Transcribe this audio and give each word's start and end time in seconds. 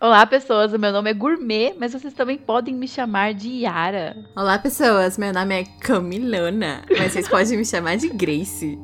Olá, 0.00 0.24
pessoas. 0.24 0.72
O 0.72 0.78
meu 0.78 0.92
nome 0.92 1.10
é 1.10 1.12
Gourmet, 1.12 1.74
mas 1.76 1.92
vocês 1.92 2.14
também 2.14 2.38
podem 2.38 2.72
me 2.72 2.86
chamar 2.86 3.34
de 3.34 3.48
Yara. 3.48 4.16
Olá, 4.36 4.56
pessoas. 4.56 5.18
Meu 5.18 5.32
nome 5.32 5.60
é 5.60 5.64
Camilona, 5.80 6.84
mas 6.88 7.14
vocês 7.14 7.28
podem 7.28 7.58
me 7.58 7.64
chamar 7.64 7.96
de 7.96 8.08
Grace. 8.08 8.78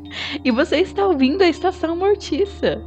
E 0.45 0.51
você 0.51 0.79
está 0.79 1.07
ouvindo 1.07 1.43
a 1.43 1.49
Estação 1.49 1.95
Mortiça. 1.95 2.83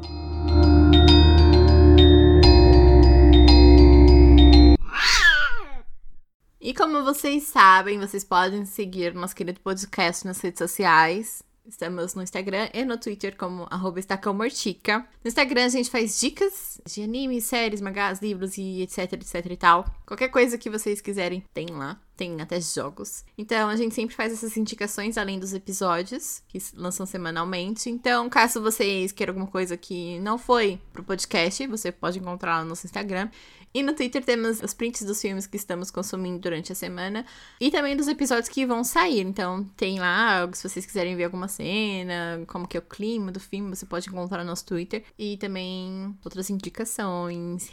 E 6.59 6.73
como 6.73 7.05
vocês 7.05 7.43
sabem, 7.43 7.97
vocês 7.97 8.25
podem 8.25 8.65
seguir 8.65 9.13
nosso 9.13 9.33
querido 9.33 9.61
podcast 9.61 10.27
nas 10.27 10.41
redes 10.41 10.59
sociais. 10.59 11.41
Estamos 11.67 12.15
no 12.15 12.23
Instagram 12.23 12.69
e 12.73 12.85
no 12.85 12.97
Twitter 12.97 13.35
como 13.35 13.67
estacãomortica. 13.97 14.99
No 15.23 15.27
Instagram 15.27 15.65
a 15.65 15.69
gente 15.69 15.89
faz 15.89 16.19
dicas 16.19 16.79
de 16.85 17.03
animes, 17.03 17.43
séries, 17.43 17.81
mangás, 17.81 18.21
livros 18.21 18.57
e 18.57 18.81
etc, 18.81 19.13
etc 19.13 19.51
e 19.51 19.57
tal. 19.57 19.85
Qualquer 20.05 20.29
coisa 20.29 20.57
que 20.57 20.69
vocês 20.69 21.01
quiserem 21.01 21.43
tem 21.53 21.67
lá. 21.71 21.99
Tem 22.17 22.41
até 22.41 22.59
jogos. 22.59 23.23
Então 23.37 23.69
a 23.69 23.75
gente 23.75 23.95
sempre 23.95 24.15
faz 24.15 24.33
essas 24.33 24.57
indicações 24.57 25.17
além 25.17 25.39
dos 25.39 25.53
episódios 25.53 26.41
que 26.47 26.57
lançam 26.73 27.05
semanalmente. 27.05 27.89
Então, 27.89 28.27
caso 28.29 28.61
vocês 28.61 29.11
queiram 29.11 29.31
alguma 29.31 29.47
coisa 29.47 29.77
que 29.77 30.19
não 30.19 30.37
foi 30.37 30.81
pro 30.91 31.03
podcast, 31.03 31.65
você 31.67 31.91
pode 31.91 32.19
encontrar 32.19 32.63
no 32.63 32.69
nosso 32.69 32.85
Instagram. 32.85 33.29
E 33.73 33.83
no 33.83 33.93
Twitter 33.93 34.23
temos 34.23 34.59
os 34.61 34.73
prints 34.73 35.03
dos 35.03 35.21
filmes 35.21 35.45
que 35.45 35.55
estamos 35.55 35.91
consumindo 35.91 36.39
durante 36.39 36.71
a 36.71 36.75
semana 36.75 37.23
e 37.61 37.69
também 37.69 37.95
dos 37.95 38.07
episódios 38.07 38.49
que 38.49 38.65
vão 38.65 38.83
sair. 38.83 39.19
Então 39.19 39.63
tem 39.75 39.99
lá, 39.99 40.49
se 40.53 40.67
vocês 40.67 40.83
quiserem 40.83 41.15
ver 41.15 41.25
alguma 41.25 41.47
cena, 41.47 42.43
como 42.47 42.67
que 42.67 42.75
é 42.75 42.79
o 42.79 42.83
clima 42.83 43.31
do 43.31 43.39
filme, 43.39 43.75
você 43.75 43.85
pode 43.85 44.09
encontrar 44.09 44.39
no 44.39 44.49
nosso 44.49 44.65
Twitter 44.65 45.03
e 45.15 45.37
também 45.37 46.17
outras 46.25 46.49
indicações. 46.49 47.69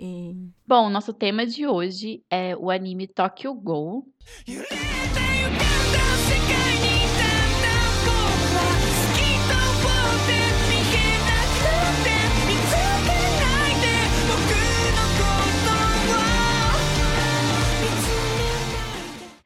Bom, 0.66 0.88
nosso 0.88 1.12
tema 1.12 1.44
de 1.44 1.66
hoje 1.66 2.24
é 2.30 2.56
o 2.56 2.70
anime 2.70 3.06
Tokyo 3.06 3.52
Ghoul. 3.52 3.81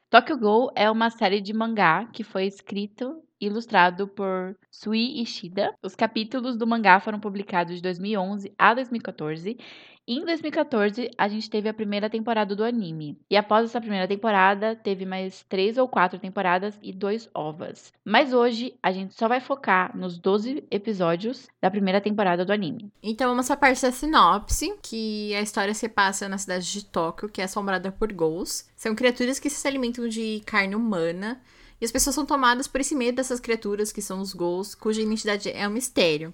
Tokyo 0.08 0.38
Ghoul 0.38 0.70
é 0.74 0.90
uma 0.90 1.10
série 1.10 1.42
de 1.42 1.52
mangá 1.52 2.06
que 2.06 2.24
foi 2.24 2.46
escrito 2.46 3.22
e 3.38 3.46
ilustrado 3.46 4.08
por 4.08 4.56
Sui 4.70 5.20
Ishida. 5.20 5.74
Os 5.82 5.94
capítulos 5.94 6.56
do 6.56 6.66
mangá 6.66 7.00
foram 7.00 7.20
publicados 7.20 7.76
de 7.76 7.82
2011 7.82 8.50
a 8.58 8.72
2014 8.72 9.58
em 10.06 10.24
2014, 10.24 11.10
a 11.18 11.26
gente 11.26 11.50
teve 11.50 11.68
a 11.68 11.74
primeira 11.74 12.08
temporada 12.08 12.54
do 12.54 12.62
anime. 12.62 13.18
E 13.28 13.36
após 13.36 13.64
essa 13.64 13.80
primeira 13.80 14.06
temporada, 14.06 14.76
teve 14.76 15.04
mais 15.04 15.44
três 15.48 15.76
ou 15.76 15.88
quatro 15.88 16.18
temporadas 16.18 16.78
e 16.80 16.92
dois 16.92 17.28
ovas. 17.34 17.92
Mas 18.04 18.32
hoje, 18.32 18.74
a 18.80 18.92
gente 18.92 19.14
só 19.14 19.26
vai 19.26 19.40
focar 19.40 19.96
nos 19.96 20.16
12 20.16 20.62
episódios 20.70 21.48
da 21.60 21.70
primeira 21.70 22.00
temporada 22.00 22.44
do 22.44 22.52
anime. 22.52 22.88
Então, 23.02 23.30
vamos 23.30 23.50
à 23.50 23.56
parte 23.56 23.82
da 23.82 23.90
sinopse, 23.90 24.76
que 24.80 25.34
a 25.34 25.40
história 25.40 25.74
se 25.74 25.88
passa 25.88 26.28
na 26.28 26.38
cidade 26.38 26.70
de 26.70 26.84
Tóquio, 26.84 27.28
que 27.28 27.40
é 27.40 27.44
assombrada 27.44 27.90
por 27.90 28.12
ghouls. 28.12 28.68
São 28.76 28.94
criaturas 28.94 29.40
que 29.40 29.50
se 29.50 29.66
alimentam 29.66 30.08
de 30.08 30.40
carne 30.46 30.76
humana. 30.76 31.40
E 31.80 31.84
as 31.84 31.92
pessoas 31.92 32.14
são 32.14 32.24
tomadas 32.24 32.66
por 32.66 32.80
esse 32.80 32.94
medo 32.94 33.16
dessas 33.16 33.40
criaturas, 33.40 33.92
que 33.92 34.00
são 34.00 34.20
os 34.20 34.32
ghouls, 34.32 34.74
cuja 34.74 35.02
identidade 35.02 35.50
é 35.50 35.68
um 35.68 35.72
mistério. 35.72 36.32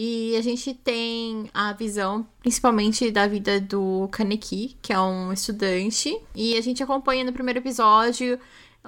E 0.00 0.36
a 0.36 0.40
gente 0.40 0.72
tem 0.74 1.50
a 1.52 1.72
visão, 1.72 2.24
principalmente, 2.38 3.10
da 3.10 3.26
vida 3.26 3.60
do 3.60 4.08
Kaneki, 4.12 4.76
que 4.80 4.92
é 4.92 5.00
um 5.00 5.32
estudante. 5.32 6.16
E 6.36 6.56
a 6.56 6.60
gente 6.60 6.80
acompanha 6.80 7.24
no 7.24 7.32
primeiro 7.32 7.58
episódio 7.58 8.38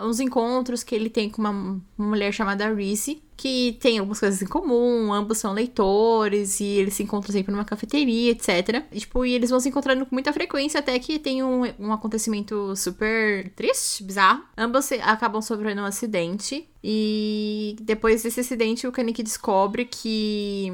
uns 0.03 0.21
encontros 0.21 0.83
que 0.83 0.95
ele 0.95 1.11
tem 1.11 1.29
com 1.31 1.41
uma, 1.43 1.81
mulher 1.97 2.33
chamada 2.33 2.73
Reese, 2.73 3.23
que 3.37 3.79
tem 3.81 3.99
algumas 3.99 4.21
coisas 4.21 4.43
em 4.43 4.47
comum, 4.47 5.13
ambos 5.13 5.39
são 5.39 5.53
leitores, 5.53 6.61
e 6.61 6.65
eles 6.65 6.95
se 6.95 7.03
encontram 7.03 7.33
sempre 7.33 7.53
numa 7.53 7.65
cafeteria, 7.65 8.33
etc. 8.33 8.85
E, 8.93 9.01
tipo, 9.01 9.25
e 9.25 9.33
eles 9.33 9.51
vão 9.51 9.61
se 9.61 9.69
encontrando 9.69 10.05
com 10.05 10.15
muita 10.15 10.33
frequência, 10.33 10.81
até 10.81 10.99
que 10.99 11.19
tem 11.19 11.43
um, 11.43 11.63
um 11.79 11.93
acontecimento 11.93 12.75
super 12.77 13.51
triste, 13.51 14.03
bizarro. 14.05 14.45
Ambos 14.57 14.91
acabam 14.93 15.41
sofrendo 15.41 15.83
um 15.83 15.87
acidente, 15.87 16.69
e 16.83 17.77
depois 17.81 18.23
desse 18.23 18.41
acidente, 18.41 18.87
o 18.87 18.93
Kaneki 18.93 19.23
descobre 19.23 19.85
que 19.85 20.73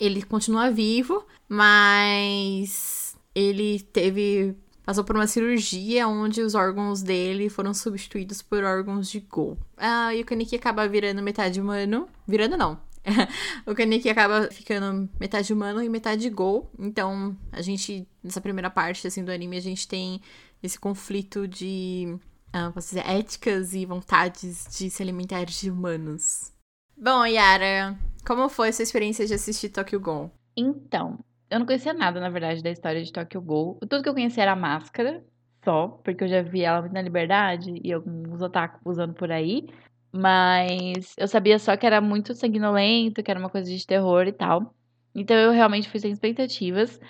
ele 0.00 0.22
continua 0.22 0.70
vivo, 0.70 1.24
mas 1.48 3.16
ele 3.34 3.80
teve 3.80 4.56
passou 4.84 5.04
por 5.04 5.16
uma 5.16 5.26
cirurgia 5.26 6.06
onde 6.06 6.42
os 6.42 6.54
órgãos 6.54 7.02
dele 7.02 7.48
foram 7.48 7.72
substituídos 7.72 8.42
por 8.42 8.62
órgãos 8.62 9.08
de 9.08 9.20
Gol. 9.20 9.56
Ah, 9.76 10.14
e 10.14 10.22
o 10.22 10.24
Kaneki 10.24 10.56
acaba 10.56 10.86
virando 10.86 11.22
metade 11.22 11.60
humano. 11.60 12.08
Virando 12.26 12.56
não. 12.56 12.78
o 13.66 13.74
Kaneki 13.74 14.08
acaba 14.08 14.48
ficando 14.50 15.08
metade 15.18 15.52
humano 15.52 15.82
e 15.82 15.88
metade 15.88 16.28
Gol. 16.30 16.70
Então, 16.78 17.36
a 17.52 17.62
gente, 17.62 18.06
nessa 18.22 18.40
primeira 18.40 18.70
parte 18.70 19.06
assim, 19.06 19.24
do 19.24 19.32
anime, 19.32 19.56
a 19.56 19.62
gente 19.62 19.86
tem 19.88 20.20
esse 20.62 20.78
conflito 20.78 21.46
de 21.46 22.18
ah, 22.52 22.70
posso 22.70 22.88
dizer, 22.88 23.04
éticas 23.08 23.74
e 23.74 23.84
vontades 23.84 24.68
de 24.70 24.88
se 24.88 25.02
alimentar 25.02 25.44
de 25.44 25.68
humanos. 25.68 26.52
Bom, 26.96 27.26
Yara, 27.26 27.98
como 28.24 28.48
foi 28.48 28.72
sua 28.72 28.84
experiência 28.84 29.26
de 29.26 29.34
assistir 29.34 29.70
Tokyo 29.70 29.98
Ghoul? 29.98 30.30
Então, 30.56 31.18
eu 31.54 31.60
não 31.60 31.66
conhecia 31.66 31.94
nada, 31.94 32.20
na 32.20 32.28
verdade, 32.28 32.62
da 32.62 32.70
história 32.70 33.02
de 33.02 33.12
Tokyo 33.12 33.40
Ghoul. 33.40 33.78
Tudo 33.88 34.02
que 34.02 34.08
eu 34.08 34.14
conhecia 34.14 34.42
era 34.42 34.52
a 34.52 34.56
máscara, 34.56 35.24
só, 35.64 35.88
porque 36.04 36.24
eu 36.24 36.28
já 36.28 36.42
vi 36.42 36.62
ela 36.62 36.88
na 36.88 37.00
Liberdade 37.00 37.80
e 37.82 37.92
alguns 37.92 38.42
otaku 38.42 38.80
usando 38.84 39.14
por 39.14 39.30
aí. 39.30 39.68
Mas 40.12 41.14
eu 41.16 41.28
sabia 41.28 41.58
só 41.58 41.76
que 41.76 41.86
era 41.86 42.00
muito 42.00 42.34
sanguinolento, 42.34 43.22
que 43.22 43.30
era 43.30 43.38
uma 43.38 43.48
coisa 43.50 43.70
de 43.70 43.86
terror 43.86 44.26
e 44.26 44.32
tal. 44.32 44.74
Então 45.14 45.36
eu 45.36 45.52
realmente 45.52 45.88
fui 45.88 46.00
sem 46.00 46.12
expectativas. 46.12 47.00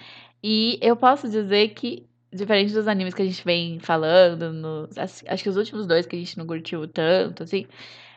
E 0.42 0.78
eu 0.82 0.94
posso 0.94 1.28
dizer 1.28 1.70
que, 1.70 2.06
diferente 2.32 2.74
dos 2.74 2.86
animes 2.86 3.14
que 3.14 3.22
a 3.22 3.24
gente 3.24 3.44
vem 3.44 3.78
falando, 3.80 4.88
acho 4.96 5.42
que 5.42 5.48
os 5.48 5.56
últimos 5.56 5.86
dois 5.86 6.06
que 6.06 6.16
a 6.16 6.18
gente 6.18 6.36
não 6.36 6.46
curtiu 6.46 6.86
tanto, 6.86 7.44
assim. 7.44 7.66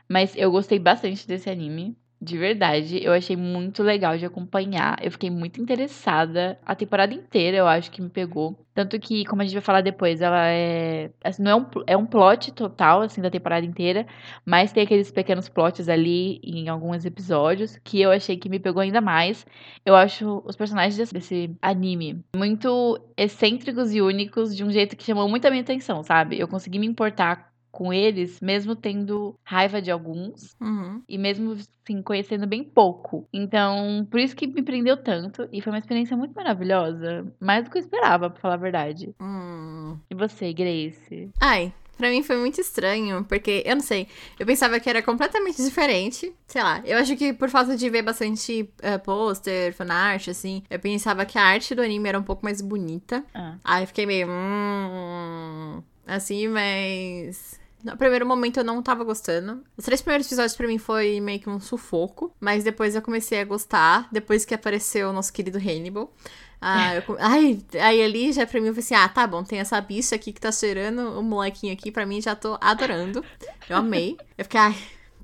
Mas 0.10 0.36
eu 0.36 0.52
gostei 0.52 0.78
bastante 0.80 1.26
desse 1.28 1.50
anime. 1.50 1.98
De 2.20 2.36
verdade, 2.36 3.00
eu 3.04 3.14
achei 3.14 3.36
muito 3.36 3.84
legal 3.84 4.18
de 4.18 4.26
acompanhar. 4.26 4.98
Eu 5.04 5.12
fiquei 5.12 5.30
muito 5.30 5.62
interessada. 5.62 6.60
A 6.66 6.74
temporada 6.76 7.14
inteira 7.14 7.58
eu 7.58 7.68
acho 7.68 7.92
que 7.92 8.02
me 8.02 8.10
pegou. 8.10 8.58
Tanto 8.74 9.00
que, 9.00 9.24
como 9.26 9.42
a 9.42 9.46
gente 9.46 9.54
vai 9.54 9.62
falar 9.62 9.82
depois, 9.82 10.20
ela 10.20 10.48
é. 10.48 11.12
Assim, 11.24 11.44
não 11.44 11.52
é 11.52 11.56
um, 11.56 11.66
é 11.88 11.98
um 11.98 12.06
plot 12.08 12.52
total, 12.54 13.02
assim, 13.02 13.22
da 13.22 13.30
temporada 13.30 13.66
inteira. 13.66 14.06
Mas 14.44 14.72
tem 14.72 14.84
aqueles 14.84 15.12
pequenos 15.12 15.48
plots 15.48 15.88
ali 15.88 16.40
em 16.44 16.70
alguns 16.70 17.06
episódios 17.06 17.78
que 17.84 18.02
eu 18.02 18.12
achei 18.12 18.36
que 18.36 18.50
me 18.50 18.60
pegou 18.60 18.82
ainda 18.82 19.02
mais. 19.02 19.46
Eu 19.86 19.96
acho 19.96 20.42
os 20.46 20.56
personagens 20.56 20.98
desse, 20.98 21.14
desse 21.14 21.56
anime 21.62 22.24
muito 22.36 23.00
excêntricos 23.16 23.94
e 23.94 24.02
únicos 24.02 24.56
de 24.56 24.64
um 24.64 24.72
jeito 24.72 24.96
que 24.96 25.04
chamou 25.04 25.30
muito 25.30 25.46
a 25.46 25.52
minha 25.52 25.62
atenção, 25.62 26.04
sabe? 26.04 26.40
Eu 26.40 26.48
consegui 26.48 26.80
me 26.80 26.88
importar 26.88 27.47
com 27.72 27.94
eles, 27.94 28.40
mesmo 28.42 28.76
tendo 28.76 29.36
raiva 29.44 29.82
de 29.82 29.92
alguns 29.92 30.56
uhum. 30.60 31.02
e 31.08 31.18
mesmo 31.18 31.54
assim, 31.54 32.02
conhecendo 32.02 32.48
bem 32.48 32.64
pouco. 32.64 33.28
Então, 33.32 34.08
por 34.10 34.20
isso 34.20 34.36
que 34.36 34.48
me 34.48 34.62
prendeu 34.62 34.98
tanto 34.98 35.48
e 35.52 35.62
foi 35.62 35.72
uma 35.72 35.80
experiência 35.80 36.18
muito 36.18 36.34
maravilhosa, 36.34 37.32
mais 37.40 37.64
do 37.64 37.70
que 37.70 37.78
eu 37.78 37.82
esperava, 37.82 38.30
pra 38.30 38.40
falar 38.40 38.56
a 38.56 38.58
verdade. 38.58 39.14
Hum. 39.22 39.98
E 40.10 40.16
você, 40.16 40.54
Grace? 40.54 41.30
Ai, 41.40 41.74
Pra 41.98 42.12
mim 42.12 42.22
foi 42.22 42.38
muito 42.38 42.62
estranho, 42.62 43.26
porque 43.28 43.64
eu 43.66 43.76
não 43.76 43.82
sei. 43.82 44.08
Eu 44.40 44.46
pensava 44.46 44.80
que 44.80 44.88
era 44.88 45.02
completamente 45.02 45.58
diferente. 45.58 46.32
Sei 46.46 46.62
lá, 46.62 46.82
eu 46.86 46.98
acho 46.98 47.18
que 47.18 47.34
por 47.34 47.50
falta 47.50 47.76
de 47.76 47.90
ver 47.90 48.04
bastante 48.04 48.70
uh, 48.84 49.00
pôster, 49.04 49.74
fanart, 49.74 50.28
assim, 50.28 50.62
eu 50.70 50.80
pensava 50.80 51.26
que 51.26 51.40
a 51.40 51.44
arte 51.44 51.74
do 51.74 51.82
anime 51.82 52.08
era 52.08 52.20
um 52.20 52.24
pouco 52.24 52.46
mais 52.46 52.62
bonita. 52.62 53.26
Ah. 53.34 53.56
Aí 53.64 53.84
eu 53.84 53.88
fiquei 53.88 54.06
meio. 54.06 54.28
Hum, 54.30 55.82
assim, 56.08 56.48
mas. 56.48 57.60
No 57.84 57.96
primeiro 57.96 58.26
momento 58.26 58.58
eu 58.58 58.64
não 58.64 58.82
tava 58.82 59.04
gostando. 59.04 59.64
Os 59.78 59.86
três 59.86 60.02
primeiros 60.02 60.26
episódios 60.26 60.56
para 60.56 60.68
mim 60.68 60.80
foi 60.80 61.22
meio 61.22 61.40
que 61.40 61.50
um 61.50 61.60
sufoco. 61.60 62.34
Mas 62.40 62.64
depois 62.64 62.96
eu 62.96 63.02
comecei 63.02 63.40
a 63.40 63.46
gostar. 63.46 64.08
Depois 64.12 64.44
que 64.44 64.54
apareceu 64.54 65.10
o 65.10 65.14
nosso 65.14 65.32
querido 65.32 65.60
Hannibal. 65.60 66.12
Ah, 66.60 66.96
eu, 66.96 67.04
ai, 67.20 67.60
aí 67.80 68.02
ali 68.02 68.34
já 68.34 68.48
pra 68.48 68.60
mim 68.60 68.68
eu 68.68 68.74
falei 68.74 68.84
assim: 68.84 68.96
ah, 68.96 69.08
tá 69.08 69.28
bom, 69.28 69.44
tem 69.44 69.60
essa 69.60 69.80
bicha 69.80 70.16
aqui 70.16 70.34
que 70.34 70.42
tá 70.42 70.52
cheirando 70.52 71.20
o 71.20 71.24
molequinho 71.24 71.72
aqui, 71.74 71.92
pra 71.92 72.06
mim 72.06 72.20
já 72.20 72.36
tô 72.36 72.58
adorando. 72.60 73.24
Eu 73.70 73.78
amei. 73.78 74.18
Eu 74.38 74.46
fiquei, 74.46 74.60
ai, 74.60 74.76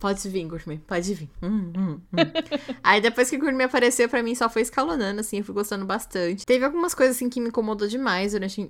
Pode 0.03 0.27
vir, 0.27 0.45
Gourmet, 0.45 0.81
pode 0.85 1.13
vir. 1.13 1.29
Hum, 1.41 1.71
hum, 1.77 2.01
hum. 2.11 2.17
Aí 2.83 2.99
depois 2.99 3.29
que 3.29 3.37
o 3.37 3.39
Gourmet 3.39 3.63
apareceu, 3.63 4.09
pra 4.09 4.21
mim 4.21 4.35
só 4.35 4.49
foi 4.49 4.61
escalonando, 4.61 5.21
assim, 5.21 5.37
eu 5.37 5.45
fui 5.45 5.53
gostando 5.53 5.85
bastante. 5.85 6.45
Teve 6.45 6.65
algumas 6.65 6.93
coisas, 6.93 7.15
assim, 7.15 7.29
que 7.29 7.39
me 7.39 7.47
incomodou 7.47 7.87
demais 7.87 8.33
durante 8.33 8.69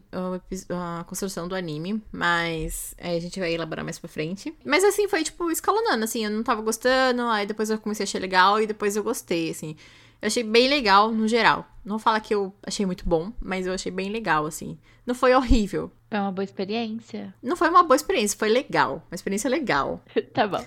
a 0.70 1.04
construção 1.08 1.48
do 1.48 1.56
anime, 1.56 2.04
mas 2.12 2.94
a 3.02 3.18
gente 3.18 3.40
vai 3.40 3.52
elaborar 3.52 3.84
mais 3.84 3.98
pra 3.98 4.08
frente. 4.08 4.56
Mas 4.64 4.84
assim, 4.84 5.08
foi, 5.08 5.24
tipo, 5.24 5.50
escalonando, 5.50 6.04
assim, 6.04 6.24
eu 6.24 6.30
não 6.30 6.44
tava 6.44 6.62
gostando, 6.62 7.24
aí 7.24 7.48
depois 7.48 7.72
eu 7.72 7.80
comecei 7.80 8.04
a 8.04 8.06
achar 8.06 8.22
legal 8.22 8.62
e 8.62 8.68
depois 8.68 8.96
eu 8.96 9.04
gostei, 9.04 9.50
assim. 9.50 9.76
Eu 10.22 10.28
achei 10.28 10.44
bem 10.44 10.70
legal 10.70 11.12
no 11.12 11.28
geral. 11.28 11.68
Não 11.84 11.92
vou 11.98 12.00
falar 12.00 12.20
que 12.20 12.34
eu 12.34 12.54
achei 12.66 12.86
muito 12.86 13.08
bom, 13.08 13.32
mas 13.42 13.66
eu 13.68 13.74
achei 13.74 13.92
bem 13.92 14.10
legal, 14.10 14.46
assim. 14.46 14.78
Não 15.06 15.14
foi 15.14 15.34
horrível. 15.36 15.92
Foi 16.10 16.20
uma 16.20 16.32
boa 16.32 16.44
experiência. 16.44 17.34
Não 17.42 17.58
foi 17.58 17.70
uma 17.70 17.84
boa 17.84 17.96
experiência, 17.96 18.38
foi 18.38 18.48
legal. 18.48 19.04
Uma 19.12 19.16
experiência 19.16 19.50
legal. 19.50 20.02
tá 20.34 20.48
bom. 20.48 20.64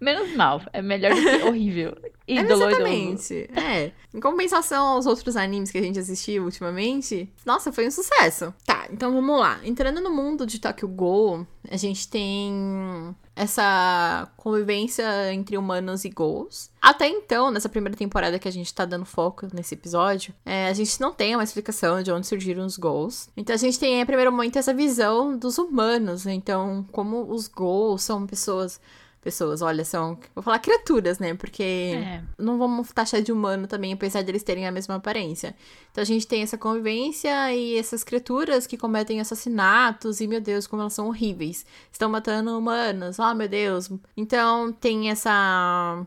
Menos 0.00 0.36
mal. 0.36 0.60
É 0.72 0.80
melhor 0.80 1.12
do 1.14 1.20
que 1.20 1.42
horrível. 1.48 1.96
E 2.28 2.38
É, 2.38 2.44
doloroso. 2.44 2.76
exatamente. 2.76 3.50
É. 3.58 3.92
Em 4.14 4.20
compensação 4.20 4.86
aos 4.88 5.06
outros 5.06 5.36
animes 5.36 5.70
que 5.72 5.78
a 5.78 5.82
gente 5.82 5.98
assistiu 5.98 6.44
ultimamente, 6.44 7.32
nossa, 7.44 7.72
foi 7.72 7.88
um 7.88 7.90
sucesso. 7.90 8.54
Tá, 8.64 8.86
então 8.90 9.12
vamos 9.12 9.40
lá. 9.40 9.58
Entrando 9.64 10.00
no 10.00 10.10
mundo 10.10 10.46
de 10.46 10.60
Tokyo 10.60 10.86
Ghoul, 10.86 11.46
a 11.68 11.76
gente 11.76 12.06
tem 12.08 13.16
essa 13.34 14.30
convivência 14.36 15.32
entre 15.32 15.56
humanos 15.56 16.04
e 16.04 16.10
ghouls. 16.10 16.70
Até 16.80 17.08
então, 17.08 17.50
nessa 17.50 17.68
primeira 17.70 17.96
temporada 17.96 18.38
que 18.38 18.46
a 18.46 18.52
gente 18.52 18.72
tá 18.72 18.84
dando 18.84 19.06
foco 19.06 19.48
nesse 19.52 19.74
episódio, 19.74 20.34
é, 20.44 20.59
a 20.68 20.72
gente 20.72 21.00
não 21.00 21.12
tem 21.12 21.34
uma 21.34 21.44
explicação 21.44 22.02
de 22.02 22.10
onde 22.10 22.26
surgiram 22.26 22.64
os 22.64 22.76
ghouls. 22.76 23.28
Então 23.36 23.54
a 23.54 23.58
gente 23.58 23.78
tem, 23.78 24.00
em 24.00 24.06
primeiro 24.06 24.30
momento, 24.32 24.56
essa 24.58 24.74
visão 24.74 25.36
dos 25.36 25.58
humanos. 25.58 26.26
Então, 26.26 26.84
como 26.92 27.32
os 27.32 27.48
ghouls 27.48 28.02
são 28.02 28.26
pessoas 28.26 28.80
pessoas, 29.22 29.60
olha, 29.60 29.84
são, 29.84 30.18
vou 30.34 30.42
falar 30.42 30.58
criaturas, 30.60 31.18
né? 31.18 31.34
Porque 31.34 31.62
É. 31.62 32.22
não 32.38 32.56
vamos 32.58 32.90
taxar 32.90 33.20
de 33.20 33.30
humano 33.30 33.66
também, 33.66 33.92
apesar 33.92 34.22
de 34.22 34.30
eles 34.30 34.42
terem 34.42 34.66
a 34.66 34.72
mesma 34.72 34.94
aparência. 34.94 35.54
Então 35.92 36.00
a 36.00 36.06
gente 36.06 36.26
tem 36.26 36.42
essa 36.42 36.56
convivência 36.56 37.54
e 37.54 37.76
essas 37.76 38.02
criaturas 38.02 38.66
que 38.66 38.78
cometem 38.78 39.20
assassinatos 39.20 40.22
e, 40.22 40.26
meu 40.26 40.40
Deus, 40.40 40.66
como 40.66 40.80
elas 40.80 40.94
são 40.94 41.06
horríveis. 41.08 41.66
Estão 41.92 42.08
matando 42.08 42.56
humanos, 42.56 43.18
oh 43.18 43.34
meu 43.34 43.46
Deus. 43.46 43.90
Então 44.16 44.72
tem 44.72 45.10
essa 45.10 46.02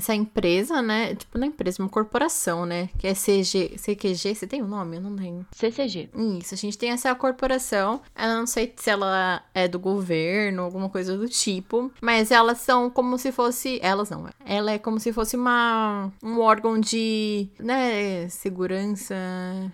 essa 0.00 0.14
empresa, 0.14 0.82
né? 0.82 1.14
Tipo, 1.14 1.38
não 1.38 1.44
é 1.44 1.48
empresa, 1.48 1.82
uma 1.82 1.88
corporação, 1.88 2.66
né? 2.66 2.88
Que 2.98 3.06
é 3.06 3.14
CG, 3.14 3.76
CQG, 3.76 4.34
você 4.34 4.46
tem 4.46 4.62
o 4.62 4.64
um 4.64 4.68
nome? 4.68 4.96
Eu 4.96 5.02
não 5.02 5.14
tenho. 5.14 5.46
CCG. 5.52 6.08
Isso, 6.38 6.54
a 6.54 6.56
gente 6.56 6.76
tem 6.76 6.90
essa 6.90 7.14
corporação. 7.14 8.00
Eu 8.18 8.28
não 8.28 8.46
sei 8.46 8.72
se 8.76 8.90
ela 8.90 9.42
é 9.54 9.68
do 9.68 9.78
governo, 9.78 10.62
alguma 10.62 10.88
coisa 10.88 11.16
do 11.16 11.28
tipo. 11.28 11.92
Mas 12.00 12.30
elas 12.30 12.58
são 12.58 12.90
como 12.90 13.16
se 13.18 13.30
fosse. 13.30 13.78
Elas 13.82 14.10
não. 14.10 14.28
Ela 14.44 14.72
é 14.72 14.78
como 14.78 14.98
se 14.98 15.12
fosse 15.12 15.36
uma. 15.36 16.10
um 16.22 16.40
órgão 16.40 16.80
de. 16.80 17.48
né? 17.58 18.28
Segurança. 18.28 19.14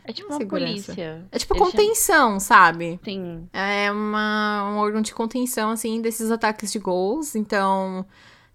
É 0.05 0.13
tipo 0.13 0.29
uma 0.29 0.39
segurança. 0.39 0.93
polícia. 0.93 1.25
É 1.31 1.39
tipo 1.39 1.55
Eles 1.55 1.65
contenção, 1.65 2.41
sabe? 2.41 3.01
Sim. 3.05 3.49
É 3.53 3.91
uma, 3.93 4.71
um 4.73 4.79
órgão 4.79 5.01
de 5.01 5.15
contenção, 5.15 5.71
assim, 5.71 6.01
desses 6.01 6.31
ataques 6.31 6.73
de 6.73 6.79
gols. 6.79 7.37
Então, 7.37 8.05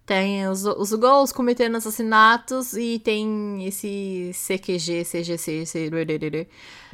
tem 0.04 0.48
os, 0.48 0.64
os 0.64 0.92
gols 0.94 1.32
cometendo 1.32 1.76
assassinatos 1.76 2.74
e 2.74 2.98
tem 2.98 3.64
esse 3.66 4.32
CQG, 4.34 5.04
CGC, 5.04 5.64
CQG, 5.66 6.48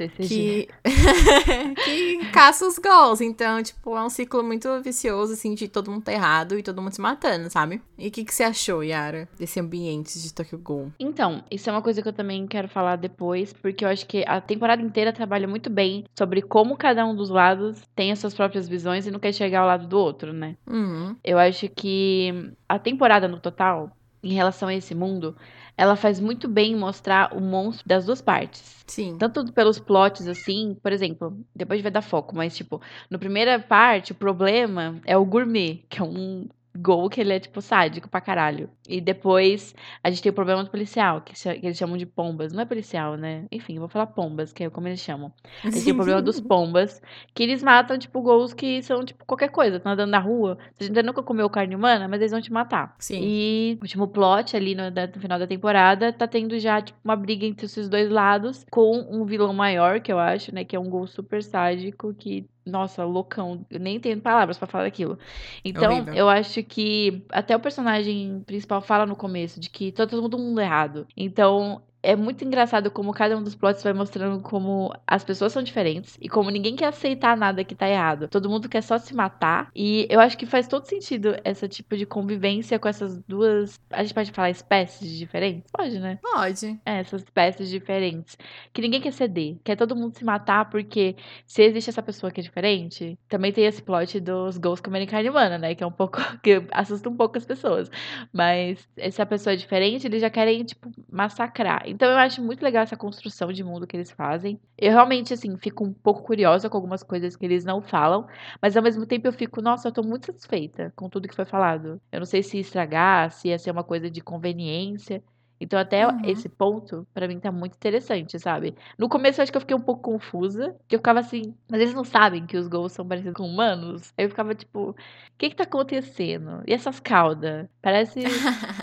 CCG. 0.07 0.27
que, 0.27 0.69
que 1.83 2.31
caça 2.31 2.65
os 2.65 2.77
gols. 2.77 3.21
Então, 3.21 3.61
tipo, 3.61 3.95
é 3.95 4.03
um 4.03 4.09
ciclo 4.09 4.43
muito 4.43 4.81
vicioso, 4.81 5.33
assim, 5.33 5.53
de 5.53 5.67
todo 5.67 5.91
mundo 5.91 6.03
tá 6.03 6.13
errado 6.13 6.57
e 6.57 6.63
todo 6.63 6.81
mundo 6.81 6.93
se 6.93 7.01
matando, 7.01 7.49
sabe? 7.49 7.81
E 7.97 8.07
o 8.07 8.11
que, 8.11 8.23
que 8.23 8.33
você 8.33 8.43
achou, 8.43 8.83
Yara, 8.83 9.27
desse 9.37 9.59
ambiente 9.59 10.19
de 10.19 10.33
Tokyo 10.33 10.57
Ghoul? 10.57 10.93
Então, 10.99 11.43
isso 11.51 11.69
é 11.69 11.73
uma 11.73 11.81
coisa 11.81 12.01
que 12.01 12.07
eu 12.07 12.13
também 12.13 12.47
quero 12.47 12.67
falar 12.67 12.95
depois, 12.95 13.51
porque 13.51 13.83
eu 13.83 13.89
acho 13.89 14.05
que 14.05 14.23
a 14.27 14.39
temporada 14.39 14.81
inteira 14.81 15.11
trabalha 15.11 15.47
muito 15.47 15.69
bem 15.69 16.05
sobre 16.17 16.41
como 16.41 16.77
cada 16.77 17.05
um 17.05 17.15
dos 17.15 17.29
lados 17.29 17.81
tem 17.95 18.11
as 18.11 18.19
suas 18.19 18.33
próprias 18.33 18.67
visões 18.67 19.05
e 19.05 19.11
não 19.11 19.19
quer 19.19 19.33
chegar 19.33 19.61
ao 19.61 19.67
lado 19.67 19.87
do 19.87 19.97
outro, 19.97 20.31
né? 20.31 20.55
Uhum. 20.67 21.15
Eu 21.23 21.37
acho 21.37 21.67
que 21.69 22.53
a 22.67 22.79
temporada 22.79 23.27
no 23.27 23.39
total, 23.39 23.91
em 24.23 24.33
relação 24.33 24.69
a 24.69 24.73
esse 24.73 24.93
mundo, 24.93 25.35
ela 25.79 25.95
faz 25.95 26.19
muito 26.19 26.45
bem 26.49 26.75
mostrar 26.75 27.33
o 27.33 27.39
monstro 27.39 27.87
das 27.87 28.05
duas 28.05 28.21
partes. 28.21 28.83
Sim. 28.85 29.17
Tanto 29.17 29.53
pelos 29.53 29.79
plots, 29.79 30.27
assim, 30.27 30.75
por 30.83 30.91
exemplo, 30.91 31.39
depois 31.55 31.81
vai 31.81 31.89
dar 31.89 32.01
foco, 32.01 32.35
mas, 32.35 32.53
tipo, 32.53 32.81
na 33.09 33.17
primeira 33.17 33.57
parte, 33.59 34.11
o 34.11 34.15
problema 34.15 34.99
é 35.05 35.15
o 35.17 35.23
gourmet, 35.23 35.85
que 35.89 36.01
é 36.01 36.03
um 36.03 36.49
gol 36.81 37.09
que 37.09 37.19
ele 37.21 37.33
é, 37.33 37.39
tipo, 37.39 37.61
sádico 37.61 38.09
pra 38.09 38.21
caralho. 38.21 38.69
E 38.87 39.01
depois 39.01 39.75
a 40.03 40.09
gente 40.09 40.21
tem 40.21 40.29
o 40.31 40.35
problema 40.35 40.63
do 40.63 40.69
policial, 40.69 41.21
que, 41.21 41.33
que 41.33 41.65
eles 41.65 41.77
chamam 41.77 41.97
de 41.97 42.05
pombas. 42.05 42.53
Não 42.53 42.61
é 42.61 42.65
policial, 42.65 43.15
né? 43.15 43.45
Enfim, 43.51 43.75
eu 43.75 43.79
vou 43.79 43.89
falar 43.89 44.07
pombas, 44.07 44.53
que 44.53 44.63
é 44.63 44.69
como 44.69 44.87
eles 44.87 44.99
chamam. 44.99 45.31
A 45.63 45.69
gente 45.69 45.83
tem 45.83 45.93
o 45.93 45.95
problema 45.95 46.21
dos 46.21 46.39
pombas, 46.41 47.01
que 47.33 47.43
eles 47.43 47.61
matam, 47.61 47.97
tipo, 47.97 48.21
gols 48.21 48.53
que 48.53 48.81
são, 48.81 49.03
tipo, 49.03 49.25
qualquer 49.25 49.49
coisa. 49.49 49.77
Estão 49.77 49.91
andando 49.91 50.09
na 50.09 50.19
rua, 50.19 50.57
a 50.79 50.83
gente 50.83 51.01
nunca 51.03 51.21
comeu 51.23 51.49
carne 51.49 51.75
humana, 51.75 52.07
mas 52.07 52.19
eles 52.19 52.31
vão 52.31 52.41
te 52.41 52.51
matar. 52.51 52.95
Sim. 52.99 53.19
E 53.21 53.77
o 53.79 53.83
último 53.83 54.07
plot 54.07 54.55
ali 54.55 54.75
no, 54.75 54.83
no 54.89 55.21
final 55.21 55.39
da 55.39 55.47
temporada 55.47 56.13
tá 56.13 56.27
tendo 56.27 56.57
já, 56.59 56.81
tipo, 56.81 56.99
uma 57.03 57.15
briga 57.15 57.45
entre 57.45 57.65
esses 57.65 57.89
dois 57.89 58.09
lados 58.09 58.65
com 58.71 59.07
um 59.09 59.25
vilão 59.25 59.53
maior, 59.53 59.99
que 59.99 60.11
eu 60.11 60.19
acho, 60.19 60.53
né? 60.53 60.63
Que 60.63 60.75
é 60.75 60.79
um 60.79 60.89
gol 60.89 61.07
super 61.07 61.43
sádico 61.43 62.13
que. 62.13 62.47
Nossa, 62.69 63.03
loucão. 63.03 63.65
Eu 63.69 63.79
nem 63.79 63.99
tenho 63.99 64.19
palavras 64.21 64.57
pra 64.57 64.67
falar 64.67 64.85
daquilo. 64.85 65.17
Então, 65.63 65.93
Horrível. 65.93 66.13
eu 66.13 66.29
acho 66.29 66.63
que 66.63 67.25
até 67.29 67.55
o 67.55 67.59
personagem 67.59 68.41
principal 68.45 68.81
fala 68.81 69.05
no 69.05 69.15
começo 69.15 69.59
de 69.59 69.69
que 69.69 69.91
tá 69.91 70.05
todo 70.07 70.37
mundo 70.37 70.61
errado. 70.61 71.07
Então, 71.17 71.81
é 72.01 72.15
muito 72.15 72.43
engraçado 72.45 72.89
como 72.89 73.13
cada 73.13 73.37
um 73.37 73.43
dos 73.43 73.55
plots 73.55 73.83
vai 73.83 73.93
mostrando 73.93 74.41
como 74.41 74.93
as 75.05 75.23
pessoas 75.23 75.51
são 75.51 75.61
diferentes 75.61 76.17
e 76.21 76.29
como 76.29 76.49
ninguém 76.49 76.75
quer 76.75 76.87
aceitar 76.87 77.35
nada 77.35 77.63
que 77.63 77.75
tá 77.75 77.87
errado. 77.87 78.27
Todo 78.27 78.49
mundo 78.49 78.69
quer 78.69 78.81
só 78.81 78.97
se 78.97 79.13
matar. 79.13 79.69
E 79.75 80.07
eu 80.09 80.19
acho 80.19 80.37
que 80.37 80.45
faz 80.45 80.67
todo 80.67 80.85
sentido 80.85 81.35
esse 81.43 81.67
tipo 81.67 81.97
de 81.97 82.05
convivência 82.05 82.79
com 82.79 82.87
essas 82.87 83.21
duas. 83.23 83.79
A 83.89 84.03
gente 84.03 84.13
pode 84.13 84.31
falar 84.31 84.49
espécies 84.49 85.17
diferentes? 85.17 85.71
Pode, 85.71 85.99
né? 85.99 86.19
Pode. 86.21 86.79
É, 86.85 86.99
essas 86.99 87.23
espécies 87.23 87.69
diferentes. 87.69 88.37
Que 88.73 88.81
ninguém 88.81 89.01
quer 89.01 89.11
ceder. 89.11 89.57
Quer 89.63 89.75
todo 89.75 89.95
mundo 89.95 90.17
se 90.17 90.23
matar 90.23 90.69
porque 90.69 91.15
se 91.45 91.63
existe 91.63 91.89
essa 91.89 92.01
pessoa 92.01 92.31
que 92.31 92.39
é 92.39 92.43
diferente, 92.43 93.17
também 93.27 93.51
tem 93.51 93.65
esse 93.65 93.81
plot 93.81 94.19
dos 94.19 94.57
ghosts 94.57 94.81
comerem 94.81 95.07
carne 95.07 95.29
humana, 95.29 95.57
né? 95.57 95.75
Que 95.75 95.83
é 95.83 95.87
um 95.87 95.91
pouco. 95.91 96.19
que 96.41 96.63
assusta 96.71 97.09
um 97.09 97.15
pouco 97.15 97.37
as 97.37 97.45
pessoas. 97.45 97.91
Mas 98.31 98.87
se 99.11 99.21
a 99.21 99.25
pessoa 99.25 99.53
é 99.53 99.57
diferente, 99.57 100.07
eles 100.07 100.21
já 100.21 100.29
querem, 100.29 100.63
tipo, 100.63 100.89
massacrar. 101.11 101.88
Então 101.89 102.09
eu 102.09 102.17
acho 102.17 102.41
muito 102.43 102.61
legal 102.63 102.83
essa 102.83 102.95
construção 102.97 103.51
de 103.51 103.63
mundo 103.63 103.87
que 103.87 103.95
eles 103.97 104.11
fazem. 104.11 104.59
Eu 104.77 104.91
realmente, 104.91 105.33
assim, 105.33 105.57
fico 105.57 105.83
um 105.85 105.93
pouco 105.93 106.23
curiosa 106.23 106.69
com 106.69 106.77
algumas 106.77 107.03
coisas 107.03 107.35
que 107.35 107.45
eles 107.45 107.65
não 107.65 107.81
falam. 107.81 108.27
Mas 108.61 108.77
ao 108.77 108.83
mesmo 108.83 109.05
tempo 109.05 109.27
eu 109.27 109.33
fico, 109.33 109.61
nossa, 109.61 109.87
eu 109.87 109.91
tô 109.91 110.03
muito 110.03 110.27
satisfeita 110.27 110.93
com 110.95 111.09
tudo 111.09 111.27
que 111.27 111.35
foi 111.35 111.45
falado. 111.45 112.01
Eu 112.11 112.19
não 112.19 112.25
sei 112.25 112.43
se 112.43 112.59
estragar, 112.59 113.31
se 113.31 113.49
ia 113.49 113.59
ser 113.59 113.71
uma 113.71 113.83
coisa 113.83 114.09
de 114.09 114.21
conveniência. 114.21 115.23
Então, 115.59 115.77
até 115.79 116.05
Uhum. 116.07 116.21
esse 116.23 116.47
ponto, 116.47 117.05
pra 117.13 117.27
mim, 117.27 117.39
tá 117.39 117.51
muito 117.51 117.75
interessante, 117.75 118.39
sabe? 118.39 118.75
No 118.97 119.09
começo, 119.09 119.39
eu 119.39 119.43
acho 119.43 119.51
que 119.51 119.57
eu 119.57 119.61
fiquei 119.61 119.75
um 119.75 119.81
pouco 119.81 120.01
confusa, 120.01 120.75
que 120.87 120.95
eu 120.95 120.99
ficava 120.99 121.19
assim, 121.19 121.53
mas 121.69 121.81
eles 121.81 121.93
não 121.93 122.03
sabem 122.03 122.45
que 122.45 122.57
os 122.57 122.67
gols 122.67 122.93
são 122.93 123.07
parecidos 123.07 123.35
com 123.35 123.47
humanos? 123.47 124.13
Aí 124.17 124.25
eu 124.25 124.29
ficava 124.29 124.55
tipo, 124.55 124.91
o 124.91 124.95
que 125.37 125.49
que 125.49 125.55
tá 125.55 125.63
acontecendo? 125.63 126.61
E 126.67 126.73
essas 126.73 126.99
caudas? 126.99 127.67
Parece 127.81 128.21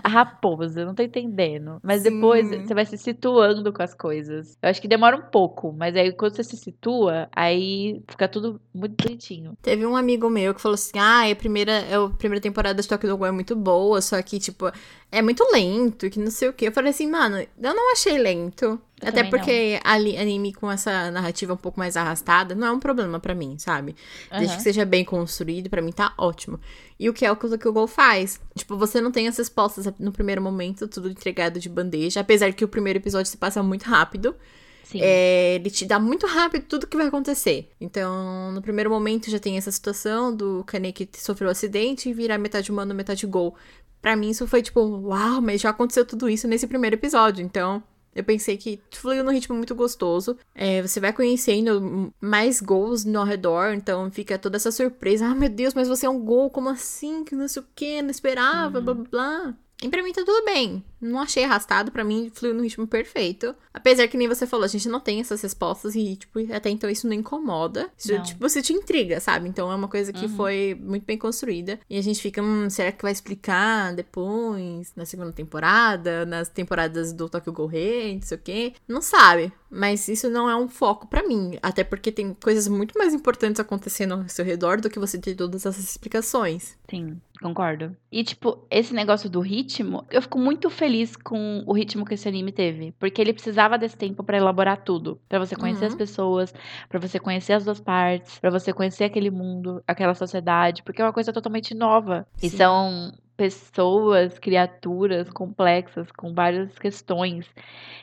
a 0.02 0.08
raposa, 0.08 0.84
não 0.84 0.94
tô 0.94 1.02
entendendo. 1.02 1.78
Mas 1.82 2.02
depois 2.02 2.48
Sim. 2.48 2.64
você 2.66 2.74
vai 2.74 2.84
se 2.84 2.96
situando 2.98 3.72
com 3.72 3.82
as 3.82 3.94
coisas. 3.94 4.56
Eu 4.62 4.68
acho 4.68 4.80
que 4.80 4.88
demora 4.88 5.16
um 5.16 5.22
pouco, 5.30 5.72
mas 5.72 5.96
aí 5.96 6.12
quando 6.12 6.34
você 6.36 6.44
se 6.44 6.56
situa, 6.56 7.28
aí 7.34 8.02
fica 8.08 8.28
tudo 8.28 8.60
muito 8.74 8.94
bonitinho. 9.02 9.56
Teve 9.62 9.86
um 9.86 9.96
amigo 9.96 10.28
meu 10.28 10.54
que 10.54 10.60
falou 10.60 10.74
assim: 10.74 10.98
ah, 10.98 11.30
a 11.30 11.36
primeira, 11.36 11.72
é 11.72 11.94
a 11.96 12.08
primeira 12.08 12.42
temporada 12.42 12.80
de 12.80 12.88
Tokyo 12.88 13.16
Ghoul 13.16 13.26
é 13.26 13.30
muito 13.32 13.54
boa, 13.56 14.00
só 14.00 14.20
que, 14.22 14.38
tipo, 14.38 14.70
é 15.10 15.22
muito 15.22 15.44
lento, 15.52 16.08
que 16.10 16.18
não 16.18 16.30
sei 16.30 16.48
o 16.48 16.52
quê. 16.52 16.65
Eu 16.66 16.72
falei 16.72 16.90
assim, 16.90 17.08
mano, 17.08 17.38
eu 17.38 17.74
não 17.74 17.92
achei 17.92 18.18
lento. 18.18 18.80
Eu 19.00 19.08
Até 19.08 19.22
porque 19.24 19.78
ali, 19.84 20.16
anime 20.16 20.52
com 20.52 20.70
essa 20.70 21.10
narrativa 21.12 21.52
um 21.52 21.56
pouco 21.56 21.78
mais 21.78 21.96
arrastada 21.96 22.54
não 22.54 22.66
é 22.66 22.72
um 22.72 22.80
problema 22.80 23.20
pra 23.20 23.34
mim, 23.34 23.56
sabe? 23.56 23.94
Desde 24.30 24.48
Aham. 24.48 24.56
que 24.56 24.62
seja 24.62 24.84
bem 24.84 25.04
construído, 25.04 25.70
pra 25.70 25.80
mim 25.80 25.92
tá 25.92 26.12
ótimo. 26.18 26.58
E 26.98 27.08
o 27.08 27.12
que 27.12 27.24
é 27.24 27.30
o 27.30 27.36
que 27.36 27.68
o 27.68 27.72
Ghoul 27.72 27.86
faz? 27.86 28.40
Tipo, 28.56 28.76
você 28.76 29.00
não 29.00 29.12
tem 29.12 29.28
as 29.28 29.36
respostas 29.36 29.86
no 29.98 30.10
primeiro 30.10 30.42
momento, 30.42 30.88
tudo 30.88 31.08
entregado 31.08 31.60
de 31.60 31.68
bandeja, 31.68 32.20
apesar 32.20 32.52
que 32.52 32.64
o 32.64 32.68
primeiro 32.68 32.98
episódio 32.98 33.30
se 33.30 33.36
passa 33.36 33.62
muito 33.62 33.84
rápido. 33.84 34.34
Sim. 34.82 35.00
É, 35.02 35.56
ele 35.56 35.68
te 35.68 35.84
dá 35.84 35.98
muito 35.98 36.26
rápido 36.26 36.64
tudo 36.64 36.86
que 36.86 36.96
vai 36.96 37.06
acontecer. 37.06 37.70
Então, 37.80 38.52
no 38.52 38.62
primeiro 38.62 38.88
momento 38.88 39.30
já 39.30 39.38
tem 39.38 39.56
essa 39.56 39.70
situação 39.70 40.34
do 40.34 40.64
Kaneki 40.64 41.06
que 41.06 41.20
sofreu 41.20 41.48
um 41.48 41.52
acidente 41.52 42.08
e 42.08 42.14
virar 42.14 42.38
metade 42.38 42.70
humano, 42.70 42.94
metade 42.94 43.26
gol. 43.26 43.56
Pra 44.00 44.16
mim 44.16 44.30
isso 44.30 44.46
foi 44.46 44.62
tipo, 44.62 44.80
uau, 44.80 45.40
mas 45.40 45.60
já 45.60 45.70
aconteceu 45.70 46.04
tudo 46.04 46.28
isso 46.28 46.46
nesse 46.46 46.66
primeiro 46.66 46.96
episódio. 46.96 47.44
Então, 47.44 47.82
eu 48.16 48.24
pensei 48.24 48.56
que 48.56 48.80
fluiu 48.90 49.22
num 49.22 49.30
ritmo 49.30 49.54
muito 49.54 49.74
gostoso. 49.74 50.38
É, 50.54 50.80
você 50.80 50.98
vai 50.98 51.12
conhecendo 51.12 52.12
mais 52.20 52.62
gols 52.62 53.04
no 53.04 53.22
redor, 53.24 53.74
então 53.74 54.10
fica 54.10 54.38
toda 54.38 54.56
essa 54.56 54.72
surpresa. 54.72 55.26
Ah, 55.26 55.34
meu 55.34 55.50
Deus, 55.50 55.74
mas 55.74 55.86
você 55.86 56.06
é 56.06 56.10
um 56.10 56.18
gol, 56.18 56.48
como 56.48 56.70
assim? 56.70 57.24
Que 57.24 57.34
não 57.34 57.46
sei 57.46 57.62
o 57.62 57.66
que, 57.74 58.00
não 58.00 58.10
esperava, 58.10 58.80
blá 58.80 58.94
blá 58.94 59.04
blá. 59.10 59.54
E 59.82 59.88
pra 59.90 60.02
mim 60.02 60.10
tá 60.12 60.24
tudo 60.24 60.44
bem. 60.44 60.82
Não 60.98 61.20
achei 61.20 61.44
arrastado, 61.44 61.92
para 61.92 62.02
mim 62.02 62.30
fluiu 62.32 62.54
no 62.54 62.62
ritmo 62.62 62.86
perfeito. 62.86 63.54
Apesar 63.74 64.08
que 64.08 64.16
nem 64.16 64.26
você 64.26 64.46
falou, 64.46 64.64
a 64.64 64.68
gente 64.68 64.88
não 64.88 64.98
tem 64.98 65.20
essas 65.20 65.42
respostas 65.42 65.94
e, 65.94 66.16
tipo, 66.16 66.40
até 66.54 66.70
então 66.70 66.88
isso 66.88 67.06
não 67.06 67.12
incomoda. 67.14 67.90
Isso, 67.98 68.14
Não. 68.14 68.22
tipo, 68.22 68.40
você 68.40 68.62
te 68.62 68.72
intriga, 68.72 69.20
sabe? 69.20 69.46
Então 69.48 69.70
é 69.70 69.74
uma 69.74 69.86
coisa 69.88 70.14
que 70.14 70.24
Uhum. 70.24 70.34
foi 70.36 70.74
muito 70.80 71.04
bem 71.04 71.18
construída. 71.18 71.78
E 71.90 71.98
a 71.98 72.02
gente 72.02 72.22
fica, 72.22 72.42
hum, 72.42 72.70
será 72.70 72.90
que 72.90 73.02
vai 73.02 73.12
explicar 73.12 73.94
depois, 73.94 74.92
na 74.96 75.04
segunda 75.04 75.30
temporada, 75.32 76.24
nas 76.24 76.48
temporadas 76.48 77.12
do 77.12 77.28
Tokyo 77.28 77.66
Rei, 77.66 78.14
não 78.16 78.22
sei 78.22 78.36
o 78.38 78.40
quê? 78.40 78.72
Não 78.88 79.02
sabe. 79.02 79.52
Mas 79.70 80.08
isso 80.08 80.30
não 80.30 80.48
é 80.48 80.56
um 80.56 80.68
foco 80.68 81.06
pra 81.06 81.26
mim. 81.26 81.58
Até 81.62 81.84
porque 81.84 82.10
tem 82.10 82.32
coisas 82.34 82.66
muito 82.68 82.96
mais 82.98 83.12
importantes 83.12 83.60
acontecendo 83.60 84.14
ao 84.14 84.28
seu 84.28 84.44
redor 84.44 84.80
do 84.80 84.88
que 84.88 84.98
você 84.98 85.18
ter 85.18 85.34
todas 85.34 85.66
essas 85.66 85.84
explicações. 85.84 86.76
Sim, 86.88 87.20
concordo. 87.40 87.96
E, 88.10 88.22
tipo, 88.24 88.66
esse 88.70 88.94
negócio 88.94 89.28
do 89.28 89.40
ritmo, 89.40 90.04
eu 90.10 90.22
fico 90.22 90.38
muito 90.38 90.70
feliz 90.70 91.16
com 91.16 91.62
o 91.66 91.72
ritmo 91.72 92.04
que 92.04 92.14
esse 92.14 92.28
anime 92.28 92.52
teve. 92.52 92.92
Porque 92.98 93.20
ele 93.20 93.32
precisava 93.32 93.76
desse 93.78 93.96
tempo 93.96 94.22
pra 94.22 94.36
elaborar 94.36 94.82
tudo. 94.82 95.20
Pra 95.28 95.38
você 95.38 95.54
conhecer 95.56 95.82
Uhum. 95.84 95.88
as 95.88 95.94
pessoas, 95.94 96.54
pra 96.88 96.98
você 97.00 97.18
conhecer 97.18 97.52
as 97.54 97.64
duas 97.64 97.80
partes, 97.80 98.38
pra 98.38 98.50
você 98.50 98.72
conhecer 98.72 99.04
aquele 99.04 99.30
mundo, 99.30 99.82
aquela 99.86 100.14
sociedade. 100.14 100.82
Porque 100.82 101.00
é 101.02 101.04
uma 101.04 101.12
coisa 101.12 101.32
totalmente 101.32 101.74
nova. 101.74 102.26
E 102.42 102.48
Sim. 102.50 102.56
são 102.56 103.12
pessoas, 103.36 104.38
criaturas 104.38 105.28
complexas, 105.30 106.10
com 106.12 106.32
várias 106.32 106.78
questões. 106.78 107.46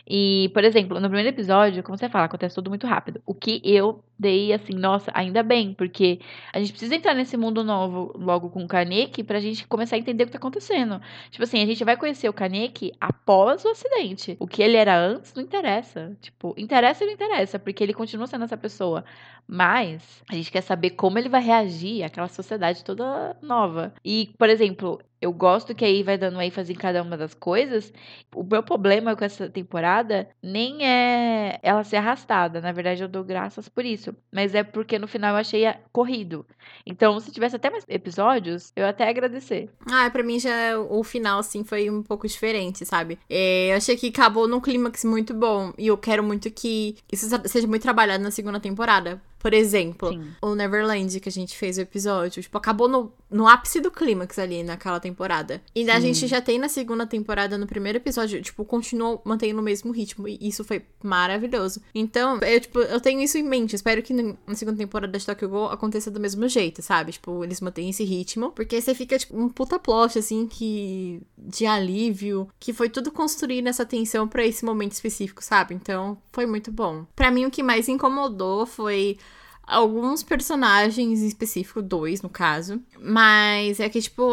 E, 0.07 0.51
por 0.53 0.63
exemplo, 0.63 0.99
no 0.99 1.07
primeiro 1.07 1.29
episódio, 1.29 1.81
como 1.81 1.97
você 1.97 2.09
fala, 2.09 2.25
acontece 2.25 2.55
tudo 2.55 2.69
muito 2.69 2.85
rápido. 2.85 3.21
O 3.25 3.33
que 3.33 3.61
eu 3.63 4.03
dei, 4.19 4.53
assim, 4.53 4.73
nossa, 4.73 5.11
ainda 5.13 5.41
bem, 5.41 5.73
porque 5.73 6.19
a 6.51 6.59
gente 6.59 6.71
precisa 6.71 6.95
entrar 6.95 7.13
nesse 7.13 7.37
mundo 7.37 7.63
novo 7.63 8.13
logo 8.15 8.49
com 8.49 8.63
o 8.63 8.67
Kaneki 8.67 9.23
pra 9.23 9.39
gente 9.39 9.65
começar 9.67 9.95
a 9.95 9.99
entender 9.99 10.23
o 10.23 10.27
que 10.27 10.33
tá 10.33 10.37
acontecendo. 10.37 11.01
Tipo 11.31 11.43
assim, 11.43 11.61
a 11.61 11.65
gente 11.65 11.83
vai 11.83 11.97
conhecer 11.97 12.29
o 12.29 12.33
Kaneki 12.33 12.91
após 12.99 13.63
o 13.65 13.69
acidente. 13.69 14.35
O 14.39 14.47
que 14.47 14.61
ele 14.61 14.77
era 14.77 14.97
antes 14.97 15.33
não 15.33 15.43
interessa. 15.43 16.15
Tipo, 16.21 16.53
interessa 16.57 17.03
e 17.03 17.07
não 17.07 17.13
interessa, 17.13 17.57
porque 17.57 17.83
ele 17.83 17.93
continua 17.93 18.27
sendo 18.27 18.43
essa 18.43 18.57
pessoa. 18.57 19.03
Mas 19.47 20.23
a 20.29 20.35
gente 20.35 20.51
quer 20.51 20.61
saber 20.61 20.91
como 20.91 21.17
ele 21.17 21.29
vai 21.29 21.41
reagir 21.41 22.03
àquela 22.03 22.27
sociedade 22.27 22.83
toda 22.83 23.35
nova. 23.41 23.93
E, 24.03 24.33
por 24.37 24.49
exemplo, 24.49 25.01
eu 25.23 25.31
gosto 25.31 25.73
que 25.73 25.85
aí 25.85 26.03
vai 26.03 26.17
dando 26.17 26.41
ênfase 26.41 26.73
em 26.73 26.75
cada 26.75 27.01
uma 27.01 27.15
das 27.15 27.33
coisas. 27.33 27.93
O 28.35 28.43
meu 28.43 28.61
problema 28.61 29.15
com 29.15 29.23
essa 29.23 29.49
temporada 29.49 30.27
nem 30.41 30.85
é 30.85 31.59
ela 31.63 31.81
ser 31.85 31.95
arrastada. 31.95 32.59
Na 32.59 32.73
verdade, 32.73 33.01
eu 33.01 33.07
dou 33.07 33.23
graças 33.23 33.69
por 33.69 33.85
isso. 33.85 34.13
Mas 34.29 34.53
é 34.53 34.63
porque 34.63 34.99
no 34.99 35.07
final 35.07 35.33
eu 35.33 35.39
achei 35.39 35.63
corrido. 35.93 36.45
Então, 36.85 37.17
se 37.21 37.31
tivesse 37.31 37.55
até 37.55 37.69
mais 37.69 37.85
episódios, 37.87 38.73
eu 38.75 38.85
até 38.85 39.07
agradecer. 39.07 39.69
Ah, 39.89 40.09
pra 40.09 40.23
mim 40.23 40.39
já 40.39 40.77
o 40.77 41.01
final, 41.05 41.39
assim, 41.39 41.63
foi 41.63 41.89
um 41.89 42.03
pouco 42.03 42.27
diferente, 42.27 42.85
sabe? 42.85 43.17
É, 43.29 43.71
eu 43.71 43.77
achei 43.77 43.95
que 43.95 44.09
acabou 44.09 44.45
num 44.45 44.59
clímax 44.59 45.05
muito 45.05 45.33
bom. 45.33 45.71
E 45.77 45.87
eu 45.87 45.97
quero 45.97 46.21
muito 46.21 46.51
que 46.51 46.97
isso 47.09 47.29
seja 47.45 47.65
muito 47.65 47.83
trabalhado 47.83 48.21
na 48.21 48.31
segunda 48.31 48.59
temporada. 48.59 49.21
Por 49.43 49.53
exemplo, 49.53 50.07
Sim. 50.07 50.23
o 50.41 50.55
Neverland, 50.55 51.19
que 51.19 51.27
a 51.27 51.31
gente 51.31 51.57
fez 51.57 51.77
o 51.77 51.81
episódio, 51.81 52.41
tipo, 52.41 52.57
acabou 52.57 52.87
no, 52.87 53.11
no 53.29 53.45
ápice 53.45 53.81
do 53.81 53.91
clímax 53.91 54.39
ali 54.39 54.63
naquela 54.63 55.01
temporada. 55.01 55.61
E 55.75 55.91
a 55.91 55.99
gente 55.99 56.27
já 56.27 56.39
tem 56.39 56.57
na 56.57 56.69
segunda 56.69 57.05
temporada, 57.05 57.57
no 57.57 57.67
primeiro 57.67 57.97
episódio, 57.97 58.41
tipo, 58.41 58.63
continuou 58.63 59.21
mantendo 59.25 59.59
o 59.59 59.63
mesmo 59.63 59.91
ritmo. 59.91 60.29
E 60.29 60.37
isso 60.41 60.63
foi 60.63 60.85
maravilhoso. 61.03 61.81
Então, 61.93 62.39
eu, 62.39 62.61
tipo, 62.61 62.79
eu 62.79 63.01
tenho 63.01 63.19
isso 63.19 63.37
em 63.37 63.43
mente. 63.43 63.75
Espero 63.75 64.01
que 64.01 64.13
na 64.13 64.55
segunda 64.55 64.77
temporada 64.77 65.19
de 65.19 65.25
Tokyo 65.25 65.49
Ghoul 65.49 65.65
aconteça 65.65 66.09
do 66.09 66.21
mesmo 66.21 66.47
jeito, 66.47 66.81
sabe? 66.81 67.11
Tipo, 67.11 67.43
eles 67.43 67.59
mantêm 67.59 67.89
esse 67.89 68.05
ritmo. 68.05 68.53
Porque 68.53 68.79
você 68.79 68.95
fica, 68.95 69.19
tipo, 69.19 69.37
um 69.37 69.49
puta 69.49 69.77
plot, 69.77 70.17
assim, 70.17 70.47
que. 70.47 71.21
de 71.37 71.65
alívio. 71.65 72.47
Que 72.57 72.71
foi 72.71 72.87
tudo 72.87 73.11
construído 73.11 73.65
nessa 73.65 73.85
tensão 73.85 74.25
pra 74.25 74.45
esse 74.45 74.63
momento 74.63 74.93
específico, 74.93 75.43
sabe? 75.43 75.75
Então, 75.75 76.17
foi 76.31 76.45
muito 76.45 76.71
bom. 76.71 77.05
Pra 77.13 77.29
mim, 77.29 77.45
o 77.45 77.51
que 77.51 77.61
mais 77.61 77.89
incomodou 77.89 78.65
foi 78.65 79.17
alguns 79.65 80.23
personagens 80.23 81.21
em 81.21 81.27
específico, 81.27 81.81
dois 81.81 82.21
no 82.21 82.29
caso. 82.29 82.81
Mas 82.99 83.79
é 83.79 83.89
que, 83.89 84.01
tipo. 84.01 84.29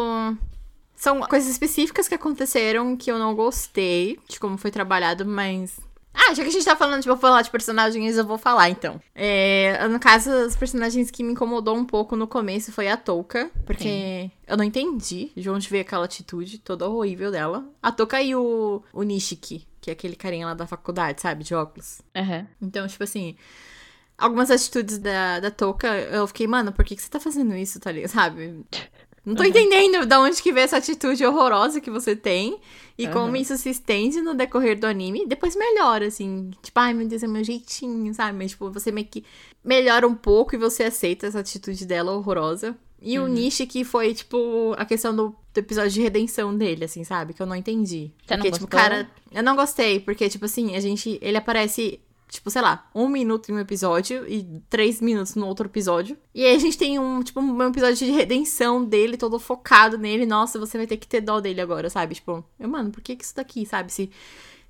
São 0.95 1.19
coisas 1.21 1.49
específicas 1.49 2.07
que 2.07 2.13
aconteceram 2.13 2.95
que 2.95 3.11
eu 3.11 3.17
não 3.17 3.33
gostei 3.33 4.19
de 4.29 4.39
como 4.39 4.57
foi 4.57 4.69
trabalhado, 4.69 5.25
mas. 5.25 5.79
Ah, 6.13 6.33
já 6.33 6.43
que 6.43 6.49
a 6.49 6.51
gente 6.51 6.65
tá 6.65 6.75
falando 6.75 7.03
vou 7.03 7.17
falar 7.17 7.41
de 7.41 7.49
personagens, 7.49 8.17
eu 8.17 8.25
vou 8.25 8.37
falar 8.37 8.69
então. 8.69 9.01
É, 9.15 9.87
no 9.87 9.99
caso, 9.99 10.29
os 10.45 10.55
personagens 10.55 11.09
que 11.09 11.23
me 11.23 11.31
incomodou 11.31 11.75
um 11.75 11.85
pouco 11.85 12.15
no 12.15 12.27
começo 12.27 12.71
foi 12.71 12.89
a 12.89 12.97
Touka, 12.97 13.49
porque 13.65 14.29
eu 14.45 14.57
não 14.57 14.63
entendi 14.63 15.31
de 15.35 15.49
onde 15.49 15.69
veio 15.69 15.81
aquela 15.81 16.05
atitude 16.05 16.59
toda 16.59 16.87
horrível 16.87 17.31
dela. 17.31 17.65
A 17.81 17.91
Touka 17.91 18.21
e 18.21 18.35
o, 18.35 18.83
o 18.93 19.03
Nishiki, 19.03 19.65
que 19.79 19.89
é 19.89 19.93
aquele 19.93 20.15
carinha 20.15 20.47
lá 20.47 20.53
da 20.53 20.67
faculdade, 20.67 21.21
sabe, 21.21 21.43
de 21.43 21.55
óculos. 21.55 22.01
Aham. 22.15 22.45
Então, 22.61 22.85
tipo 22.87 23.03
assim, 23.03 23.35
algumas 24.21 24.49
atitudes 24.51 24.97
da, 24.97 25.39
da 25.39 25.51
Touka, 25.51 25.87
eu 25.87 26.25
fiquei, 26.27 26.47
mano, 26.47 26.71
por 26.71 26.85
que, 26.85 26.95
que 26.95 27.01
você 27.01 27.09
tá 27.09 27.19
fazendo 27.19 27.55
isso, 27.55 27.79
tá 27.79 27.91
ligado? 27.91 28.09
Sabe? 28.11 28.63
Não 29.25 29.35
tô 29.35 29.43
Uhum. 29.43 29.49
entendendo 29.49 30.05
de 30.05 30.15
onde 30.15 30.41
que 30.41 30.51
veio 30.51 30.63
essa 30.63 30.77
atitude 30.77 31.23
horrorosa 31.25 31.79
que 31.79 31.91
você 31.91 32.15
tem 32.15 32.57
e 32.97 33.07
como 33.07 33.27
Uhum. 33.27 33.35
isso 33.35 33.55
se 33.57 33.69
estende 33.69 34.19
no 34.21 34.33
decorrer 34.33 34.79
do 34.79 34.87
anime. 34.87 35.27
Depois 35.27 35.55
melhora, 35.55 36.07
assim. 36.07 36.49
Tipo, 36.63 36.79
ai 36.79 36.93
meu 36.93 37.07
Deus, 37.07 37.21
é 37.21 37.27
meu 37.27 37.43
jeitinho, 37.43 38.11
sabe? 38.15 38.35
Mas, 38.37 38.51
tipo, 38.51 38.71
você 38.71 38.91
meio 38.91 39.05
que 39.07 39.23
melhora 39.63 40.07
um 40.07 40.15
pouco 40.15 40.55
e 40.55 40.57
você 40.57 40.85
aceita 40.85 41.27
essa 41.27 41.39
atitude 41.39 41.85
dela 41.85 42.11
horrorosa. 42.13 42.75
E 42.99 43.19
o 43.19 43.23
Uhum. 43.23 43.29
Nishi 43.29 43.65
que 43.67 43.83
foi, 43.83 44.13
tipo, 44.15 44.73
a 44.77 44.85
questão 44.85 45.15
do, 45.15 45.35
do 45.53 45.57
episódio 45.57 45.91
de 45.91 46.01
redenção 46.01 46.55
dele, 46.55 46.85
assim, 46.85 47.03
sabe? 47.03 47.33
Que 47.33 47.41
eu 47.43 47.47
não 47.47 47.55
entendi. 47.55 48.11
Você 48.25 48.35
não 48.35 48.43
porque, 48.43 48.51
tipo, 48.51 48.65
gostou? 48.65 48.79
cara. 48.79 49.09
Eu 49.31 49.43
não 49.43 49.55
gostei, 49.55 49.99
porque, 49.99 50.27
tipo 50.29 50.45
assim, 50.45 50.75
a 50.75 50.79
gente. 50.79 51.19
Ele 51.21 51.37
aparece 51.37 51.99
tipo, 52.31 52.49
sei 52.49 52.61
lá, 52.61 52.89
um 52.95 53.09
minuto 53.09 53.51
em 53.51 53.55
um 53.55 53.59
episódio 53.59 54.25
e 54.25 54.63
três 54.69 55.01
minutos 55.01 55.35
no 55.35 55.45
outro 55.45 55.67
episódio. 55.67 56.17
E 56.33 56.45
aí 56.45 56.55
a 56.55 56.59
gente 56.59 56.77
tem 56.77 56.97
um, 56.97 57.21
tipo, 57.21 57.41
um 57.41 57.61
episódio 57.63 57.97
de 57.97 58.09
redenção 58.09 58.85
dele, 58.85 59.17
todo 59.17 59.37
focado 59.37 59.97
nele. 59.97 60.25
Nossa, 60.25 60.57
você 60.57 60.77
vai 60.77 60.87
ter 60.87 60.95
que 60.95 61.05
ter 61.05 61.19
dó 61.19 61.41
dele 61.41 61.59
agora, 61.59 61.89
sabe? 61.89 62.15
Tipo, 62.15 62.43
eu, 62.57 62.69
mano, 62.69 62.89
por 62.89 63.01
que 63.01 63.17
que 63.17 63.25
isso 63.25 63.35
daqui, 63.35 63.65
sabe? 63.65 63.91
Se, 63.91 64.09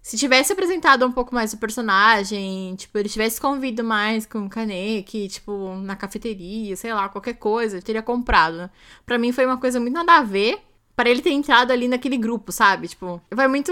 se 0.01 0.17
tivesse 0.17 0.51
apresentado 0.51 1.05
um 1.05 1.11
pouco 1.11 1.35
mais 1.35 1.53
o 1.53 1.57
personagem, 1.57 2.73
tipo, 2.75 2.97
ele 2.97 3.07
tivesse 3.07 3.39
convido 3.39 3.83
mais 3.83 4.25
com 4.25 4.39
o 4.47 4.49
Kaneki, 4.49 5.27
tipo, 5.27 5.75
na 5.75 5.95
cafeteria, 5.95 6.75
sei 6.75 6.91
lá, 6.91 7.09
qualquer 7.09 7.35
coisa, 7.35 7.77
eu 7.77 7.81
teria 7.83 8.01
comprado. 8.01 8.57
né? 8.57 8.69
Pra 9.05 9.19
mim 9.19 9.31
foi 9.31 9.45
uma 9.45 9.57
coisa 9.57 9.79
muito 9.79 9.93
nada 9.93 10.17
a 10.17 10.23
ver. 10.23 10.59
Pra 10.95 11.09
ele 11.09 11.21
ter 11.21 11.31
entrado 11.31 11.71
ali 11.71 11.87
naquele 11.87 12.17
grupo, 12.17 12.51
sabe? 12.51 12.87
Tipo, 12.87 13.21
vai 13.31 13.47
muito. 13.47 13.71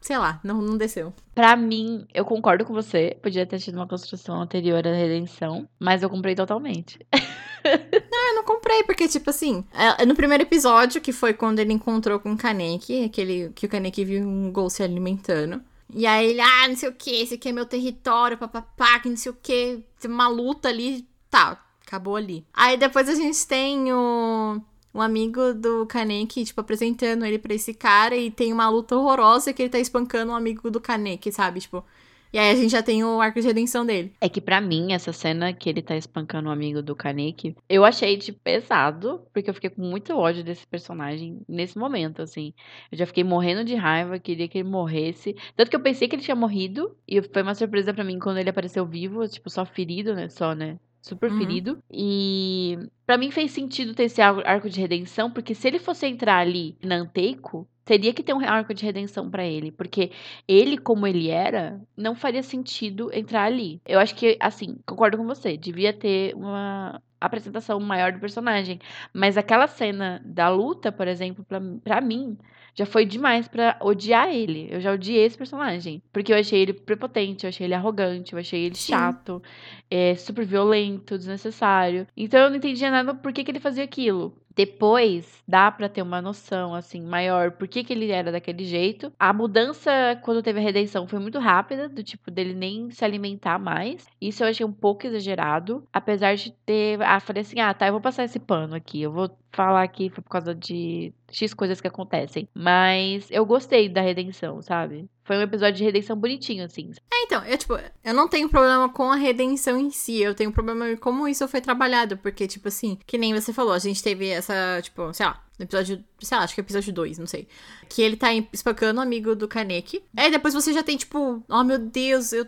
Sei 0.00 0.16
lá, 0.16 0.40
não, 0.44 0.62
não 0.62 0.76
desceu. 0.76 1.12
Pra 1.34 1.56
mim, 1.56 2.06
eu 2.14 2.24
concordo 2.24 2.64
com 2.64 2.72
você. 2.72 3.16
Podia 3.22 3.44
ter 3.44 3.58
tido 3.58 3.74
uma 3.76 3.86
construção 3.86 4.40
anterior 4.40 4.86
à 4.86 4.92
redenção, 4.92 5.68
mas 5.78 6.02
eu 6.02 6.08
comprei 6.10 6.34
totalmente. 6.34 6.98
Eu 7.64 8.34
não 8.36 8.44
comprei, 8.44 8.82
porque, 8.84 9.08
tipo 9.08 9.28
assim, 9.30 9.64
é- 9.72 10.06
no 10.06 10.14
primeiro 10.14 10.42
episódio, 10.44 11.00
que 11.00 11.12
foi 11.12 11.34
quando 11.34 11.58
ele 11.58 11.72
encontrou 11.72 12.18
com 12.20 12.32
o 12.32 12.36
Kaneki, 12.36 13.04
aquele 13.04 13.50
que 13.54 13.66
o 13.66 13.68
Kaneki 13.68 14.04
viu 14.04 14.22
um 14.22 14.50
gol 14.52 14.70
se 14.70 14.82
alimentando. 14.82 15.60
E 15.92 16.06
aí 16.06 16.30
ele, 16.30 16.40
ah, 16.40 16.68
não 16.68 16.76
sei 16.76 16.88
o 16.88 16.94
que, 16.94 17.10
esse 17.10 17.34
aqui 17.34 17.48
é 17.48 17.52
meu 17.52 17.66
território, 17.66 18.38
papapá, 18.38 19.00
que 19.00 19.08
não 19.08 19.16
sei 19.16 19.32
o 19.32 19.36
que, 19.42 19.82
uma 20.04 20.28
luta 20.28 20.68
ali, 20.68 21.06
tá, 21.30 21.60
acabou 21.86 22.16
ali. 22.16 22.46
Aí 22.54 22.76
depois 22.76 23.08
a 23.08 23.14
gente 23.14 23.46
tem 23.46 23.92
o, 23.92 24.60
um 24.94 25.00
amigo 25.00 25.54
do 25.54 25.86
Kaneki, 25.86 26.44
tipo, 26.44 26.60
apresentando 26.60 27.24
ele 27.24 27.38
pra 27.38 27.54
esse 27.54 27.74
cara 27.74 28.16
e 28.16 28.30
tem 28.30 28.52
uma 28.52 28.68
luta 28.68 28.96
horrorosa 28.96 29.52
que 29.52 29.62
ele 29.62 29.68
tá 29.70 29.78
espancando 29.78 30.32
um 30.32 30.34
amigo 30.34 30.70
do 30.70 30.80
Kaneki, 30.80 31.30
sabe? 31.30 31.60
Tipo, 31.60 31.84
e 32.30 32.38
aí 32.38 32.50
a 32.50 32.54
gente 32.54 32.70
já 32.70 32.82
tem 32.82 33.02
o 33.02 33.20
arco 33.22 33.40
de 33.40 33.46
redenção 33.46 33.86
dele. 33.86 34.12
É 34.20 34.28
que 34.28 34.40
pra 34.40 34.60
mim, 34.60 34.92
essa 34.92 35.14
cena 35.14 35.50
que 35.52 35.66
ele 35.68 35.80
tá 35.80 35.96
espancando 35.96 36.48
o 36.50 36.52
amigo 36.52 36.82
do 36.82 36.94
Kaneki, 36.94 37.56
eu 37.68 37.86
achei 37.86 38.18
de 38.18 38.32
pesado, 38.32 39.22
porque 39.32 39.48
eu 39.48 39.54
fiquei 39.54 39.70
com 39.70 39.80
muito 39.80 40.14
ódio 40.14 40.44
desse 40.44 40.66
personagem 40.66 41.40
nesse 41.48 41.78
momento, 41.78 42.20
assim. 42.20 42.52
Eu 42.92 42.98
já 42.98 43.06
fiquei 43.06 43.24
morrendo 43.24 43.64
de 43.64 43.74
raiva, 43.74 44.18
queria 44.18 44.46
que 44.46 44.58
ele 44.58 44.68
morresse. 44.68 45.34
Tanto 45.56 45.70
que 45.70 45.76
eu 45.76 45.80
pensei 45.80 46.06
que 46.06 46.16
ele 46.16 46.22
tinha 46.22 46.36
morrido, 46.36 46.94
e 47.08 47.22
foi 47.22 47.40
uma 47.42 47.54
surpresa 47.54 47.94
pra 47.94 48.04
mim 48.04 48.18
quando 48.18 48.36
ele 48.38 48.50
apareceu 48.50 48.84
vivo, 48.84 49.26
tipo, 49.26 49.48
só 49.48 49.64
ferido, 49.64 50.14
né? 50.14 50.28
Só, 50.28 50.54
né? 50.54 50.78
Super 51.00 51.30
Uhum. 51.30 51.38
ferido. 51.38 51.78
E 51.90 52.78
pra 53.08 53.16
mim 53.16 53.30
fez 53.30 53.52
sentido 53.52 53.94
ter 53.94 54.02
esse 54.02 54.20
ar- 54.20 54.46
arco 54.46 54.68
de 54.68 54.78
redenção, 54.78 55.30
porque 55.30 55.54
se 55.54 55.66
ele 55.66 55.78
fosse 55.78 56.06
entrar 56.06 56.36
ali 56.40 56.76
na 56.84 56.96
Anteico, 56.96 57.66
teria 57.82 58.12
que 58.12 58.22
ter 58.22 58.34
um 58.34 58.40
arco 58.40 58.74
de 58.74 58.84
redenção 58.84 59.30
pra 59.30 59.46
ele, 59.46 59.72
porque 59.72 60.10
ele 60.46 60.76
como 60.76 61.06
ele 61.06 61.30
era, 61.30 61.80
não 61.96 62.14
faria 62.14 62.42
sentido 62.42 63.10
entrar 63.10 63.44
ali. 63.44 63.80
Eu 63.86 63.98
acho 63.98 64.14
que, 64.14 64.36
assim, 64.38 64.76
concordo 64.84 65.16
com 65.16 65.24
você, 65.24 65.56
devia 65.56 65.90
ter 65.90 66.34
uma 66.34 67.00
apresentação 67.18 67.80
maior 67.80 68.12
do 68.12 68.20
personagem, 68.20 68.78
mas 69.10 69.38
aquela 69.38 69.66
cena 69.66 70.20
da 70.22 70.50
luta, 70.50 70.92
por 70.92 71.08
exemplo, 71.08 71.42
pra, 71.46 71.62
pra 71.82 72.02
mim, 72.02 72.36
já 72.74 72.86
foi 72.86 73.04
demais 73.04 73.48
pra 73.48 73.76
odiar 73.80 74.28
ele. 74.28 74.68
Eu 74.70 74.80
já 74.80 74.92
odiei 74.92 75.24
esse 75.24 75.36
personagem, 75.36 76.00
porque 76.12 76.32
eu 76.32 76.36
achei 76.36 76.60
ele 76.60 76.72
prepotente, 76.72 77.44
eu 77.44 77.48
achei 77.48 77.66
ele 77.66 77.74
arrogante, 77.74 78.34
eu 78.34 78.38
achei 78.38 78.66
ele 78.66 78.76
Sim. 78.76 78.92
chato, 78.92 79.42
é, 79.90 80.14
super 80.14 80.44
violento, 80.46 81.18
desnecessário. 81.18 82.06
Então 82.16 82.38
eu 82.40 82.50
não 82.50 82.56
entendia 82.56 82.88
questionando 82.98 83.16
por 83.16 83.32
que, 83.32 83.44
que 83.44 83.50
ele 83.50 83.60
fazia 83.60 83.84
aquilo. 83.84 84.36
Depois 84.54 85.42
dá 85.46 85.70
pra 85.70 85.88
ter 85.88 86.02
uma 86.02 86.20
noção 86.20 86.74
assim 86.74 87.00
maior 87.00 87.52
por 87.52 87.68
que, 87.68 87.84
que 87.84 87.92
ele 87.92 88.10
era 88.10 88.32
daquele 88.32 88.64
jeito. 88.64 89.12
A 89.18 89.32
mudança 89.32 90.18
quando 90.24 90.42
teve 90.42 90.58
a 90.58 90.62
redenção 90.62 91.06
foi 91.06 91.20
muito 91.20 91.38
rápida, 91.38 91.88
do 91.88 92.02
tipo 92.02 92.30
dele 92.30 92.54
nem 92.54 92.90
se 92.90 93.04
alimentar 93.04 93.58
mais. 93.58 94.06
Isso 94.20 94.42
eu 94.42 94.48
achei 94.48 94.66
um 94.66 94.72
pouco 94.72 95.06
exagerado, 95.06 95.84
apesar 95.92 96.34
de 96.34 96.50
ter, 96.66 97.00
ah, 97.02 97.20
falei 97.20 97.42
assim: 97.42 97.60
"Ah, 97.60 97.72
tá, 97.72 97.86
eu 97.86 97.92
vou 97.92 98.00
passar 98.00 98.24
esse 98.24 98.40
pano 98.40 98.74
aqui. 98.74 99.00
Eu 99.00 99.12
vou 99.12 99.30
falar 99.52 99.86
que 99.88 100.10
foi 100.10 100.22
por 100.22 100.30
causa 100.30 100.54
de 100.54 101.12
X 101.30 101.54
coisas 101.54 101.80
que 101.80 101.86
acontecem. 101.88 102.48
Mas 102.54 103.30
eu 103.30 103.46
gostei 103.46 103.88
da 103.88 104.00
redenção, 104.00 104.60
sabe? 104.60 105.08
Foi 105.28 105.36
um 105.36 105.42
episódio 105.42 105.76
de 105.76 105.84
redenção 105.84 106.16
bonitinho, 106.16 106.64
assim. 106.64 106.90
É, 107.12 107.24
então, 107.24 107.44
eu, 107.44 107.58
tipo, 107.58 107.78
eu 108.02 108.14
não 108.14 108.26
tenho 108.26 108.48
problema 108.48 108.88
com 108.88 109.12
a 109.12 109.14
redenção 109.14 109.78
em 109.78 109.90
si. 109.90 110.22
Eu 110.22 110.34
tenho 110.34 110.50
problema 110.50 110.90
em 110.90 110.96
como 110.96 111.28
isso 111.28 111.46
foi 111.46 111.60
trabalhado. 111.60 112.16
Porque, 112.16 112.48
tipo 112.48 112.68
assim, 112.68 112.98
que 113.06 113.18
nem 113.18 113.34
você 113.34 113.52
falou, 113.52 113.74
a 113.74 113.78
gente 113.78 114.02
teve 114.02 114.26
essa, 114.26 114.80
tipo, 114.82 115.12
sei 115.12 115.26
lá, 115.26 115.44
no 115.58 115.66
episódio, 115.66 116.02
sei 116.18 116.38
lá, 116.38 116.44
acho 116.44 116.54
que 116.54 116.62
é 116.62 116.64
episódio 116.64 116.94
2, 116.94 117.18
não 117.18 117.26
sei. 117.26 117.46
Que 117.90 118.00
ele 118.00 118.16
tá 118.16 118.32
espancando 118.54 119.00
o 119.00 119.02
amigo 119.02 119.36
do 119.36 119.46
Kaneki. 119.46 120.02
Aí 120.16 120.30
depois 120.30 120.54
você 120.54 120.72
já 120.72 120.82
tem, 120.82 120.96
tipo, 120.96 121.44
oh 121.46 121.62
meu 121.62 121.78
Deus, 121.78 122.32
eu 122.32 122.46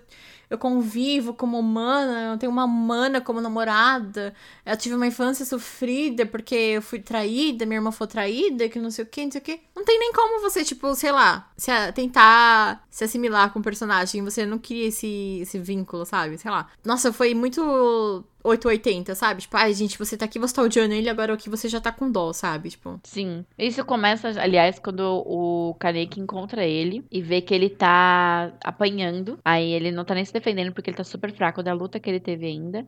eu 0.51 0.59
convivo 0.59 1.33
como 1.33 1.59
humana, 1.59 2.33
eu 2.33 2.37
tenho 2.39 2.51
uma 2.51 2.65
humana 2.65 3.21
como 3.21 3.41
namorada, 3.41 4.35
eu 4.67 4.77
tive 4.77 4.97
uma 4.97 5.07
infância 5.07 5.47
sofrida 5.47 6.27
porque 6.27 6.55
eu 6.55 6.83
fui 6.83 6.99
traída, 6.99 7.65
minha 7.65 7.79
irmã 7.79 7.93
foi 7.93 8.09
traída, 8.09 8.69
que 8.69 8.81
não 8.81 8.91
sei 8.91 9.05
o 9.05 9.09
que, 9.09 9.25
não 9.25 9.31
sei 9.31 9.41
o 9.41 9.45
que. 9.45 9.61
Não 9.77 9.85
tem 9.85 9.99
nem 10.01 10.13
como 10.13 10.43
você, 10.43 10.65
tipo, 10.65 10.93
sei 10.97 11.13
lá, 11.13 11.49
se, 11.57 11.71
tentar 11.93 12.85
se 12.91 13.05
assimilar 13.05 13.53
com 13.53 13.61
o 13.61 13.63
personagem, 13.63 14.25
você 14.25 14.45
não 14.45 14.59
cria 14.59 14.89
esse, 14.89 15.39
esse 15.41 15.57
vínculo, 15.59 16.05
sabe? 16.05 16.37
Sei 16.37 16.51
lá. 16.51 16.69
Nossa, 16.85 17.13
foi 17.13 17.33
muito 17.33 18.25
880, 18.43 19.15
sabe? 19.15 19.43
Tipo, 19.43 19.57
ai, 19.57 19.73
gente, 19.75 19.99
você 19.99 20.17
tá 20.17 20.25
aqui, 20.25 20.39
você 20.39 20.55
tá 20.55 20.63
odiando 20.63 20.95
ele, 20.95 21.09
agora 21.09 21.35
aqui 21.35 21.49
você 21.49 21.69
já 21.69 21.81
tá 21.81 21.93
com 21.93 22.11
dó, 22.11 22.33
sabe? 22.33 22.71
Tipo. 22.71 23.01
Sim. 23.05 23.45
Isso 23.59 23.85
começa, 23.85 24.29
aliás, 24.41 24.79
quando 24.79 25.01
o 25.27 25.75
Kaneki 25.79 26.21
encontra 26.21 26.65
ele 26.65 27.05
e 27.11 27.21
vê 27.23 27.41
que 27.41 27.55
ele 27.55 27.71
tá 27.71 28.53
apanhando. 28.65 29.39
Aí 29.45 29.73
ele 29.73 29.91
não 29.91 30.05
tá 30.05 30.15
nem 30.15 30.25
se 30.25 30.33
defendendo 30.33 30.73
porque 30.73 30.91
ele 30.91 30.97
tá 30.97 31.05
super 31.05 31.33
fraco 31.33 31.63
da 31.63 31.73
luta 31.73 32.01
que 32.01 32.09
ele 32.09 32.21
teve 32.21 32.47
ainda. 32.47 32.87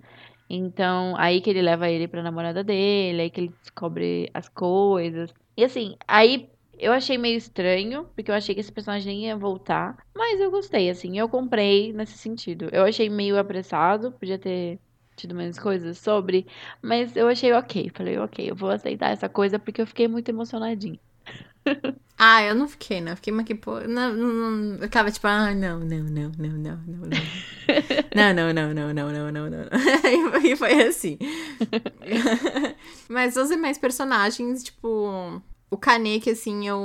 Então, 0.49 1.15
aí 1.17 1.41
que 1.41 1.49
ele 1.51 1.63
leva 1.63 1.89
ele 1.89 2.07
pra 2.07 2.23
namorada 2.23 2.63
dele, 2.63 3.23
aí 3.23 3.31
que 3.31 3.41
ele 3.41 3.55
descobre 3.63 4.31
as 4.35 4.49
coisas. 4.49 5.33
E 5.57 5.65
assim, 5.65 5.97
aí 6.07 6.51
eu 6.79 6.93
achei 6.93 7.17
meio 7.17 7.37
estranho, 7.37 8.07
porque 8.15 8.31
eu 8.31 8.35
achei 8.35 8.55
que 8.55 8.61
esse 8.61 8.73
personagem 8.73 9.27
ia 9.27 9.37
voltar. 9.37 9.97
Mas 10.15 10.41
eu 10.41 10.51
gostei, 10.51 10.91
assim, 10.91 11.19
eu 11.19 11.29
comprei 11.29 11.93
nesse 11.93 12.19
sentido. 12.19 12.69
Eu 12.73 12.85
achei 12.85 13.09
meio 13.09 13.39
apressado, 13.39 14.13
podia 14.13 14.39
ter 14.39 14.79
tido 15.17 15.35
menos 15.35 15.59
coisas 15.59 15.99
sobre, 15.99 16.47
mas 16.81 17.17
eu 17.17 17.29
achei 17.29 17.53
ok. 17.53 17.91
Falei, 17.95 18.19
ok, 18.19 18.51
eu 18.51 18.55
vou 18.55 18.71
aceitar 18.71 19.11
essa 19.11 19.29
coisa 19.29 19.59
porque 19.59 19.81
eu 19.81 19.87
fiquei 19.87 20.09
muito 20.09 20.29
emocionadinha. 20.29 20.99
ah, 22.19 22.43
eu 22.43 22.55
não 22.55 22.69
fiquei, 22.69 23.01
não. 23.01 23.15
Fiquei, 23.17 23.33
mas 23.33 23.47
que 23.47 23.55
pô. 23.55 23.81
Não, 23.81 24.13
não, 24.15 24.29
não, 24.29 24.75
eu 24.75 24.83
ficava 24.83 25.11
tipo, 25.11 25.27
ah, 25.27 25.55
não, 25.55 25.79
não, 25.81 25.99
não, 26.05 26.33
não, 26.37 26.51
não, 26.51 26.77
não, 26.87 27.07
não. 27.07 27.09
Não, 28.15 28.35
não, 28.35 28.53
não, 28.53 28.75
não, 28.75 28.93
não, 28.93 29.13
não, 29.13 29.33
não, 29.33 29.51
não. 29.51 30.45
E 30.45 30.57
foi 30.57 30.83
assim. 30.83 31.19
mas 33.09 33.37
os 33.37 33.49
demais 33.49 33.79
personagens, 33.79 34.65
tipo. 34.65 35.41
O 35.71 35.77
Kaneki, 35.77 36.31
assim, 36.31 36.69
eu. 36.69 36.81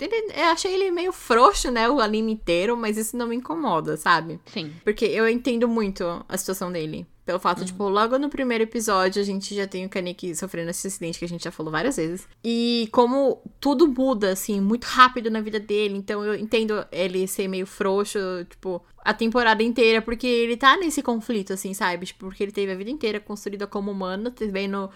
Ele, 0.00 0.32
eu 0.32 0.44
achei 0.46 0.72
ele 0.72 0.90
meio 0.90 1.12
frouxo, 1.12 1.70
né, 1.70 1.88
o 1.88 2.00
anime 2.00 2.32
inteiro, 2.32 2.76
mas 2.76 2.96
isso 2.96 3.16
não 3.16 3.26
me 3.26 3.36
incomoda, 3.36 3.96
sabe? 3.96 4.40
Sim. 4.46 4.72
Porque 4.84 5.04
eu 5.04 5.28
entendo 5.28 5.66
muito 5.66 6.04
a 6.28 6.36
situação 6.36 6.70
dele. 6.70 7.06
Pelo 7.28 7.38
fato, 7.38 7.58
uhum. 7.58 7.66
tipo, 7.66 7.88
logo 7.90 8.18
no 8.18 8.30
primeiro 8.30 8.64
episódio 8.64 9.20
a 9.20 9.24
gente 9.24 9.54
já 9.54 9.66
tem 9.66 9.84
o 9.84 9.88
Kaneki 9.90 10.34
sofrendo 10.34 10.70
esse 10.70 10.86
acidente 10.86 11.18
que 11.18 11.26
a 11.26 11.28
gente 11.28 11.44
já 11.44 11.50
falou 11.50 11.70
várias 11.70 11.98
vezes. 11.98 12.26
E 12.42 12.88
como 12.90 13.42
tudo 13.60 13.86
muda, 13.86 14.32
assim, 14.32 14.62
muito 14.62 14.84
rápido 14.84 15.30
na 15.30 15.42
vida 15.42 15.60
dele. 15.60 15.98
Então 15.98 16.24
eu 16.24 16.34
entendo 16.34 16.86
ele 16.90 17.28
ser 17.28 17.46
meio 17.46 17.66
frouxo, 17.66 18.18
tipo, 18.48 18.82
a 19.04 19.12
temporada 19.12 19.62
inteira, 19.62 20.00
porque 20.00 20.26
ele 20.26 20.56
tá 20.56 20.78
nesse 20.78 21.02
conflito, 21.02 21.52
assim, 21.52 21.74
sabe? 21.74 22.06
Tipo, 22.06 22.26
porque 22.26 22.42
ele 22.42 22.52
teve 22.52 22.72
a 22.72 22.76
vida 22.76 22.88
inteira 22.88 23.20
construída 23.20 23.66
como 23.66 23.90
humano, 23.90 24.32
vendo 24.50 24.88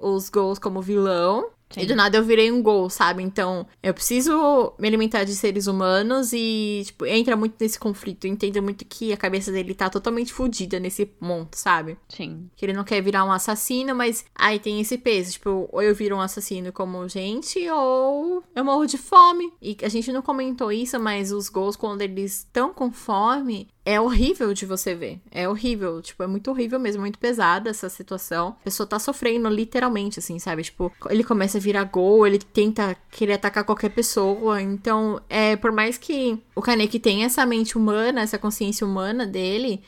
os 0.00 0.28
gols 0.28 0.60
como 0.60 0.80
vilão. 0.80 1.50
Sim. 1.70 1.82
E 1.82 1.86
do 1.86 1.94
nada 1.94 2.18
eu 2.18 2.24
virei 2.24 2.50
um 2.50 2.62
gol, 2.62 2.90
sabe? 2.90 3.22
Então, 3.22 3.66
eu 3.82 3.94
preciso 3.94 4.74
me 4.78 4.88
alimentar 4.88 5.24
de 5.24 5.34
seres 5.34 5.66
humanos 5.68 6.32
e, 6.32 6.82
tipo, 6.84 7.06
entra 7.06 7.36
muito 7.36 7.54
nesse 7.60 7.78
conflito. 7.78 8.26
Entendo 8.26 8.60
muito 8.62 8.84
que 8.84 9.12
a 9.12 9.16
cabeça 9.16 9.52
dele 9.52 9.72
tá 9.72 9.88
totalmente 9.88 10.32
fodida 10.32 10.80
nesse 10.80 11.08
monte, 11.20 11.58
sabe? 11.58 11.96
Sim. 12.08 12.50
Que 12.56 12.66
ele 12.66 12.72
não 12.72 12.82
quer 12.82 13.00
virar 13.00 13.24
um 13.24 13.30
assassino, 13.30 13.94
mas 13.94 14.24
aí 14.34 14.58
tem 14.58 14.80
esse 14.80 14.98
peso. 14.98 15.32
Tipo, 15.32 15.68
ou 15.70 15.80
eu 15.80 15.94
viro 15.94 16.16
um 16.16 16.20
assassino 16.20 16.72
como 16.72 17.08
gente, 17.08 17.70
ou 17.70 18.42
eu 18.54 18.64
morro 18.64 18.86
de 18.86 18.98
fome. 18.98 19.52
E 19.62 19.76
a 19.82 19.88
gente 19.88 20.12
não 20.12 20.22
comentou 20.22 20.72
isso, 20.72 20.98
mas 20.98 21.30
os 21.30 21.48
gols, 21.48 21.76
quando 21.76 22.02
eles 22.02 22.38
estão 22.38 22.74
com 22.74 22.90
fome, 22.90 23.68
é 23.84 24.00
horrível 24.00 24.52
de 24.52 24.66
você 24.66 24.94
ver. 24.94 25.20
É 25.30 25.48
horrível. 25.48 26.00
Tipo, 26.02 26.22
é 26.22 26.26
muito 26.26 26.50
horrível 26.50 26.78
mesmo, 26.78 27.00
muito 27.00 27.18
pesada 27.18 27.70
essa 27.70 27.88
situação. 27.88 28.56
A 28.60 28.64
pessoa 28.64 28.86
tá 28.86 28.98
sofrendo 28.98 29.48
literalmente, 29.48 30.18
assim, 30.18 30.38
sabe? 30.38 30.62
Tipo, 30.62 30.92
ele 31.08 31.24
começa 31.24 31.58
a 31.58 31.60
virar 31.60 31.84
gol, 31.84 32.26
ele 32.26 32.38
tenta 32.38 32.96
querer 33.10 33.34
atacar 33.34 33.64
qualquer 33.64 33.90
pessoa. 33.90 34.60
Então, 34.60 35.20
é, 35.28 35.56
por 35.56 35.72
mais 35.72 35.96
que 35.96 36.38
o 36.54 36.60
Kaneki 36.60 36.98
tenha 36.98 37.26
essa 37.26 37.44
mente 37.46 37.76
humana, 37.76 38.20
essa 38.20 38.38
consciência 38.38 38.86
humana 38.86 39.26
dele, 39.26 39.82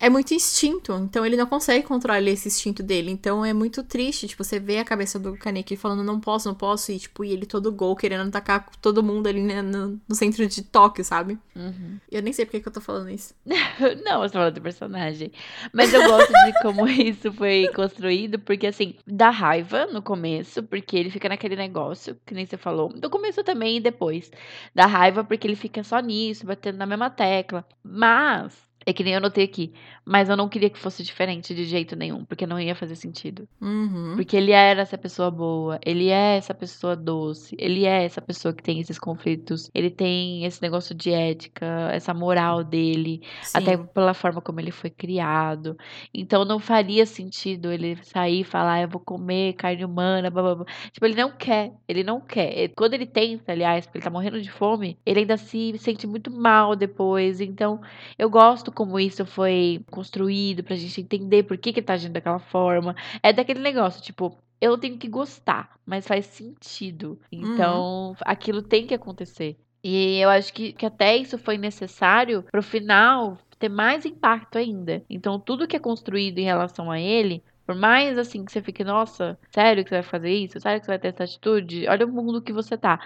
é 0.00 0.08
muito 0.08 0.32
instinto, 0.32 0.92
então 0.94 1.26
ele 1.26 1.36
não 1.36 1.46
consegue 1.46 1.84
controlar 1.84 2.20
esse 2.20 2.48
instinto 2.48 2.82
dele. 2.82 3.10
Então 3.10 3.44
é 3.44 3.52
muito 3.52 3.82
triste, 3.82 4.28
tipo, 4.28 4.44
você 4.44 4.60
vê 4.60 4.78
a 4.78 4.84
cabeça 4.84 5.18
do 5.18 5.36
Kaneki 5.36 5.76
falando 5.76 6.04
não 6.04 6.20
posso, 6.20 6.48
não 6.48 6.54
posso, 6.54 6.92
e 6.92 6.98
tipo, 6.98 7.24
e 7.24 7.32
ele 7.32 7.46
todo 7.46 7.72
gol 7.72 7.96
querendo 7.96 8.28
atacar 8.28 8.68
todo 8.80 9.02
mundo 9.02 9.26
ali 9.26 9.42
né, 9.42 9.60
no, 9.60 10.00
no, 10.08 10.14
centro 10.14 10.46
de 10.46 10.62
Tóquio, 10.62 11.04
sabe? 11.04 11.38
Uhum. 11.56 11.98
Eu 12.10 12.22
nem 12.22 12.32
sei 12.32 12.44
porque 12.44 12.60
que 12.60 12.68
eu 12.68 12.72
tô 12.72 12.80
falando 12.80 13.10
isso. 13.10 13.34
não, 13.44 14.20
você 14.20 14.32
tá 14.32 14.38
falando 14.38 14.54
do 14.54 14.60
personagem. 14.60 15.32
Mas 15.72 15.92
eu 15.92 16.06
gosto 16.06 16.32
de 16.32 16.62
como 16.62 16.86
isso 16.88 17.32
foi 17.32 17.68
construído, 17.74 18.38
porque 18.38 18.68
assim, 18.68 18.94
dá 19.06 19.30
raiva 19.30 19.86
no 19.86 20.00
começo, 20.00 20.62
porque 20.62 20.96
ele 20.96 21.10
fica 21.10 21.28
naquele 21.28 21.56
negócio, 21.56 22.16
que 22.24 22.34
nem 22.34 22.46
você 22.46 22.56
falou. 22.56 22.92
No 22.94 23.10
começo 23.10 23.42
também 23.42 23.78
e 23.78 23.80
depois. 23.80 24.30
Dá 24.74 24.86
raiva 24.86 25.24
porque 25.24 25.46
ele 25.46 25.56
fica 25.56 25.82
só 25.82 25.98
nisso, 26.00 26.46
batendo 26.46 26.78
na 26.78 26.86
mesma 26.86 27.10
tecla. 27.10 27.66
Mas 27.82 28.67
é 28.90 28.92
que 28.92 29.04
nem 29.04 29.14
eu 29.14 29.20
notei 29.20 29.44
aqui. 29.44 29.72
Mas 30.04 30.30
eu 30.30 30.36
não 30.36 30.48
queria 30.48 30.70
que 30.70 30.78
fosse 30.78 31.02
diferente 31.02 31.54
de 31.54 31.64
jeito 31.64 31.94
nenhum, 31.94 32.24
porque 32.24 32.46
não 32.46 32.58
ia 32.58 32.74
fazer 32.74 32.96
sentido. 32.96 33.46
Uhum. 33.60 34.14
Porque 34.16 34.36
ele 34.36 34.52
era 34.52 34.80
essa 34.80 34.96
pessoa 34.96 35.30
boa, 35.30 35.78
ele 35.84 36.08
é 36.08 36.36
essa 36.36 36.54
pessoa 36.54 36.96
doce, 36.96 37.54
ele 37.58 37.84
é 37.84 38.04
essa 38.04 38.22
pessoa 38.22 38.54
que 38.54 38.62
tem 38.62 38.80
esses 38.80 38.98
conflitos, 38.98 39.70
ele 39.74 39.90
tem 39.90 40.46
esse 40.46 40.62
negócio 40.62 40.94
de 40.94 41.10
ética, 41.10 41.90
essa 41.92 42.14
moral 42.14 42.64
dele, 42.64 43.20
Sim. 43.42 43.58
até 43.58 43.76
pela 43.76 44.14
forma 44.14 44.40
como 44.40 44.60
ele 44.60 44.70
foi 44.70 44.88
criado. 44.88 45.76
Então 46.14 46.44
não 46.44 46.58
faria 46.58 47.04
sentido 47.04 47.70
ele 47.70 47.96
sair 48.02 48.40
e 48.40 48.44
falar, 48.44 48.74
ah, 48.74 48.82
eu 48.82 48.88
vou 48.88 49.00
comer 49.00 49.54
carne 49.54 49.84
humana, 49.84 50.30
blá, 50.30 50.42
blá, 50.42 50.54
blá. 50.54 50.66
Tipo, 50.90 51.04
ele 51.04 51.14
não 51.14 51.30
quer, 51.30 51.72
ele 51.86 52.02
não 52.02 52.20
quer. 52.20 52.68
Quando 52.76 52.94
ele 52.94 53.06
tenta, 53.06 53.52
aliás, 53.52 53.84
porque 53.84 53.98
ele 53.98 54.04
tá 54.04 54.10
morrendo 54.10 54.40
de 54.40 54.50
fome, 54.50 54.98
ele 55.04 55.20
ainda 55.20 55.36
se 55.36 55.76
sente 55.78 56.06
muito 56.06 56.30
mal 56.30 56.74
depois. 56.74 57.40
Então, 57.40 57.80
eu 58.18 58.30
gosto 58.30 58.72
como 58.78 59.00
isso 59.00 59.26
foi 59.26 59.84
construído 59.90 60.62
pra 60.62 60.76
gente 60.76 61.00
entender 61.00 61.42
por 61.42 61.58
que, 61.58 61.72
que 61.72 61.80
ele 61.80 61.86
tá 61.86 61.94
agindo 61.94 62.12
daquela 62.12 62.38
forma. 62.38 62.94
É 63.20 63.32
daquele 63.32 63.58
negócio, 63.58 64.00
tipo, 64.00 64.38
eu 64.60 64.78
tenho 64.78 64.96
que 64.96 65.08
gostar, 65.08 65.76
mas 65.84 66.06
faz 66.06 66.26
sentido. 66.26 67.18
Então, 67.32 68.10
uhum. 68.10 68.16
aquilo 68.20 68.62
tem 68.62 68.86
que 68.86 68.94
acontecer. 68.94 69.56
E 69.82 70.20
eu 70.20 70.30
acho 70.30 70.52
que, 70.52 70.72
que 70.72 70.86
até 70.86 71.16
isso 71.16 71.36
foi 71.36 71.58
necessário 71.58 72.44
pro 72.52 72.62
final 72.62 73.36
ter 73.58 73.68
mais 73.68 74.06
impacto 74.06 74.56
ainda. 74.56 75.04
Então, 75.10 75.40
tudo 75.40 75.66
que 75.66 75.74
é 75.74 75.80
construído 75.80 76.38
em 76.38 76.44
relação 76.44 76.88
a 76.88 77.00
ele 77.00 77.42
por 77.68 77.74
mais 77.74 78.16
assim 78.16 78.46
que 78.46 78.50
você 78.50 78.62
fique, 78.62 78.82
nossa, 78.82 79.38
sério 79.50 79.84
que 79.84 79.90
você 79.90 79.96
vai 79.96 80.02
fazer 80.02 80.32
isso? 80.32 80.58
Sério 80.58 80.80
que 80.80 80.86
você 80.86 80.92
vai 80.92 80.98
ter 80.98 81.08
essa 81.08 81.24
atitude? 81.24 81.86
Olha 81.86 82.06
o 82.06 82.08
mundo 82.10 82.40
que 82.40 82.50
você 82.50 82.78
tá. 82.78 82.98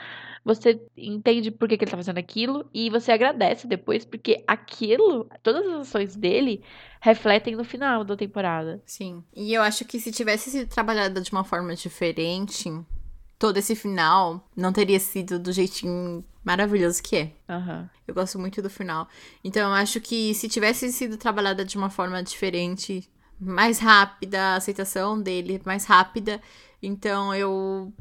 Você 0.45 0.81
entende 0.97 1.51
por 1.51 1.69
que, 1.69 1.77
que 1.77 1.83
ele 1.83 1.91
tá 1.91 1.97
fazendo 1.97 2.19
aquilo 2.19 2.65
e 2.73 2.89
você 2.89 3.11
agradece 3.11 3.67
depois, 3.67 4.05
porque 4.05 4.45
aquilo, 4.47 5.29
todas 5.43 5.67
as 5.67 5.89
ações 5.89 6.15
dele 6.15 6.63
refletem 7.01 7.57
no 7.57 7.65
final 7.65 8.05
da 8.05 8.17
temporada. 8.17 8.81
Sim. 8.87 9.25
E 9.35 9.53
eu 9.53 9.63
acho 9.63 9.85
que 9.85 9.99
se 9.99 10.13
tivesse 10.13 10.49
sido 10.49 10.69
trabalhado 10.69 11.21
de 11.21 11.33
uma 11.33 11.43
forma 11.43 11.75
diferente, 11.75 12.71
todo 13.41 13.57
esse 13.57 13.75
final 13.75 14.49
não 14.57 14.73
teria 14.73 15.01
sido 15.01 15.41
do 15.41 15.51
jeitinho 15.51 16.25
maravilhoso 16.45 17.03
que 17.03 17.17
é. 17.17 17.33
Uhum. 17.49 17.89
Eu 18.07 18.15
gosto 18.15 18.39
muito 18.39 18.63
do 18.63 18.71
final. 18.71 19.09
Então 19.43 19.71
eu 19.71 19.75
acho 19.75 20.01
que 20.01 20.33
se 20.35 20.49
tivesse 20.49 20.93
sido 20.93 21.17
trabalhada 21.17 21.65
de 21.65 21.77
uma 21.77 21.91
forma 21.91 22.23
diferente, 22.23 23.11
mais 23.43 23.79
rápida, 23.79 24.41
a 24.41 24.57
aceitação 24.57 25.21
dele 25.21 25.61
mais 25.65 25.85
rápida. 25.85 26.41
Então 26.83 27.35
eu 27.35 27.93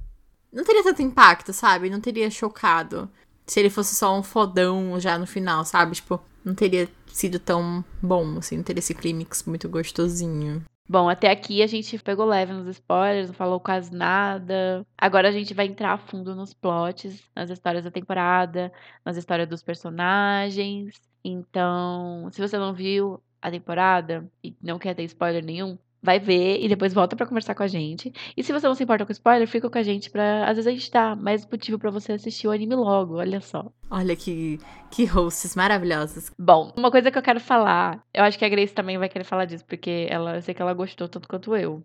não 0.52 0.64
teria 0.64 0.84
tanto 0.84 1.02
impacto, 1.02 1.52
sabe? 1.54 1.90
Não 1.90 2.00
teria 2.00 2.30
chocado 2.30 3.10
se 3.46 3.60
ele 3.60 3.70
fosse 3.70 3.96
só 3.96 4.18
um 4.18 4.24
fodão 4.24 5.00
já 5.00 5.18
no 5.18 5.28
final, 5.28 5.66
sabe? 5.66 5.96
Tipo, 5.96 6.22
não 6.44 6.56
teria 6.56 6.88
sido 7.08 7.40
tão 7.40 7.84
bom, 8.02 8.38
assim, 8.38 8.58
não 8.58 8.64
teria 8.64 8.80
esse 8.80 8.94
clímax 8.94 9.44
muito 9.44 9.68
gostosinho. 9.68 10.64
Bom, 10.88 11.08
até 11.08 11.32
aqui 11.32 11.64
a 11.64 11.68
gente 11.68 11.98
pegou 12.00 12.26
leve 12.26 12.52
nos 12.52 12.68
spoilers, 12.68 13.28
não 13.28 13.34
falou 13.34 13.60
quase 13.60 13.94
nada. 13.96 14.86
Agora 14.98 15.30
a 15.30 15.32
gente 15.32 15.54
vai 15.54 15.66
entrar 15.66 15.94
a 15.94 15.98
fundo 15.98 16.36
nos 16.36 16.54
plots, 16.54 17.24
nas 17.34 17.50
histórias 17.50 17.86
da 17.86 17.92
temporada, 17.92 18.72
nas 19.06 19.16
histórias 19.16 19.48
dos 19.48 19.64
personagens. 19.64 21.00
Então, 21.24 22.30
se 22.32 22.42
você 22.42 22.58
não 22.58 22.74
viu 22.74 23.22
a 23.42 23.52
temporada 23.52 24.30
e 24.44 24.56
não 24.62 24.78
quer 24.80 24.94
ter 24.96 25.04
spoiler 25.04 25.44
nenhum, 25.44 25.78
vai 26.02 26.20
ver 26.20 26.60
e 26.62 26.68
depois 26.68 26.94
volta 26.94 27.16
pra 27.16 27.26
conversar 27.26 27.56
com 27.56 27.64
a 27.64 27.68
gente. 27.68 28.12
E 28.36 28.44
se 28.44 28.52
você 28.52 28.68
não 28.68 28.76
se 28.76 28.84
importa 28.84 29.06
com 29.06 29.12
spoiler, 29.12 29.48
fica 29.48 29.70
com 29.70 29.78
a 29.78 29.84
gente 29.84 30.10
pra. 30.10 30.44
Às 30.46 30.56
vezes 30.58 30.68
a 30.68 30.72
gente 30.72 30.92
dá 30.92 31.16
mais 31.16 31.46
motivo 31.46 31.80
pra 31.80 31.92
você 31.92 32.14
assistir 32.14 32.48
o 32.48 32.52
anime 32.52 32.76
logo, 32.76 33.16
olha 33.18 33.42
só. 33.42 33.72
Olha 33.94 34.16
que, 34.16 34.58
que 34.90 35.04
hosts 35.04 35.54
maravilhosos. 35.54 36.32
Bom, 36.40 36.72
uma 36.78 36.90
coisa 36.90 37.12
que 37.12 37.18
eu 37.18 37.22
quero 37.22 37.42
falar, 37.42 38.02
eu 38.14 38.24
acho 38.24 38.40
que 38.40 38.46
a 38.46 38.50
Grace 38.50 38.74
também 38.74 38.98
vai 38.98 39.10
querer 39.10 39.26
falar 39.26 39.44
disso, 39.44 39.66
porque 39.66 40.08
ela, 40.10 40.38
eu 40.38 40.42
sei 40.42 40.54
que 40.54 40.62
ela 40.62 40.74
gostou 40.74 41.10
tanto 41.10 41.28
quanto 41.28 41.54
eu. 41.58 41.84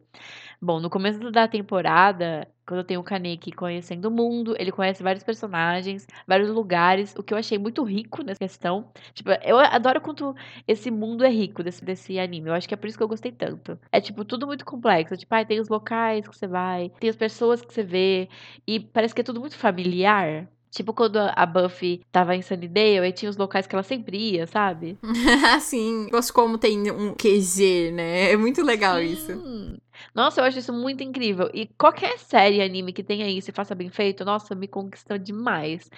Bom, 0.63 0.79
no 0.79 0.89
começo 0.89 1.33
da 1.33 1.49
temporada, 1.49 2.47
quando 2.65 2.85
tem 2.85 2.97
o 2.97 3.03
Kaneki 3.03 3.51
conhecendo 3.51 4.07
o 4.07 4.11
mundo, 4.13 4.55
ele 4.57 4.71
conhece 4.71 5.03
vários 5.03 5.25
personagens, 5.25 6.07
vários 6.29 6.49
lugares, 6.49 7.13
o 7.17 7.25
que 7.25 7.35
eu 7.35 7.39
achei 7.39 7.59
muito 7.59 7.83
rico 7.83 8.23
nessa 8.23 8.39
questão. 8.39 8.89
Tipo, 9.13 9.31
eu 9.43 9.59
adoro 9.59 10.01
quanto 10.01 10.33
esse 10.67 10.93
mundo 10.93 11.25
é 11.25 11.29
rico 11.29 11.61
desse, 11.65 11.85
desse 11.85 12.21
anime. 12.21 12.51
Eu 12.51 12.55
acho 12.55 12.69
que 12.69 12.75
é 12.75 12.77
por 12.77 12.87
isso 12.87 12.97
que 12.97 13.03
eu 13.03 13.09
gostei 13.09 13.33
tanto. 13.33 13.77
É, 13.91 14.01
tipo, 14.01 14.25
tudo 14.25 14.47
muito 14.47 14.65
complexo. 14.65 15.17
Tipo, 15.17 15.35
ah, 15.35 15.45
tem 15.45 15.59
os 15.59 15.69
locais 15.69 16.29
que 16.29 16.37
você 16.37 16.47
vai, 16.47 16.89
tem 17.01 17.11
as 17.11 17.17
pessoas 17.17 17.61
que 17.63 17.75
você 17.75 17.83
vê, 17.83 18.29
e 18.65 18.79
parece 18.79 19.13
que 19.13 19.23
é 19.23 19.25
tudo 19.25 19.41
muito 19.41 19.57
familiar. 19.57 20.49
Tipo 20.71 20.93
quando 20.93 21.17
a 21.17 21.47
Buffy 21.47 22.03
tava 22.13 22.35
em 22.37 22.43
Sunnydale 22.43 23.09
e 23.09 23.13
tinha 23.13 23.31
os 23.31 23.37
locais 23.37 23.67
que 23.67 23.75
ela 23.75 23.83
sempre 23.83 24.17
ia, 24.17 24.47
sabe? 24.47 24.99
Sim, 25.61 26.09
gosto 26.11 26.33
como 26.33 26.59
tem 26.59 26.91
um 26.91 27.15
QG, 27.15 27.93
né? 27.93 28.33
É 28.33 28.37
muito 28.37 28.63
legal 28.63 28.99
Sim. 28.99 29.13
isso. 29.13 29.77
Nossa, 30.15 30.41
eu 30.41 30.45
acho 30.45 30.59
isso 30.59 30.73
muito 30.73 31.03
incrível. 31.03 31.51
E 31.55 31.67
qualquer 31.79 32.19
série 32.19 32.61
anime 32.61 32.93
que 32.93 33.03
tenha 33.03 33.29
isso 33.29 33.51
e 33.51 33.53
faça 33.53 33.75
bem 33.75 33.89
feito, 33.89 34.25
nossa, 34.25 34.55
me 34.55 34.69
conquistou 34.69 35.19
demais. 35.19 35.91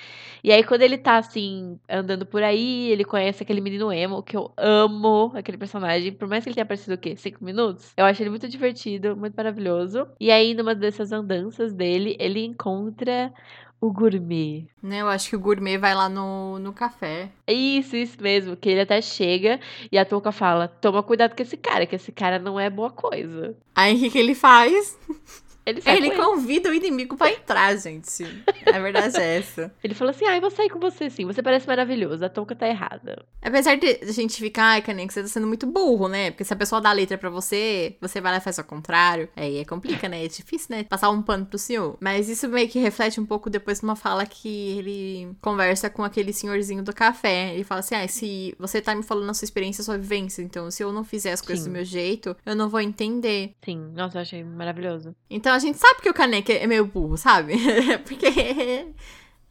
E 0.43 0.53
aí, 0.53 0.63
quando 0.65 0.83
ele 0.83 0.99
tá 0.99 1.19
assim, 1.19 1.79
andando 1.89 2.27
por 2.27 2.43
aí, 2.43 2.91
ele 2.91 3.05
conhece 3.05 3.43
aquele 3.43 3.61
menino 3.61 3.93
emo, 3.93 4.23
que 4.23 4.37
eu 4.37 4.53
amo 4.57 5.33
aquele 5.35 5.59
personagem. 5.59 6.13
Por 6.13 6.29
mais 6.29 6.45
que 6.45 6.51
ele 6.51 6.55
tenha 6.55 6.65
aparecido 6.65 6.95
o 6.95 6.99
quê? 6.99 7.17
Cinco 7.17 7.45
minutos? 7.45 7.93
Eu 7.97 8.05
acho 8.05 8.23
ele 8.23 8.31
muito 8.31 8.49
divertido, 8.49 9.17
muito 9.17 9.35
maravilhoso. 9.35 10.07
E 10.21 10.31
aí, 10.31 10.55
numa 10.55 10.75
dessas 10.75 11.13
andanças 11.13 11.73
dele, 11.73 12.17
ele 12.19 12.45
encontra 12.45 13.33
o 13.81 13.93
gourmet. 13.93 14.67
Né, 14.83 15.01
eu 15.01 15.09
acho 15.09 15.31
que 15.31 15.37
o 15.37 15.41
gourmet 15.41 15.79
vai 15.79 15.95
lá 15.95 16.09
no, 16.09 16.59
no 16.59 16.73
café. 16.73 17.31
Isso, 17.47 17.97
isso 17.97 18.21
mesmo. 18.21 18.57
Que 18.57 18.71
ele 18.71 18.81
até 18.81 19.01
chega 19.01 19.61
e 19.91 19.99
a 19.99 20.05
Touca 20.05 20.33
fala: 20.33 20.69
toma 20.69 21.03
cuidado 21.03 21.35
com 21.35 21.43
esse 21.43 21.57
cara, 21.57 21.87
que 21.87 21.97
esse 21.97 22.12
cara 22.12 22.38
não 22.38 22.59
é 22.59 22.69
boa 22.69 22.91
coisa. 22.91 23.57
Aí 23.75 23.97
o 23.97 23.99
que, 23.99 24.11
que 24.11 24.19
ele 24.19 24.35
faz? 24.35 24.99
Ele, 25.69 25.83
Ele 25.85 26.11
com 26.13 26.29
convida 26.39 26.71
o 26.71 26.75
inimigo 26.75 27.17
pra 27.17 27.31
entrar, 27.31 27.77
gente. 27.77 28.25
A 28.67 28.79
verdade 28.79 29.17
é 29.19 29.39
essa. 29.39 29.73
Ele 29.85 29.95
falou 29.95 30.11
assim: 30.11 30.25
ah, 30.25 30.37
eu 30.37 30.41
vou 30.41 30.51
sair 30.51 30.71
com 30.71 30.79
você 30.79 31.11
sim. 31.11 31.27
Você 31.27 31.43
parece 31.43 31.67
maravilhoso. 31.67 32.25
A 32.25 32.29
Touca 32.29 32.55
tá 32.55 32.67
errada. 32.67 33.23
Apesar 33.43 33.77
de 33.77 34.01
a 34.03 34.13
gente 34.13 34.39
ficar, 34.39 34.65
ai, 34.65 34.83
Canem, 34.83 35.07
que 35.07 35.13
você 35.13 35.23
tá 35.23 35.29
sendo 35.29 35.47
muito 35.47 35.67
burro, 35.67 36.09
né? 36.09 36.31
Porque 36.31 36.45
se 36.45 36.53
a 36.53 36.57
pessoa 36.57 36.81
dá 36.81 36.91
a 36.91 36.93
letra 36.93 37.19
pra 37.19 37.29
você, 37.29 37.97
você 38.01 38.21
vai 38.21 38.33
lá 38.33 38.39
e 38.39 38.41
faz 38.41 38.59
ao 38.59 38.65
contrário. 38.65 39.29
Aí 39.37 39.59
é 39.59 39.65
complica, 39.65 40.09
né? 40.09 40.25
É 40.25 40.29
difícil, 40.29 40.69
né? 40.71 40.85
Passar 40.85 41.11
um 41.11 41.21
pano 41.21 41.45
pro 41.45 41.59
senhor. 41.59 41.97
Mas 42.01 42.29
isso 42.29 42.49
meio 42.49 42.69
que 42.69 42.79
reflete 42.79 43.21
um 43.21 43.27
pouco 43.27 43.51
depois 43.51 43.83
numa 43.83 43.97
fala 43.97 44.25
que 44.25 44.79
ele 44.79 45.37
conversa 45.41 45.91
com 45.91 46.03
aquele 46.03 46.33
senhorzinho 46.33 46.83
do 46.83 46.95
café. 46.95 47.55
Ele 47.55 47.65
fala 47.65 47.81
assim: 47.81 47.95
ah, 47.95 48.09
se 48.09 48.55
você 48.59 48.81
tá 48.81 48.95
me 48.95 49.03
falando 49.03 49.31
a 49.31 49.35
sua 49.35 49.45
experiência, 49.45 49.83
a 49.83 49.85
sua 49.85 49.99
vivência, 49.99 50.43
então 50.43 50.71
se 50.71 50.83
eu 50.83 50.93
não 50.93 51.05
fizer 51.05 51.33
as 51.33 51.41
coisas 51.41 51.65
Sim. 51.65 51.71
do 51.71 51.75
meu 51.75 51.85
jeito, 51.85 52.37
eu 52.47 52.57
não 52.57 52.69
vou 52.69 52.81
entender. 52.81 53.53
Sim, 53.63 53.93
nossa, 53.95 54.19
eu 54.19 54.23
achei 54.23 54.45
maravilhoso. 54.45 55.15
Então 55.29 55.58
a 55.59 55.61
gente 55.61 55.79
sabe 55.79 56.01
que 56.01 56.09
o 56.09 56.14
Kanek 56.14 56.53
é 56.53 56.66
meio 56.66 56.87
burro, 56.87 57.16
sabe? 57.16 57.55
Porque 58.07 58.27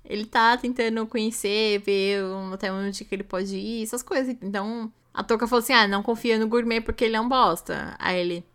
ele 0.06 0.26
tá 0.26 0.58
tentando 0.58 1.06
conhecer, 1.06 1.80
ver 1.80 2.22
até 2.54 2.72
onde 2.72 3.04
que 3.04 3.14
ele 3.14 3.24
pode 3.24 3.56
ir, 3.56 3.84
essas 3.84 4.02
coisas. 4.02 4.36
Então 4.42 4.92
a 5.14 5.24
Toca 5.24 5.48
falou 5.48 5.62
assim: 5.64 5.74
ah, 5.74 5.88
não 5.88 6.04
confia 6.04 6.38
no 6.38 6.48
gourmet 6.48 6.80
porque 6.80 7.04
ele 7.06 7.16
é 7.16 7.22
um 7.22 7.28
bosta. 7.28 7.96
Aí 8.00 8.20
ele. 8.20 8.46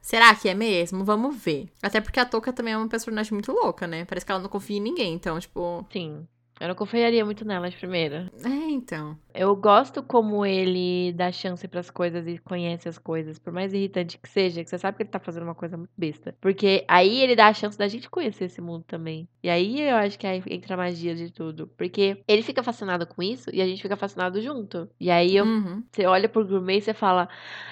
Será 0.00 0.34
que 0.34 0.48
é 0.48 0.54
mesmo? 0.54 1.04
Vamos 1.04 1.36
ver. 1.36 1.68
Até 1.82 2.00
porque 2.00 2.18
a 2.18 2.24
Toca 2.24 2.52
também 2.52 2.74
é 2.74 2.76
uma 2.76 2.88
personagem 2.88 3.32
muito 3.32 3.52
louca, 3.52 3.86
né? 3.86 4.04
Parece 4.04 4.24
que 4.24 4.32
ela 4.32 4.40
não 4.40 4.48
confia 4.48 4.78
em 4.78 4.80
ninguém. 4.80 5.14
Então, 5.14 5.38
tipo. 5.38 5.86
Sim. 5.92 6.26
Eu 6.60 6.68
não 6.68 6.74
confiaria 6.74 7.24
muito 7.24 7.44
nela 7.44 7.68
de 7.68 7.76
primeira. 7.76 8.30
É, 8.44 8.48
então. 8.70 9.18
Eu 9.34 9.54
gosto 9.54 10.02
como 10.02 10.46
ele 10.46 11.12
dá 11.12 11.30
chance 11.30 11.66
pras 11.68 11.90
coisas 11.90 12.26
e 12.26 12.38
conhece 12.38 12.88
as 12.88 12.98
coisas. 12.98 13.38
Por 13.38 13.52
mais 13.52 13.72
irritante 13.74 14.18
que 14.18 14.28
seja, 14.28 14.64
que 14.64 14.70
você 14.70 14.78
sabe 14.78 14.96
que 14.96 15.02
ele 15.02 15.10
tá 15.10 15.18
fazendo 15.18 15.42
uma 15.42 15.54
coisa 15.54 15.76
muito 15.76 15.90
besta. 15.96 16.34
Porque 16.40 16.84
aí 16.88 17.20
ele 17.20 17.36
dá 17.36 17.48
a 17.48 17.54
chance 17.54 17.76
da 17.76 17.88
gente 17.88 18.08
conhecer 18.08 18.44
esse 18.44 18.60
mundo 18.60 18.84
também. 18.86 19.28
E 19.42 19.50
aí 19.50 19.80
eu 19.82 19.96
acho 19.96 20.18
que 20.18 20.26
aí 20.26 20.42
entra 20.48 20.74
a 20.74 20.78
magia 20.78 21.14
de 21.14 21.30
tudo. 21.30 21.66
Porque 21.76 22.22
ele 22.26 22.42
fica 22.42 22.62
fascinado 22.62 23.06
com 23.06 23.22
isso 23.22 23.50
e 23.52 23.60
a 23.60 23.66
gente 23.66 23.82
fica 23.82 23.96
fascinado 23.96 24.40
junto. 24.40 24.88
E 24.98 25.10
aí 25.10 25.36
eu 25.36 25.44
Uhum. 25.44 25.82
Você 25.90 26.06
olha 26.06 26.28
pro 26.28 26.46
gourmet 26.46 26.78
e 26.78 26.80
você 26.80 26.92
fala. 26.92 27.28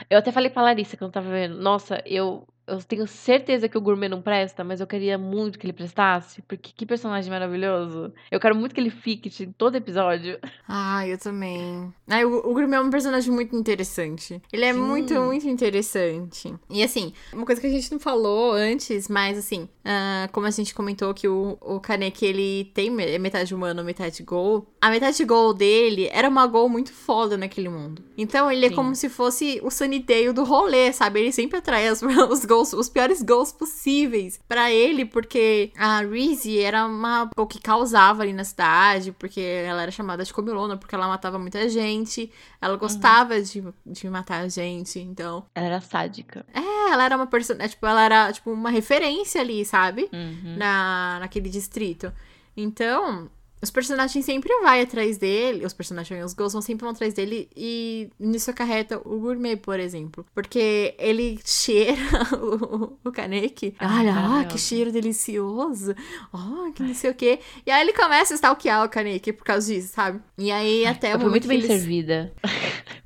Eu 0.09 0.19
até 0.19 0.33
falei 0.33 0.51
pra 0.51 0.63
Larissa 0.63 0.97
quando 0.97 1.13
tava 1.13 1.31
vendo. 1.31 1.57
Nossa, 1.57 2.03
eu, 2.07 2.47
eu 2.67 2.83
tenho 2.83 3.07
certeza 3.07 3.69
que 3.69 3.77
o 3.77 3.81
gourmet 3.81 4.09
não 4.09 4.23
presta, 4.23 4.65
mas 4.65 4.81
eu 4.81 4.87
queria 4.87 5.19
muito 5.19 5.59
que 5.59 5.67
ele 5.67 5.73
prestasse. 5.73 6.43
Porque 6.43 6.73
que 6.75 6.87
personagem 6.87 7.31
maravilhoso. 7.31 8.13
Eu 8.31 8.41
quero 8.41 8.55
muito 8.55 8.75
que 8.75 8.81
ele 8.81 8.91
fique 8.91 9.31
em 9.43 9.53
todo 9.53 9.77
episódio. 9.77 10.39
Ah, 10.69 11.07
eu 11.07 11.19
também. 11.19 11.93
Ah, 12.09 12.21
o, 12.27 12.51
o 12.51 12.55
Gourmet 12.55 12.77
é 12.77 12.81
um 12.81 12.91
personagem 12.91 13.33
muito 13.33 13.55
interessante. 13.57 14.41
Ele 14.53 14.65
é 14.65 14.73
Sim. 14.73 14.81
muito, 14.81 15.15
muito 15.21 15.49
interessante. 15.49 16.55
E 16.71 16.83
assim, 16.83 17.13
uma 17.33 17.45
coisa 17.45 17.61
que 17.61 17.67
a 17.67 17.71
gente 17.71 17.91
não 17.93 17.99
falou 17.99 18.53
antes, 18.53 19.09
mas 19.09 19.37
assim, 19.39 19.69
ah, 19.85 20.29
como 20.33 20.47
a 20.47 20.51
gente 20.51 20.75
comentou 20.75 21.13
que 21.15 21.29
o, 21.29 21.59
o 21.61 21.81
Kaneki, 21.81 22.25
ele 22.27 22.65
tem 22.75 22.95
é 23.03 23.19
metade 23.19 23.55
humano, 23.55 23.85
metade 23.85 24.23
gol. 24.23 24.67
A 24.81 24.91
metade 24.91 25.25
gol 25.25 25.53
dele 25.53 26.09
era 26.13 26.29
uma 26.29 26.47
gol 26.47 26.69
muito 26.69 26.93
foda 26.93 27.37
naquele 27.37 27.69
mundo. 27.69 28.03
Então 28.17 28.51
ele 28.51 28.67
é 28.67 28.69
Sim. 28.69 28.75
como 28.75 28.95
se 28.95 29.09
fosse 29.09 29.61
o 29.63 29.71
Sunnydale 29.71 30.33
do 30.33 30.45
rolê, 30.45 30.93
sabe? 30.93 31.21
Ele 31.21 31.33
sempre 31.33 31.59
atrai 31.59 31.89
as- 31.89 32.03
os 32.31 32.45
gols, 32.45 32.54
os 32.63 32.89
piores 32.89 33.23
gols 33.23 33.53
possíveis 33.53 34.39
pra 34.49 34.71
ele, 34.71 35.05
porque 35.05 35.73
a 35.77 36.01
Reese 36.01 36.59
era 36.59 36.87
uma 36.87 37.31
gol 37.37 37.47
que 37.47 37.61
causava 37.61 38.23
ali 38.23 38.33
na 38.33 38.45
cidade, 38.45 39.13
porque 39.13 39.41
ela 39.41 39.83
era 39.83 39.91
chamada 39.91 40.25
de 40.25 40.33
comilona, 40.33 40.77
porque 40.77 40.95
ela 40.95 41.09
matava 41.09 41.39
muita 41.39 41.69
gente. 41.69 42.31
Ela 42.61 42.77
gostava 42.77 43.41
de, 43.41 43.63
de 43.87 44.09
matar 44.09 44.49
gente, 44.49 44.99
então. 44.99 45.45
Ela 45.55 45.67
era 45.67 45.81
sádica. 45.81 46.45
É, 46.53 46.93
ela 46.93 47.05
era 47.05 47.17
uma 47.17 47.27
personagem, 47.27 47.71
tipo, 47.71 47.87
ela 47.87 48.03
era 48.03 48.33
tipo 48.33 48.51
uma 48.51 48.71
referência 48.71 49.41
ali, 49.41 49.65
sabe? 49.65 50.09
Uhum. 50.13 50.57
na, 50.57 51.19
naquele 51.21 51.49
distrito. 51.49 52.13
Então, 52.57 53.29
os 53.65 53.71
personagens 53.71 54.25
sempre 54.25 54.53
vai 54.63 54.83
atrás 54.83 55.19
dele, 55.19 55.65
os 55.67 55.73
personagens, 55.73 56.25
os 56.25 56.35
Ghosts 56.35 56.53
vão 56.53 56.63
sempre 56.63 56.83
vão 56.85 56.93
atrás 56.93 57.13
dele 57.15 57.49
e 57.57 58.09
nisso 58.21 58.51
acarreta 58.51 59.01
o 59.05 59.19
Gourmet, 59.19 59.57
por 59.57 59.81
exemplo. 59.81 60.25
Porque 60.35 60.95
ele 60.99 61.41
cheira 61.45 61.97
o, 62.41 62.97
o 63.05 63.11
Kaneki. 63.13 63.75
Ah, 63.79 63.99
Olha, 63.99 64.15
ah, 64.15 64.45
que 64.45 64.59
cheiro 64.59 64.93
delicioso. 64.93 65.95
Oh, 66.33 66.71
que 66.73 66.83
não 66.83 66.95
sei 66.95 67.11
o 67.11 67.15
quê. 67.15 67.41
E 67.67 67.71
aí 67.71 67.81
ele 67.81 67.93
começa 67.93 68.35
a 68.35 68.37
stalkear 68.37 68.85
o 68.85 68.89
Kaneki 68.89 69.33
por 69.33 69.45
causa 69.45 69.73
disso, 69.73 69.93
sabe? 69.95 70.21
E 70.39 70.53
aí 70.53 70.87
até 70.87 71.13
Eu 71.13 71.17
o 71.17 71.21
momento 71.21 71.31
muito 71.47 71.49
bem 71.49 71.59
eles- 71.59 71.67
servida. 71.69 72.33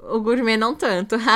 O 0.00 0.20
Gourmet 0.20 0.56
não 0.56 0.74
tanto. 0.74 1.16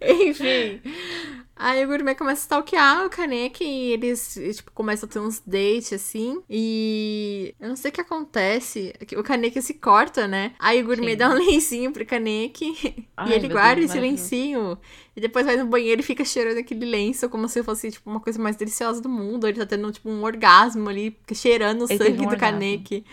Enfim. 0.00 0.80
Aí 1.60 1.84
o 1.84 1.88
gourmet 1.88 2.14
começa 2.14 2.40
a 2.40 2.44
stalkear 2.44 3.04
o 3.04 3.10
Kaneki 3.10 3.64
e 3.64 3.92
eles, 3.92 4.38
tipo, 4.54 4.70
começam 4.70 5.08
a 5.08 5.12
ter 5.12 5.18
uns 5.18 5.42
dates, 5.44 5.92
assim. 5.92 6.40
E 6.48 7.52
eu 7.58 7.68
não 7.68 7.74
sei 7.74 7.90
o 7.90 7.94
que 7.94 8.00
acontece. 8.00 8.94
é 8.98 9.18
O 9.18 9.24
Kaneki 9.24 9.60
se 9.60 9.74
corta, 9.74 10.28
né? 10.28 10.52
Aí 10.58 10.80
o 10.80 10.86
gourmet 10.86 11.12
Sim. 11.12 11.16
dá 11.16 11.30
um 11.30 11.34
lencinho 11.34 11.92
pro 11.92 12.06
Kaneki. 12.06 13.08
Ai, 13.16 13.30
e 13.30 13.32
ele 13.32 13.48
guarda 13.48 13.80
Deus, 13.80 13.90
esse 13.90 13.98
lencinho. 13.98 14.78
E 15.16 15.20
depois 15.20 15.44
vai 15.44 15.56
no 15.56 15.66
banheiro 15.66 16.00
e 16.00 16.04
fica 16.04 16.24
cheirando 16.24 16.58
aquele 16.58 16.86
lenço 16.86 17.28
como 17.28 17.48
se 17.48 17.60
fosse, 17.64 17.90
tipo, 17.90 18.08
uma 18.08 18.20
coisa 18.20 18.40
mais 18.40 18.54
deliciosa 18.54 19.00
do 19.00 19.08
mundo. 19.08 19.48
Ele 19.48 19.58
tá 19.58 19.66
tendo, 19.66 19.90
tipo, 19.90 20.08
um 20.08 20.22
orgasmo 20.22 20.88
ali, 20.88 21.16
cheirando 21.34 21.82
o 21.82 21.86
Ele 21.90 21.98
sangue 21.98 22.24
um 22.24 22.28
do. 22.28 22.36
Kaneki. 22.36 23.04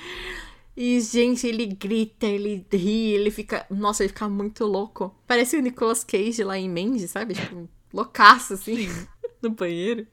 E, 0.77 0.99
gente, 0.99 1.47
ele 1.47 1.65
grita, 1.65 2.27
ele 2.27 2.63
ri, 2.71 3.13
ele 3.13 3.31
fica. 3.31 3.65
Nossa, 3.71 4.03
ele 4.03 4.09
fica 4.09 4.29
muito 4.29 4.65
louco. 4.65 5.15
Parece 5.25 5.57
o 5.57 5.61
Nicolas 5.61 6.03
Cage 6.03 6.43
lá 6.43 6.57
em 6.59 6.69
Mandy, 6.69 7.07
sabe? 7.07 7.33
Tipo, 7.33 7.67
loucaço, 7.95 8.53
assim, 8.53 8.87
no 9.41 9.49
banheiro. 9.51 10.05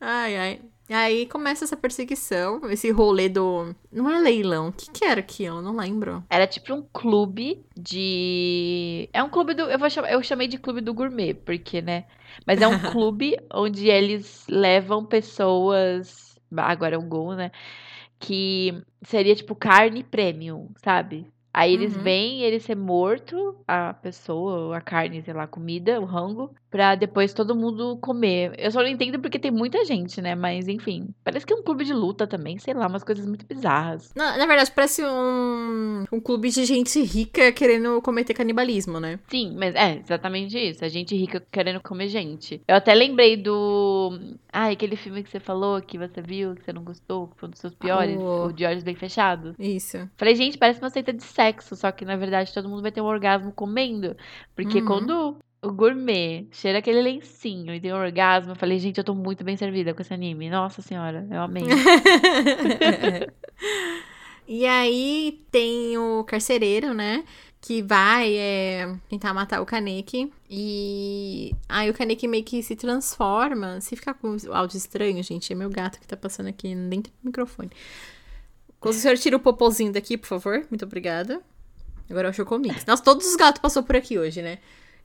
Ai, 0.00 0.36
ai. 0.36 0.60
E 0.88 0.92
aí 0.92 1.26
começa 1.26 1.64
essa 1.64 1.76
perseguição, 1.76 2.60
esse 2.70 2.90
rolê 2.90 3.28
do. 3.28 3.74
Não 3.92 4.10
é 4.10 4.18
leilão. 4.18 4.68
O 4.68 4.72
que, 4.72 4.90
que 4.90 5.04
era 5.04 5.20
aquilo? 5.20 5.58
Eu 5.58 5.62
não 5.62 5.76
lembro. 5.76 6.24
Era 6.28 6.46
tipo 6.48 6.74
um 6.74 6.82
clube 6.92 7.64
de. 7.76 9.08
É 9.12 9.22
um 9.22 9.28
clube 9.30 9.54
do. 9.54 9.62
Eu, 9.70 9.78
vou 9.78 9.88
chamar... 9.88 10.10
eu 10.10 10.22
chamei 10.22 10.48
de 10.48 10.58
clube 10.58 10.80
do 10.80 10.92
gourmet, 10.94 11.32
porque, 11.34 11.80
né? 11.80 12.06
Mas 12.46 12.60
é 12.60 12.66
um 12.66 12.78
clube 12.90 13.36
onde 13.54 13.88
eles 13.88 14.44
levam 14.48 15.04
pessoas. 15.04 16.36
Agora 16.56 16.96
é 16.96 16.98
um 16.98 17.08
gol, 17.08 17.34
né? 17.36 17.52
Que 18.18 18.82
seria 19.02 19.34
tipo 19.36 19.54
carne 19.54 20.02
premium, 20.02 20.68
sabe? 20.82 21.26
Aí 21.52 21.72
eles 21.72 21.96
Uhum. 21.96 22.02
veem 22.02 22.42
ele 22.42 22.60
ser 22.60 22.76
morto, 22.76 23.56
a 23.66 23.92
pessoa, 23.94 24.76
a 24.76 24.80
carne, 24.80 25.22
sei 25.22 25.34
lá, 25.34 25.44
a 25.44 25.48
comida, 25.48 26.00
o 26.00 26.04
rango, 26.04 26.54
pra 26.70 26.94
depois 26.94 27.34
todo 27.34 27.54
mundo 27.56 27.96
comer. 28.00 28.52
Eu 28.58 28.70
só 28.70 28.80
não 28.80 28.88
entendo 28.88 29.18
porque 29.18 29.38
tem 29.38 29.50
muita 29.50 29.84
gente, 29.84 30.20
né? 30.22 30.34
Mas 30.34 30.68
enfim, 30.68 31.08
parece 31.24 31.44
que 31.44 31.52
é 31.52 31.56
um 31.56 31.62
clube 31.62 31.84
de 31.84 31.92
luta 31.92 32.26
também, 32.26 32.58
sei 32.58 32.74
lá, 32.74 32.86
umas 32.86 33.02
coisas 33.02 33.26
muito 33.26 33.44
bizarras. 33.44 34.12
Na, 34.14 34.36
na 34.38 34.46
verdade, 34.46 34.70
parece 34.72 35.02
um, 35.04 36.04
um 36.12 36.20
clube 36.20 36.48
de 36.50 36.64
gente 36.64 37.00
rica 37.02 37.50
querendo 37.52 38.00
cometer 38.02 38.34
canibalismo, 38.34 39.00
né? 39.00 39.18
Sim, 39.28 39.54
mas 39.58 39.74
é 39.74 39.98
exatamente 39.98 40.56
isso. 40.58 40.84
A 40.84 40.88
gente 40.88 41.16
rica 41.16 41.42
querendo 41.50 41.80
comer 41.80 42.08
gente. 42.08 42.60
Eu 42.68 42.76
até 42.76 42.94
lembrei 42.94 43.36
do. 43.36 44.18
Ai, 44.52 44.72
aquele 44.72 44.96
filme 44.96 45.22
que 45.22 45.30
você 45.30 45.40
falou, 45.40 45.80
que 45.80 45.98
você 45.98 46.20
viu, 46.22 46.54
que 46.54 46.64
você 46.64 46.72
não 46.72 46.84
gostou, 46.84 47.28
que 47.28 47.36
foi 47.38 47.48
um 47.48 47.50
dos 47.50 47.60
seus 47.60 47.74
piores, 47.74 48.16
O- 48.20 48.46
o 48.46 48.52
de 48.52 48.64
olhos 48.64 48.82
bem 48.82 48.94
fechados. 48.94 49.54
Isso. 49.58 50.08
Falei, 50.16 50.34
gente, 50.34 50.56
parece 50.58 50.80
uma 50.80 50.90
seita 50.90 51.12
de 51.12 51.22
sexo, 51.22 51.74
só 51.76 51.90
que 51.90 52.04
na 52.04 52.16
verdade 52.16 52.52
todo 52.54 52.68
mundo 52.68 52.82
vai 52.82 52.92
ter 52.92 53.00
um 53.00 53.06
orgasmo 53.06 53.52
comendo. 53.52 54.16
Porque 54.54 54.78
Uhum. 54.78 54.84
quando 54.84 55.36
o 55.62 55.70
gourmet 55.70 56.46
cheira 56.50 56.78
aquele 56.78 57.02
lencinho 57.02 57.74
e 57.74 57.80
tem 57.80 57.92
um 57.92 57.96
orgasmo, 57.96 58.52
eu 58.52 58.56
falei, 58.56 58.78
gente, 58.78 58.98
eu 58.98 59.04
tô 59.04 59.14
muito 59.14 59.44
bem 59.44 59.56
servida 59.56 59.92
com 59.92 60.00
esse 60.00 60.12
anime. 60.12 60.48
Nossa 60.48 60.80
senhora, 60.80 61.26
eu 61.30 61.40
amei. 61.40 61.64
e 64.48 64.66
aí 64.66 65.44
tem 65.50 65.98
o 65.98 66.24
carcereiro, 66.24 66.94
né? 66.94 67.24
Que 67.60 67.82
vai 67.82 68.34
é, 68.38 68.96
tentar 69.10 69.34
matar 69.34 69.60
o 69.60 69.66
Kaneki. 69.66 70.32
E 70.48 71.54
aí 71.68 71.90
o 71.90 71.94
Kaneki 71.94 72.26
meio 72.26 72.42
que 72.42 72.62
se 72.62 72.74
transforma. 72.74 73.82
Se 73.82 73.94
ficar 73.96 74.14
com 74.14 74.34
áudio 74.50 74.78
estranho, 74.78 75.22
gente, 75.22 75.52
é 75.52 75.56
meu 75.56 75.68
gato 75.68 76.00
que 76.00 76.06
tá 76.06 76.16
passando 76.16 76.48
aqui 76.48 76.74
dentro 76.74 77.12
do 77.12 77.26
microfone. 77.26 77.70
Quando 78.78 78.94
o 78.94 78.98
senhor 78.98 79.18
tira 79.18 79.36
o 79.36 79.40
popozinho 79.40 79.92
daqui, 79.92 80.16
por 80.16 80.26
favor. 80.26 80.66
Muito 80.70 80.86
obrigada. 80.86 81.42
Agora 82.08 82.28
é 82.28 82.30
o 82.30 82.34
Chocomix. 82.34 82.86
Nossa, 82.86 83.02
todos 83.02 83.26
os 83.26 83.36
gatos 83.36 83.60
passou 83.60 83.82
por 83.82 83.94
aqui 83.94 84.18
hoje, 84.18 84.40
né? 84.40 84.58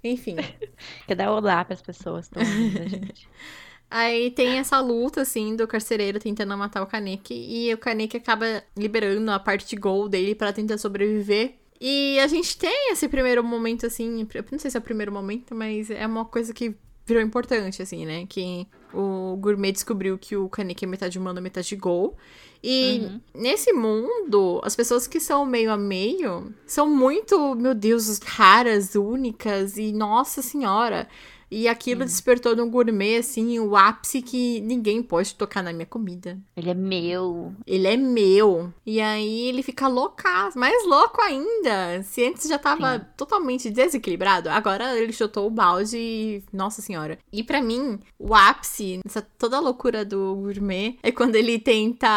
Enfim. 0.07 0.35
Quer 1.07 1.15
dar 1.15 1.31
olá 1.31 1.63
pras 1.65 1.81
pessoas 1.81 2.27
que 2.27 2.39
estão 2.39 2.69
gente. 2.69 3.27
Aí 3.89 4.31
tem 4.31 4.57
essa 4.57 4.79
luta, 4.79 5.21
assim, 5.21 5.55
do 5.55 5.67
carcereiro 5.67 6.19
tentando 6.19 6.57
matar 6.57 6.81
o 6.81 6.87
Kaneki. 6.87 7.33
E 7.33 7.73
o 7.73 7.77
Kaneki 7.77 8.17
acaba 8.17 8.63
liberando 8.75 9.31
a 9.31 9.39
parte 9.39 9.69
de 9.69 9.75
gol 9.75 10.09
dele 10.09 10.33
pra 10.35 10.51
tentar 10.51 10.77
sobreviver. 10.77 11.55
E 11.79 12.19
a 12.19 12.27
gente 12.27 12.57
tem 12.57 12.91
esse 12.91 13.07
primeiro 13.07 13.43
momento, 13.43 13.85
assim. 13.85 14.27
Eu 14.33 14.45
não 14.51 14.59
sei 14.59 14.71
se 14.71 14.77
é 14.77 14.79
o 14.79 14.83
primeiro 14.83 15.11
momento, 15.11 15.53
mas 15.53 15.89
é 15.91 16.05
uma 16.05 16.25
coisa 16.25 16.53
que 16.53 16.75
virou 17.05 17.21
importante, 17.21 17.81
assim, 17.81 18.05
né? 18.05 18.25
Que 18.25 18.67
o 18.95 19.35
gourmet 19.37 19.71
descobriu 19.71 20.17
que 20.17 20.35
o 20.35 20.47
Kaneki 20.47 20.85
é 20.85 20.87
metade 20.87 21.19
humano, 21.19 21.41
metade 21.41 21.75
gol. 21.75 22.15
E 22.63 23.01
Uhum. 23.03 23.21
nesse 23.35 23.71
mundo, 23.73 24.59
as 24.63 24.75
pessoas 24.75 25.05
que 25.05 25.19
são 25.19 25.45
meio 25.45 25.71
a 25.71 25.77
meio 25.77 26.53
são 26.65 26.89
muito, 26.89 27.53
meu 27.55 27.75
Deus, 27.75 28.17
raras, 28.19 28.95
únicas 28.95 29.77
e 29.77 29.91
nossa 29.91 30.41
senhora. 30.41 31.07
E 31.49 31.67
aquilo 31.67 32.03
despertou 32.03 32.55
no 32.55 32.69
gourmet, 32.69 33.17
assim, 33.17 33.59
o 33.59 33.75
ápice 33.75 34.21
que 34.21 34.59
ninguém 34.61 35.01
pode 35.01 35.35
tocar 35.35 35.63
na 35.63 35.71
minha 35.71 35.85
comida. 35.85 36.39
Ele 36.55 36.69
é 36.69 36.73
meu. 36.73 37.53
Ele 37.65 37.87
é 37.87 37.97
meu. 37.97 38.73
E 38.85 38.99
aí 38.99 39.47
ele 39.47 39.63
fica 39.63 39.87
loucaço, 39.87 40.57
mais 40.57 40.85
louco 40.85 41.21
ainda. 41.21 42.03
Se 42.03 42.25
antes 42.25 42.47
já 42.47 42.57
tava 42.57 42.99
Sim. 42.99 43.05
totalmente 43.15 43.69
desequilibrado, 43.69 44.49
agora 44.49 44.97
ele 44.97 45.13
chutou 45.13 45.47
o 45.47 45.51
balde 45.51 45.97
e. 45.97 46.43
Nossa 46.51 46.81
senhora. 46.81 47.17
E 47.31 47.43
pra 47.43 47.61
mim, 47.61 47.99
o 48.17 48.33
ápice, 48.33 48.99
essa 49.05 49.21
toda 49.21 49.57
a 49.57 49.61
loucura 49.61 50.03
do 50.03 50.35
gourmet, 50.35 50.97
é 51.03 51.11
quando 51.11 51.35
ele 51.35 51.59
tenta 51.59 52.07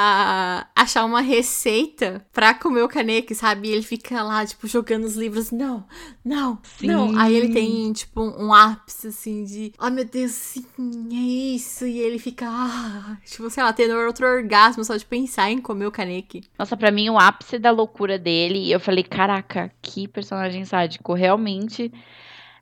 achar 0.75 1.05
uma 1.05 1.21
receita 1.21 2.27
pra 2.33 2.55
comer 2.55 2.83
o 2.83 2.89
caneque, 2.89 3.35
sabe? 3.35 3.69
E 3.69 3.73
ele 3.73 3.83
fica 3.83 4.23
lá, 4.23 4.45
tipo, 4.45 4.67
jogando 4.67 5.05
os 5.05 5.17
livros. 5.17 5.51
Não, 5.51 5.85
não, 6.25 6.59
não. 6.83 7.09
Sim. 7.11 7.19
Aí 7.19 7.35
ele 7.35 7.53
tem, 7.53 7.93
tipo, 7.93 8.23
um 8.23 8.53
ápice, 8.53 9.13
assim, 9.19 9.45
de. 9.45 9.73
Oh, 9.79 9.91
meu 9.91 10.05
Deus, 10.05 10.33
sim, 10.33 10.65
é 11.13 11.55
isso. 11.57 11.87
E 11.87 11.99
ele 11.99 12.19
fica, 12.19 12.47
ah, 12.49 13.17
tipo, 13.25 13.51
sei 13.51 13.63
lá, 13.63 13.73
tendo 13.73 13.95
outro 13.99 14.27
orgasmo 14.27 14.85
só 14.85 14.97
de 14.97 15.05
pensar 15.05 15.51
em 15.51 15.61
comer 15.61 15.87
o 15.87 15.93
caneque. 15.93 16.43
Nossa, 16.59 16.77
pra 16.77 16.91
mim, 16.91 17.11
o 17.11 17.19
ápice 17.19 17.59
da 17.59 17.71
loucura 17.71 18.19
dele, 18.19 18.71
eu 18.71 18.79
falei, 18.81 19.03
caraca, 19.03 19.71
que 19.83 20.07
personagem 20.07 20.65
sádico. 20.65 21.13
Realmente, 21.13 21.93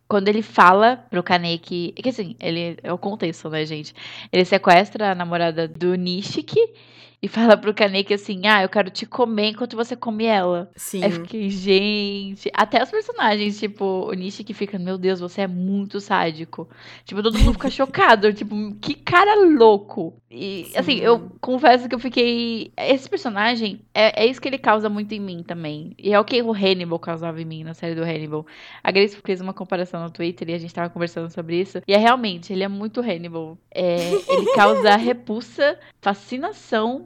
quando 0.09 0.29
ele 0.29 0.43
fala 0.43 1.05
pro 1.11 1.23
Kaneki. 1.23 1.93
Que 1.97 2.09
assim, 2.09 2.37
ele 2.41 2.79
é 2.83 2.93
o 2.93 2.99
contexto, 2.99 3.49
né, 3.51 3.65
gente? 3.65 3.95
Ele 4.33 4.45
sequestra 4.45 5.13
a 5.13 5.15
namorada 5.15 5.69
do 5.69 5.95
Nishiki 5.95 6.73
e 7.23 7.29
fala 7.29 7.57
pro 7.57 7.75
Kaneki 7.75 8.15
assim: 8.15 8.47
Ah, 8.47 8.63
eu 8.63 8.69
quero 8.69 8.91
te 8.91 9.07
comer 9.07 9.49
enquanto 9.49 9.77
você 9.77 9.97
come 9.97 10.25
ela. 10.25 10.71
Sim. 10.77 11.03
Aí 11.03 11.11
eu 11.11 11.23
fiquei, 11.23 11.51
gente. 11.51 12.51
Até 12.53 12.83
os 12.83 12.91
personagens, 12.91 13.59
tipo, 13.59 13.85
o 13.85 14.13
Nishiki 14.13 14.53
fica, 14.53 14.79
meu 14.79 14.99
Deus, 14.99 15.21
você 15.21 15.43
é 15.43 15.47
muito 15.47 16.01
sádico. 16.01 16.69
Tipo, 17.05 17.23
todo 17.23 17.39
mundo 17.39 17.55
fica 17.55 17.71
chocado. 17.71 18.33
Tipo, 18.33 18.55
que 18.81 18.95
cara 18.95 19.35
louco. 19.45 20.15
E, 20.31 20.67
Sim. 20.67 20.79
assim, 20.79 20.99
eu 20.99 21.31
confesso 21.41 21.89
que 21.89 21.95
eu 21.95 21.99
fiquei. 21.99 22.71
Esse 22.77 23.09
personagem, 23.09 23.81
é, 23.95 24.25
é 24.25 24.27
isso 24.27 24.41
que 24.41 24.49
ele 24.49 24.59
causa 24.59 24.89
muito 24.89 25.13
em 25.13 25.21
mim 25.21 25.43
também. 25.43 25.95
E 25.99 26.13
é 26.13 26.21
o 26.21 26.25
que 26.25 26.43
o 26.43 26.53
Hannibal 26.53 26.99
causava 26.99 27.41
em 27.41 27.45
mim 27.45 27.65
na 27.65 27.73
série 27.73 27.95
do 27.95 28.03
Hannibal. 28.03 28.47
A 28.85 28.91
Grace 28.91 29.17
fez 29.25 29.41
uma 29.41 29.55
comparação 29.55 30.03
no 30.03 30.11
Twitter 30.11 30.51
e 30.51 30.55
a 30.55 30.59
gente 30.59 30.75
tava 30.75 30.91
conversando 30.91 31.31
sobre 31.31 31.61
isso. 31.61 31.81
E 31.89 31.95
é 31.95 31.97
realmente, 31.97 32.53
ele 32.53 32.63
é 32.63 32.69
muito 32.69 33.01
Hannibal. 33.01 33.57
É, 33.75 33.97
ele 34.29 34.53
causa 34.55 34.97
repulsa, 34.97 35.79
fascinação. 36.01 37.06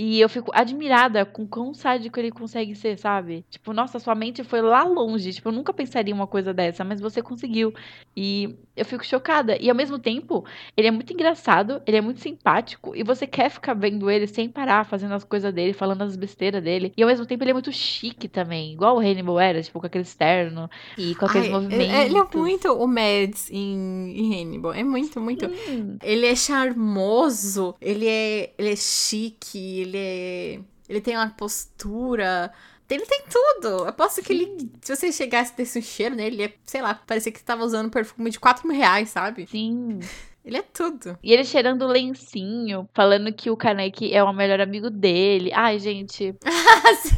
E 0.00 0.20
eu 0.20 0.28
fico 0.28 0.52
admirada 0.54 1.26
com 1.26 1.44
quão 1.44 1.74
sádico 1.74 2.20
ele 2.20 2.30
consegue 2.30 2.72
ser, 2.76 2.96
sabe? 2.96 3.44
Tipo, 3.50 3.72
nossa, 3.72 3.98
sua 3.98 4.14
mente 4.14 4.44
foi 4.44 4.62
lá 4.62 4.84
longe. 4.84 5.32
Tipo, 5.32 5.48
eu 5.48 5.52
nunca 5.52 5.72
pensaria 5.72 6.12
em 6.12 6.16
uma 6.16 6.28
coisa 6.28 6.54
dessa, 6.54 6.84
mas 6.84 7.00
você 7.00 7.20
conseguiu. 7.20 7.74
E 8.16 8.54
eu 8.76 8.84
fico 8.84 9.04
chocada. 9.04 9.56
E 9.60 9.68
ao 9.68 9.74
mesmo 9.74 9.98
tempo, 9.98 10.44
ele 10.76 10.86
é 10.86 10.90
muito 10.92 11.12
engraçado, 11.12 11.82
ele 11.84 11.96
é 11.96 12.00
muito 12.00 12.20
simpático. 12.20 12.94
E 12.94 13.02
você 13.02 13.26
quer 13.26 13.50
ficar 13.50 13.74
vendo 13.74 14.08
ele 14.08 14.28
sem 14.28 14.48
parar, 14.48 14.84
fazendo 14.84 15.14
as 15.14 15.24
coisas 15.24 15.52
dele, 15.52 15.72
falando 15.72 16.02
as 16.02 16.14
besteiras 16.14 16.62
dele. 16.62 16.92
E 16.96 17.02
ao 17.02 17.08
mesmo 17.08 17.26
tempo, 17.26 17.42
ele 17.42 17.50
é 17.50 17.54
muito 17.54 17.72
chique 17.72 18.28
também. 18.28 18.74
Igual 18.74 18.98
o 18.98 19.00
Hannibal 19.00 19.40
era, 19.40 19.60
tipo, 19.60 19.80
com 19.80 19.86
aquele 19.88 20.04
externo 20.04 20.70
e 20.96 21.12
com 21.16 21.26
aqueles 21.26 21.48
Ai, 21.48 21.52
movimentos. 21.52 21.94
Ele 22.04 22.18
é 22.18 22.36
muito 22.36 22.72
o 22.72 22.86
Mads 22.86 23.50
em, 23.50 24.12
em 24.16 24.42
Hannibal. 24.42 24.72
É 24.74 24.84
muito, 24.84 25.20
muito. 25.20 25.46
Hum, 25.46 25.98
Ele 26.04 26.24
é 26.24 26.36
charmoso, 26.36 27.74
ele 27.80 28.06
é, 28.06 28.52
ele 28.56 28.70
é 28.70 28.76
chique, 28.76 29.80
ele 29.87 29.87
é. 29.96 30.60
Ele 30.88 31.00
tem 31.00 31.16
uma 31.16 31.30
postura. 31.30 32.52
Ele 32.88 33.04
tem 33.04 33.22
tudo. 33.28 33.68
Eu 33.68 33.88
aposto 33.88 34.22
que 34.22 34.32
ele. 34.32 34.70
Se 34.80 34.94
você 34.94 35.12
chegasse 35.12 35.54
desse 35.56 35.78
um 35.78 35.82
cheiro 35.82 36.14
nele, 36.14 36.36
ele 36.36 36.42
ia, 36.44 36.54
sei 36.64 36.80
lá, 36.80 36.94
parecia 36.94 37.30
que 37.30 37.38
você 37.38 37.44
tava 37.44 37.64
usando 37.64 37.90
perfume 37.90 38.30
de 38.30 38.40
4 38.40 38.66
mil 38.66 38.76
reais, 38.76 39.10
sabe? 39.10 39.46
sim. 39.46 40.00
Ele 40.48 40.56
é 40.56 40.62
tudo. 40.62 41.18
E 41.22 41.30
ele 41.30 41.44
cheirando 41.44 41.82
o 41.82 41.86
lencinho, 41.86 42.88
falando 42.94 43.30
que 43.30 43.50
o 43.50 43.56
Kaneki 43.56 44.14
é 44.14 44.24
o 44.24 44.32
melhor 44.32 44.62
amigo 44.62 44.88
dele. 44.88 45.50
Ai, 45.52 45.78
gente, 45.78 46.34
Ah, 46.42 46.94
sim! 46.96 47.14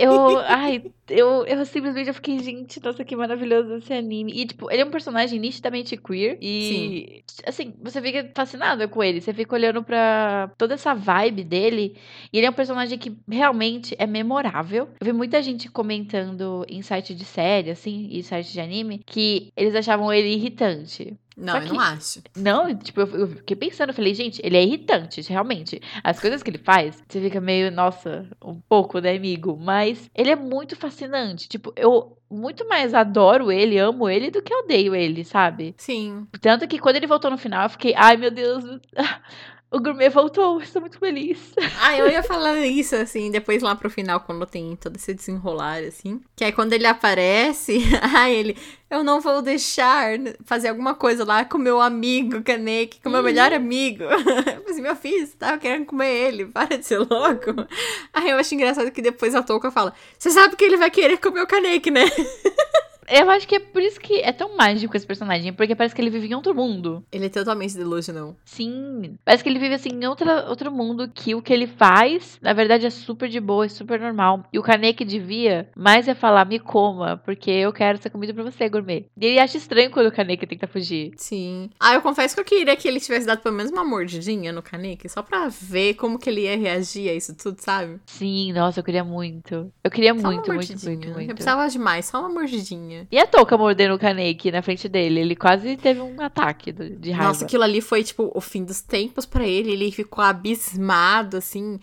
eu, 0.00 0.38
ai, 0.38 0.82
eu, 1.08 1.46
eu 1.46 1.64
simplesmente 1.64 2.08
eu 2.08 2.14
fiquei, 2.14 2.40
gente, 2.40 2.82
nossa, 2.82 3.04
que 3.04 3.14
maravilhoso 3.14 3.76
esse 3.76 3.92
anime. 3.92 4.32
E, 4.34 4.46
tipo, 4.46 4.68
ele 4.68 4.82
é 4.82 4.84
um 4.84 4.90
personagem 4.90 5.38
nitidamente 5.38 5.96
queer. 5.96 6.36
E, 6.42 7.22
assim, 7.46 7.72
você 7.80 8.02
fica 8.02 8.28
fascinada 8.34 8.88
com 8.88 9.00
ele. 9.00 9.20
Você 9.20 9.32
fica 9.32 9.54
olhando 9.54 9.84
pra 9.84 10.50
toda 10.58 10.74
essa 10.74 10.92
vibe 10.92 11.44
dele. 11.44 11.96
E 12.32 12.38
ele 12.38 12.46
é 12.48 12.50
um 12.50 12.54
personagem 12.54 12.98
que 12.98 13.16
realmente 13.30 13.94
é 13.96 14.08
memorável. 14.08 14.88
Eu 15.00 15.04
vi 15.06 15.12
muita 15.12 15.40
gente 15.40 15.70
comentando 15.70 16.66
em 16.68 16.82
site 16.82 17.14
de 17.14 17.24
série, 17.24 17.70
assim, 17.70 18.08
e 18.10 18.24
site 18.24 18.52
de 18.52 18.60
anime, 18.60 19.00
que 19.06 19.52
eles 19.56 19.76
achavam 19.76 20.12
ele 20.12 20.34
irritante. 20.34 21.16
Não, 21.36 21.54
Só 21.54 21.58
eu 21.60 21.66
que- 21.66 21.72
não 21.72 21.80
acho. 21.80 22.22
Não, 22.36 22.74
tipo, 22.76 23.00
eu, 23.00 23.06
eu 23.20 23.28
fiquei 23.28 23.56
pensando, 23.56 23.88
eu 23.90 23.94
falei, 23.94 24.14
gente, 24.14 24.40
ele 24.44 24.56
é 24.56 24.62
irritante, 24.62 25.20
realmente. 25.22 25.80
As 26.04 26.20
coisas 26.20 26.42
que 26.42 26.50
ele 26.50 26.58
faz, 26.58 27.02
você 27.08 27.20
fica 27.20 27.40
meio, 27.40 27.70
nossa, 27.70 28.28
um 28.44 28.60
pouco, 28.68 28.98
né, 28.98 29.16
amigo? 29.16 29.56
Mas 29.58 30.10
ele 30.14 30.30
é 30.30 30.36
muito 30.36 30.76
fascinante. 30.76 31.48
Tipo, 31.48 31.72
eu 31.76 32.16
muito 32.30 32.66
mais 32.68 32.94
adoro 32.94 33.52
ele, 33.52 33.78
amo 33.78 34.08
ele, 34.08 34.30
do 34.30 34.40
que 34.42 34.54
odeio 34.54 34.94
ele, 34.94 35.22
sabe? 35.24 35.74
Sim. 35.76 36.26
Tanto 36.40 36.66
que 36.66 36.78
quando 36.78 36.96
ele 36.96 37.06
voltou 37.06 37.30
no 37.30 37.36
final, 37.38 37.64
eu 37.64 37.70
fiquei, 37.70 37.94
ai 37.96 38.16
meu 38.16 38.30
Deus, 38.30 38.64
o 39.72 39.80
gourmet 39.80 40.08
voltou, 40.10 40.60
estou 40.60 40.80
muito 40.82 40.98
feliz. 40.98 41.38
Ah, 41.80 41.96
eu 41.96 42.08
ia 42.08 42.22
falar 42.22 42.58
isso, 42.60 42.94
assim, 42.94 43.30
depois 43.30 43.62
lá 43.62 43.74
pro 43.74 43.88
final, 43.90 44.20
quando 44.20 44.44
tem 44.46 44.76
todo 44.76 44.96
esse 44.96 45.14
desenrolar, 45.14 45.78
assim. 45.82 46.20
Que 46.36 46.44
aí 46.44 46.52
quando 46.52 46.72
ele 46.74 46.86
aparece, 46.86 47.78
aí 48.14 48.34
ele, 48.34 48.56
eu 48.90 49.02
não 49.02 49.20
vou 49.20 49.40
deixar 49.42 50.10
fazer 50.44 50.68
alguma 50.68 50.94
coisa 50.94 51.24
lá 51.24 51.44
com 51.44 51.58
meu 51.58 51.80
amigo 51.80 52.42
Kaneki, 52.42 53.00
com 53.02 53.08
meu 53.10 53.20
Uhum. 53.20 53.24
melhor 53.24 53.52
amigo. 53.52 54.04
Eu 54.12 54.20
falei 54.20 54.64
assim, 54.68 54.82
meu 54.82 54.96
filho, 54.96 55.26
você 55.26 55.36
tava 55.36 55.58
querendo 55.58 55.86
comer 55.86 56.08
ele, 56.28 56.46
para 56.46 56.76
de 56.78 56.84
ser 56.86 56.98
louco. 56.98 57.66
Aí 58.12 58.30
eu 58.30 58.36
acho 58.36 58.54
engraçado 58.54 58.90
que 58.90 59.00
depois 59.02 59.34
a 59.34 59.42
Touka 59.42 59.70
fala, 59.70 59.92
você 60.18 60.30
sabe 60.30 60.54
que 60.56 60.64
ele 60.64 60.76
vai 60.76 60.90
querer 60.90 61.16
comer 61.18 61.42
o 61.42 61.46
Kaneki, 61.46 61.90
né? 61.90 62.04
Eu 63.08 63.30
acho 63.30 63.46
que 63.46 63.56
é 63.56 63.60
por 63.60 63.82
isso 63.82 64.00
que 64.00 64.20
é 64.20 64.32
tão 64.32 64.56
mágico 64.56 64.96
esse 64.96 65.06
personagem, 65.06 65.52
porque 65.52 65.74
parece 65.74 65.94
que 65.94 66.00
ele 66.00 66.10
vive 66.10 66.28
em 66.28 66.34
outro 66.34 66.54
mundo. 66.54 67.04
Ele 67.10 67.26
é 67.26 67.28
totalmente 67.28 67.76
delusional. 67.76 68.36
Sim. 68.44 69.16
Parece 69.24 69.42
que 69.42 69.48
ele 69.48 69.58
vive 69.58 69.74
assim 69.74 69.90
em 69.90 70.06
outra, 70.06 70.48
outro 70.48 70.70
mundo 70.70 71.08
que 71.12 71.34
o 71.34 71.42
que 71.42 71.52
ele 71.52 71.66
faz, 71.66 72.38
na 72.40 72.52
verdade, 72.52 72.86
é 72.86 72.90
super 72.90 73.28
de 73.28 73.40
boa, 73.40 73.66
é 73.66 73.68
super 73.68 74.00
normal. 74.00 74.44
E 74.52 74.58
o 74.58 74.62
Kaneki 74.62 75.04
devia 75.04 75.68
mais 75.76 76.08
é 76.08 76.14
falar, 76.14 76.44
me 76.44 76.58
coma, 76.58 77.20
porque 77.24 77.50
eu 77.50 77.72
quero 77.72 77.98
essa 77.98 78.10
comida 78.10 78.32
pra 78.32 78.42
você, 78.42 78.68
gourmet. 78.68 79.06
E 79.16 79.26
ele 79.26 79.38
acha 79.38 79.56
estranho 79.56 79.90
quando 79.90 80.06
o 80.06 80.12
Kaneki 80.12 80.46
tenta 80.46 80.66
fugir. 80.66 81.12
Sim. 81.16 81.70
Ah, 81.78 81.94
eu 81.94 82.02
confesso 82.02 82.34
que 82.34 82.40
eu 82.40 82.44
queria 82.44 82.76
que 82.76 82.86
ele 82.86 83.00
tivesse 83.00 83.26
dado 83.26 83.40
pelo 83.40 83.56
menos 83.56 83.72
uma 83.72 83.84
mordidinha 83.84 84.52
no 84.52 84.62
Kaneki, 84.62 85.08
só 85.08 85.22
pra 85.22 85.48
ver 85.48 85.94
como 85.94 86.18
que 86.18 86.30
ele 86.30 86.42
ia 86.42 86.56
reagir 86.56 87.10
a 87.10 87.14
isso 87.14 87.34
tudo, 87.34 87.60
sabe? 87.60 88.00
Sim, 88.06 88.52
nossa, 88.52 88.80
eu 88.80 88.84
queria 88.84 89.04
muito. 89.04 89.72
Eu 89.82 89.90
queria 89.90 90.14
Só 90.14 90.20
muito, 90.20 90.52
muito, 90.52 90.84
muito, 90.84 91.08
muito. 91.08 91.30
Eu 91.30 91.34
precisava 91.34 91.68
demais, 91.68 92.06
só 92.06 92.20
uma 92.20 92.28
mordidinha. 92.28 92.91
E 93.10 93.18
a 93.18 93.26
Touca 93.26 93.56
mordendo 93.56 93.94
o 93.94 93.98
Kaneki 93.98 94.50
na 94.50 94.62
frente 94.62 94.88
dele? 94.88 95.20
Ele 95.20 95.36
quase 95.36 95.76
teve 95.76 96.00
um 96.00 96.20
ataque 96.20 96.72
de 96.72 97.10
raiva. 97.10 97.28
Nossa, 97.28 97.44
aquilo 97.44 97.62
ali 97.62 97.80
foi, 97.80 98.02
tipo, 98.02 98.30
o 98.34 98.40
fim 98.40 98.64
dos 98.64 98.80
tempos 98.80 99.26
pra 99.26 99.46
ele. 99.46 99.72
Ele 99.72 99.90
ficou 99.90 100.22
abismado, 100.22 101.36
assim. 101.36 101.78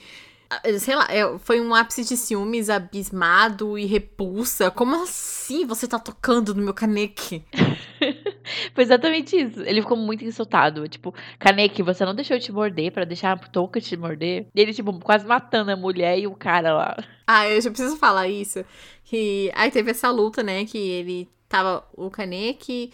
Ah, 0.50 0.62
Sei 0.80 0.96
lá, 0.96 1.08
é, 1.10 1.38
foi 1.40 1.62
um 1.62 1.76
ápice 1.76 2.04
de 2.04 2.18
ciúmes 2.18 2.70
abismado 2.70 3.78
e 3.78 3.86
repulsa. 3.86 4.72
Como 4.72 4.96
assim 4.96 5.66
você 5.66 5.88
tá 5.88 6.00
tocando 6.00 6.56
no 6.56 6.64
meu 6.64 6.74
Kaneki? 6.74 7.44
Foi 8.74 8.84
exatamente 8.84 9.36
isso. 9.36 9.62
Ele 9.62 9.82
ficou 9.82 9.98
muito 9.98 10.24
insultado. 10.24 10.88
Tipo, 10.88 11.14
Kaneki, 11.38 11.84
você 11.84 12.06
não 12.06 12.16
deixou 12.16 12.38
eu 12.38 12.42
te 12.42 12.52
morder 12.52 12.92
pra 12.92 13.06
deixar 13.06 13.34
a 13.34 13.38
Touca 13.38 13.80
te 13.80 13.96
morder? 13.96 14.48
E 14.54 14.62
ele, 14.62 14.74
tipo, 14.74 14.98
quase 15.00 15.26
matando 15.26 15.72
a 15.72 15.76
mulher 15.76 16.18
e 16.20 16.28
o 16.28 16.36
cara 16.36 16.74
lá. 16.74 16.98
Ah, 17.28 17.48
eu 17.48 17.62
já 17.62 17.70
preciso 17.70 17.98
falar 17.98 18.28
isso. 18.28 18.64
Que 19.04 19.52
aí 19.56 19.72
teve 19.72 19.92
essa 19.92 20.10
luta, 20.12 20.44
né? 20.44 20.66
Que 20.66 20.78
ele 20.78 21.30
tava 21.48 21.84
o 21.96 22.10
Kaneki, 22.10 22.92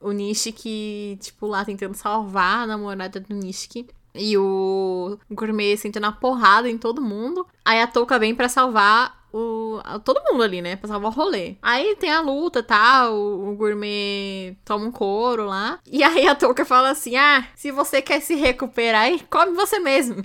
o 0.00 0.12
Nishiki, 0.12 1.18
tipo, 1.20 1.46
lá 1.46 1.64
tentando 1.64 1.94
salvar 1.94 2.64
a 2.64 2.66
namorada 2.66 3.20
do 3.20 3.34
Nishiki. 3.34 3.86
E 4.14 4.36
o 4.38 5.18
Gourmet 5.30 5.76
sentando 5.76 6.06
a 6.06 6.12
porrada 6.12 6.70
em 6.70 6.78
todo 6.78 7.02
mundo. 7.02 7.46
Aí 7.64 7.80
a 7.80 7.86
Touka 7.86 8.18
vem 8.18 8.34
pra 8.34 8.48
salvar 8.48 9.25
o, 9.36 10.00
todo 10.00 10.22
mundo 10.30 10.42
ali, 10.42 10.62
né? 10.62 10.76
Pra 10.76 10.88
salvar 10.88 11.10
o 11.10 11.14
rolê. 11.14 11.56
Aí 11.60 11.96
tem 11.96 12.10
a 12.10 12.20
luta, 12.20 12.62
tá? 12.62 13.10
O, 13.10 13.50
o 13.50 13.56
Gourmet 13.56 14.56
toma 14.64 14.86
um 14.86 14.90
couro 14.90 15.46
lá. 15.46 15.78
E 15.86 16.02
aí 16.02 16.26
a 16.26 16.34
Touka 16.34 16.64
fala 16.64 16.90
assim: 16.90 17.16
Ah, 17.16 17.46
se 17.54 17.70
você 17.70 18.00
quer 18.00 18.20
se 18.20 18.34
recuperar, 18.34 19.02
aí 19.02 19.20
come 19.30 19.52
você 19.54 19.78
mesmo. 19.78 20.24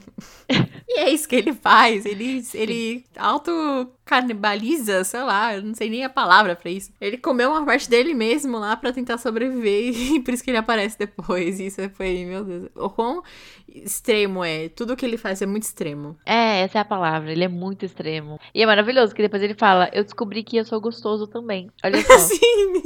E 0.94 1.00
é 1.00 1.10
isso 1.10 1.26
que 1.26 1.38
ele 1.38 1.54
faz. 1.54 2.06
Ele, 2.06 2.44
ele 2.54 3.06
auto-canibaliza, 4.12 5.04
sei 5.04 5.22
lá, 5.22 5.56
eu 5.56 5.64
não 5.64 5.74
sei 5.74 5.90
nem 5.90 6.04
a 6.04 6.10
palavra 6.10 6.56
pra 6.56 6.70
isso. 6.70 6.92
Ele 7.00 7.18
comeu 7.18 7.50
uma 7.52 7.66
parte 7.66 7.90
dele 7.90 8.14
mesmo 8.14 8.58
lá 8.58 8.76
pra 8.76 8.92
tentar 8.92 9.18
sobreviver 9.18 9.94
e 10.16 10.20
por 10.20 10.34
isso 10.34 10.44
que 10.44 10.52
ele 10.52 10.58
aparece 10.58 10.98
depois. 10.98 11.60
Isso 11.60 11.90
foi, 11.92 12.26
meu 12.26 12.44
Deus. 12.44 12.70
O 12.76 12.90
quão 12.90 13.24
extremo 13.68 14.44
é. 14.44 14.70
Tudo 14.70 14.96
que 14.96 15.06
ele 15.06 15.18
faz 15.18 15.42
é 15.42 15.46
muito 15.46 15.64
extremo. 15.64 16.18
É, 16.26 16.62
essa 16.62 16.80
é 16.80 16.82
a 16.82 16.86
palavra. 16.86 17.32
Ele 17.32 17.44
é 17.44 17.48
muito 17.48 17.86
extremo. 17.86 18.40
E 18.54 18.62
é 18.62 18.66
maravilhoso 18.66 19.16
que 19.16 19.22
depois 19.22 19.42
ele 19.42 19.56
fala: 19.56 19.90
Eu 19.94 20.04
descobri 20.04 20.44
que 20.44 20.58
eu 20.58 20.66
sou 20.66 20.82
gostoso 20.82 21.26
também. 21.28 21.72
Olha 21.84 22.02
só. 22.04 22.18
Sim. 22.20 22.84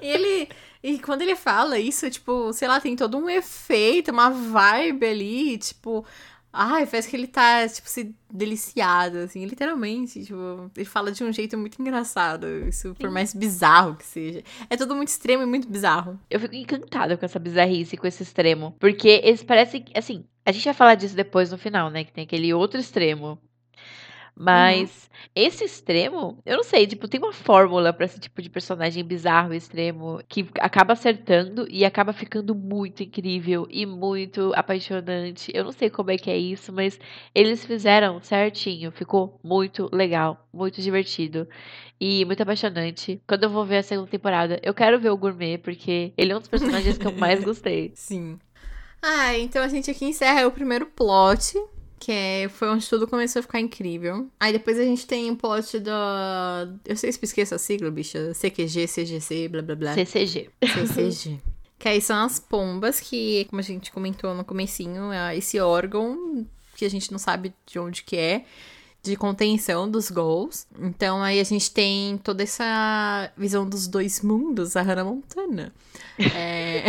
ele. 0.00 0.48
E 0.82 0.98
quando 0.98 1.22
ele 1.22 1.34
fala 1.34 1.78
isso, 1.78 2.10
tipo, 2.10 2.52
sei 2.52 2.68
lá, 2.68 2.78
tem 2.78 2.94
todo 2.94 3.16
um 3.16 3.30
efeito, 3.30 4.10
uma 4.10 4.28
vibe 4.28 5.06
ali, 5.06 5.56
tipo. 5.56 6.04
Ai, 6.56 6.86
parece 6.86 7.08
que 7.08 7.16
ele 7.16 7.26
tá, 7.26 7.68
tipo, 7.68 7.88
se 7.88 8.14
deliciado, 8.32 9.18
assim, 9.18 9.44
literalmente. 9.44 10.24
Tipo, 10.24 10.70
ele 10.76 10.84
fala 10.84 11.10
de 11.10 11.24
um 11.24 11.32
jeito 11.32 11.58
muito 11.58 11.80
engraçado. 11.82 12.46
Isso, 12.68 12.94
por 12.94 13.08
Sim. 13.08 13.12
mais 13.12 13.34
bizarro 13.34 13.96
que 13.96 14.04
seja. 14.04 14.42
É 14.70 14.76
tudo 14.76 14.94
muito 14.94 15.08
extremo 15.08 15.42
e 15.42 15.46
muito 15.46 15.68
bizarro. 15.68 16.18
Eu 16.30 16.38
fico 16.38 16.54
encantada 16.54 17.16
com 17.16 17.24
essa 17.24 17.38
bizarrice, 17.40 17.96
com 17.96 18.06
esse 18.06 18.22
extremo. 18.22 18.76
Porque 18.78 19.20
eles 19.24 19.42
parecem. 19.42 19.84
Assim, 19.94 20.24
a 20.46 20.52
gente 20.52 20.64
vai 20.64 20.74
falar 20.74 20.94
disso 20.94 21.16
depois 21.16 21.50
no 21.50 21.58
final, 21.58 21.90
né? 21.90 22.04
Que 22.04 22.12
tem 22.12 22.24
aquele 22.24 22.54
outro 22.54 22.78
extremo. 22.78 23.38
Mas 24.36 25.08
esse 25.34 25.64
extremo, 25.64 26.38
eu 26.44 26.56
não 26.56 26.64
sei, 26.64 26.86
tipo, 26.86 27.06
tem 27.06 27.20
uma 27.20 27.32
fórmula 27.32 27.92
pra 27.92 28.04
esse 28.04 28.18
tipo 28.18 28.42
de 28.42 28.50
personagem 28.50 29.04
bizarro, 29.04 29.54
extremo, 29.54 30.20
que 30.28 30.48
acaba 30.58 30.94
acertando 30.94 31.66
e 31.70 31.84
acaba 31.84 32.12
ficando 32.12 32.54
muito 32.54 33.02
incrível 33.02 33.66
e 33.70 33.86
muito 33.86 34.52
apaixonante. 34.56 35.52
Eu 35.54 35.64
não 35.64 35.72
sei 35.72 35.88
como 35.88 36.10
é 36.10 36.18
que 36.18 36.30
é 36.30 36.36
isso, 36.36 36.72
mas 36.72 36.98
eles 37.32 37.64
fizeram 37.64 38.20
certinho, 38.20 38.90
ficou 38.90 39.38
muito 39.42 39.88
legal, 39.92 40.48
muito 40.52 40.82
divertido 40.82 41.46
e 42.00 42.24
muito 42.24 42.42
apaixonante. 42.42 43.22
Quando 43.28 43.44
eu 43.44 43.50
vou 43.50 43.64
ver 43.64 43.78
a 43.78 43.82
segunda 43.84 44.10
temporada, 44.10 44.58
eu 44.64 44.74
quero 44.74 44.98
ver 44.98 45.10
o 45.10 45.16
Gourmet, 45.16 45.58
porque 45.58 46.12
ele 46.16 46.32
é 46.32 46.36
um 46.36 46.40
dos 46.40 46.48
personagens 46.48 46.98
que 46.98 47.06
eu 47.06 47.12
mais 47.12 47.42
gostei. 47.44 47.92
Sim. 47.94 48.38
Ah, 49.00 49.36
então 49.38 49.62
a 49.62 49.68
gente 49.68 49.90
aqui 49.90 50.06
encerra 50.06 50.46
o 50.46 50.50
primeiro 50.50 50.86
plot. 50.86 51.54
Que 52.04 52.12
é, 52.12 52.48
foi 52.50 52.68
onde 52.68 52.86
tudo 52.86 53.08
começou 53.08 53.40
a 53.40 53.42
ficar 53.42 53.60
incrível. 53.60 54.28
Aí 54.38 54.52
depois 54.52 54.78
a 54.78 54.84
gente 54.84 55.06
tem 55.06 55.30
o 55.30 55.36
plot 55.36 55.78
da. 55.78 56.68
Eu 56.84 56.96
sei 56.98 57.10
se 57.10 57.18
eu 57.18 57.24
esqueço 57.24 57.54
a 57.54 57.58
sigla, 57.58 57.90
bicha. 57.90 58.34
CQG, 58.34 58.86
CGC, 58.86 59.48
blá 59.48 59.62
blá 59.62 59.74
blá. 59.74 59.94
CCG. 59.94 60.50
CCG. 60.62 61.40
que 61.78 61.88
aí 61.88 62.02
são 62.02 62.22
as 62.22 62.38
pombas, 62.38 63.00
que, 63.00 63.46
como 63.46 63.60
a 63.60 63.62
gente 63.62 63.90
comentou 63.90 64.34
no 64.34 64.44
comecinho, 64.44 65.12
é 65.12 65.34
esse 65.34 65.58
órgão 65.58 66.46
que 66.76 66.84
a 66.84 66.90
gente 66.90 67.10
não 67.10 67.18
sabe 67.18 67.54
de 67.64 67.78
onde 67.78 68.02
que 68.02 68.18
é, 68.18 68.44
de 69.02 69.16
contenção 69.16 69.90
dos 69.90 70.10
gols. 70.10 70.66
Então 70.78 71.22
aí 71.22 71.40
a 71.40 71.44
gente 71.44 71.70
tem 71.70 72.18
toda 72.18 72.42
essa 72.42 73.32
visão 73.34 73.66
dos 73.66 73.86
dois 73.86 74.20
mundos, 74.20 74.76
a 74.76 74.82
Hannah 74.82 75.04
Montana. 75.04 75.72
É... 76.18 76.84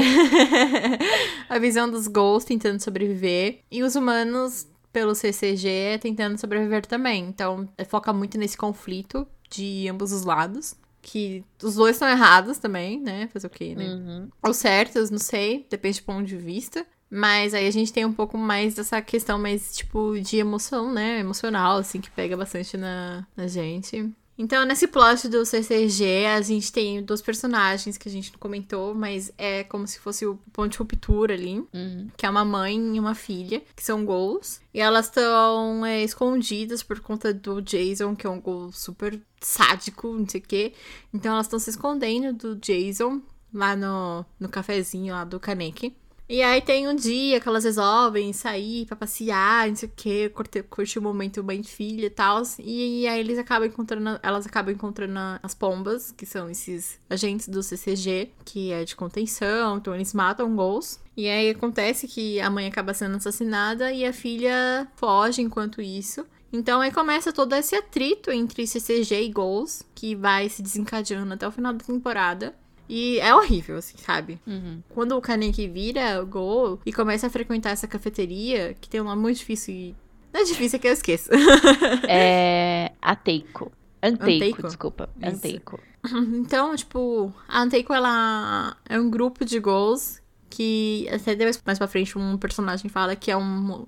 a 1.47 1.58
visão 1.58 1.89
dos 1.89 2.06
gols 2.08 2.43
tentando 2.43 2.84
sobreviver. 2.84 3.60
E 3.71 3.82
os 3.82 3.95
humanos, 3.95 4.67
pelo 4.95 5.13
CCG, 5.13 5.99
tentando 5.99 6.39
sobreviver 6.39 6.86
também. 6.86 7.25
Então 7.25 7.67
foca 7.89 8.13
muito 8.13 8.38
nesse 8.38 8.55
conflito 8.55 9.27
de 9.49 9.89
ambos 9.89 10.13
os 10.13 10.23
lados. 10.23 10.73
Que 11.01 11.43
os 11.62 11.75
dois 11.75 11.97
estão 11.97 12.08
errados 12.08 12.60
também, 12.60 12.97
né? 13.01 13.27
Fazer 13.27 13.45
o 13.45 13.49
quê, 13.49 13.75
né? 13.75 13.86
Uhum. 13.86 14.29
Ou 14.41 14.53
certos, 14.53 15.12
não 15.12 15.19
sei, 15.19 15.67
depende 15.69 15.99
do 15.99 16.05
ponto 16.05 16.23
de 16.23 16.38
vista. 16.38 16.86
Mas 17.10 17.53
aí 17.53 17.67
a 17.67 17.71
gente 17.71 17.91
tem 17.91 18.05
um 18.05 18.13
pouco 18.13 18.38
mais 18.38 18.73
dessa 18.73 19.01
questão 19.01 19.38
mais, 19.38 19.75
tipo, 19.75 20.17
de 20.17 20.38
emoção, 20.38 20.91
né? 20.91 21.19
Emocional, 21.19 21.77
assim, 21.77 21.99
que 21.99 22.10
pega 22.10 22.38
bastante 22.38 22.77
na, 22.77 23.27
na 23.36 23.47
gente. 23.47 24.10
Então, 24.38 24.65
nesse 24.65 24.86
plot 24.88 25.30
do 25.30 25.45
CCG, 25.45 26.26
a 26.26 26.41
gente 26.41 26.69
tem 26.71 27.02
dois 27.02 27.21
personagens 27.21 27.98
que 27.98 28.10
a 28.10 28.12
gente 28.12 28.34
não 28.34 28.39
comentou, 28.39 28.93
mas 28.93 29.32
é 29.38 29.63
como 29.63 29.88
se 29.88 29.98
fosse 29.98 30.26
o 30.26 30.36
ponto 30.52 30.71
de 30.74 30.78
ruptura 30.78 31.34
ali 31.34 31.60
Uhum. 31.74 32.10
que 32.17 32.26
é 32.26 32.30
uma 32.30 32.43
mãe 32.43 32.76
e 32.95 33.00
uma 33.00 33.15
filha, 33.15 33.62
que 33.76 33.84
são 33.84 34.04
gols. 34.06 34.60
E 34.74 34.82
elas 34.82 35.06
estão 35.06 35.86
é, 35.86 36.04
escondidas 36.04 36.84
por 36.84 37.00
conta 37.00 37.34
do 37.34 37.62
Jason, 37.62 38.13
que 38.15 38.28
é 38.28 38.30
um 38.30 38.41
gol 38.41 38.71
super 38.74 39.17
sádico, 39.39 40.12
não 40.12 40.28
sei 40.28 40.41
o 40.41 40.43
quê. 40.43 40.74
Então 41.13 41.32
elas 41.34 41.45
estão 41.45 41.58
se 41.60 41.69
escondendo 41.69 42.34
do 42.34 42.56
Jason 42.58 43.21
lá 43.54 43.74
no, 43.76 44.26
no 44.38 44.50
cafezinho 44.50 45.13
lá 45.13 45.24
do 45.24 45.39
Kaneki. 45.39 45.95
E 46.28 46.42
aí 46.42 46.60
tem 46.60 46.88
um 46.88 46.96
dia 46.96 47.40
que 47.40 47.48
elas 47.48 47.64
resolvem 47.64 48.34
sair 48.34 48.88
pra 48.88 48.96
passear, 48.96 49.68
não 49.68 49.76
sei 49.76 49.88
o 49.88 49.92
quê, 49.96 50.32
curtir, 50.34 50.64
curtir 50.64 50.98
o 50.98 51.02
momento 51.02 51.44
mãe 51.44 51.60
e 51.60 51.64
filha 51.64 52.08
e 52.08 52.10
tal. 52.10 52.42
E, 52.60 53.08
aí 53.08 53.20
eles 53.20 53.38
acabam 53.38 53.68
encontrando, 53.68 54.20
elas 54.24 54.46
acabam 54.48 54.74
encontrando 54.74 55.20
as 55.44 55.54
pombas, 55.54 56.12
que 56.12 56.26
são 56.26 56.50
esses 56.50 57.00
agentes 57.08 57.48
do 57.48 57.62
CCG, 57.62 58.32
que 58.44 58.72
é 58.72 58.84
de 58.84 58.96
contenção, 58.96 59.78
então 59.78 59.94
eles 59.94 60.14
matam 60.16 60.56
gols. 60.56 61.00
E 61.16 61.30
aí 61.30 61.52
acontece 61.52 62.08
que 62.08 62.42
a 62.42 62.50
mãe 62.50 62.66
acaba 62.66 62.94
sendo 62.94 63.18
assassinada 63.18 63.92
e 63.92 64.04
a 64.04 64.12
filha 64.12 64.88
foge 64.96 65.44
enquanto 65.44 65.80
isso. 65.80 66.26
Então 66.52 66.82
aí 66.82 66.92
começa 66.92 67.32
todo 67.32 67.54
esse 67.54 67.76
atrito 67.76 68.32
entre 68.32 68.66
CCG 68.66 69.26
e 69.26 69.32
Goals, 69.32 69.84
que 69.94 70.16
vai 70.16 70.50
se 70.50 70.64
desencadeando 70.64 71.34
até 71.34 71.48
o 71.48 71.52
final 71.52 71.74
da 71.74 71.84
temporada. 71.86 72.56
E 72.88 73.19
é 73.19 73.34
horrível, 73.34 73.78
assim, 73.78 73.98
sabe? 73.98 74.39
Uhum. 74.45 74.82
Quando 74.89 75.17
o 75.17 75.21
Kaneki 75.21 75.67
vira 75.67 76.21
o 76.21 76.26
Gol 76.26 76.80
e 76.86 76.93
começa 76.93 77.28
a 77.28 77.30
frequentar 77.30 77.71
essa 77.71 77.88
cafeteria, 77.88 78.76
que 78.80 78.88
tem 78.88 79.02
um 79.02 79.06
nome 79.06 79.21
muito 79.21 79.38
difícil 79.38 79.74
e. 79.74 79.95
Não 80.34 80.41
é 80.41 80.43
difícil, 80.43 80.78
é 80.78 80.80
que 80.80 80.88
eu 80.88 80.93
esqueço. 80.93 81.30
É. 82.08 82.91
Anteico, 83.02 83.71
Anteico? 84.02 84.62
desculpa. 84.63 85.10
Isso. 85.21 85.36
Anteico. 85.36 85.80
Então, 86.36 86.76
tipo, 86.76 87.34
a 87.48 87.62
Anteiko, 87.62 87.91
ela 87.91 88.78
é 88.88 89.00
um 89.00 89.10
grupo 89.10 89.43
de 89.43 89.60
goals 89.60 90.21
que 90.52 91.08
até 91.12 91.34
depois, 91.36 91.60
mais 91.65 91.80
pra 91.80 91.88
frente 91.88 92.15
um 92.15 92.38
personagem 92.38 92.89
fala 92.89 93.15
que 93.15 93.32
é 93.32 93.36
um, 93.36 93.88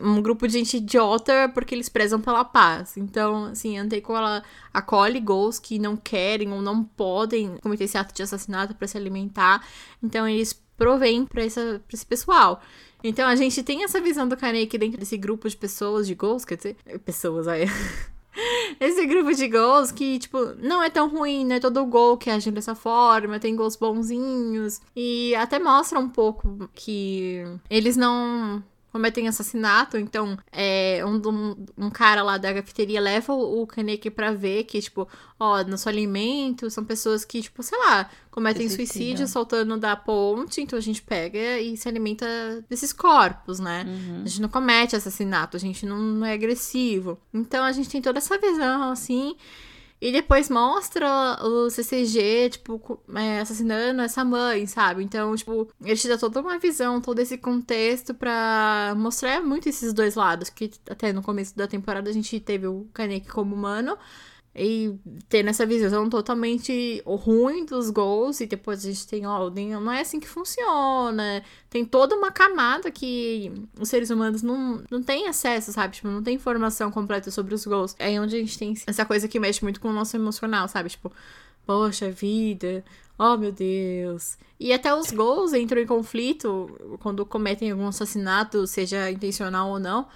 um 0.00 0.20
grupo 0.22 0.46
de 0.46 0.54
gente 0.54 0.78
idiota 0.78 1.50
porque 1.52 1.74
eles 1.74 1.88
prezam 1.88 2.20
pela 2.20 2.44
paz. 2.44 2.96
Então, 2.96 3.46
assim, 3.46 3.78
a 3.78 3.82
Anteiko, 3.82 4.14
ela 4.14 4.42
acolhe 4.72 5.20
goals 5.20 5.58
que 5.58 5.78
não 5.78 5.96
querem 5.96 6.52
ou 6.52 6.62
não 6.62 6.82
podem 6.82 7.56
cometer 7.58 7.84
esse 7.84 7.98
ato 7.98 8.14
de 8.14 8.22
assassinato 8.22 8.74
pra 8.74 8.88
se 8.88 8.96
alimentar. 8.96 9.66
Então, 10.02 10.26
eles 10.26 10.60
provêm 10.76 11.26
pra 11.26 11.44
esse 11.44 11.80
pessoal. 12.08 12.60
Então, 13.02 13.28
a 13.28 13.36
gente 13.36 13.62
tem 13.62 13.84
essa 13.84 14.00
visão 14.00 14.26
do 14.28 14.36
Kaneki 14.36 14.78
dentro 14.78 14.98
desse 14.98 15.16
grupo 15.16 15.48
de 15.48 15.56
pessoas, 15.56 16.06
de 16.06 16.14
goals, 16.14 16.44
quer 16.44 16.56
dizer, 16.56 16.76
pessoas 17.04 17.46
aí. 17.48 17.66
esse 18.78 19.06
grupo 19.06 19.32
de 19.34 19.48
gols 19.48 19.90
que, 19.90 20.18
tipo, 20.18 20.54
não 20.58 20.82
é 20.82 20.90
tão 20.90 21.08
ruim, 21.08 21.44
não 21.44 21.56
é 21.56 21.60
todo 21.60 21.84
gol 21.86 22.16
que 22.16 22.30
agem 22.30 22.52
dessa 22.52 22.74
forma, 22.74 23.40
tem 23.40 23.56
gols 23.56 23.76
bonzinhos. 23.76 24.80
E 24.94 25.34
até 25.34 25.58
mostra 25.58 25.98
um 25.98 26.08
pouco 26.08 26.68
que 26.74 27.44
eles 27.68 27.96
não 27.96 28.62
cometem 28.92 29.28
assassinato, 29.28 29.96
então 29.96 30.36
é, 30.50 31.02
um, 31.04 31.16
um, 31.16 31.66
um, 31.86 31.90
cara 31.90 32.22
lá 32.22 32.36
da 32.36 32.52
cafeteria 32.52 33.00
leva 33.00 33.32
o, 33.32 33.62
o 33.62 33.66
Kaneki 33.66 34.10
pra 34.10 34.32
ver 34.32 34.64
que, 34.64 34.80
tipo, 34.80 35.08
ó, 35.38 35.62
nosso 35.64 35.88
alimento 35.88 36.68
são 36.70 36.84
pessoas 36.84 37.24
que, 37.24 37.40
tipo, 37.42 37.62
sei 37.62 37.78
lá, 37.78 38.10
cometem 38.30 38.68
suicídio 38.68 39.26
saltando 39.26 39.76
da 39.76 39.94
ponte, 39.96 40.60
então 40.60 40.78
a 40.78 40.82
gente 40.82 41.02
pega 41.02 41.58
e 41.60 41.76
se 41.76 41.88
alimenta 41.88 42.26
desses 42.68 42.92
corpos, 42.92 43.60
né? 43.60 43.84
Uhum. 43.86 44.22
A 44.24 44.28
gente 44.28 44.42
não 44.42 44.48
comete 44.48 44.96
assassinato, 44.96 45.56
a 45.56 45.60
gente 45.60 45.86
não, 45.86 45.98
não 45.98 46.26
é 46.26 46.32
agressivo. 46.32 47.18
Então 47.32 47.64
a 47.64 47.72
gente 47.72 47.88
tem 47.88 48.02
toda 48.02 48.18
essa 48.18 48.38
visão, 48.38 48.90
assim, 48.90 49.36
e 50.00 50.10
depois 50.10 50.48
mostra 50.48 51.38
o 51.44 51.68
CCG, 51.68 52.50
tipo, 52.50 52.98
é, 53.14 53.40
assassinando 53.40 54.00
essa 54.00 54.24
mãe, 54.24 54.66
sabe? 54.66 55.04
Então, 55.04 55.36
tipo, 55.36 55.68
ele 55.84 55.96
te 55.96 56.08
dá 56.08 56.16
toda 56.16 56.40
uma 56.40 56.58
visão, 56.58 57.02
todo 57.02 57.18
esse 57.18 57.36
contexto 57.36 58.14
pra 58.14 58.94
mostrar 58.96 59.42
muito 59.42 59.68
esses 59.68 59.92
dois 59.92 60.14
lados. 60.14 60.48
Que 60.48 60.70
até 60.88 61.12
no 61.12 61.22
começo 61.22 61.54
da 61.54 61.66
temporada 61.66 62.08
a 62.08 62.12
gente 62.14 62.40
teve 62.40 62.66
o 62.66 62.88
Kaneki 62.94 63.28
como 63.28 63.54
humano. 63.54 63.98
E 64.54 64.98
tendo 65.28 65.48
essa 65.48 65.64
visão 65.64 66.10
totalmente 66.10 67.00
ruim 67.06 67.64
dos 67.64 67.88
gols, 67.88 68.40
e 68.40 68.46
depois 68.46 68.84
a 68.84 68.90
gente 68.90 69.06
tem, 69.06 69.24
ó, 69.24 69.48
não 69.48 69.92
é 69.92 70.00
assim 70.00 70.18
que 70.18 70.28
funciona. 70.28 71.42
Tem 71.68 71.84
toda 71.84 72.16
uma 72.16 72.32
camada 72.32 72.90
que 72.90 73.52
os 73.78 73.88
seres 73.88 74.10
humanos 74.10 74.42
não, 74.42 74.82
não 74.90 75.02
têm 75.02 75.28
acesso, 75.28 75.72
sabe? 75.72 75.94
Tipo, 75.94 76.08
não 76.08 76.22
tem 76.22 76.34
informação 76.34 76.90
completa 76.90 77.30
sobre 77.30 77.54
os 77.54 77.64
gols. 77.64 77.94
É 77.98 78.20
onde 78.20 78.36
a 78.36 78.40
gente 78.40 78.58
tem 78.58 78.74
essa 78.86 79.04
coisa 79.04 79.28
que 79.28 79.38
mexe 79.38 79.62
muito 79.62 79.80
com 79.80 79.88
o 79.88 79.92
nosso 79.92 80.16
emocional, 80.16 80.66
sabe? 80.66 80.88
Tipo, 80.88 81.12
poxa 81.64 82.10
vida, 82.10 82.84
oh 83.16 83.36
meu 83.36 83.52
Deus. 83.52 84.36
E 84.58 84.72
até 84.72 84.92
os 84.92 85.12
gols 85.12 85.52
entram 85.52 85.80
em 85.80 85.86
conflito 85.86 86.68
quando 87.00 87.24
cometem 87.24 87.70
algum 87.70 87.86
assassinato, 87.86 88.66
seja 88.66 89.10
intencional 89.10 89.70
ou 89.70 89.78
não. 89.78 90.08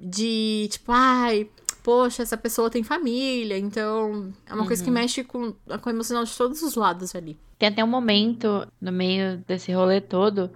De 0.00 0.68
tipo, 0.70 0.90
ai, 0.90 1.48
poxa, 1.82 2.22
essa 2.22 2.36
pessoa 2.36 2.70
tem 2.70 2.82
família, 2.82 3.58
então 3.58 4.32
é 4.46 4.52
uma 4.52 4.62
uhum. 4.62 4.66
coisa 4.66 4.82
que 4.82 4.90
uhum. 4.90 4.94
mexe 4.94 5.24
com, 5.24 5.52
com 5.52 5.90
o 5.90 5.92
emocional 5.92 6.24
de 6.24 6.36
todos 6.36 6.62
os 6.62 6.74
lados 6.74 7.14
ali. 7.14 7.38
Tem 7.58 7.68
até 7.68 7.82
um 7.82 7.88
momento 7.88 8.66
no 8.80 8.92
meio 8.92 9.38
desse 9.46 9.72
rolê 9.72 10.00
todo 10.00 10.50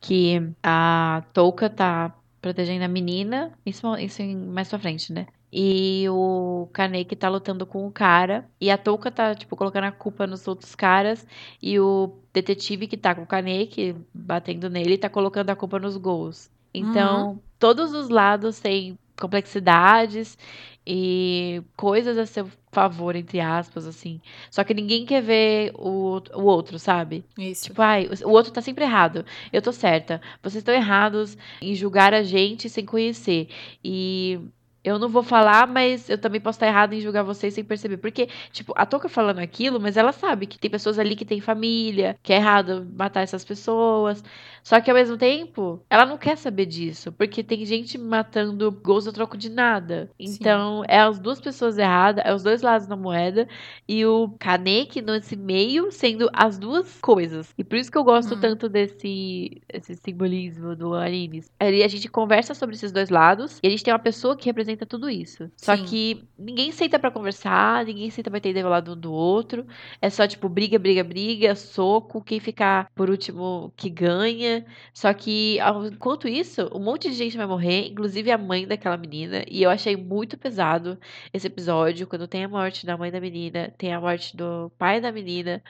que 0.00 0.40
a 0.62 1.22
Touka 1.32 1.68
tá 1.68 2.14
protegendo 2.40 2.84
a 2.84 2.88
menina, 2.88 3.52
isso, 3.64 3.96
isso 3.96 4.22
mais 4.22 4.68
pra 4.68 4.78
frente, 4.78 5.12
né? 5.12 5.26
E 5.52 6.06
o 6.10 6.68
Kaneki 6.72 7.16
tá 7.16 7.28
lutando 7.28 7.64
com 7.64 7.86
o 7.86 7.90
cara. 7.90 8.48
E 8.60 8.70
a 8.70 8.76
Touka 8.76 9.10
tá, 9.10 9.34
tipo, 9.34 9.56
colocando 9.56 9.84
a 9.84 9.92
culpa 9.92 10.26
nos 10.26 10.46
outros 10.46 10.74
caras. 10.74 11.26
E 11.62 11.80
o 11.80 12.12
detetive 12.32 12.86
que 12.86 12.96
tá 12.96 13.14
com 13.14 13.22
o 13.22 13.26
Kaneki, 13.26 13.96
batendo 14.12 14.68
nele, 14.68 14.98
tá 14.98 15.08
colocando 15.08 15.50
a 15.50 15.56
culpa 15.56 15.78
nos 15.78 15.96
gols. 15.96 16.50
Então, 16.74 17.30
uhum. 17.30 17.38
todos 17.58 17.94
os 17.94 18.10
lados 18.10 18.60
têm 18.60 18.98
complexidades 19.20 20.38
e 20.86 21.62
coisas 21.76 22.16
a 22.16 22.26
seu 22.26 22.48
favor, 22.70 23.16
entre 23.16 23.40
aspas, 23.40 23.86
assim. 23.86 24.20
Só 24.50 24.62
que 24.62 24.72
ninguém 24.72 25.04
quer 25.04 25.20
ver 25.20 25.72
o, 25.74 26.20
o 26.34 26.42
outro, 26.42 26.78
sabe? 26.78 27.24
Isso. 27.36 27.64
Tipo, 27.64 27.82
ai, 27.82 28.08
o 28.24 28.30
outro 28.30 28.52
tá 28.52 28.60
sempre 28.60 28.84
errado. 28.84 29.24
Eu 29.52 29.60
tô 29.60 29.72
certa. 29.72 30.20
Vocês 30.42 30.56
estão 30.60 30.74
errados 30.74 31.36
em 31.60 31.74
julgar 31.74 32.14
a 32.14 32.22
gente 32.22 32.68
sem 32.68 32.84
conhecer. 32.84 33.48
E 33.82 34.38
eu 34.86 35.00
não 35.00 35.08
vou 35.08 35.24
falar, 35.24 35.66
mas 35.66 36.08
eu 36.08 36.16
também 36.16 36.40
posso 36.40 36.56
estar 36.56 36.68
errado 36.68 36.92
em 36.92 37.00
julgar 37.00 37.24
vocês 37.24 37.52
sem 37.52 37.64
perceber. 37.64 37.96
Porque, 37.96 38.28
tipo, 38.52 38.72
a 38.76 38.86
Toca 38.86 39.08
falando 39.08 39.40
aquilo, 39.40 39.80
mas 39.80 39.96
ela 39.96 40.12
sabe 40.12 40.46
que 40.46 40.60
tem 40.60 40.70
pessoas 40.70 40.96
ali 40.96 41.16
que 41.16 41.24
têm 41.24 41.40
família, 41.40 42.16
que 42.22 42.32
é 42.32 42.36
errado 42.36 42.86
matar 42.96 43.22
essas 43.22 43.44
pessoas. 43.44 44.22
Só 44.66 44.80
que 44.80 44.90
ao 44.90 44.96
mesmo 44.96 45.16
tempo, 45.16 45.80
ela 45.88 46.04
não 46.04 46.18
quer 46.18 46.36
saber 46.36 46.66
disso, 46.66 47.12
porque 47.12 47.42
tem 47.42 47.64
gente 47.64 47.96
matando 47.96 48.72
gols 48.72 49.06
a 49.06 49.12
troco 49.12 49.36
de 49.36 49.48
nada. 49.48 50.10
Então, 50.18 50.82
Sim. 50.82 50.86
é 50.88 50.98
as 50.98 51.20
duas 51.20 51.40
pessoas 51.40 51.78
erradas, 51.78 52.24
é 52.26 52.34
os 52.34 52.42
dois 52.42 52.62
lados 52.62 52.88
da 52.88 52.96
moeda, 52.96 53.46
e 53.88 54.04
o 54.04 54.28
Kaneki 54.40 55.00
nesse 55.02 55.36
meio 55.36 55.92
sendo 55.92 56.28
as 56.32 56.58
duas 56.58 56.98
coisas. 57.00 57.54
E 57.56 57.62
por 57.62 57.76
isso 57.76 57.92
que 57.92 57.96
eu 57.96 58.02
gosto 58.02 58.34
hum. 58.34 58.40
tanto 58.40 58.68
desse 58.68 59.62
esse 59.72 59.94
simbolismo 59.94 60.74
do 60.74 60.94
anime. 60.94 61.44
Ali 61.60 61.84
a 61.84 61.88
gente 61.88 62.08
conversa 62.08 62.52
sobre 62.52 62.74
esses 62.74 62.90
dois 62.90 63.08
lados, 63.08 63.60
e 63.62 63.68
a 63.68 63.70
gente 63.70 63.84
tem 63.84 63.92
uma 63.94 64.00
pessoa 64.00 64.36
que 64.36 64.46
representa 64.46 64.75
tudo 64.84 65.08
isso. 65.08 65.50
Só 65.56 65.76
Sim. 65.76 65.84
que 65.84 66.28
ninguém 66.36 66.72
senta 66.72 66.98
para 66.98 67.10
conversar, 67.10 67.84
ninguém 67.84 68.10
senta 68.10 68.28
pra 68.28 68.38
entender 68.38 68.64
o 68.64 68.68
lado 68.68 68.92
um 68.92 68.96
do 68.96 69.12
outro. 69.12 69.66
É 70.02 70.10
só, 70.10 70.26
tipo, 70.26 70.48
briga, 70.48 70.78
briga, 70.78 71.02
briga, 71.04 71.54
soco, 71.54 72.22
quem 72.22 72.40
ficar 72.40 72.90
por 72.94 73.08
último 73.08 73.72
que 73.76 73.88
ganha. 73.88 74.66
Só 74.92 75.12
que, 75.14 75.58
enquanto 75.92 76.28
isso, 76.28 76.68
um 76.74 76.80
monte 76.80 77.08
de 77.08 77.14
gente 77.14 77.36
vai 77.36 77.46
morrer, 77.46 77.88
inclusive 77.88 78.30
a 78.30 78.38
mãe 78.38 78.66
daquela 78.66 78.96
menina. 78.96 79.44
E 79.48 79.62
eu 79.62 79.70
achei 79.70 79.96
muito 79.96 80.36
pesado 80.36 80.98
esse 81.32 81.46
episódio, 81.46 82.06
quando 82.06 82.26
tem 82.28 82.44
a 82.44 82.48
morte 82.48 82.84
da 82.84 82.96
mãe 82.96 83.10
da 83.10 83.20
menina, 83.20 83.72
tem 83.78 83.94
a 83.94 84.00
morte 84.00 84.36
do 84.36 84.70
pai 84.78 85.00
da 85.00 85.12
menina. 85.12 85.62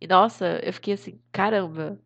E 0.00 0.06
nossa, 0.06 0.60
eu 0.64 0.72
fiquei 0.72 0.94
assim, 0.94 1.20
caramba. 1.30 1.98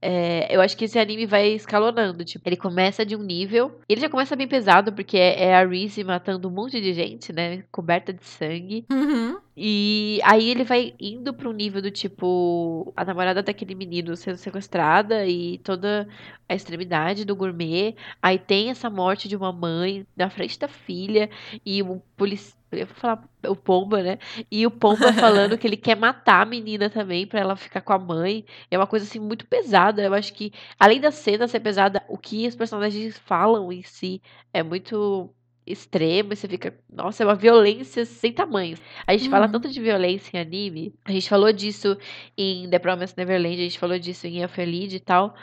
É, 0.00 0.54
eu 0.54 0.60
acho 0.60 0.76
que 0.76 0.84
esse 0.84 0.98
anime 0.98 1.26
vai 1.26 1.48
escalonando. 1.48 2.24
Tipo, 2.24 2.48
ele 2.48 2.56
começa 2.56 3.04
de 3.04 3.16
um 3.16 3.22
nível. 3.22 3.80
Ele 3.88 4.00
já 4.00 4.08
começa 4.08 4.36
bem 4.36 4.46
pesado, 4.46 4.92
porque 4.92 5.16
é, 5.16 5.44
é 5.44 5.54
a 5.54 5.66
Reese 5.66 6.04
matando 6.04 6.48
um 6.48 6.50
monte 6.50 6.80
de 6.80 6.92
gente, 6.92 7.32
né? 7.32 7.64
Coberta 7.72 8.12
de 8.12 8.24
sangue. 8.24 8.84
Uhum. 8.90 9.38
E 9.56 10.20
aí 10.22 10.50
ele 10.50 10.64
vai 10.64 10.94
indo 11.00 11.32
para 11.32 11.48
um 11.48 11.52
nível 11.52 11.80
do 11.80 11.90
tipo 11.90 12.92
a 12.94 13.04
namorada 13.04 13.42
daquele 13.42 13.74
menino 13.74 14.14
sendo 14.14 14.36
sequestrada 14.36 15.26
e 15.26 15.58
toda 15.58 16.06
a 16.46 16.54
extremidade 16.54 17.24
do 17.24 17.34
gourmet. 17.34 17.94
Aí 18.20 18.38
tem 18.38 18.68
essa 18.68 18.90
morte 18.90 19.28
de 19.28 19.34
uma 19.34 19.52
mãe 19.52 20.06
na 20.14 20.28
frente 20.28 20.58
da 20.58 20.68
filha 20.68 21.30
e 21.64 21.82
o 21.82 22.02
policial 22.16 22.55
eu 22.72 22.86
vou 22.86 22.96
falar 22.96 23.24
o 23.46 23.56
Pomba, 23.56 24.02
né? 24.02 24.18
E 24.50 24.66
o 24.66 24.70
Pomba 24.70 25.12
falando 25.12 25.56
que 25.58 25.66
ele 25.66 25.76
quer 25.76 25.96
matar 25.96 26.42
a 26.42 26.46
menina 26.46 26.90
também 26.90 27.26
para 27.26 27.40
ela 27.40 27.56
ficar 27.56 27.80
com 27.80 27.92
a 27.92 27.98
mãe. 27.98 28.44
É 28.70 28.76
uma 28.78 28.86
coisa 28.86 29.04
assim 29.06 29.20
muito 29.20 29.46
pesada. 29.46 30.02
Eu 30.02 30.14
acho 30.14 30.32
que 30.34 30.52
além 30.78 31.00
da 31.00 31.10
cena 31.10 31.46
ser 31.48 31.60
pesada, 31.60 32.02
o 32.08 32.18
que 32.18 32.46
os 32.46 32.56
personagens 32.56 33.18
falam 33.18 33.72
em 33.72 33.82
si 33.82 34.20
é 34.52 34.62
muito 34.62 35.30
extremo 35.66 36.32
e 36.32 36.36
você 36.36 36.46
fica, 36.46 36.74
nossa, 36.92 37.22
é 37.22 37.26
uma 37.26 37.34
violência 37.34 38.04
sem 38.04 38.32
tamanho. 38.32 38.76
A 39.06 39.12
gente 39.12 39.24
uhum. 39.24 39.30
fala 39.30 39.48
tanto 39.48 39.68
de 39.68 39.80
violência 39.80 40.36
em 40.36 40.40
anime, 40.40 40.94
a 41.04 41.12
gente 41.12 41.28
falou 41.28 41.52
disso 41.52 41.96
em 42.36 42.68
The 42.70 42.78
Promised 42.78 43.16
Neverland, 43.16 43.60
a 43.60 43.64
gente 43.64 43.78
falou 43.78 43.98
disso 43.98 44.26
em 44.26 44.40
Elfelied 44.40 44.96
e 44.96 45.00
tal. 45.00 45.34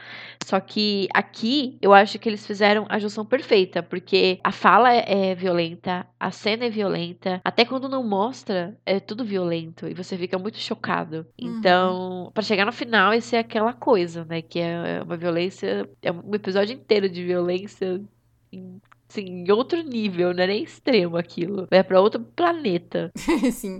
Só 0.44 0.60
que 0.60 1.08
aqui 1.14 1.78
eu 1.82 1.94
acho 1.94 2.18
que 2.18 2.30
eles 2.30 2.46
fizeram 2.46 2.86
a 2.90 2.98
junção 3.00 3.26
perfeita, 3.26 3.84
porque 3.84 4.40
a 4.44 4.52
fala 4.52 4.94
é, 4.94 5.36
violenta, 5.36 6.06
a 6.20 6.32
cena 6.32 6.66
é 6.66 6.70
violenta, 6.70 7.42
até 7.44 7.66
quando 7.66 7.90
não 7.90 8.04
mostra, 8.04 8.78
é 8.86 9.00
tudo 9.00 9.26
violento 9.26 9.88
e 9.88 9.94
você 9.94 10.18
fica 10.18 10.38
muito 10.38 10.58
chocado. 10.58 11.26
Uhum. 11.40 11.58
Então, 11.58 12.32
para 12.34 12.44
chegar 12.44 12.66
no 12.66 12.72
final, 12.72 13.14
esse 13.14 13.36
é 13.36 13.40
aquela 13.40 13.74
coisa, 13.74 14.26
né, 14.26 14.42
que 14.42 14.60
é 14.60 15.02
uma 15.04 15.18
violência, 15.18 15.90
é 16.02 16.12
um 16.12 16.34
episódio 16.34 16.74
inteiro 16.74 17.10
de 17.10 17.24
violência 17.24 18.02
assim, 19.14 19.26
em 19.26 19.52
outro 19.52 19.82
nível, 19.82 20.34
não 20.34 20.44
é 20.44 20.48
nem 20.48 20.64
extremo 20.64 21.18
aquilo. 21.18 21.68
É 21.70 21.84
pra 21.84 22.02
outro 22.02 22.20
planeta. 22.20 23.12
Sim. 23.52 23.78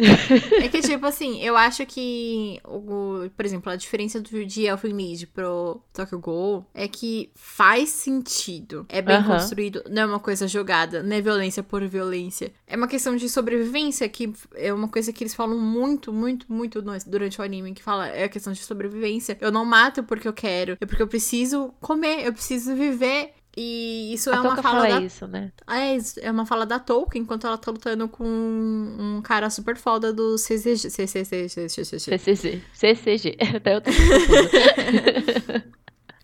É 0.62 0.68
que, 0.68 0.82
tipo 0.82 1.06
assim, 1.06 1.42
eu 1.42 1.58
acho 1.58 1.86
que, 1.86 2.60
o, 2.64 3.30
por 3.36 3.46
exemplo, 3.46 3.72
a 3.72 3.76
diferença 3.76 4.22
do, 4.22 4.46
de 4.46 4.66
Elfen 4.66 4.94
Lied 4.94 5.28
pro 5.28 5.82
Tokyo 5.92 6.20
Ghoul 6.20 6.66
é 6.74 6.88
que 6.88 7.32
faz 7.36 7.90
sentido. 7.90 8.86
É 8.90 9.02
bem 9.02 9.18
uh 9.18 9.22
-huh. 9.22 9.28
construído, 9.28 9.84
não 9.90 10.04
é 10.04 10.06
uma 10.06 10.20
coisa 10.20 10.48
jogada, 10.48 11.02
não 11.02 11.16
é 11.16 11.22
violência 11.22 11.64
por 11.64 11.84
violência. 11.88 12.54
É 12.68 12.76
uma 12.76 12.88
questão 12.88 13.16
de 13.16 13.28
sobrevivência, 13.28 14.08
que 14.08 14.32
é 14.56 14.74
uma 14.74 14.88
coisa 14.88 15.12
que 15.12 15.24
eles 15.24 15.34
falam 15.34 15.58
muito, 15.58 16.14
muito, 16.14 16.52
muito 16.52 16.84
durante 17.08 17.40
o 17.40 17.44
anime, 17.44 17.74
que 17.74 17.84
fala, 17.84 18.08
é 18.08 18.26
a 18.26 18.30
questão 18.30 18.54
de 18.54 18.60
sobrevivência. 18.60 19.38
Eu 19.42 19.52
não 19.52 19.66
mato 19.66 20.04
porque 20.04 20.28
eu 20.28 20.34
quero, 20.34 20.78
é 20.80 20.86
porque 20.86 21.02
eu 21.02 21.08
preciso 21.08 21.74
comer, 21.80 22.26
eu 22.26 22.34
preciso 22.34 22.76
viver 22.76 23.34
e 23.56 24.14
isso 24.14 24.32
a 24.32 24.36
é 24.36 24.40
uma 24.40 24.56
fala, 24.56 24.82
fala 24.82 24.90
da... 24.90 25.02
isso, 25.02 25.28
né? 25.28 25.52
É, 25.68 25.98
é 26.28 26.32
uma 26.32 26.46
fala 26.46 26.66
da 26.66 26.80
Tolkien, 26.80 27.24
enquanto 27.24 27.46
ela 27.46 27.58
tá 27.58 27.72
lutando 27.72 28.08
com 28.08 28.26
um 28.26 29.22
cara 29.22 29.50
super 29.50 29.78
foda 29.78 30.12
do 30.12 30.38
CCG. 30.38 30.90
CCG. 30.90 31.50
CCG. 31.70 32.64
CCG. 32.74 33.38
Até 33.56 33.76
eu 33.76 33.82
tô 33.82 33.92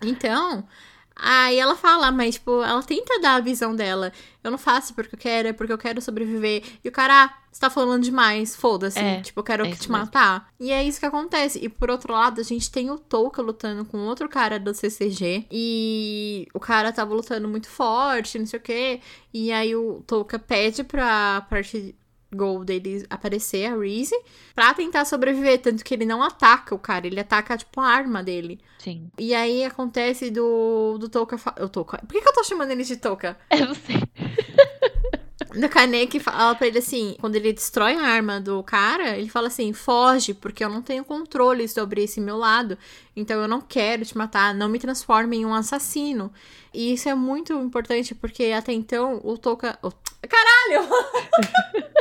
Então, 0.02 0.66
Aí 1.22 1.58
ela 1.58 1.76
fala, 1.76 2.10
mas, 2.10 2.36
tipo, 2.36 2.62
ela 2.62 2.82
tenta 2.82 3.20
dar 3.20 3.34
a 3.34 3.40
visão 3.40 3.76
dela. 3.76 4.12
Eu 4.42 4.50
não 4.50 4.58
faço 4.58 4.94
porque 4.94 5.14
eu 5.14 5.18
quero, 5.18 5.48
é 5.48 5.52
porque 5.52 5.72
eu 5.72 5.78
quero 5.78 6.00
sobreviver. 6.00 6.62
E 6.82 6.88
o 6.88 6.92
cara, 6.92 7.24
ah, 7.24 7.34
você 7.52 7.60
tá 7.60 7.68
falando 7.68 8.02
demais, 8.02 8.56
foda-se. 8.56 8.98
É, 8.98 9.20
tipo, 9.20 9.40
eu 9.40 9.44
quero 9.44 9.66
é 9.66 9.70
te 9.70 9.80
mesmo. 9.80 9.92
matar. 9.92 10.48
E 10.58 10.72
é 10.72 10.82
isso 10.82 10.98
que 10.98 11.04
acontece. 11.04 11.58
E 11.62 11.68
por 11.68 11.90
outro 11.90 12.12
lado, 12.12 12.40
a 12.40 12.44
gente 12.44 12.70
tem 12.70 12.90
o 12.90 12.98
Touka 12.98 13.42
lutando 13.42 13.84
com 13.84 13.98
outro 13.98 14.28
cara 14.28 14.58
do 14.58 14.72
CCG. 14.72 15.46
E 15.50 16.48
o 16.54 16.60
cara 16.60 16.90
tava 16.90 17.14
lutando 17.14 17.46
muito 17.48 17.68
forte, 17.68 18.38
não 18.38 18.46
sei 18.46 18.58
o 18.58 18.62
quê. 18.62 19.00
E 19.32 19.52
aí 19.52 19.76
o 19.76 20.02
Touka 20.06 20.38
pede 20.38 20.82
pra 20.82 21.42
parte 21.50 21.94
gol 22.32 22.64
dele 22.64 23.04
aparecer, 23.10 23.66
a 23.66 23.76
Reese, 23.76 24.14
pra 24.54 24.72
tentar 24.74 25.04
sobreviver. 25.04 25.60
Tanto 25.60 25.84
que 25.84 25.94
ele 25.94 26.04
não 26.04 26.22
ataca 26.22 26.74
o 26.74 26.78
cara, 26.78 27.06
ele 27.06 27.18
ataca, 27.20 27.56
tipo, 27.56 27.80
a 27.80 27.86
arma 27.86 28.22
dele. 28.22 28.60
Sim. 28.78 29.10
E 29.18 29.34
aí 29.34 29.64
acontece 29.64 30.30
do, 30.30 30.96
do 30.98 31.08
fa- 31.38 31.54
O 31.60 31.68
Touka. 31.68 31.98
Por 31.98 32.08
que, 32.12 32.20
que 32.20 32.28
eu 32.28 32.32
tô 32.34 32.44
chamando 32.44 32.70
ele 32.70 32.84
de? 32.96 33.36
Eu 33.50 33.66
não 33.66 33.74
Do 35.58 35.68
Kaneki 35.68 36.20
fala 36.20 36.54
pra 36.54 36.66
ele 36.66 36.78
assim: 36.78 37.16
quando 37.20 37.36
ele 37.36 37.52
destrói 37.52 37.94
a 37.94 38.02
arma 38.02 38.40
do 38.40 38.62
cara, 38.62 39.16
ele 39.18 39.28
fala 39.28 39.48
assim: 39.48 39.72
foge, 39.72 40.32
porque 40.34 40.64
eu 40.64 40.68
não 40.68 40.80
tenho 40.82 41.04
controle 41.04 41.66
sobre 41.68 42.02
esse 42.04 42.20
meu 42.20 42.36
lado. 42.36 42.78
Então 43.16 43.40
eu 43.40 43.48
não 43.48 43.60
quero 43.60 44.04
te 44.04 44.16
matar, 44.16 44.54
não 44.54 44.68
me 44.68 44.78
transforme 44.78 45.36
em 45.38 45.44
um 45.46 45.52
assassino. 45.54 46.32
E 46.72 46.92
isso 46.92 47.08
é 47.08 47.14
muito 47.14 47.52
importante, 47.54 48.14
porque 48.14 48.44
até 48.56 48.72
então 48.72 49.20
o 49.24 49.36
Touka. 49.36 49.78
o- 49.82 49.90
Caralho! 50.28 50.88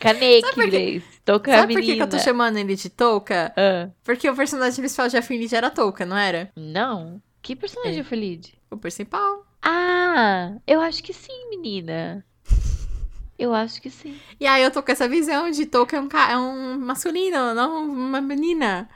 Kaneki, 0.00 0.46
Sabe? 0.46 0.70
Grace. 0.70 1.20
Toca 1.24 1.50
Sabe 1.52 1.74
a 1.74 1.76
por 1.76 1.84
que, 1.84 1.96
que 1.96 2.02
eu 2.02 2.08
tô 2.08 2.18
chamando 2.18 2.56
ele 2.56 2.74
de 2.76 2.88
Touka? 2.88 3.52
Ah, 3.56 3.90
Porque 4.04 4.28
o 4.28 4.34
personagem 4.36 4.76
principal 4.80 5.08
de 5.08 5.16
Affinity 5.16 5.54
era 5.54 5.70
Touka, 5.70 6.06
não 6.06 6.16
era? 6.16 6.50
não. 6.56 7.20
Que 7.42 7.54
personagem 7.54 7.98
É. 7.98 8.00
é 8.00 8.04
Feliz? 8.04 8.52
O 8.70 8.76
principal. 8.76 9.46
Ah, 9.62 10.56
eu 10.66 10.80
acho 10.80 11.00
que 11.02 11.12
sim, 11.12 11.48
menina. 11.50 12.24
Eu 13.38 13.52
acho 13.54 13.80
que 13.82 13.90
sim. 13.90 14.18
E 14.40 14.46
aí 14.46 14.62
eu 14.62 14.70
tô 14.70 14.82
com 14.82 14.90
essa 14.92 15.08
visão 15.08 15.50
de 15.50 15.66
Touka 15.66 15.96
é 15.96 16.00
um, 16.00 16.08
ca- 16.08 16.30
é 16.32 16.38
um 16.38 16.78
masculino, 16.78 17.54
não 17.54 17.84
uma 17.84 18.20
menina. 18.20 18.88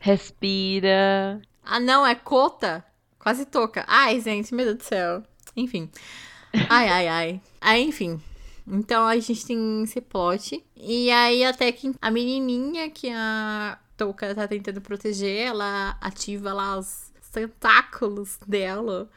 Respira. 0.00 1.40
Ah, 1.64 1.78
não, 1.78 2.04
é 2.06 2.14
Kota. 2.14 2.84
Quase 3.18 3.44
toca. 3.46 3.84
Ai, 3.86 4.20
gente, 4.20 4.52
meu 4.52 4.64
Deus 4.66 4.78
do 4.78 4.82
céu. 4.82 5.22
Enfim. 5.56 5.88
Ai, 6.68 6.88
ai, 6.88 7.08
ai. 7.08 7.40
Aí, 7.60 7.82
enfim. 7.84 8.20
Então 8.66 9.06
a 9.06 9.16
gente 9.18 9.46
tem 9.46 9.82
esse 9.84 10.00
plot. 10.00 10.64
E 10.76 11.08
aí, 11.10 11.44
até 11.44 11.70
que 11.70 11.94
a 12.02 12.10
menininha 12.10 12.90
que 12.90 13.08
a 13.10 13.78
Touka 13.96 14.34
tá 14.34 14.48
tentando 14.48 14.80
proteger, 14.80 15.46
ela 15.46 15.96
ativa 16.00 16.52
lá 16.52 16.76
os 16.78 17.12
tentáculos 17.30 18.38
dela. 18.44 19.08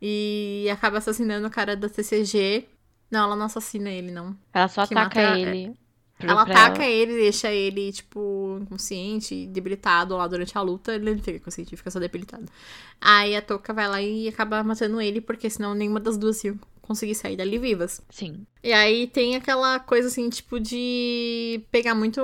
E 0.00 0.66
acaba 0.72 0.98
assassinando 0.98 1.46
o 1.46 1.50
cara 1.50 1.76
da 1.76 1.88
TCG. 1.88 2.66
Não, 3.12 3.24
ela 3.24 3.36
não 3.36 3.46
assassina 3.46 3.90
ele, 3.90 4.10
não. 4.10 4.34
Ela 4.52 4.66
só 4.68 4.80
ataca 4.82 5.20
mata- 5.22 5.38
ele. 5.38 5.74
pro- 6.18 6.30
Ela 6.30 6.42
ataca 6.42 6.84
ele, 6.86 7.12
deixa 7.14 7.50
ele, 7.52 7.92
tipo, 7.92 8.58
inconsciente, 8.62 9.46
debilitado 9.46 10.16
lá 10.16 10.26
durante 10.26 10.56
a 10.56 10.62
luta. 10.62 10.94
Ele 10.94 11.14
não 11.14 11.18
fica 11.22 11.38
consciente, 11.40 11.76
fica 11.76 11.90
só 11.90 11.98
debilitado. 12.00 12.46
Aí 13.00 13.36
a 13.36 13.42
Toca 13.42 13.72
vai 13.72 13.88
lá 13.88 14.00
e 14.00 14.28
acaba 14.28 14.62
matando 14.64 15.00
ele, 15.00 15.20
porque 15.20 15.50
senão 15.50 15.74
nenhuma 15.74 16.00
das 16.00 16.16
duas 16.16 16.42
ia 16.42 16.54
conseguir 16.80 17.14
sair 17.14 17.36
dali 17.36 17.58
vivas. 17.58 18.00
Sim. 18.08 18.46
E 18.62 18.72
aí 18.72 19.06
tem 19.08 19.36
aquela 19.36 19.78
coisa 19.78 20.08
assim, 20.08 20.28
tipo, 20.30 20.58
de 20.60 21.62
pegar 21.70 21.94
muito 21.94 22.20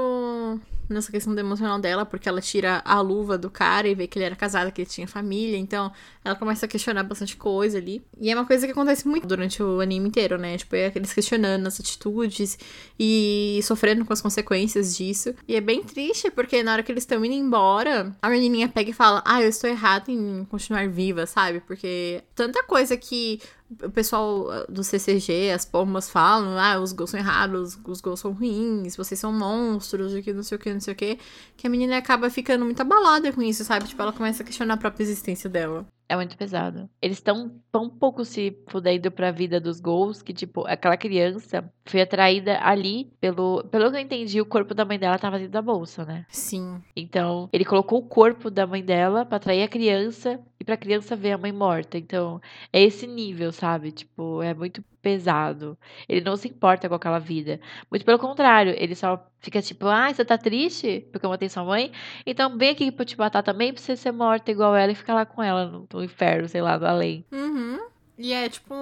nessa 0.89 1.11
questão 1.11 1.35
do 1.35 1.41
emocional 1.41 1.79
dela, 1.79 2.05
porque 2.07 2.29
ela 2.29 2.41
tira 2.41 2.83
a 2.85 3.01
luva 3.01 3.37
do 3.37 3.51
cara 3.51 3.89
e 3.89 3.95
vê 3.95 4.07
que 4.07 4.19
ele 4.19 4.27
era 4.27 4.37
casado, 4.37 4.73
que 4.73 4.81
ele 4.81 4.89
tinha 4.89 5.07
família, 5.07 5.57
então 5.57 5.93
ela 6.25 6.35
começa 6.35 6.67
a 6.67 6.69
questionar 6.69 7.03
bastante 7.03 7.37
coisa 7.37 7.79
ali. 7.79 8.03
E 8.21 8.31
é 8.31 8.35
uma 8.35 8.47
coisa 8.47 8.67
que 8.67 8.73
acontece 8.73 9.07
muito 9.07 9.27
durante 9.27 9.63
o 9.63 9.81
anime 9.81 10.09
inteiro, 10.09 10.39
né? 10.39 10.57
Tipo, 10.57 10.77
é 10.77 10.93
eles 10.95 11.13
questionando 11.13 11.67
as 11.67 11.81
atitudes 11.81 12.59
e 12.99 13.61
sofrendo 13.63 14.05
com 14.05 14.13
as 14.13 14.21
consequências 14.21 14.97
disso. 14.97 15.35
E 15.47 15.55
é 15.55 15.61
bem 15.61 15.83
triste, 15.83 16.31
porque 16.31 16.63
na 16.63 16.73
hora 16.73 16.83
que 16.83 16.93
eles 16.93 17.03
estão 17.03 17.25
indo 17.25 17.35
embora, 17.35 18.15
a 18.21 18.29
menininha 18.29 18.69
pega 18.69 18.91
e 18.91 18.95
fala: 18.95 19.23
Ah, 19.25 19.43
eu 19.43 19.49
estou 19.49 19.69
errada 19.69 20.11
em 20.11 20.45
continuar 20.51 20.89
viva, 20.89 21.27
sabe? 21.27 21.61
Porque 21.61 22.23
tanta 22.35 22.63
coisa 22.63 22.97
que 22.97 23.41
o 23.83 23.91
pessoal 23.91 24.51
ah, 24.51 24.67
do 24.69 24.83
CCG, 24.83 25.51
as 25.51 25.65
pombas 25.65 26.09
falam, 26.11 26.59
ah, 26.59 26.81
os 26.81 26.93
gols 26.93 27.11
são 27.11 27.21
errados, 27.21 27.79
os 27.85 28.01
gols 28.01 28.21
são 28.21 28.33
ruins, 28.33 28.97
vocês 28.97 29.21
são 29.21 29.33
monstros, 29.33 30.15
e 30.15 30.23
que 30.23 30.33
não 30.33 30.43
sei 30.43 30.57
o 30.57 30.59
que, 30.59 30.73
não 30.73 30.81
sei 30.81 30.95
o 30.95 30.97
que, 30.97 31.19
que 31.57 31.67
a 31.67 31.71
menina 31.71 31.99
acaba 31.99 32.31
ficando 32.31 32.65
muito 32.65 32.81
abalada 32.81 33.33
com 33.33 33.43
isso, 33.43 33.65
sabe? 33.65 33.87
Tipo, 33.87 34.03
ela 34.03 34.13
começa 34.13 34.43
a 34.43 34.47
questionar 34.47 34.75
a 34.75 34.79
própria 34.79 35.03
existência 35.03 35.51
dela. 35.51 35.87
É 36.09 36.17
muito 36.17 36.39
pesado. 36.39 36.89
Eles 37.03 37.19
estão 37.19 37.61
tão 37.71 37.91
pouco 37.91 38.25
se 38.25 38.57
fudendo 38.69 39.11
pra 39.11 39.31
vida 39.31 39.61
dos 39.61 39.79
gols 39.79 40.23
que, 40.23 40.33
tipo, 40.33 40.67
aquela 40.67 40.97
criança 40.97 41.71
foi 41.85 42.01
atraída 42.01 42.59
ali 42.63 43.13
pelo. 43.21 43.63
Pelo 43.65 43.91
que 43.91 43.97
eu 43.97 44.01
entendi, 44.01 44.41
o 44.41 44.47
corpo 44.47 44.75
da 44.75 44.87
mãe 44.87 44.99
dela 44.99 45.19
tava 45.19 45.37
dentro 45.37 45.53
da 45.53 45.61
bolsa, 45.61 46.07
né? 46.07 46.25
Sim. 46.31 46.83
Então, 46.97 47.51
ele 47.53 47.65
colocou 47.65 47.99
o 47.99 48.07
corpo 48.07 48.51
da 48.51 48.67
mãe 48.67 48.83
dela 48.83 49.27
pra 49.27 49.37
atrair 49.37 49.63
a 49.63 49.69
criança 49.69 50.41
e 50.59 50.65
pra 50.65 50.79
criança 50.79 51.15
ver 51.15 51.33
a 51.33 51.39
mãe 51.39 51.53
morta. 51.53 51.99
Então, 51.99 52.41
é 52.73 52.83
esse 52.83 53.07
nível, 53.07 53.53
sabe? 53.53 53.93
Tipo, 53.93 54.43
é 54.43 54.55
muito 54.55 54.83
pesado. 55.09 55.79
Ele 56.07 56.21
não 56.21 56.37
se 56.37 56.49
importa 56.49 56.87
com 56.87 56.95
aquela 56.95 57.19
vida. 57.19 57.59
Muito 57.91 58.05
pelo 58.05 58.19
contrário, 58.19 58.75
ele 58.77 58.95
só 58.95 59.27
fica 59.41 59.63
tipo, 59.63 59.87
ah, 59.87 60.13
você 60.13 60.23
tá 60.23 60.37
triste 60.37 61.07
porque 61.11 61.25
eu 61.25 61.31
matei 61.31 61.49
sua 61.49 61.65
mãe? 61.65 61.91
Então, 62.27 62.59
vem 62.59 62.71
aqui 62.71 62.93
pra 62.93 63.03
eu 63.03 63.07
te 63.07 63.19
matar 63.19 63.43
também 63.43 63.73
pra 63.73 63.81
você 63.81 63.97
ser 63.97 64.13
morta 64.13 64.51
igual 64.51 64.77
ela 64.77 64.93
e 64.93 64.95
ficar 64.95 65.15
lá 65.15 65.25
com 65.25 65.43
ela 65.43 65.67
no, 65.67 65.89
no 65.91 66.05
inferno, 66.05 66.47
sei 66.47 66.61
lá, 66.61 66.79
no 66.79 66.87
além. 66.87 67.25
Uhum. 67.33 67.79
E 68.19 68.33
é 68.33 68.49
tipo. 68.49 68.75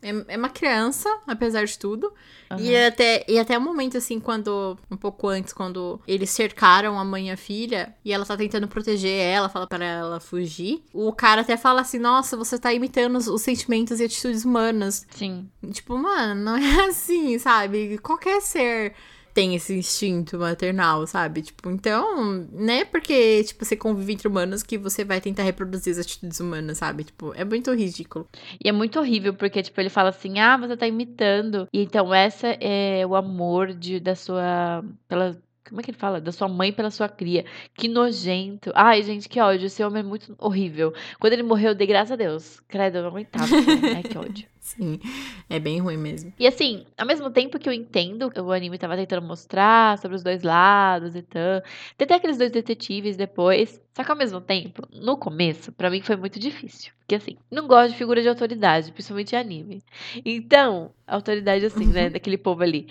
É, 0.00 0.34
é 0.34 0.36
uma 0.36 0.48
criança, 0.48 1.08
apesar 1.26 1.64
de 1.64 1.76
tudo. 1.76 2.12
E, 2.56 2.74
Aham. 2.74 2.86
até, 2.86 3.24
e 3.28 3.38
até 3.38 3.58
o 3.58 3.60
momento, 3.60 3.98
assim, 3.98 4.20
quando. 4.20 4.78
Um 4.88 4.96
pouco 4.96 5.26
antes, 5.28 5.52
quando 5.52 6.00
eles 6.06 6.30
cercaram 6.30 6.98
a 6.98 7.04
mãe 7.04 7.28
e 7.28 7.30
a 7.32 7.36
filha, 7.36 7.94
e 8.04 8.12
ela 8.12 8.24
tá 8.24 8.36
tentando 8.36 8.68
proteger 8.68 9.10
ela, 9.10 9.48
fala 9.48 9.66
para 9.66 9.84
ela 9.84 10.20
fugir. 10.20 10.84
O 10.94 11.12
cara 11.12 11.40
até 11.40 11.56
fala 11.56 11.80
assim: 11.80 11.98
Nossa, 11.98 12.36
você 12.36 12.58
tá 12.58 12.72
imitando 12.72 13.16
os, 13.16 13.26
os 13.26 13.42
sentimentos 13.42 13.98
e 13.98 14.04
atitudes 14.04 14.44
humanas. 14.44 15.04
Sim. 15.10 15.50
Tipo, 15.72 15.98
mano, 15.98 16.40
não 16.40 16.56
é 16.56 16.86
assim, 16.88 17.38
sabe? 17.40 17.98
Qualquer 17.98 18.40
ser 18.40 18.94
tem 19.34 19.54
esse 19.54 19.74
instinto 19.74 20.38
maternal, 20.38 21.06
sabe? 21.06 21.42
Tipo, 21.42 21.70
então, 21.70 22.46
não 22.52 22.72
é 22.72 22.84
porque, 22.84 23.44
tipo, 23.44 23.64
você 23.64 23.76
convive 23.76 24.12
entre 24.12 24.28
humanos 24.28 24.62
que 24.62 24.76
você 24.78 25.04
vai 25.04 25.20
tentar 25.20 25.42
reproduzir 25.42 25.92
as 25.92 25.98
atitudes 25.98 26.40
humanas, 26.40 26.78
sabe? 26.78 27.04
Tipo, 27.04 27.32
é 27.34 27.44
muito 27.44 27.72
ridículo. 27.74 28.28
E 28.62 28.68
é 28.68 28.72
muito 28.72 28.98
horrível, 28.98 29.34
porque, 29.34 29.62
tipo, 29.62 29.80
ele 29.80 29.88
fala 29.88 30.10
assim, 30.10 30.38
ah, 30.38 30.56
você 30.56 30.76
tá 30.76 30.86
imitando. 30.86 31.68
E 31.72 31.82
então, 31.82 32.12
essa 32.12 32.48
é 32.60 33.06
o 33.06 33.14
amor 33.14 33.72
de, 33.72 34.00
da 34.00 34.14
sua. 34.14 34.84
Pela, 35.08 35.36
como 35.68 35.80
é 35.80 35.84
que 35.84 35.90
ele 35.92 35.98
fala? 35.98 36.20
Da 36.20 36.32
sua 36.32 36.48
mãe 36.48 36.72
pela 36.72 36.90
sua 36.90 37.08
cria. 37.08 37.44
Que 37.74 37.86
nojento. 37.86 38.72
Ai, 38.74 39.02
gente, 39.02 39.28
que 39.28 39.40
ódio. 39.40 39.66
Esse 39.66 39.82
homem 39.84 40.00
é 40.00 40.02
muito 40.02 40.34
horrível. 40.38 40.92
Quando 41.20 41.32
ele 41.32 41.44
morreu, 41.44 41.70
eu 41.70 41.74
dei 41.74 41.86
graças 41.86 42.12
a 42.12 42.16
Deus. 42.16 42.60
Credo, 42.68 42.98
eu 42.98 43.02
não 43.02 43.10
aguentava. 43.10 43.46
Ai, 43.94 44.02
que 44.02 44.18
ódio. 44.18 44.48
Sim, 44.76 45.00
é 45.48 45.58
bem 45.58 45.80
ruim 45.80 45.96
mesmo. 45.96 46.32
E 46.38 46.46
assim, 46.46 46.84
ao 46.96 47.04
mesmo 47.04 47.28
tempo 47.28 47.58
que 47.58 47.68
eu 47.68 47.72
entendo 47.72 48.30
que 48.30 48.40
o 48.40 48.52
anime 48.52 48.78
tava 48.78 48.96
tentando 48.96 49.26
mostrar 49.26 49.98
sobre 49.98 50.16
os 50.16 50.22
dois 50.22 50.44
lados 50.44 51.16
e 51.16 51.22
tal. 51.22 51.60
Tem 51.96 52.04
até 52.04 52.14
aqueles 52.14 52.38
dois 52.38 52.52
detetives 52.52 53.16
depois. 53.16 53.80
Só 53.92 54.04
que 54.04 54.10
ao 54.12 54.16
mesmo 54.16 54.40
tempo, 54.40 54.86
no 54.92 55.16
começo, 55.16 55.72
pra 55.72 55.90
mim 55.90 56.00
foi 56.00 56.14
muito 56.14 56.38
difícil. 56.38 56.92
Porque 57.00 57.16
assim, 57.16 57.36
não 57.50 57.66
gosto 57.66 57.90
de 57.90 57.98
figura 57.98 58.22
de 58.22 58.28
autoridade, 58.28 58.92
principalmente 58.92 59.34
em 59.34 59.38
anime. 59.38 59.82
Então, 60.24 60.92
autoridade 61.08 61.66
assim, 61.66 61.86
né, 61.86 62.08
daquele 62.08 62.38
povo 62.38 62.62
ali. 62.62 62.86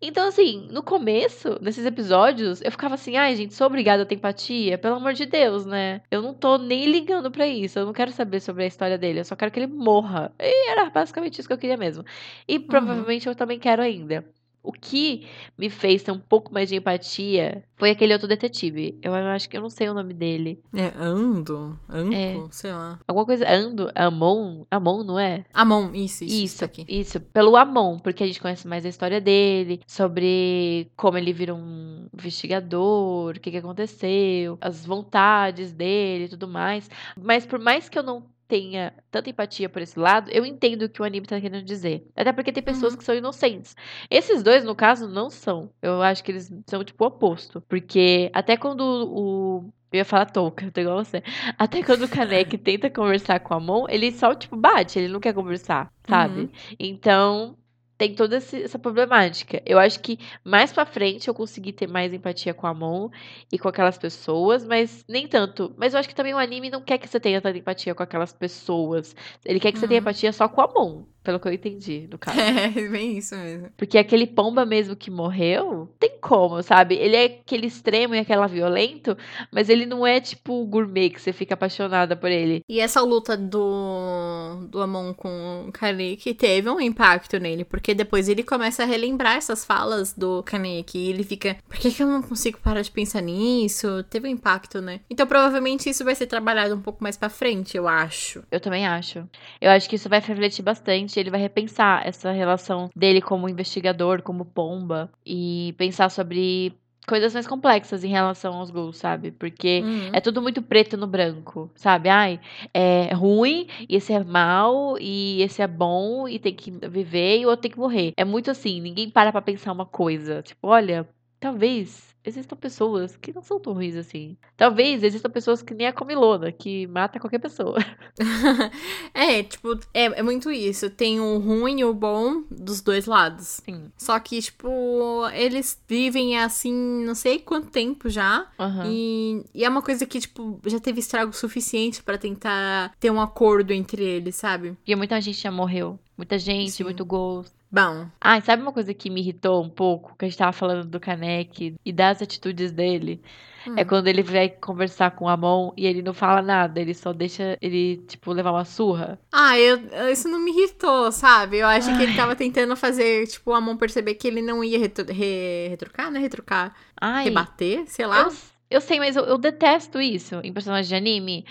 Então, 0.00 0.28
assim, 0.28 0.68
no 0.70 0.80
começo, 0.82 1.58
nesses 1.60 1.84
episódios, 1.84 2.62
eu 2.62 2.70
ficava 2.70 2.94
assim, 2.94 3.16
ai, 3.16 3.34
gente, 3.34 3.52
sou 3.52 3.66
obrigada 3.66 4.04
a 4.04 4.06
ter 4.06 4.14
empatia, 4.14 4.78
pelo 4.78 4.94
amor 4.94 5.12
de 5.12 5.26
Deus, 5.26 5.66
né? 5.66 6.02
Eu 6.08 6.22
não 6.22 6.32
tô 6.32 6.56
nem 6.56 6.84
ligando 6.84 7.32
pra 7.32 7.48
isso, 7.48 7.78
eu 7.78 7.86
não 7.86 7.92
quero 7.92 8.12
saber 8.12 8.38
sobre 8.40 8.62
a 8.62 8.66
história 8.66 8.96
dele, 8.96 9.20
eu 9.20 9.24
só 9.24 9.34
quero 9.34 9.50
que 9.50 9.58
ele 9.58 9.66
morra. 9.66 10.32
E 10.38 10.70
era 10.70 10.88
basicamente 10.88 11.23
isso 11.32 11.48
que 11.48 11.52
eu 11.54 11.58
queria 11.58 11.76
mesmo. 11.76 12.04
E 12.46 12.58
provavelmente 12.58 13.26
eu 13.28 13.34
também 13.34 13.58
quero 13.58 13.82
ainda. 13.82 14.24
O 14.66 14.72
que 14.72 15.26
me 15.58 15.68
fez 15.68 16.02
ter 16.02 16.10
um 16.10 16.18
pouco 16.18 16.50
mais 16.50 16.70
de 16.70 16.76
empatia 16.76 17.62
foi 17.76 17.90
aquele 17.90 18.14
outro 18.14 18.26
detetive. 18.26 18.98
Eu 19.02 19.12
acho 19.14 19.46
que 19.46 19.58
eu 19.58 19.60
não 19.60 19.68
sei 19.68 19.90
o 19.90 19.94
nome 19.94 20.14
dele. 20.14 20.58
É, 20.74 20.90
ando, 20.98 21.78
anco, 21.86 22.14
É. 22.14 22.34
sei 22.50 22.72
lá. 22.72 22.98
Alguma 23.06 23.26
coisa. 23.26 23.46
Ando? 23.46 23.90
Amon? 23.94 24.64
Amon, 24.70 25.04
não 25.04 25.18
é? 25.18 25.44
Amon, 25.52 25.90
isso, 25.92 26.24
isso, 26.24 26.34
Isso, 26.44 26.64
aqui. 26.64 26.86
isso, 26.88 27.20
pelo 27.20 27.56
Amon, 27.58 27.98
porque 27.98 28.24
a 28.24 28.26
gente 28.26 28.40
conhece 28.40 28.66
mais 28.66 28.86
a 28.86 28.88
história 28.88 29.20
dele, 29.20 29.82
sobre 29.86 30.90
como 30.96 31.18
ele 31.18 31.34
vira 31.34 31.54
um 31.54 32.06
investigador, 32.14 33.36
o 33.36 33.40
que, 33.40 33.50
que 33.50 33.58
aconteceu, 33.58 34.56
as 34.62 34.86
vontades 34.86 35.72
dele 35.72 36.24
e 36.24 36.28
tudo 36.28 36.48
mais. 36.48 36.88
Mas 37.20 37.44
por 37.44 37.58
mais 37.58 37.90
que 37.90 37.98
eu 37.98 38.02
não 38.02 38.24
tenha 38.48 38.92
tanta 39.10 39.30
empatia 39.30 39.68
por 39.68 39.80
esse 39.82 39.98
lado, 39.98 40.30
eu 40.30 40.44
entendo 40.44 40.82
o 40.82 40.88
que 40.88 41.00
o 41.00 41.04
anime 41.04 41.26
tá 41.26 41.40
querendo 41.40 41.64
dizer. 41.64 42.06
Até 42.16 42.32
porque 42.32 42.52
tem 42.52 42.62
pessoas 42.62 42.92
Uhum. 42.92 42.98
que 42.98 43.04
são 43.04 43.14
inocentes. 43.14 43.74
Esses 44.10 44.42
dois, 44.42 44.64
no 44.64 44.74
caso, 44.74 45.08
não 45.08 45.30
são. 45.30 45.70
Eu 45.82 46.02
acho 46.02 46.22
que 46.24 46.32
eles 46.32 46.52
são 46.66 46.84
tipo 46.84 47.04
o 47.04 47.08
oposto. 47.08 47.60
Porque 47.68 48.30
até 48.32 48.56
quando 48.56 48.80
o 48.82 49.72
Eu 49.92 49.98
ia 49.98 50.04
falar 50.04 50.26
touca, 50.26 50.68
tô 50.72 50.80
igual 50.80 51.04
você. 51.04 51.22
Até 51.56 51.80
quando 51.82 52.02
o 52.04 52.08
Kaneki 52.08 52.58
tenta 52.58 52.90
conversar 52.90 53.38
com 53.40 53.54
a 53.54 53.60
Mon, 53.60 53.86
ele 53.88 54.10
só, 54.10 54.34
tipo, 54.34 54.56
bate, 54.56 54.98
ele 54.98 55.06
não 55.08 55.20
quer 55.20 55.32
conversar, 55.32 55.88
sabe? 56.08 56.40
Uhum. 56.40 56.48
Então, 56.80 57.56
tem 57.98 58.14
toda 58.14 58.36
essa 58.36 58.78
problemática. 58.78 59.62
Eu 59.66 59.78
acho 59.78 60.00
que 60.00 60.18
mais 60.44 60.72
pra 60.72 60.84
frente 60.86 61.28
eu 61.28 61.34
consegui 61.34 61.72
ter 61.72 61.86
mais 61.86 62.12
empatia 62.12 62.52
com 62.54 62.66
a 62.66 62.74
Mon 62.74 63.08
e 63.52 63.58
com 63.58 63.68
aquelas 63.68 63.98
pessoas, 63.98 64.64
mas 64.64 65.04
nem 65.08 65.26
tanto. 65.28 65.74
Mas 65.76 65.94
eu 65.94 66.00
acho 66.00 66.08
que 66.08 66.14
também 66.14 66.34
o 66.34 66.38
anime 66.38 66.70
não 66.70 66.82
quer 66.82 66.98
que 66.98 67.08
você 67.08 67.20
tenha 67.20 67.40
tanta 67.40 67.58
empatia 67.58 67.94
com 67.94 68.02
aquelas 68.02 68.32
pessoas. 68.32 69.14
Ele 69.44 69.60
quer 69.60 69.72
que 69.72 69.78
você 69.78 69.86
tenha 69.88 69.98
Uhum. 69.98 70.02
empatia 70.02 70.32
só 70.32 70.48
com 70.48 70.60
a 70.60 70.68
Mon, 70.68 71.06
pelo 71.24 71.40
que 71.40 71.48
eu 71.48 71.52
entendi, 71.52 72.06
no 72.10 72.18
caso. 72.18 72.38
É, 72.54 72.68
bem 72.88 73.18
isso 73.18 73.34
mesmo. 73.34 73.68
Porque 73.76 73.98
aquele 73.98 74.26
pomba 74.26 74.64
mesmo 74.64 74.94
que 74.94 75.10
morreu, 75.10 75.88
tem 75.98 76.18
como, 76.20 76.62
sabe? 76.62 76.94
Ele 76.94 77.16
é 77.16 77.24
aquele 77.24 77.66
extremo 77.66 78.14
e 78.14 78.18
aquela 78.18 78.46
violento, 78.46 79.16
mas 79.50 79.68
ele 79.68 79.86
não 79.86 80.06
é 80.06 80.20
tipo 80.20 80.62
o 80.62 80.66
gourmet 80.66 81.10
que 81.10 81.20
você 81.20 81.32
fica 81.32 81.54
apaixonada 81.54 82.14
por 82.14 82.30
ele. 82.30 82.62
E 82.68 82.80
essa 82.80 83.00
luta 83.00 83.36
do, 83.36 84.66
do 84.68 84.80
Amon 84.80 85.14
com 85.14 85.66
o 85.68 85.72
Kaneki 85.72 86.34
teve 86.34 86.68
um 86.70 86.80
impacto 86.80 87.38
nele, 87.38 87.64
porque 87.64 87.94
depois 87.94 88.28
ele 88.28 88.42
começa 88.42 88.82
a 88.82 88.86
relembrar 88.86 89.36
essas 89.36 89.64
falas 89.64 90.12
do 90.12 90.42
Kaneki 90.42 90.98
e 90.98 91.10
ele 91.10 91.24
fica, 91.24 91.56
por 91.68 91.76
que, 91.76 91.90
que 91.90 92.02
eu 92.02 92.06
não 92.06 92.22
consigo 92.22 92.58
parar 92.58 92.82
de 92.82 92.90
pensar 92.90 93.22
nisso? 93.22 94.02
Teve 94.04 94.28
um 94.28 94.30
impacto, 94.30 94.80
né? 94.80 95.00
Então 95.10 95.26
provavelmente 95.26 95.88
isso 95.88 96.04
vai 96.04 96.14
ser 96.14 96.26
trabalhado 96.26 96.74
um 96.74 96.80
pouco 96.80 97.02
mais 97.02 97.16
pra 97.16 97.28
frente, 97.28 97.76
eu 97.76 97.88
acho. 97.88 98.42
Eu 98.50 98.60
também 98.60 98.86
acho. 98.86 99.28
Eu 99.60 99.70
acho 99.70 99.88
que 99.88 99.96
isso 99.96 100.08
vai 100.08 100.20
refletir 100.20 100.62
bastante. 100.62 101.13
Ele 101.20 101.30
vai 101.30 101.40
repensar 101.40 102.06
essa 102.06 102.30
relação 102.32 102.90
dele 102.94 103.20
como 103.20 103.48
investigador, 103.48 104.22
como 104.22 104.44
pomba, 104.44 105.10
e 105.24 105.74
pensar 105.78 106.10
sobre 106.10 106.72
coisas 107.06 107.34
mais 107.34 107.46
complexas 107.46 108.02
em 108.02 108.08
relação 108.08 108.54
aos 108.54 108.70
gols, 108.70 108.96
sabe? 108.96 109.30
Porque 109.30 109.82
Uhum. 109.84 110.10
É 110.12 110.20
tudo 110.20 110.40
muito 110.40 110.62
preto 110.62 110.96
no 110.96 111.06
branco, 111.06 111.70
sabe? 111.74 112.08
Ai, 112.08 112.40
é 112.72 113.12
ruim, 113.12 113.66
e 113.88 113.96
esse 113.96 114.12
é 114.12 114.22
mal, 114.22 114.96
e 114.98 115.42
esse 115.42 115.60
é 115.60 115.66
bom, 115.66 116.28
e 116.28 116.38
tem 116.38 116.54
que 116.54 116.70
viver, 116.70 117.40
e 117.40 117.46
o 117.46 117.48
outro 117.50 117.62
tem 117.62 117.70
que 117.70 117.78
morrer. 117.78 118.12
É 118.16 118.24
muito 118.24 118.50
assim, 118.50 118.80
ninguém 118.80 119.10
para 119.10 119.32
pra 119.32 119.42
pensar 119.42 119.72
uma 119.72 119.86
coisa. 119.86 120.42
Tipo, 120.42 120.68
olha, 120.68 121.06
talvez 121.38 122.13
existam 122.24 122.56
pessoas 122.56 123.16
que 123.16 123.32
não 123.32 123.42
são 123.42 123.60
tão 123.60 123.72
ruins 123.72 123.96
assim. 123.96 124.36
Talvez 124.56 125.02
existam 125.02 125.30
pessoas 125.30 125.62
que 125.62 125.74
nem 125.74 125.86
a 125.86 125.92
Comilona, 125.92 126.50
que 126.50 126.86
mata 126.86 127.20
qualquer 127.20 127.38
pessoa. 127.38 127.78
é, 129.12 129.42
tipo, 129.42 129.78
é, 129.92 130.04
é 130.04 130.22
muito 130.22 130.50
isso. 130.50 130.88
Tem 130.90 131.20
o 131.20 131.38
ruim 131.38 131.80
e 131.80 131.84
o 131.84 131.92
bom 131.92 132.42
dos 132.50 132.80
dois 132.80 133.06
lados. 133.06 133.60
Sim. 133.64 133.90
Só 133.96 134.18
que, 134.18 134.40
tipo, 134.40 135.28
eles 135.32 135.80
vivem 135.86 136.38
assim, 136.38 136.72
não 137.04 137.14
sei 137.14 137.38
quanto 137.38 137.70
tempo 137.70 138.08
já. 138.08 138.46
Aham. 138.58 138.84
E, 138.86 139.44
e 139.54 139.64
é 139.64 139.68
uma 139.68 139.82
coisa 139.82 140.06
que, 140.06 140.20
tipo, 140.20 140.60
já 140.66 140.80
teve 140.80 141.00
estrago 141.00 141.32
suficiente 141.32 142.02
pra 142.02 142.18
tentar 142.18 142.94
ter 142.98 143.10
um 143.10 143.20
acordo 143.20 143.72
entre 143.72 144.02
eles, 144.02 144.36
sabe? 144.36 144.72
Porque 144.72 144.96
muita 144.96 145.20
gente 145.20 145.40
já 145.40 145.50
morreu. 145.50 145.98
Muita 146.16 146.38
gente, 146.38 146.70
Sim. 146.72 146.84
muito 146.84 147.04
gols. 147.04 147.52
Bom, 147.70 148.06
Ah, 148.20 148.38
e 148.38 148.42
sabe 148.42 148.62
uma 148.62 148.72
coisa 148.72 148.94
que 148.94 149.10
me 149.10 149.20
irritou 149.20 149.60
um 149.62 149.68
pouco? 149.68 150.14
Que 150.16 150.24
a 150.24 150.28
gente 150.28 150.38
tava 150.38 150.52
falando 150.52 150.84
do 150.86 151.00
Kanek 151.00 151.74
e 151.84 151.92
das 151.92 152.22
atitudes 152.22 152.70
dele. 152.70 153.20
Hum. 153.66 153.74
É 153.76 153.84
quando 153.84 154.06
ele 154.06 154.22
vai 154.22 154.48
conversar 154.48 155.10
com 155.12 155.24
o 155.24 155.28
Amon 155.28 155.72
e 155.76 155.84
ele 155.86 156.00
não 156.02 156.14
fala 156.14 156.40
nada, 156.40 156.80
ele 156.80 156.94
só 156.94 157.12
deixa 157.12 157.58
ele, 157.60 157.96
tipo, 158.06 158.30
levar 158.32 158.52
uma 158.52 158.64
surra. 158.64 159.18
Ah, 159.32 159.58
eu, 159.58 159.80
isso 160.12 160.28
não 160.28 160.38
me 160.38 160.52
irritou, 160.52 161.10
sabe? 161.10 161.56
Eu 161.58 161.66
acho 161.66 161.88
que 161.96 162.02
ele 162.04 162.14
tava 162.14 162.36
tentando 162.36 162.76
fazer, 162.76 163.26
tipo, 163.26 163.50
o 163.50 163.54
Amon 163.54 163.76
perceber 163.76 164.14
que 164.14 164.28
ele 164.28 164.40
não 164.42 164.62
ia 164.62 164.78
retro, 164.78 165.04
re- 165.12 165.66
retrucar, 165.68 166.10
né? 166.12 166.20
Retrucar, 166.20 166.76
Ai, 167.00 167.24
rebater, 167.24 167.84
sei 167.88 168.06
lá. 168.06 168.20
eu, 168.28 168.32
eu 168.70 168.80
sei, 168.80 168.98
mas 169.00 169.16
eu, 169.16 169.24
eu 169.24 169.38
detesto 169.38 170.00
isso 170.00 170.36
em 170.44 170.52
personagens 170.52 170.86
de 170.88 170.94
anime. 170.94 171.44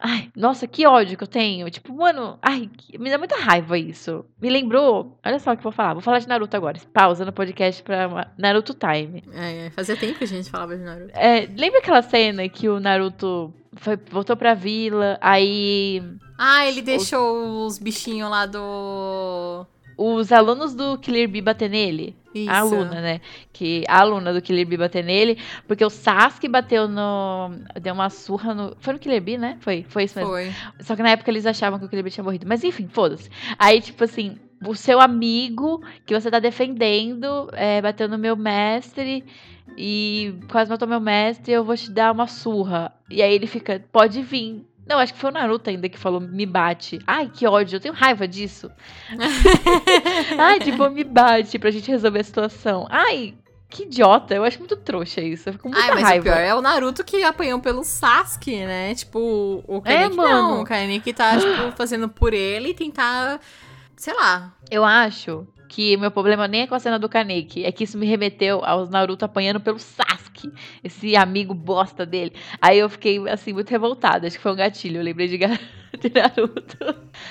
Ai, 0.00 0.30
nossa, 0.36 0.66
que 0.66 0.86
ódio 0.86 1.16
que 1.16 1.24
eu 1.24 1.28
tenho. 1.28 1.70
Tipo, 1.70 1.94
mano, 1.94 2.38
ai, 2.42 2.68
me 2.98 3.10
dá 3.10 3.16
muita 3.18 3.36
raiva 3.36 3.78
isso. 3.78 4.24
Me 4.40 4.50
lembrou. 4.50 5.18
Olha 5.24 5.38
só 5.38 5.52
o 5.52 5.54
que 5.54 5.60
eu 5.60 5.64
vou 5.64 5.72
falar. 5.72 5.94
Vou 5.94 6.02
falar 6.02 6.18
de 6.18 6.28
Naruto 6.28 6.56
agora. 6.56 6.78
Pausa 6.92 7.24
no 7.24 7.32
podcast 7.32 7.82
pra 7.82 8.30
Naruto 8.38 8.74
Time. 8.74 9.22
É, 9.32 9.70
fazia 9.70 9.96
tempo 9.96 10.18
que 10.18 10.24
a 10.24 10.28
gente 10.28 10.50
falava 10.50 10.76
de 10.76 10.82
Naruto. 10.82 11.10
É, 11.14 11.46
lembra 11.56 11.78
aquela 11.78 12.02
cena 12.02 12.48
que 12.48 12.68
o 12.68 12.78
Naruto 12.80 13.52
foi, 13.76 13.98
voltou 14.10 14.36
pra 14.36 14.54
vila, 14.54 15.18
aí 15.20 16.02
Ah, 16.38 16.66
ele 16.66 16.82
deixou 16.82 17.66
os 17.66 17.78
bichinhos 17.78 18.30
lá 18.30 18.46
do. 18.46 19.66
Os 19.96 20.32
alunos 20.32 20.74
do 20.74 20.98
Killer 20.98 21.28
Bee 21.28 21.40
bater 21.40 21.70
nele? 21.70 22.16
Isso. 22.34 22.50
A 22.50 22.58
aluna, 22.58 23.00
né? 23.00 23.20
Que 23.52 23.84
a 23.86 24.00
aluna 24.00 24.32
do 24.32 24.42
Killer 24.42 24.66
Bee 24.66 24.76
bater 24.76 25.04
nele, 25.04 25.38
porque 25.68 25.84
o 25.84 25.90
Sasuke 25.90 26.48
bateu 26.48 26.88
no. 26.88 27.50
Deu 27.80 27.94
uma 27.94 28.10
surra 28.10 28.52
no. 28.52 28.76
Foi 28.80 28.92
no 28.92 28.98
Killer 28.98 29.22
Bee, 29.22 29.38
né? 29.38 29.56
Foi, 29.60 29.84
foi 29.88 30.04
isso 30.04 30.18
mesmo. 30.18 30.32
Foi. 30.32 30.52
Só 30.80 30.96
que 30.96 31.02
na 31.02 31.10
época 31.10 31.30
eles 31.30 31.46
achavam 31.46 31.78
que 31.78 31.84
o 31.84 31.88
Killer 31.88 32.02
Bee 32.02 32.12
tinha 32.12 32.24
morrido. 32.24 32.46
Mas 32.46 32.64
enfim, 32.64 32.88
foda-se. 32.88 33.30
Aí, 33.56 33.80
tipo 33.80 34.02
assim, 34.02 34.36
o 34.66 34.74
seu 34.74 35.00
amigo 35.00 35.80
que 36.04 36.18
você 36.18 36.30
tá 36.30 36.38
defendendo 36.38 37.48
é, 37.52 37.80
bateu 37.80 38.08
no 38.08 38.18
meu 38.18 38.36
mestre 38.36 39.24
e 39.76 40.34
quase 40.50 40.70
matou 40.70 40.86
meu 40.86 41.00
mestre, 41.00 41.52
eu 41.52 41.64
vou 41.64 41.76
te 41.76 41.90
dar 41.90 42.12
uma 42.12 42.26
surra. 42.26 42.92
E 43.10 43.22
aí 43.22 43.34
ele 43.34 43.46
fica, 43.46 43.82
pode 43.92 44.22
vir. 44.22 44.64
Não, 44.86 44.98
acho 44.98 45.14
que 45.14 45.18
foi 45.20 45.30
o 45.30 45.32
Naruto 45.32 45.70
ainda 45.70 45.88
que 45.88 45.98
falou, 45.98 46.20
me 46.20 46.44
bate. 46.44 46.98
Ai, 47.06 47.30
que 47.32 47.46
ódio, 47.46 47.76
eu 47.76 47.80
tenho 47.80 47.94
raiva 47.94 48.28
disso. 48.28 48.70
Ai, 50.38 50.60
tipo, 50.60 50.88
me 50.90 51.04
bate 51.04 51.58
pra 51.58 51.70
gente 51.70 51.90
resolver 51.90 52.20
a 52.20 52.24
situação. 52.24 52.86
Ai, 52.90 53.34
que 53.68 53.84
idiota, 53.84 54.34
eu 54.34 54.44
acho 54.44 54.58
muito 54.58 54.76
trouxa 54.76 55.20
isso. 55.20 55.48
Eu 55.48 55.54
fico 55.54 55.64
com 55.64 55.68
muita 55.70 55.84
Ai, 55.84 55.94
mas 55.94 56.02
raiva. 56.04 56.20
o 56.20 56.22
pior 56.24 56.38
é 56.40 56.54
o 56.54 56.60
Naruto 56.60 57.02
que 57.04 57.22
apanhou 57.24 57.58
pelo 57.60 57.82
Sasuke, 57.82 58.64
né? 58.64 58.94
Tipo, 58.94 59.64
o 59.66 59.78
É, 59.84 59.94
Kaneki 60.02 60.16
não. 60.16 60.24
mano. 60.50 60.62
O 60.62 60.64
Kaneki 60.64 61.12
tá, 61.12 61.38
tipo, 61.38 61.72
fazendo 61.76 62.08
por 62.08 62.32
ele 62.34 62.70
e 62.70 62.74
tentar, 62.74 63.40
sei 63.96 64.14
lá. 64.14 64.52
Eu 64.70 64.84
acho 64.84 65.46
que 65.74 65.96
meu 65.96 66.08
problema 66.08 66.46
nem 66.46 66.62
é 66.62 66.66
com 66.68 66.74
a 66.76 66.78
cena 66.78 67.00
do 67.00 67.08
Kaneki, 67.08 67.64
é 67.64 67.72
que 67.72 67.82
isso 67.82 67.98
me 67.98 68.06
remeteu 68.06 68.64
aos 68.64 68.88
Naruto 68.88 69.24
apanhando 69.24 69.58
pelo 69.58 69.80
Sasuke, 69.80 70.52
esse 70.84 71.16
amigo 71.16 71.52
bosta 71.52 72.06
dele. 72.06 72.32
Aí 72.62 72.78
eu 72.78 72.88
fiquei, 72.88 73.18
assim, 73.28 73.52
muito 73.52 73.70
revoltada. 73.70 74.24
Acho 74.24 74.36
que 74.36 74.42
foi 74.42 74.52
um 74.52 74.56
gatilho, 74.56 75.00
eu 75.00 75.02
lembrei 75.02 75.26
de, 75.26 75.36
de 75.98 76.12
Naruto. 76.14 76.76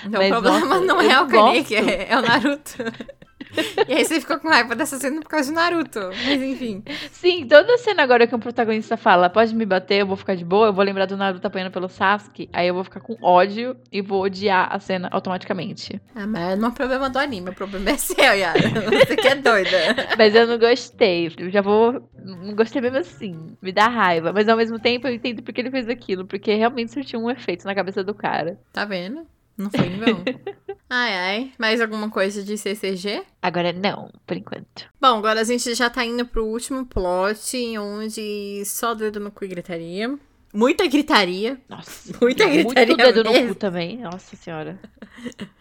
Então 0.05 0.19
Mas, 0.19 0.27
o 0.27 0.41
problema 0.41 0.59
nossa, 0.59 0.85
não 0.85 1.01
é 1.01 1.21
o 1.21 1.25
não 1.25 1.27
Kaneki, 1.29 1.75
é, 1.75 2.07
é 2.09 2.17
o 2.17 2.21
Naruto. 2.21 2.73
e 3.87 3.93
aí 3.93 4.05
você 4.05 4.19
ficou 4.19 4.39
com 4.39 4.47
raiva 4.47 4.75
dessa 4.75 4.97
cena 4.97 5.21
por 5.21 5.29
causa 5.29 5.49
de 5.49 5.55
Naruto. 5.55 5.99
Mas 6.25 6.41
enfim. 6.41 6.83
Sim, 7.11 7.47
toda 7.47 7.77
cena 7.77 8.03
agora 8.03 8.27
que 8.27 8.35
um 8.35 8.39
protagonista 8.39 8.97
fala, 8.97 9.29
pode 9.29 9.53
me 9.55 9.65
bater, 9.65 10.01
eu 10.01 10.07
vou 10.07 10.17
ficar 10.17 10.35
de 10.35 10.45
boa, 10.45 10.67
eu 10.67 10.73
vou 10.73 10.83
lembrar 10.83 11.05
do 11.05 11.17
Naruto 11.17 11.45
apanhando 11.45 11.71
pelo 11.71 11.89
Sasuke, 11.89 12.49
aí 12.51 12.67
eu 12.67 12.73
vou 12.73 12.83
ficar 12.83 12.99
com 12.99 13.17
ódio 13.21 13.75
e 13.91 14.01
vou 14.01 14.23
odiar 14.23 14.67
a 14.71 14.79
cena 14.79 15.09
automaticamente. 15.11 16.01
Ah, 16.15 16.27
mas 16.27 16.57
não 16.57 16.69
é 16.69 16.71
problema 16.71 17.09
do 17.09 17.19
anime, 17.19 17.49
o 17.49 17.53
problema 17.53 17.91
é 17.91 17.97
seu, 17.97 18.33
Yara. 18.33 18.59
Você 19.05 19.15
que 19.15 19.27
é 19.27 19.35
doida. 19.35 19.77
Mas 20.17 20.35
eu 20.35 20.47
não 20.47 20.57
gostei, 20.57 21.31
eu 21.37 21.49
já 21.49 21.61
vou. 21.61 22.09
Não 22.23 22.55
gostei 22.55 22.81
mesmo 22.81 22.97
assim, 22.97 23.55
me 23.61 23.71
dá 23.71 23.87
raiva. 23.87 24.31
Mas 24.33 24.47
ao 24.47 24.57
mesmo 24.57 24.79
tempo 24.79 25.07
eu 25.07 25.13
entendo 25.13 25.41
porque 25.41 25.61
ele 25.61 25.71
fez 25.71 25.87
aquilo, 25.89 26.25
porque 26.25 26.53
realmente 26.53 26.91
surtiu 26.91 27.19
um 27.19 27.29
efeito 27.29 27.65
na 27.65 27.75
cabeça 27.75 28.03
do 28.03 28.13
cara. 28.13 28.59
Tá 28.71 28.85
vendo? 28.85 29.25
Não 29.57 29.69
foi 29.69 29.87
em 29.87 29.99
vão. 29.99 30.23
Ai, 30.95 31.13
ai. 31.13 31.51
Mais 31.57 31.81
alguma 31.81 32.07
coisa 32.07 32.43
de 32.43 32.55
CCG? 32.55 33.23
Agora 33.41 33.73
não, 33.73 34.11
por 34.27 34.37
enquanto. 34.37 34.87
Bom, 35.01 35.17
agora 35.17 35.41
a 35.41 35.43
gente 35.43 35.73
já 35.73 35.89
tá 35.89 36.05
indo 36.05 36.23
pro 36.23 36.45
último 36.45 36.85
plot, 36.85 37.57
onde 37.79 38.63
só 38.63 38.93
dedo 38.93 39.19
no 39.19 39.31
cu 39.31 39.43
e 39.43 39.47
gritaria. 39.47 40.15
Muita 40.53 40.85
gritaria. 40.87 41.59
Nossa, 41.67 42.15
Muita 42.21 42.45
gritaria 42.47 42.63
muito 42.63 42.97
dedo 42.97 43.23
no 43.23 43.47
cu 43.47 43.55
também. 43.55 43.97
Nossa 43.97 44.35
senhora. 44.35 44.79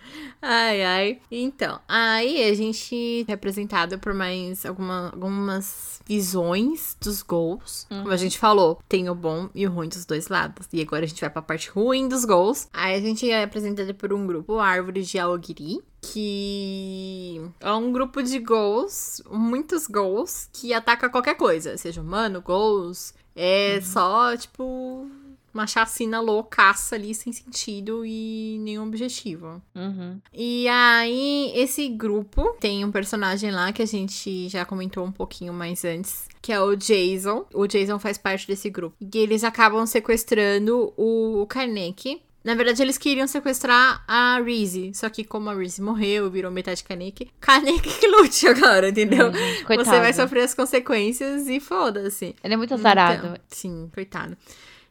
Ai, 0.44 0.82
ai. 0.82 1.20
Então, 1.30 1.80
aí 1.86 2.42
a 2.50 2.54
gente 2.54 3.22
é 3.22 3.30
representado 3.30 3.98
por 3.98 4.12
mais 4.12 4.66
alguma, 4.66 5.10
algumas 5.10 6.00
visões 6.04 6.96
dos 7.00 7.22
gols. 7.22 7.86
Como 7.88 8.10
a 8.10 8.16
gente 8.16 8.38
falou, 8.38 8.80
tem 8.88 9.08
o 9.08 9.14
bom 9.14 9.48
e 9.54 9.66
o 9.66 9.70
ruim 9.70 9.88
dos 9.88 10.04
dois 10.04 10.28
lados. 10.28 10.66
E 10.72 10.82
agora 10.82 11.04
a 11.04 11.08
gente 11.08 11.20
vai 11.20 11.30
pra 11.30 11.40
parte 11.42 11.70
ruim 11.70 12.08
dos 12.08 12.24
gols. 12.24 12.68
Aí 12.72 12.96
a 12.96 13.00
gente 13.00 13.30
é 13.30 13.44
apresentado 13.44 13.94
por 13.94 14.12
um 14.12 14.26
grupo, 14.26 14.58
Árvore 14.58 15.02
de 15.02 15.18
Aogiri. 15.18 15.80
Que 16.00 17.40
é 17.60 17.72
um 17.72 17.92
grupo 17.92 18.20
de 18.24 18.40
gols, 18.40 19.22
muitos 19.30 19.86
gols, 19.86 20.48
que 20.52 20.74
ataca 20.74 21.08
qualquer 21.08 21.36
coisa. 21.36 21.76
Seja 21.76 22.00
humano, 22.00 22.42
gols. 22.42 23.14
É 23.34 23.80
só, 23.80 24.36
tipo, 24.36 25.10
uma 25.52 25.66
chacina 25.66 26.20
loucaça 26.20 26.94
ali, 26.94 27.14
sem 27.14 27.32
sentido 27.32 28.04
e 28.04 28.58
nenhum 28.60 28.86
objetivo. 28.86 29.60
Uhum. 29.74 30.18
E 30.32 30.66
aí, 30.68 31.52
esse 31.54 31.88
grupo 31.88 32.56
tem 32.58 32.84
um 32.84 32.90
personagem 32.90 33.50
lá 33.50 33.72
que 33.72 33.82
a 33.82 33.86
gente 33.86 34.48
já 34.48 34.64
comentou 34.64 35.04
um 35.04 35.12
pouquinho 35.12 35.52
mais 35.52 35.84
antes, 35.84 36.26
que 36.40 36.52
é 36.52 36.60
o 36.60 36.74
Jason. 36.74 37.44
O 37.52 37.66
Jason 37.66 37.98
faz 37.98 38.16
parte 38.16 38.46
desse 38.46 38.70
grupo. 38.70 38.96
E 39.00 39.18
eles 39.18 39.44
acabam 39.44 39.86
sequestrando 39.86 40.92
o 40.96 41.46
Kaneki. 41.48 42.22
Na 42.44 42.54
verdade, 42.54 42.82
eles 42.82 42.98
queriam 42.98 43.26
sequestrar 43.26 44.02
a 44.06 44.40
Reese. 44.40 44.92
Só 44.94 45.08
que 45.08 45.22
como 45.22 45.48
a 45.48 45.54
Reese 45.54 45.80
morreu, 45.80 46.30
virou 46.30 46.50
metade 46.50 46.82
Kaneki, 46.82 47.30
Kaneki 47.40 48.00
que 48.00 48.08
lute 48.08 48.48
agora, 48.48 48.88
entendeu? 48.88 49.32
Gente, 49.32 49.64
coitado. 49.64 49.88
Você 49.88 50.00
vai 50.00 50.12
sofrer 50.12 50.42
as 50.42 50.54
consequências 50.54 51.48
e 51.48 51.60
foda-se. 51.60 52.34
Ele 52.42 52.54
é 52.54 52.56
muito 52.56 52.74
azarado. 52.74 53.26
Então, 53.26 53.36
sim, 53.48 53.90
coitado. 53.94 54.36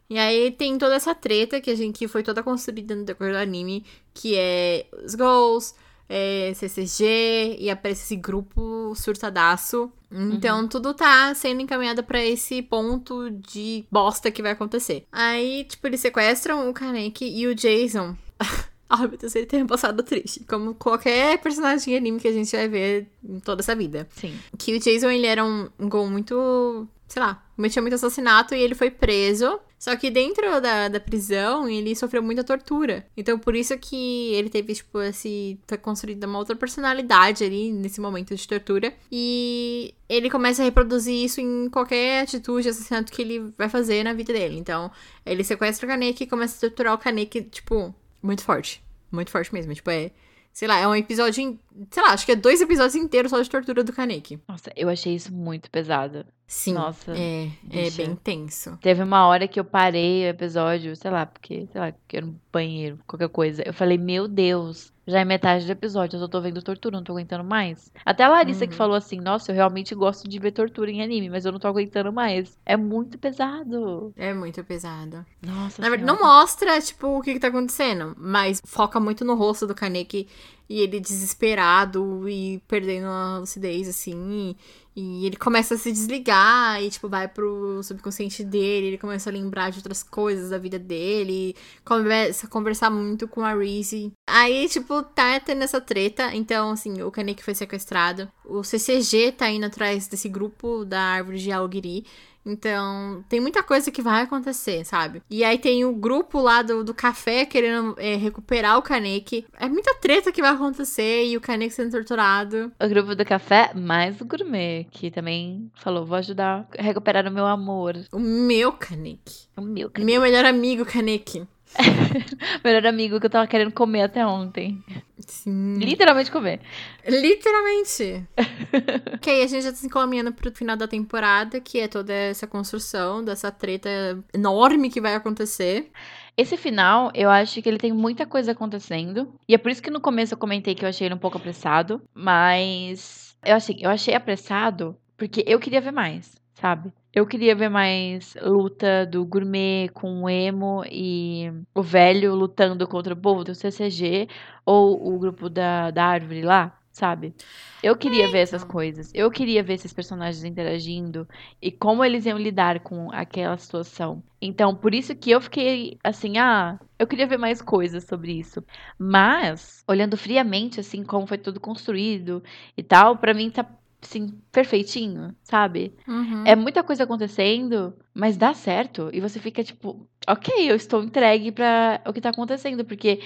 E 0.08 0.18
aí 0.18 0.50
tem 0.50 0.76
toda 0.76 0.94
essa 0.94 1.14
treta 1.14 1.60
que 1.60 1.70
a 1.70 1.74
gente 1.74 1.98
que 1.98 2.08
foi 2.08 2.22
toda 2.22 2.42
construída 2.42 2.94
no 2.94 3.04
decorrer 3.04 3.32
do 3.32 3.38
anime, 3.38 3.84
que 4.12 4.36
é 4.36 4.86
os 5.04 5.14
goals, 5.14 5.74
é, 6.08 6.52
CCG, 6.54 7.56
e 7.58 7.70
aparece 7.70 8.02
esse 8.02 8.16
grupo 8.16 8.94
surtadaço. 8.94 9.90
Então, 10.10 10.60
uhum. 10.60 10.68
tudo 10.68 10.92
tá 10.92 11.34
sendo 11.34 11.62
encaminhado 11.62 12.02
para 12.02 12.22
esse 12.22 12.60
ponto 12.60 13.30
de 13.30 13.84
bosta 13.90 14.30
que 14.30 14.42
vai 14.42 14.52
acontecer. 14.52 15.06
Aí, 15.10 15.64
tipo, 15.64 15.86
eles 15.86 16.00
sequestram 16.00 16.68
o 16.68 16.74
Kaneki 16.74 17.24
e 17.24 17.46
o 17.46 17.54
Jason. 17.54 18.14
Ai, 18.90 19.08
meu 19.08 19.16
Deus, 19.16 19.34
ele 19.34 19.46
tem 19.46 19.62
um 19.62 19.66
passado 19.66 20.02
triste. 20.02 20.40
Como 20.40 20.74
qualquer 20.74 21.38
personagem 21.38 21.94
de 21.94 21.96
anime 21.96 22.20
que 22.20 22.28
a 22.28 22.32
gente 22.32 22.54
vai 22.54 22.68
ver 22.68 23.08
em 23.26 23.40
toda 23.40 23.62
essa 23.62 23.74
vida. 23.74 24.06
Sim. 24.10 24.38
Que 24.58 24.76
o 24.76 24.78
Jason, 24.78 25.08
ele 25.08 25.26
era 25.26 25.42
um, 25.42 25.70
um 25.78 25.88
gol 25.88 26.10
muito 26.10 26.86
sei 27.12 27.20
lá, 27.20 27.44
cometia 27.62 27.80
muito 27.80 27.94
assassinato 27.94 28.56
e 28.56 28.60
ele 28.60 28.74
foi 28.74 28.90
preso. 28.90 29.60
Só 29.78 29.94
que 29.94 30.10
dentro 30.10 30.60
da, 30.60 30.88
da 30.88 30.98
prisão, 30.98 31.68
ele 31.68 31.94
sofreu 31.94 32.22
muita 32.22 32.42
tortura. 32.42 33.06
Então, 33.16 33.38
por 33.38 33.54
isso 33.54 33.76
que 33.78 34.32
ele 34.34 34.50
teve, 34.50 34.74
tipo, 34.74 35.00
esse. 35.00 35.58
Foi 35.66 35.78
construída 35.78 36.26
uma 36.26 36.38
outra 36.38 36.56
personalidade 36.56 37.44
ali 37.44 37.70
nesse 37.70 38.00
momento 38.00 38.34
de 38.34 38.48
tortura. 38.48 38.92
E 39.10 39.94
ele 40.08 40.28
começa 40.28 40.62
a 40.62 40.64
reproduzir 40.64 41.24
isso 41.24 41.40
em 41.40 41.68
qualquer 41.68 42.22
atitude, 42.22 42.68
assassinato 42.68 43.12
que 43.12 43.22
ele 43.22 43.52
vai 43.56 43.68
fazer 43.68 44.02
na 44.02 44.12
vida 44.12 44.32
dele. 44.32 44.58
Então, 44.58 44.90
ele 45.24 45.44
sequestra 45.44 45.86
o 45.86 45.88
Kaneki 45.88 46.24
e 46.24 46.26
começa 46.26 46.56
a 46.56 46.68
torturar 46.68 46.94
o 46.94 46.98
Kaneki, 46.98 47.42
tipo, 47.42 47.94
muito 48.20 48.42
forte. 48.42 48.82
Muito 49.10 49.30
forte 49.30 49.52
mesmo. 49.52 49.72
Tipo, 49.74 49.90
é 49.90 50.10
Sei 50.52 50.68
lá, 50.68 50.78
é 50.78 50.86
um 50.86 50.94
episódio. 50.94 51.58
Sei 51.90 52.02
lá, 52.02 52.10
acho 52.10 52.26
que 52.26 52.32
é 52.32 52.36
dois 52.36 52.60
episódios 52.60 52.94
inteiros 52.94 53.30
só 53.30 53.40
de 53.40 53.48
tortura 53.48 53.82
do 53.82 53.92
Kaneki. 53.92 54.40
Nossa, 54.48 54.70
eu 54.76 54.88
achei 54.88 55.14
isso 55.14 55.32
muito 55.32 55.70
pesado. 55.70 56.24
Sim. 56.46 56.74
Nossa. 56.74 57.14
É, 57.16 57.48
é 57.70 57.90
bem 57.90 58.14
tenso. 58.14 58.78
Teve 58.82 59.02
uma 59.02 59.26
hora 59.26 59.48
que 59.48 59.58
eu 59.58 59.64
parei 59.64 60.26
o 60.26 60.28
episódio, 60.28 60.94
sei 60.94 61.10
lá, 61.10 61.24
porque, 61.24 61.66
sei 61.72 61.80
lá, 61.80 61.92
que 62.06 62.16
era 62.16 62.26
no 62.26 62.38
banheiro, 62.52 62.98
qualquer 63.06 63.30
coisa. 63.30 63.62
Eu 63.64 63.72
falei, 63.72 63.96
meu 63.96 64.28
Deus, 64.28 64.92
já 65.06 65.20
é 65.20 65.24
metade 65.24 65.64
do 65.64 65.72
episódio, 65.72 66.16
eu 66.16 66.20
só 66.20 66.28
tô 66.28 66.40
vendo 66.42 66.62
tortura, 66.62 66.96
não 66.96 67.02
tô 67.02 67.12
aguentando 67.12 67.42
mais. 67.42 67.90
Até 68.04 68.24
a 68.24 68.28
Larissa 68.28 68.64
uhum. 68.64 68.70
que 68.70 68.76
falou 68.76 68.94
assim, 68.94 69.18
nossa, 69.18 69.50
eu 69.50 69.56
realmente 69.56 69.94
gosto 69.94 70.28
de 70.28 70.38
ver 70.38 70.52
tortura 70.52 70.90
em 70.90 71.02
anime, 71.02 71.30
mas 71.30 71.46
eu 71.46 71.52
não 71.52 71.58
tô 71.58 71.68
aguentando 71.68 72.12
mais. 72.12 72.56
É 72.66 72.76
muito 72.76 73.18
pesado. 73.18 74.12
É 74.14 74.34
muito 74.34 74.62
pesado. 74.62 75.24
Nossa 75.40 75.80
Na 75.80 75.88
verdade, 75.88 76.06
não 76.06 76.20
mostra, 76.20 76.78
tipo, 76.82 77.18
o 77.18 77.22
que 77.22 77.32
que 77.32 77.40
tá 77.40 77.48
acontecendo, 77.48 78.14
mas 78.18 78.60
foca 78.64 79.00
muito 79.00 79.24
no 79.24 79.34
rosto 79.34 79.66
do 79.66 79.74
Kaneki 79.74 80.28
e 80.68 80.80
ele 80.80 81.00
desesperado 81.00 82.28
e 82.28 82.62
perdendo 82.68 83.06
a 83.06 83.38
lucidez, 83.38 83.88
assim, 83.88 84.50
e 84.50 84.56
e 84.94 85.24
ele 85.26 85.36
começa 85.36 85.74
a 85.74 85.78
se 85.78 85.90
desligar 85.90 86.82
e, 86.82 86.90
tipo, 86.90 87.08
vai 87.08 87.26
pro 87.26 87.82
subconsciente 87.82 88.44
dele, 88.44 88.88
ele 88.88 88.98
começa 88.98 89.30
a 89.30 89.32
lembrar 89.32 89.70
de 89.70 89.78
outras 89.78 90.02
coisas 90.02 90.50
da 90.50 90.58
vida 90.58 90.78
dele, 90.78 91.56
começa 91.82 92.46
a 92.46 92.50
conversar 92.50 92.90
muito 92.90 93.26
com 93.26 93.42
a 93.42 93.54
Reese. 93.54 94.12
Aí, 94.28 94.68
tipo, 94.68 95.02
tá 95.02 95.40
tendo 95.40 95.62
essa 95.64 95.80
treta, 95.80 96.34
então, 96.34 96.70
assim, 96.70 97.00
o 97.00 97.10
Kaneki 97.10 97.42
foi 97.42 97.54
sequestrado. 97.54 98.30
O 98.44 98.62
CCG 98.62 99.32
tá 99.32 99.48
indo 99.48 99.64
atrás 99.64 100.06
desse 100.08 100.28
grupo 100.28 100.84
da 100.84 101.00
árvore 101.00 101.38
de 101.38 101.50
Algiri. 101.50 102.04
Então, 102.44 103.24
tem 103.28 103.40
muita 103.40 103.62
coisa 103.62 103.90
que 103.90 104.02
vai 104.02 104.22
acontecer, 104.22 104.84
sabe? 104.84 105.22
E 105.30 105.44
aí 105.44 105.58
tem 105.58 105.84
o 105.84 105.92
grupo 105.92 106.40
lá 106.40 106.62
do, 106.62 106.82
do 106.82 106.92
café 106.92 107.44
querendo 107.44 107.94
é, 107.98 108.16
recuperar 108.16 108.78
o 108.78 108.82
Kaneki. 108.82 109.46
É 109.58 109.68
muita 109.68 109.94
treta 109.94 110.32
que 110.32 110.42
vai 110.42 110.52
acontecer 110.52 111.26
e 111.26 111.36
o 111.36 111.40
Kaneki 111.40 111.74
sendo 111.74 111.92
torturado. 111.92 112.72
O 112.80 112.88
grupo 112.88 113.14
do 113.14 113.24
café, 113.24 113.72
mais 113.74 114.20
o 114.20 114.24
gourmet, 114.24 114.86
que 114.90 115.10
também 115.10 115.70
falou: 115.74 116.04
vou 116.04 116.18
ajudar 116.18 116.66
a 116.78 116.82
recuperar 116.82 117.26
o 117.26 117.30
meu 117.30 117.46
amor. 117.46 117.96
O 118.12 118.18
meu 118.18 118.72
Kaneki. 118.72 119.48
O 119.56 119.62
meu 119.62 119.90
Kaneki. 119.90 120.12
Meu 120.12 120.20
melhor 120.20 120.44
amigo 120.44 120.84
Kaneki. 120.84 121.46
melhor 122.64 122.86
amigo 122.86 123.18
que 123.18 123.26
eu 123.26 123.30
tava 123.30 123.46
querendo 123.46 123.72
comer 123.72 124.02
até 124.02 124.26
ontem. 124.26 124.82
Sim. 125.18 125.74
Literalmente 125.78 126.30
comer. 126.30 126.60
Literalmente. 127.06 128.26
ok, 129.14 129.42
a 129.42 129.46
gente 129.46 129.62
já 129.62 129.70
tá 129.70 129.76
se 129.76 129.86
encaminhando 129.86 130.32
pro 130.32 130.54
final 130.54 130.76
da 130.76 130.88
temporada, 130.88 131.60
que 131.60 131.80
é 131.80 131.88
toda 131.88 132.12
essa 132.12 132.46
construção 132.46 133.24
dessa 133.24 133.50
treta 133.50 133.88
enorme 134.34 134.90
que 134.90 135.00
vai 135.00 135.14
acontecer. 135.14 135.90
Esse 136.36 136.56
final, 136.56 137.10
eu 137.14 137.30
acho 137.30 137.60
que 137.60 137.68
ele 137.68 137.78
tem 137.78 137.92
muita 137.92 138.26
coisa 138.26 138.52
acontecendo. 138.52 139.32
E 139.48 139.54
é 139.54 139.58
por 139.58 139.70
isso 139.70 139.82
que 139.82 139.90
no 139.90 140.00
começo 140.00 140.34
eu 140.34 140.38
comentei 140.38 140.74
que 140.74 140.84
eu 140.84 140.88
achei 140.88 141.06
ele 141.06 141.14
um 141.14 141.18
pouco 141.18 141.36
apressado. 141.36 142.02
Mas 142.14 143.36
eu 143.44 143.54
assim, 143.54 143.76
eu 143.80 143.90
achei 143.90 144.14
apressado 144.14 144.96
porque 145.16 145.44
eu 145.46 145.60
queria 145.60 145.80
ver 145.80 145.92
mais, 145.92 146.34
sabe? 146.54 146.92
Eu 147.14 147.26
queria 147.26 147.54
ver 147.54 147.68
mais 147.68 148.34
luta 148.40 149.04
do 149.04 149.22
gourmet 149.26 149.90
com 149.92 150.22
o 150.22 150.30
emo 150.30 150.82
e 150.90 151.52
o 151.74 151.82
velho 151.82 152.34
lutando 152.34 152.88
contra 152.88 153.12
o 153.12 153.16
povo 153.16 153.44
do 153.44 153.54
CCG 153.54 154.28
ou 154.64 155.14
o 155.14 155.18
grupo 155.18 155.50
da, 155.50 155.90
da 155.90 156.06
árvore 156.06 156.40
lá, 156.40 156.74
sabe? 156.90 157.34
Eu 157.82 157.96
queria 157.96 158.28
ver 158.28 158.38
essas 158.38 158.62
então. 158.62 158.72
coisas. 158.72 159.10
Eu 159.12 159.30
queria 159.30 159.62
ver 159.62 159.74
esses 159.74 159.92
personagens 159.92 160.42
interagindo 160.42 161.28
e 161.60 161.70
como 161.70 162.02
eles 162.02 162.24
iam 162.24 162.38
lidar 162.38 162.80
com 162.80 163.10
aquela 163.12 163.58
situação. 163.58 164.22
Então, 164.40 164.74
por 164.74 164.94
isso 164.94 165.14
que 165.14 165.30
eu 165.30 165.40
fiquei 165.40 165.98
assim, 166.02 166.38
ah, 166.38 166.78
eu 166.98 167.06
queria 167.06 167.26
ver 167.26 167.38
mais 167.38 167.60
coisas 167.60 168.04
sobre 168.04 168.32
isso. 168.32 168.64
Mas, 168.98 169.84
olhando 169.86 170.16
friamente 170.16 170.80
assim 170.80 171.04
como 171.04 171.26
foi 171.26 171.36
tudo 171.36 171.60
construído 171.60 172.42
e 172.74 172.82
tal, 172.82 173.18
para 173.18 173.34
mim 173.34 173.50
tá 173.50 173.66
assim, 174.02 174.34
perfeitinho, 174.50 175.34
sabe? 175.44 175.94
Uhum. 176.06 176.44
É 176.44 176.56
muita 176.56 176.82
coisa 176.82 177.04
acontecendo, 177.04 177.94
mas 178.12 178.36
dá 178.36 178.52
certo. 178.52 179.08
E 179.12 179.20
você 179.20 179.38
fica 179.38 179.62
tipo, 179.62 180.06
ok, 180.26 180.70
eu 180.70 180.74
estou 180.74 181.02
entregue 181.02 181.52
para 181.52 182.00
o 182.06 182.12
que 182.12 182.20
tá 182.20 182.30
acontecendo. 182.30 182.84
Porque 182.84 183.20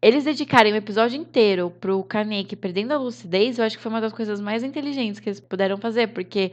eles 0.00 0.24
dedicarem 0.24 0.72
o 0.72 0.76
episódio 0.76 1.20
inteiro 1.20 1.70
pro 1.80 2.02
Kaneki 2.04 2.54
perdendo 2.56 2.92
a 2.92 2.98
lucidez, 2.98 3.58
eu 3.58 3.64
acho 3.64 3.76
que 3.76 3.82
foi 3.82 3.90
uma 3.90 4.00
das 4.00 4.12
coisas 4.12 4.40
mais 4.40 4.62
inteligentes 4.62 5.20
que 5.20 5.28
eles 5.28 5.40
puderam 5.40 5.76
fazer. 5.76 6.08
Porque 6.08 6.52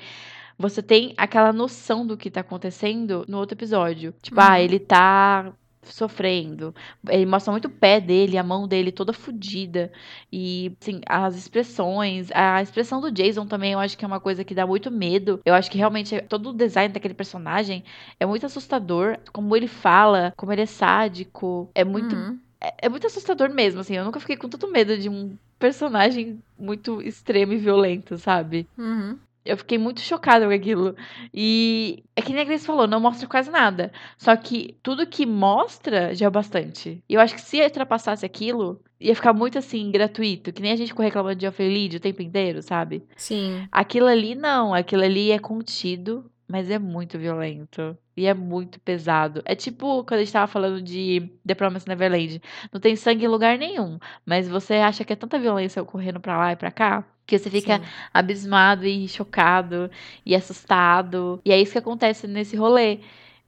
você 0.58 0.82
tem 0.82 1.14
aquela 1.16 1.54
noção 1.54 2.06
do 2.06 2.18
que 2.18 2.32
tá 2.32 2.42
acontecendo 2.42 3.26
no 3.28 3.38
outro 3.38 3.56
episódio. 3.56 4.14
Tipo, 4.22 4.40
ah, 4.40 4.46
uhum. 4.46 4.52
ah, 4.52 4.62
ele 4.62 4.80
tá 4.80 5.54
sofrendo. 5.94 6.74
Ele 7.08 7.26
mostra 7.26 7.52
muito 7.52 7.66
o 7.66 7.72
pé 7.72 8.00
dele, 8.00 8.38
a 8.38 8.44
mão 8.44 8.68
dele 8.68 8.92
toda 8.92 9.14
fodida. 9.14 9.92
E, 10.32 10.76
assim, 10.82 11.02
as 11.06 11.36
expressões. 11.36 12.30
A 12.34 12.62
expressão 12.62 13.02
do 13.02 13.12
Jason 13.12 13.46
também 13.46 13.74
eu 13.74 13.80
acho 13.80 13.98
que 13.98 14.06
é 14.06 14.08
uma 14.08 14.20
coisa 14.20 14.44
que 14.44 14.56
dá 14.56 14.66
muito 14.66 14.92
medo. 14.92 15.40
Eu 15.46 15.54
acho 15.54 15.70
que 15.72 15.78
realmente 15.78 16.20
todo 16.22 16.50
o 16.50 16.54
design 16.54 16.94
daquele 16.94 17.14
personagem 17.14 17.84
é 18.20 18.26
muito 18.26 18.46
assustador. 18.46 19.18
Como 19.32 19.56
ele 19.56 19.68
fala, 19.68 20.34
como 20.38 20.52
ele 20.52 20.62
é 20.62 20.66
sádico. 20.66 21.70
É 21.74 21.84
muito. 21.84 22.16
Uhum. 22.16 22.40
É, 22.60 22.74
é 22.84 22.90
muito 22.90 23.08
assustador 23.08 23.50
mesmo, 23.50 23.82
assim. 23.82 23.96
Eu 23.96 24.06
nunca 24.06 24.20
fiquei 24.20 24.38
com 24.38 24.50
tanto 24.50 24.72
medo 24.72 24.98
de 24.98 25.10
um 25.10 25.38
personagem 25.60 26.42
muito 26.58 27.02
extremo 27.02 27.54
e 27.54 27.58
violento, 27.58 28.18
sabe? 28.18 28.68
Uhum. 28.78 29.18
Eu 29.48 29.58
fiquei 29.58 29.78
muito 29.78 30.02
chocada 30.02 30.46
com 30.46 30.52
aquilo. 30.52 30.96
E 31.34 32.04
é 32.16 32.22
que 32.22 32.34
nem 32.34 32.42
a 32.42 32.46
Grace 32.46 32.66
falou, 32.66 32.86
não 32.86 33.00
mostra 33.00 33.28
quase 33.28 33.50
nada. 33.50 33.92
Só 34.18 34.36
que 34.36 34.78
tudo 34.84 35.08
que 35.08 35.26
mostra 35.26 36.14
já 36.14 36.28
é 36.28 36.30
bastante. 36.30 37.04
E 37.08 37.14
eu 37.14 37.22
acho 37.22 37.36
que 37.36 37.42
se 37.42 37.62
ultrapassasse 37.62 38.26
aquilo, 38.26 38.82
ia 39.00 39.16
ficar 39.16 39.34
muito 39.34 39.58
assim, 39.58 39.90
gratuito. 39.92 40.52
Que 40.52 40.62
nem 40.62 40.72
a 40.72 40.76
gente 40.76 40.90
ficou 40.90 41.06
reclamando 41.06 41.38
de 41.38 41.48
Ophelia 41.48 41.98
o 41.98 42.02
tempo 42.02 42.22
inteiro, 42.22 42.62
sabe? 42.62 43.04
Sim. 43.16 43.68
Aquilo 43.72 44.08
ali 44.08 44.36
não. 44.36 44.74
Aquilo 44.74 45.04
ali 45.04 45.32
é 45.32 45.40
contido, 45.40 46.30
mas 46.48 46.70
é 46.70 46.78
muito 46.78 47.18
violento. 47.18 47.98
E 48.16 48.26
é 48.26 48.34
muito 48.34 48.80
pesado. 48.80 49.42
É 49.46 49.56
tipo 49.56 50.04
quando 50.04 50.20
a 50.20 50.24
gente 50.24 50.34
tava 50.34 50.48
falando 50.48 50.82
de 50.82 51.32
The 51.46 51.56
Promised 51.56 51.88
Neverland. 51.88 52.42
Não 52.74 52.82
tem 52.82 52.96
sangue 52.96 53.26
em 53.26 53.30
lugar 53.30 53.58
nenhum. 53.58 54.00
Mas 54.26 54.48
você 54.50 54.76
acha 54.76 55.06
que 55.06 55.14
é 55.14 55.16
tanta 55.16 55.40
violência 55.40 55.82
ocorrendo 55.82 56.20
pra 56.20 56.38
lá 56.38 56.52
e 56.52 56.56
pra 56.56 56.72
cá? 56.72 57.06
Que 57.28 57.38
você 57.38 57.50
fica 57.50 57.78
Sim. 57.80 57.86
abismado 58.14 58.86
e 58.88 59.08
chocado 59.08 59.92
e 60.26 60.36
assustado. 60.36 61.42
E 61.46 61.52
é 61.52 61.62
isso 61.62 61.74
que 61.74 61.78
acontece 61.78 62.26
nesse 62.28 62.56
rolê. 62.56 63.02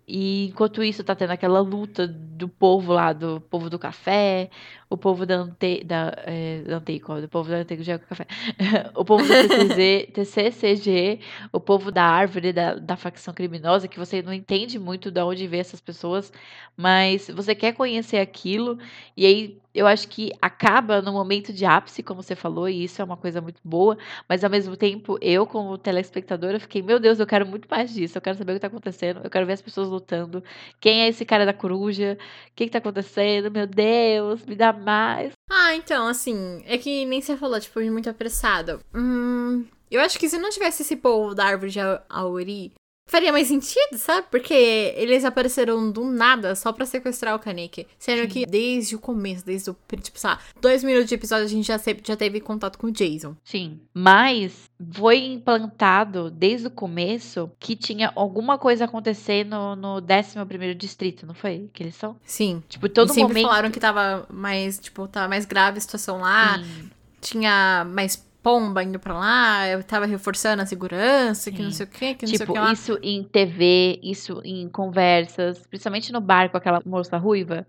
E 0.08 0.48
enquanto 0.48 0.84
isso 0.84 1.04
tá 1.04 1.16
tendo 1.16 1.32
aquela 1.32 1.60
luta 1.62 2.08
do 2.08 2.50
povo 2.50 2.94
lá, 2.94 3.14
do 3.14 3.42
povo 3.42 3.70
do 3.70 3.78
café, 3.80 4.50
o 4.90 4.98
povo 4.98 5.26
da 5.26 5.36
Ante, 5.36 5.84
da, 5.84 6.14
é, 6.26 6.64
da 6.64 6.78
Anteico, 6.78 7.14
o 7.14 7.28
povo 7.30 7.50
da 7.50 7.58
Anteico 7.58 7.84
já 7.84 7.94
é 7.94 7.98
café, 8.00 8.26
o 8.96 9.06
povo 9.06 9.24
do 9.24 9.30
TCG, 9.30 10.12
TCCG, 10.14 11.20
o 11.52 11.60
povo 11.60 11.92
da 11.92 12.04
árvore, 12.04 12.52
da, 12.52 12.74
da 12.76 12.98
facção 12.98 13.34
criminosa, 13.34 13.88
que 13.88 14.00
você 14.00 14.22
não 14.22 14.34
entende 14.34 14.80
muito 14.80 15.12
de 15.12 15.22
onde 15.22 15.48
vê 15.48 15.58
essas 15.58 15.80
pessoas, 15.80 16.34
mas 16.76 17.28
você 17.30 17.54
quer 17.54 17.74
conhecer 17.74 18.18
aquilo, 18.18 18.80
e 19.16 19.26
aí 19.26 19.62
eu 19.74 19.86
acho 19.86 20.08
que 20.08 20.32
acaba 20.42 21.02
no 21.02 21.14
momento 21.14 21.54
de 21.54 21.64
ápice, 21.64 22.02
como 22.02 22.24
você 22.24 22.36
falou, 22.36 22.68
e 22.68 22.84
isso 22.84 23.02
é 23.02 23.06
uma 23.06 23.16
coisa 23.16 23.40
muito 23.40 23.62
boa, 23.64 23.98
mas 24.28 24.44
ao 24.44 24.50
mesmo 24.50 24.76
tempo, 24.76 25.18
eu, 25.22 25.46
como 25.46 25.78
telespectadora, 25.78 26.60
fiquei, 26.60 26.82
meu 26.82 27.00
Deus, 27.00 27.20
eu 27.20 27.28
quero 27.28 27.46
muito 27.46 27.68
mais 27.70 27.94
disso, 27.94 28.18
eu 28.18 28.22
quero 28.22 28.38
saber 28.38 28.54
o 28.54 28.56
que 28.56 28.58
está 28.58 28.68
acontecendo, 28.68 29.22
eu 29.24 29.30
quero 29.30 29.46
ver 29.46 29.54
as 29.54 29.62
pessoas 29.62 29.88
lutando, 29.88 30.44
quem 30.80 31.02
é 31.04 31.08
esse 31.08 31.24
cara 31.24 31.46
da 31.46 31.54
coruja, 31.54 32.18
o 32.50 32.56
que, 32.56 32.64
está 32.64 32.80
acontecendo, 32.80 33.52
meu 33.52 33.68
Deus, 33.68 34.46
me 34.46 34.56
dá 34.56 34.74
mais. 34.80 35.34
Ah, 35.50 35.76
então, 35.76 36.08
assim, 36.08 36.64
é 36.66 36.78
que 36.78 37.06
nem 37.06 37.22
você 37.22 37.36
falou, 37.38 37.60
tipo, 37.60 37.80
muito 37.92 38.10
apressado. 38.10 38.80
Hum, 38.94 39.66
eu 39.92 40.02
acho 40.02 40.20
que 40.20 40.30
se 40.30 40.38
não 40.38 40.50
tivesse 40.50 40.84
esse 40.84 40.96
povo 40.96 41.34
da 41.34 41.46
árvore 41.46 41.72
de 41.72 41.80
Auri, 42.10 42.74
Faria 43.10 43.32
mais 43.32 43.48
sentido, 43.48 43.98
sabe? 43.98 44.28
Porque 44.30 44.54
eles 44.96 45.26
apareceram 45.26 45.92
do 45.92 46.06
nada 46.06 46.54
só 46.54 46.72
pra 46.72 46.86
sequestrar 46.86 47.34
o 47.34 47.40
Kaneki. 47.40 47.88
Sendo 47.98 48.28
que 48.28 48.46
desde 48.46 48.96
o 48.96 49.00
começo, 49.00 49.44
desde 49.44 49.72
o. 49.72 49.76
Tipo, 50.00 50.20
sei 50.20 50.30
lá, 50.30 50.40
dois 50.62 50.84
minutos 50.84 51.10
de 51.10 51.16
episódio 51.16 51.46
a 51.46 51.50
gente 51.50 51.66
já, 51.66 51.80
sempre, 51.80 52.04
já 52.06 52.16
teve 52.16 52.40
contato 52.40 52.78
com 52.78 52.86
o 52.86 52.92
Jason. 52.92 53.36
Sim. 53.44 53.80
Mas 53.96 54.70
foi 54.92 55.26
implantado 55.26 56.30
desde 56.30 56.68
o 56.68 56.70
começo 56.72 57.50
que 57.60 57.76
tinha 57.76 58.14
alguma 58.16 58.60
coisa 58.60 58.86
acontecendo 58.86 59.76
no 59.76 59.96
11 59.96 60.76
distrito, 60.76 61.26
não 61.26 61.34
foi? 61.34 61.68
Que 61.74 61.82
eles 61.82 61.96
são? 61.96 62.16
Sim. 62.24 62.62
Tipo, 62.70 62.88
todo 62.88 63.10
e 63.10 63.14
sempre 63.16 63.34
momento. 63.34 63.48
falaram 63.48 63.72
que 63.72 63.80
tava 63.80 64.28
mais, 64.32 64.78
tipo, 64.78 65.08
tava 65.08 65.28
mais 65.28 65.46
grave 65.46 65.80
a 65.80 65.82
situação 65.82 66.20
lá. 66.20 66.60
Sim. 66.60 66.92
Tinha 67.22 67.88
mais 67.90 68.29
pomba 68.44 68.84
indo 68.84 69.00
pra 69.00 69.18
lá, 69.18 69.68
eu 69.68 69.84
tava 69.84 70.06
reforçando 70.06 70.62
a 70.62 70.66
segurança, 70.66 71.52
que 71.52 71.58
Sim. 71.58 71.64
não 71.64 71.72
sei 71.72 71.86
o 71.86 71.90
que, 71.90 72.16
que 72.16 72.26
não 72.28 72.34
sei 72.34 72.46
o 72.46 72.48
Tipo, 72.48 72.54
que 72.54 72.60
lá. 72.60 72.72
isso 72.74 72.98
em 73.02 73.24
TV, 73.24 74.00
isso 74.04 74.42
em 74.46 74.70
conversas, 74.70 75.66
principalmente 75.68 76.12
no 76.12 76.22
bar 76.22 76.50
com 76.52 76.58
aquela 76.58 76.82
moça 76.86 77.18
ruiva. 77.18 77.66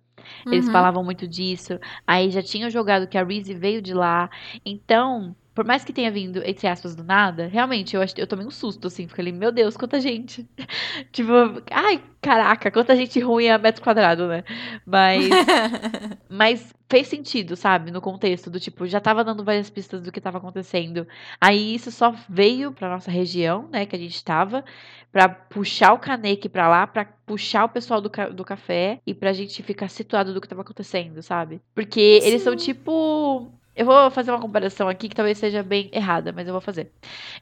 Eles 0.50 0.66
Uhum. 0.66 0.72
falavam 0.72 1.02
muito 1.04 1.26
disso. 1.26 1.78
Aí 2.06 2.30
já 2.30 2.42
tinham 2.42 2.70
jogado 2.70 3.06
que 3.08 3.16
a 3.18 3.24
Reese 3.24 3.54
veio 3.54 3.80
de 3.82 3.94
lá. 3.94 4.30
Então, 4.64 5.34
por 5.60 5.66
mais 5.66 5.84
que 5.84 5.92
tenha 5.92 6.10
vindo, 6.10 6.42
entre 6.42 6.66
aspas, 6.66 6.96
do 6.96 7.04
nada, 7.04 7.46
realmente, 7.46 7.94
eu, 7.94 8.00
eu 8.16 8.26
tomei 8.26 8.46
um 8.46 8.50
susto, 8.50 8.86
assim. 8.86 9.06
Falei, 9.06 9.30
meu 9.30 9.52
Deus, 9.52 9.76
quanta 9.76 10.00
gente. 10.00 10.48
tipo, 11.12 11.30
ai, 11.70 12.02
caraca, 12.22 12.70
quanta 12.70 12.96
gente 12.96 13.20
ruim 13.20 13.50
a 13.50 13.58
metro 13.58 13.82
quadrado, 13.82 14.26
né? 14.26 14.42
Mas, 14.86 15.28
mas 16.30 16.74
fez 16.88 17.08
sentido, 17.08 17.56
sabe? 17.56 17.90
No 17.90 18.00
contexto 18.00 18.48
do 18.48 18.58
tipo, 18.58 18.86
já 18.86 19.00
tava 19.00 19.22
dando 19.22 19.44
várias 19.44 19.68
pistas 19.68 20.00
do 20.00 20.10
que 20.10 20.18
tava 20.18 20.38
acontecendo. 20.38 21.06
Aí 21.38 21.74
isso 21.74 21.90
só 21.90 22.14
veio 22.26 22.72
pra 22.72 22.88
nossa 22.88 23.10
região, 23.10 23.68
né, 23.70 23.84
que 23.84 23.94
a 23.94 23.98
gente 23.98 24.24
tava, 24.24 24.64
pra 25.12 25.28
puxar 25.28 25.92
o 25.92 25.98
Kaneki 25.98 26.48
pra 26.48 26.70
lá, 26.70 26.86
pra 26.86 27.04
puxar 27.26 27.64
o 27.64 27.68
pessoal 27.68 28.00
do, 28.00 28.08
ca- 28.08 28.30
do 28.30 28.46
café 28.46 28.98
e 29.06 29.12
pra 29.12 29.34
gente 29.34 29.62
ficar 29.62 29.88
situado 29.90 30.32
do 30.32 30.40
que 30.40 30.48
tava 30.48 30.62
acontecendo, 30.62 31.22
sabe? 31.22 31.60
Porque 31.74 32.00
eles 32.00 32.40
são 32.40 32.56
Sim. 32.58 32.64
tipo. 32.64 33.52
Eu 33.80 33.86
vou 33.86 34.10
fazer 34.10 34.30
uma 34.30 34.38
comparação 34.38 34.90
aqui 34.90 35.08
que 35.08 35.14
talvez 35.16 35.38
seja 35.38 35.62
bem 35.62 35.88
errada, 35.90 36.32
mas 36.32 36.46
eu 36.46 36.52
vou 36.52 36.60
fazer. 36.60 36.92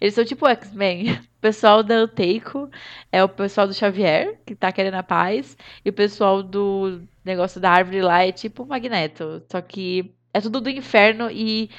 Eles 0.01 0.15
são 0.15 0.25
tipo 0.25 0.47
X-Men. 0.47 1.15
O 1.15 1.41
pessoal 1.41 1.83
da 1.83 1.97
Anteico 1.97 2.71
é 3.11 3.25
o 3.25 3.29
pessoal 3.29 3.67
do 3.67 3.75
Xavier, 3.75 4.39
que 4.47 4.55
tá 4.55 4.71
querendo 4.71 4.95
a 4.95 5.03
paz, 5.03 5.57
e 5.85 5.91
o 5.91 5.93
pessoal 5.93 6.41
do 6.41 7.03
negócio 7.25 7.61
da 7.61 7.73
árvore 7.73 8.03
lá 8.03 8.25
é 8.25 8.31
tipo 8.31 8.63
o 8.63 8.67
Magneto. 8.69 9.43
Só 9.51 9.61
que 9.61 10.15
é 10.33 10.41
tudo 10.41 10.61
do 10.61 10.71
inferno 10.71 11.29
e 11.29 11.71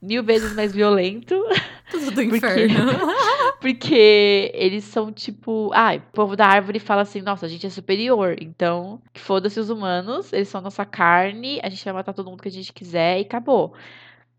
mil 0.00 0.22
vezes 0.22 0.54
mais 0.54 0.72
violento. 0.72 1.34
Tudo 1.90 2.06
do 2.12 2.14
Porque- 2.14 2.36
inferno. 2.36 2.92
Porque 3.60 4.50
eles 4.54 4.84
são 4.84 5.12
tipo. 5.12 5.70
Ah, 5.74 5.94
o 5.96 6.00
povo 6.12 6.36
da 6.36 6.46
árvore 6.46 6.78
fala 6.78 7.02
assim: 7.02 7.20
nossa, 7.20 7.46
a 7.46 7.48
gente 7.48 7.66
é 7.66 7.70
superior. 7.70 8.36
Então, 8.40 9.00
que 9.12 9.20
foda-se 9.20 9.58
os 9.60 9.70
humanos, 9.70 10.32
eles 10.32 10.48
são 10.48 10.60
nossa 10.60 10.84
carne, 10.84 11.60
a 11.62 11.68
gente 11.68 11.84
vai 11.84 11.92
matar 11.94 12.12
todo 12.14 12.30
mundo 12.30 12.42
que 12.42 12.48
a 12.48 12.52
gente 12.52 12.72
quiser 12.72 13.18
e 13.18 13.22
acabou. 13.22 13.74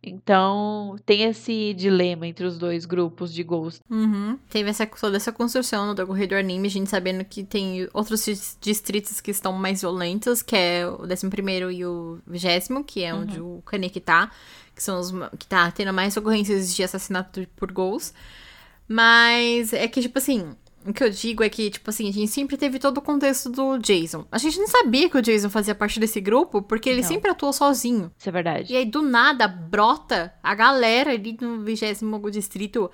Então, 0.06 0.96
tem 1.06 1.24
esse 1.24 1.74
dilema 1.74 2.28
entre 2.28 2.46
os 2.46 2.58
dois 2.58 2.86
grupos 2.86 3.34
de 3.34 3.44
Ghost. 3.44 3.82
Uhum. 3.90 4.38
Teve 4.50 4.70
essa, 4.70 4.86
toda 4.86 5.18
essa 5.18 5.32
construção 5.32 5.88
no 5.88 5.96
decorrer 5.96 6.28
do 6.28 6.36
anime, 6.36 6.68
a 6.68 6.72
gente 6.72 6.90
sabendo 6.90 7.24
que 7.26 7.44
tem 7.44 7.88
outros 7.94 8.24
dis- 8.26 8.58
distritos 8.62 9.20
que 9.20 9.32
estão 9.32 9.54
mais 9.54 9.82
violentos, 9.82 10.42
que 10.42 10.56
é 10.56 10.88
o 10.88 11.04
11 11.04 11.74
e 11.74 11.86
o 11.86 12.20
20, 12.28 12.84
que 12.86 13.04
é 13.04 13.14
onde 13.14 13.40
o 13.42 13.62
Kaneki 13.66 14.00
tá, 14.00 14.32
que 14.76 14.84
são 14.84 15.00
os 15.00 15.12
que 15.40 15.48
tá 15.48 15.72
tendo 15.72 15.94
mais 15.94 16.16
ocorrências 16.18 16.76
de 16.76 16.84
assassinato 16.84 17.48
por 17.56 17.72
gols. 17.72 18.14
Mas 18.88 19.74
é 19.74 19.88
que, 19.88 20.02
tipo 20.02 20.18
assim, 20.18 20.56
o 20.86 20.94
que 20.94 21.04
eu 21.04 21.10
digo 21.10 21.44
é 21.44 21.50
que, 21.50 21.70
tipo 21.70 21.90
assim, 21.90 22.08
a 22.08 22.12
gente 22.14 22.32
sempre 22.32 22.58
teve 22.58 22.78
todo 22.80 22.98
o 23.00 23.02
contexto 23.02 23.50
do 23.50 23.78
Jason. 23.80 24.26
A 24.32 24.38
gente 24.38 24.60
não 24.60 24.68
sabia 24.68 25.10
que 25.10 25.18
o 25.18 25.22
Jason 25.22 25.50
fazia 25.50 25.74
parte 25.76 26.00
desse 26.00 26.22
grupo, 26.22 26.62
porque 26.62 26.90
ele 26.90 27.02
Não. 27.02 27.08
sempre 27.08 27.32
atuou 27.32 27.52
sozinho. 27.52 28.12
Isso 28.18 28.30
é 28.30 28.32
verdade. 28.32 28.72
E 28.74 28.78
aí, 28.78 28.86
do 28.86 29.02
nada, 29.02 29.48
brota 29.48 30.34
a 30.44 30.54
galera 30.54 31.12
ali 31.12 31.38
no 31.42 31.64
20 31.64 31.86
distrito. 32.32 32.90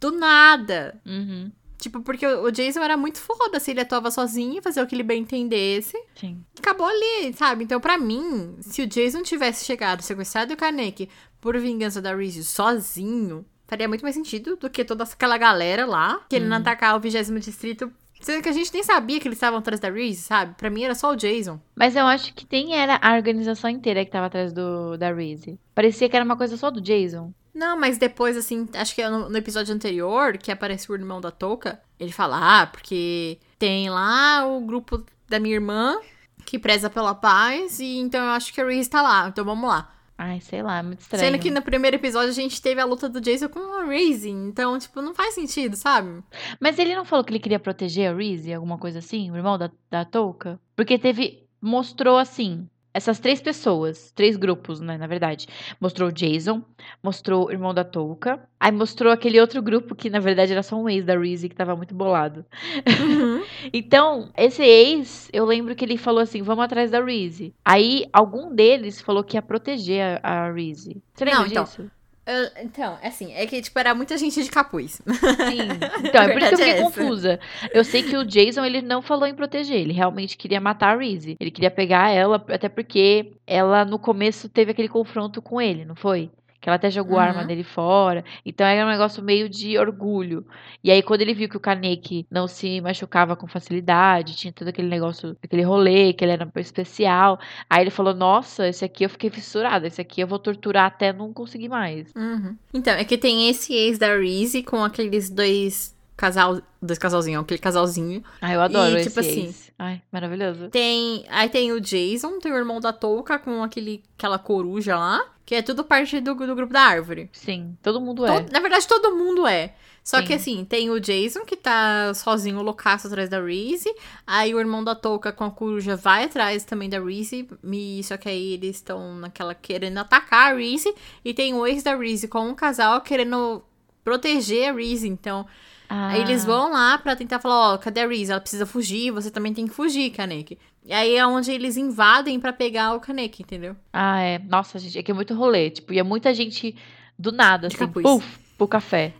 Do 0.00 0.10
nada. 0.12 1.00
Uhum, 1.06 1.50
Tipo, 1.78 2.00
porque 2.00 2.26
o 2.26 2.50
Jason 2.50 2.80
era 2.80 2.96
muito 2.96 3.18
foda 3.20 3.60
se 3.60 3.70
ele 3.70 3.80
atuava 3.80 4.10
sozinho, 4.10 4.60
fazia 4.60 4.82
o 4.82 4.86
que 4.86 4.96
ele 4.96 5.04
bem 5.04 5.22
entendesse. 5.22 5.96
sim. 6.16 6.42
Acabou 6.58 6.86
ali, 6.88 7.32
sabe? 7.34 7.62
Então, 7.62 7.78
pra 7.80 7.96
mim, 7.96 8.56
se 8.60 8.82
o 8.82 8.86
Jason 8.86 9.22
tivesse 9.22 9.64
chegado, 9.64 10.02
sequestrado 10.02 10.52
o 10.52 10.56
Kaneki 10.56 11.08
por 11.40 11.56
vingança 11.56 12.02
da 12.02 12.14
Reese 12.16 12.42
sozinho, 12.44 13.46
faria 13.68 13.86
muito 13.86 14.02
mais 14.02 14.16
sentido 14.16 14.56
do 14.56 14.68
que 14.68 14.84
toda 14.84 15.04
aquela 15.04 15.38
galera 15.38 15.86
lá 15.86 16.22
querendo 16.28 16.54
atacar 16.54 16.96
o 16.96 17.00
20 17.00 17.40
distrito. 17.40 17.92
Sendo 18.20 18.42
que 18.42 18.48
a 18.48 18.52
gente 18.52 18.72
nem 18.74 18.82
sabia 18.82 19.20
que 19.20 19.28
eles 19.28 19.36
estavam 19.36 19.60
atrás 19.60 19.78
da 19.78 19.88
Reese, 19.88 20.22
sabe? 20.22 20.54
Pra 20.56 20.68
mim 20.68 20.82
era 20.82 20.94
só 20.94 21.12
o 21.12 21.16
Jason. 21.16 21.60
Mas 21.76 21.94
eu 21.94 22.04
acho 22.04 22.34
que 22.34 22.44
nem 22.50 22.74
era 22.74 22.98
a 23.00 23.14
organização 23.14 23.70
inteira 23.70 24.04
que 24.04 24.10
tava 24.10 24.26
atrás 24.26 24.52
do, 24.52 24.96
da 24.96 25.12
Reese. 25.12 25.56
Parecia 25.72 26.08
que 26.08 26.16
era 26.16 26.24
uma 26.24 26.36
coisa 26.36 26.56
só 26.56 26.68
do 26.68 26.80
Jason. 26.80 27.32
Não, 27.54 27.78
mas 27.78 27.96
depois, 27.96 28.36
assim, 28.36 28.68
acho 28.74 28.94
que 28.94 29.02
é 29.02 29.08
no, 29.08 29.28
no 29.28 29.36
episódio 29.36 29.72
anterior, 29.72 30.36
que 30.36 30.50
aparece 30.50 30.90
o 30.90 30.94
irmão 30.94 31.20
da 31.20 31.30
Touca, 31.30 31.80
ele 31.98 32.12
fala, 32.12 32.62
ah, 32.62 32.66
porque 32.66 33.38
tem 33.58 33.88
lá 33.88 34.46
o 34.46 34.60
grupo 34.60 35.04
da 35.28 35.38
minha 35.38 35.54
irmã 35.54 35.98
que 36.44 36.58
preza 36.58 36.88
pela 36.88 37.14
paz, 37.14 37.78
e 37.78 37.98
então 37.98 38.24
eu 38.24 38.30
acho 38.30 38.52
que 38.52 38.60
a 38.60 38.64
Reese 38.64 38.88
tá 38.88 39.02
lá, 39.02 39.28
então 39.28 39.44
vamos 39.44 39.68
lá. 39.68 39.92
Ai, 40.20 40.40
sei 40.40 40.64
lá, 40.64 40.80
é 40.80 40.82
muito 40.82 40.98
estranho. 40.98 41.24
Sendo 41.24 41.40
que 41.40 41.48
no 41.48 41.62
primeiro 41.62 41.94
episódio 41.96 42.30
a 42.30 42.34
gente 42.34 42.60
teve 42.60 42.80
a 42.80 42.84
luta 42.84 43.08
do 43.08 43.20
Jason 43.20 43.48
com 43.48 43.60
a 43.80 43.84
Reese, 43.84 44.28
então, 44.28 44.76
tipo, 44.76 45.00
não 45.00 45.14
faz 45.14 45.34
sentido, 45.34 45.76
sabe? 45.76 46.24
Mas 46.58 46.76
ele 46.76 46.96
não 46.96 47.04
falou 47.04 47.24
que 47.24 47.30
ele 47.30 47.38
queria 47.38 47.60
proteger 47.60 48.10
a 48.10 48.16
Reese, 48.16 48.52
alguma 48.52 48.78
coisa 48.78 48.98
assim? 48.98 49.30
O 49.30 49.36
irmão 49.36 49.56
da, 49.56 49.70
da 49.88 50.04
Touca? 50.04 50.58
Porque 50.74 50.98
teve. 50.98 51.46
Mostrou 51.60 52.18
assim. 52.18 52.68
Essas 52.98 53.20
três 53.20 53.40
pessoas, 53.40 54.10
três 54.10 54.36
grupos, 54.36 54.80
né, 54.80 54.98
na 54.98 55.06
verdade. 55.06 55.46
Mostrou 55.80 56.08
o 56.08 56.12
Jason, 56.12 56.64
mostrou 57.00 57.46
o 57.46 57.52
irmão 57.52 57.72
da 57.72 57.84
Touca, 57.84 58.42
aí 58.58 58.72
mostrou 58.72 59.12
aquele 59.12 59.40
outro 59.40 59.62
grupo 59.62 59.94
que, 59.94 60.10
na 60.10 60.18
verdade, 60.18 60.50
era 60.50 60.64
só 60.64 60.74
um 60.74 60.88
ex 60.88 61.04
da 61.04 61.16
Reese 61.16 61.48
que 61.48 61.54
tava 61.54 61.76
muito 61.76 61.94
bolado. 61.94 62.44
Uhum. 62.86 63.44
Então, 63.72 64.30
esse 64.36 64.62
ex, 64.62 65.28
eu 65.32 65.44
lembro 65.44 65.76
que 65.76 65.84
ele 65.84 65.96
falou 65.96 66.20
assim: 66.20 66.42
vamos 66.42 66.64
atrás 66.64 66.90
da 66.90 67.00
Reese. 67.00 67.54
Aí, 67.64 68.06
algum 68.12 68.52
deles 68.52 69.00
falou 69.00 69.22
que 69.22 69.36
ia 69.36 69.42
proteger 69.42 70.20
a, 70.22 70.46
a 70.46 70.52
Reese. 70.52 71.00
Você 71.14 71.24
lembra 71.24 71.40
Não, 71.40 71.46
então, 71.46 71.64
disso? 71.64 71.90
Eu- 72.28 72.62
então, 72.64 72.98
assim, 73.02 73.32
é 73.32 73.46
que, 73.46 73.62
tipo, 73.62 73.78
era 73.78 73.94
muita 73.94 74.18
gente 74.18 74.42
de 74.44 74.50
capuz. 74.50 75.00
Sim. 75.06 75.68
Então, 76.08 76.22
é 76.22 76.32
por 76.32 76.42
isso 76.42 76.48
que 76.56 76.62
eu 76.62 76.66
é 76.66 76.68
fiquei 76.68 76.72
essa. 76.72 76.82
confusa. 76.84 77.40
Eu 77.72 77.84
sei 77.84 78.02
que 78.02 78.16
o 78.16 78.24
Jason, 78.24 78.64
ele 78.64 78.82
não 78.82 79.00
falou 79.02 79.26
em 79.26 79.34
proteger. 79.34 79.76
Ele 79.80 79.92
realmente 79.92 80.36
queria 80.36 80.60
matar 80.60 80.94
a 80.94 80.98
Reese. 80.98 81.36
Ele 81.40 81.50
queria 81.50 81.70
pegar 81.70 82.10
ela, 82.10 82.36
até 82.48 82.68
porque 82.68 83.32
ela, 83.46 83.84
no 83.84 83.98
começo, 83.98 84.48
teve 84.48 84.70
aquele 84.72 84.88
confronto 84.88 85.40
com 85.40 85.60
ele, 85.60 85.84
não 85.84 85.96
foi? 85.96 86.30
Que 86.68 86.70
ela 86.70 86.76
até 86.76 86.90
jogou 86.90 87.18
a 87.18 87.22
arma 87.24 87.40
Uhum. 87.40 87.46
dele 87.46 87.64
fora. 87.64 88.22
Então, 88.44 88.66
era 88.66 88.86
um 88.86 88.90
negócio 88.90 89.22
meio 89.22 89.48
de 89.48 89.78
orgulho. 89.78 90.46
E 90.84 90.90
aí, 90.90 91.02
quando 91.02 91.22
ele 91.22 91.32
viu 91.32 91.48
que 91.48 91.56
o 91.56 91.60
Kaneki 91.60 92.26
não 92.30 92.46
se 92.46 92.78
machucava 92.82 93.34
com 93.34 93.46
facilidade, 93.46 94.36
tinha 94.36 94.52
todo 94.52 94.68
aquele 94.68 94.86
negócio, 94.88 95.34
aquele 95.42 95.62
rolê, 95.62 96.12
que 96.12 96.22
ele 96.22 96.32
era 96.32 96.46
especial. 96.56 97.40
Aí 97.70 97.82
ele 97.82 97.90
falou, 97.90 98.12
nossa, 98.12 98.68
esse 98.68 98.84
aqui 98.84 99.02
eu 99.04 99.08
fiquei 99.08 99.30
fissurada. 99.30 99.86
Esse 99.86 99.98
aqui 100.02 100.20
eu 100.20 100.26
vou 100.26 100.38
torturar 100.38 100.84
até 100.84 101.10
não 101.10 101.32
conseguir 101.32 101.70
mais. 101.70 102.12
Uhum. 102.14 102.54
Então, 102.74 102.92
é 102.92 103.02
que 103.02 103.16
tem 103.16 103.48
esse 103.48 103.72
ex 103.72 103.98
da 103.98 104.14
Reese 104.14 104.62
com 104.62 104.84
aqueles 104.84 105.30
dois 105.30 105.96
casal, 106.18 106.60
dois 106.82 106.98
casalzinhos, 106.98 107.42
aquele 107.44 107.60
casalzinho. 107.60 108.22
Ah, 108.42 108.52
eu 108.52 108.60
adoro 108.60 108.90
E, 108.94 109.00
esse 109.00 109.08
tipo 109.08 109.20
assim, 109.20 109.44
ex. 109.46 109.72
Ai, 109.78 110.02
maravilhoso. 110.12 110.68
Tem, 110.68 111.24
aí 111.30 111.48
tem 111.48 111.72
o 111.72 111.80
Jason, 111.80 112.38
tem 112.40 112.52
o 112.52 112.56
irmão 112.56 112.78
da 112.78 112.92
Touca 112.92 113.38
com 113.38 113.62
aquele, 113.62 114.02
aquela 114.18 114.38
coruja 114.38 114.98
lá, 114.98 115.24
que 115.48 115.54
é 115.54 115.62
tudo 115.62 115.82
parte 115.82 116.20
do, 116.20 116.34
do 116.34 116.54
grupo 116.54 116.74
da 116.74 116.82
árvore. 116.82 117.30
Sim, 117.32 117.74
todo 117.82 117.98
mundo 118.02 118.26
é. 118.26 118.42
Todo- 118.42 118.52
na 118.52 118.60
verdade, 118.60 118.86
todo 118.86 119.16
mundo 119.16 119.46
é. 119.46 119.74
Só 120.04 120.18
Sim. 120.18 120.26
que 120.26 120.34
assim, 120.34 120.62
tem 120.62 120.90
o 120.90 121.00
Jason, 121.00 121.40
que 121.46 121.56
tá 121.56 122.12
sozinho, 122.12 122.60
loucaço 122.60 123.06
atrás 123.06 123.30
da 123.30 123.40
Reese. 123.42 123.90
Aí 124.26 124.54
o 124.54 124.60
irmão 124.60 124.84
da 124.84 124.94
Touca 124.94 125.32
com 125.32 125.44
a 125.44 125.50
coruja 125.50 125.96
vai 125.96 126.24
atrás 126.24 126.64
também 126.64 126.90
da 126.90 127.00
Reese. 127.02 127.48
E, 127.64 128.04
só 128.04 128.18
que 128.18 128.28
aí 128.28 128.52
eles 128.52 128.76
estão 128.76 129.14
naquela 129.14 129.54
querendo 129.54 129.96
atacar 129.96 130.52
a 130.52 130.54
Reese. 130.54 130.94
E 131.24 131.32
tem 131.32 131.54
o 131.54 131.66
ex 131.66 131.82
da 131.82 131.96
Reese 131.96 132.28
com 132.28 132.46
um 132.46 132.54
casal 132.54 133.00
querendo 133.00 133.62
proteger 134.04 134.68
a 134.68 134.72
Reese. 134.74 135.08
Então, 135.08 135.46
Aí 135.88 136.20
eles 136.20 136.42
Ah, 136.44 136.46
vão 136.46 136.72
lá 136.72 136.98
pra 136.98 137.16
tentar 137.16 137.38
falar, 137.40 137.74
ó, 137.74 137.78
cadê 137.78 138.00
a 138.00 138.06
Reese? 138.06 138.30
Ela 138.30 138.40
precisa 138.40 138.66
fugir, 138.66 139.10
você 139.10 139.30
também 139.30 139.54
tem 139.54 139.66
que 139.66 139.72
fugir, 139.74 140.10
Kaneki. 140.10 140.58
E 140.84 140.92
aí 140.92 141.16
é 141.16 141.26
onde 141.26 141.50
eles 141.50 141.76
invadem 141.76 142.38
pra 142.38 142.52
pegar 142.52 142.94
o 142.94 143.00
Kaneki, 143.00 143.42
entendeu? 143.42 143.74
Ah, 143.92 144.20
é. 144.20 144.38
Nossa, 144.38 144.78
gente, 144.78 144.98
é 144.98 145.02
que 145.02 145.10
é 145.10 145.14
muito 145.14 145.34
rolê. 145.34 145.70
Tipo, 145.70 145.92
ia 145.92 146.04
muita 146.04 146.32
gente 146.34 146.76
do 147.18 147.32
nada, 147.32 147.68
De 147.68 147.76
assim, 147.76 147.86
capuz. 147.86 148.02
puf, 148.02 148.38
pro 148.56 148.68
café. 148.68 149.12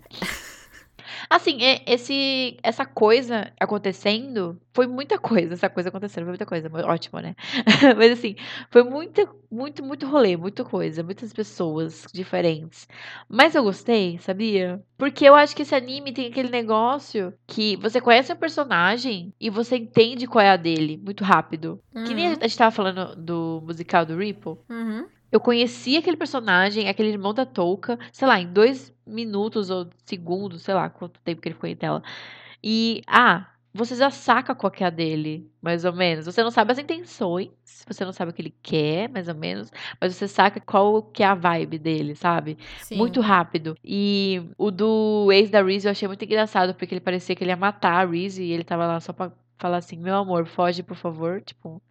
Assim, 1.31 1.63
é- 1.63 1.83
esse, 1.87 2.57
essa 2.63 2.87
coisa 2.87 3.53
acontecendo 3.61 4.59
foi 4.73 4.87
muita 4.87 5.19
coisa. 5.19 5.55
Essa 5.55 5.69
coisa 5.69 5.89
acontecendo 5.89 6.25
foi 6.25 6.31
muita 6.33 6.47
coisa. 6.47 6.71
Ótimo, 6.87 7.21
né? 7.21 7.35
Mas 7.97 8.13
assim, 8.13 8.35
foi 8.71 8.83
muito, 8.83 9.29
muito, 9.51 9.85
muito 9.85 10.07
rolê, 10.07 10.37
muita 10.37 10.65
coisa, 10.65 11.03
muitas 11.03 11.33
pessoas 11.33 12.07
diferentes. 12.13 12.89
Mas 13.29 13.55
eu 13.55 13.63
gostei, 13.63 14.19
sabia? 14.19 14.83
Porque 14.97 15.25
eu 15.25 15.35
acho 15.35 15.55
que 15.55 15.63
esse 15.63 15.75
anime 15.75 16.13
tem 16.13 16.27
aquele 16.29 16.49
negócio 16.51 17.33
que 17.47 17.77
você 17.77 18.01
conhece 18.01 18.33
o 18.33 18.37
personagem 18.37 19.33
e 19.41 19.51
você 19.51 19.77
entende 19.77 20.27
qual 20.27 20.45
é 20.45 20.51
a 20.51 20.57
dele 20.57 20.97
muito 21.03 21.25
rápido. 21.25 21.81
Que 21.93 22.15
nem 22.15 22.27
a 22.27 22.31
Uhum. 22.31 22.37
gente 22.41 22.57
tava 22.57 22.71
falando 22.71 23.17
do 23.17 23.63
musical 23.67 24.07
do 24.07 24.17
Ripple. 24.17 24.57
Uhum. 24.71 25.07
Eu 25.31 25.41
conheci 25.41 25.97
aquele 25.97 26.17
personagem, 26.17 26.89
aquele 26.89 27.11
irmão 27.11 27.35
da 27.35 27.45
Touka, 27.45 27.99
sei 28.13 28.27
lá, 28.27 28.41
em 28.41 28.47
dois 28.51 28.95
minutos 29.07 29.71
ou 29.71 29.89
segundos, 30.05 30.63
sei 30.63 30.75
lá 30.75 30.89
quanto 30.89 31.21
tempo 31.21 31.41
que 31.41 31.49
ele 31.49 31.55
ficou 31.55 31.69
em 31.69 31.77
tela. 31.77 32.03
E, 32.63 33.03
ah, 33.07 33.47
você 33.73 33.95
já 33.95 34.11
saca 34.11 34.55
qual 34.55 34.71
que 34.71 34.83
é 34.83 34.87
a 34.87 34.91
dele, 34.91 35.51
mais 35.63 35.85
ou 35.85 35.93
menos. 35.93 36.25
Você 36.27 36.43
não 36.43 36.51
sabe 36.51 36.73
as 36.73 36.79
intenções, 36.79 37.51
você 37.87 38.05
não 38.05 38.13
sabe 38.13 38.31
o 38.31 38.35
que 38.35 38.43
ele 38.43 38.55
quer, 38.63 39.09
mais 39.09 39.29
ou 39.29 39.35
menos, 39.35 39.71
mas 40.01 40.15
você 40.15 40.27
saca 40.27 40.61
qual 40.61 41.03
que 41.03 41.23
é 41.23 41.27
a 41.27 41.35
vibe 41.35 41.79
dele, 41.79 42.15
sabe? 42.15 42.59
Sim. 42.81 42.97
Muito 42.97 43.21
rápido. 43.21 43.77
E 43.85 44.43
o 44.57 44.71
do 44.71 45.31
ex 45.33 45.51
da 45.51 45.63
Reese 45.63 45.87
eu 45.87 45.93
achei 45.93 46.09
muito 46.09 46.25
engraçado, 46.25 46.75
porque 46.75 46.95
ele 46.95 47.01
parecia 47.01 47.37
que 47.37 47.45
ele 47.45 47.51
ia 47.51 47.57
matar 47.57 48.07
a 48.07 48.11
Reese 48.11 48.43
e 48.43 48.53
ele 48.53 48.65
tava 48.65 48.87
lá 48.87 49.01
só 49.01 49.13
pra 49.13 49.33
falar 49.59 49.79
assim, 49.79 49.97
meu 49.99 50.15
amor, 50.15 50.47
foge, 50.47 50.83
por 50.83 50.97
favor. 50.97 51.43
Tipo, 51.43 51.83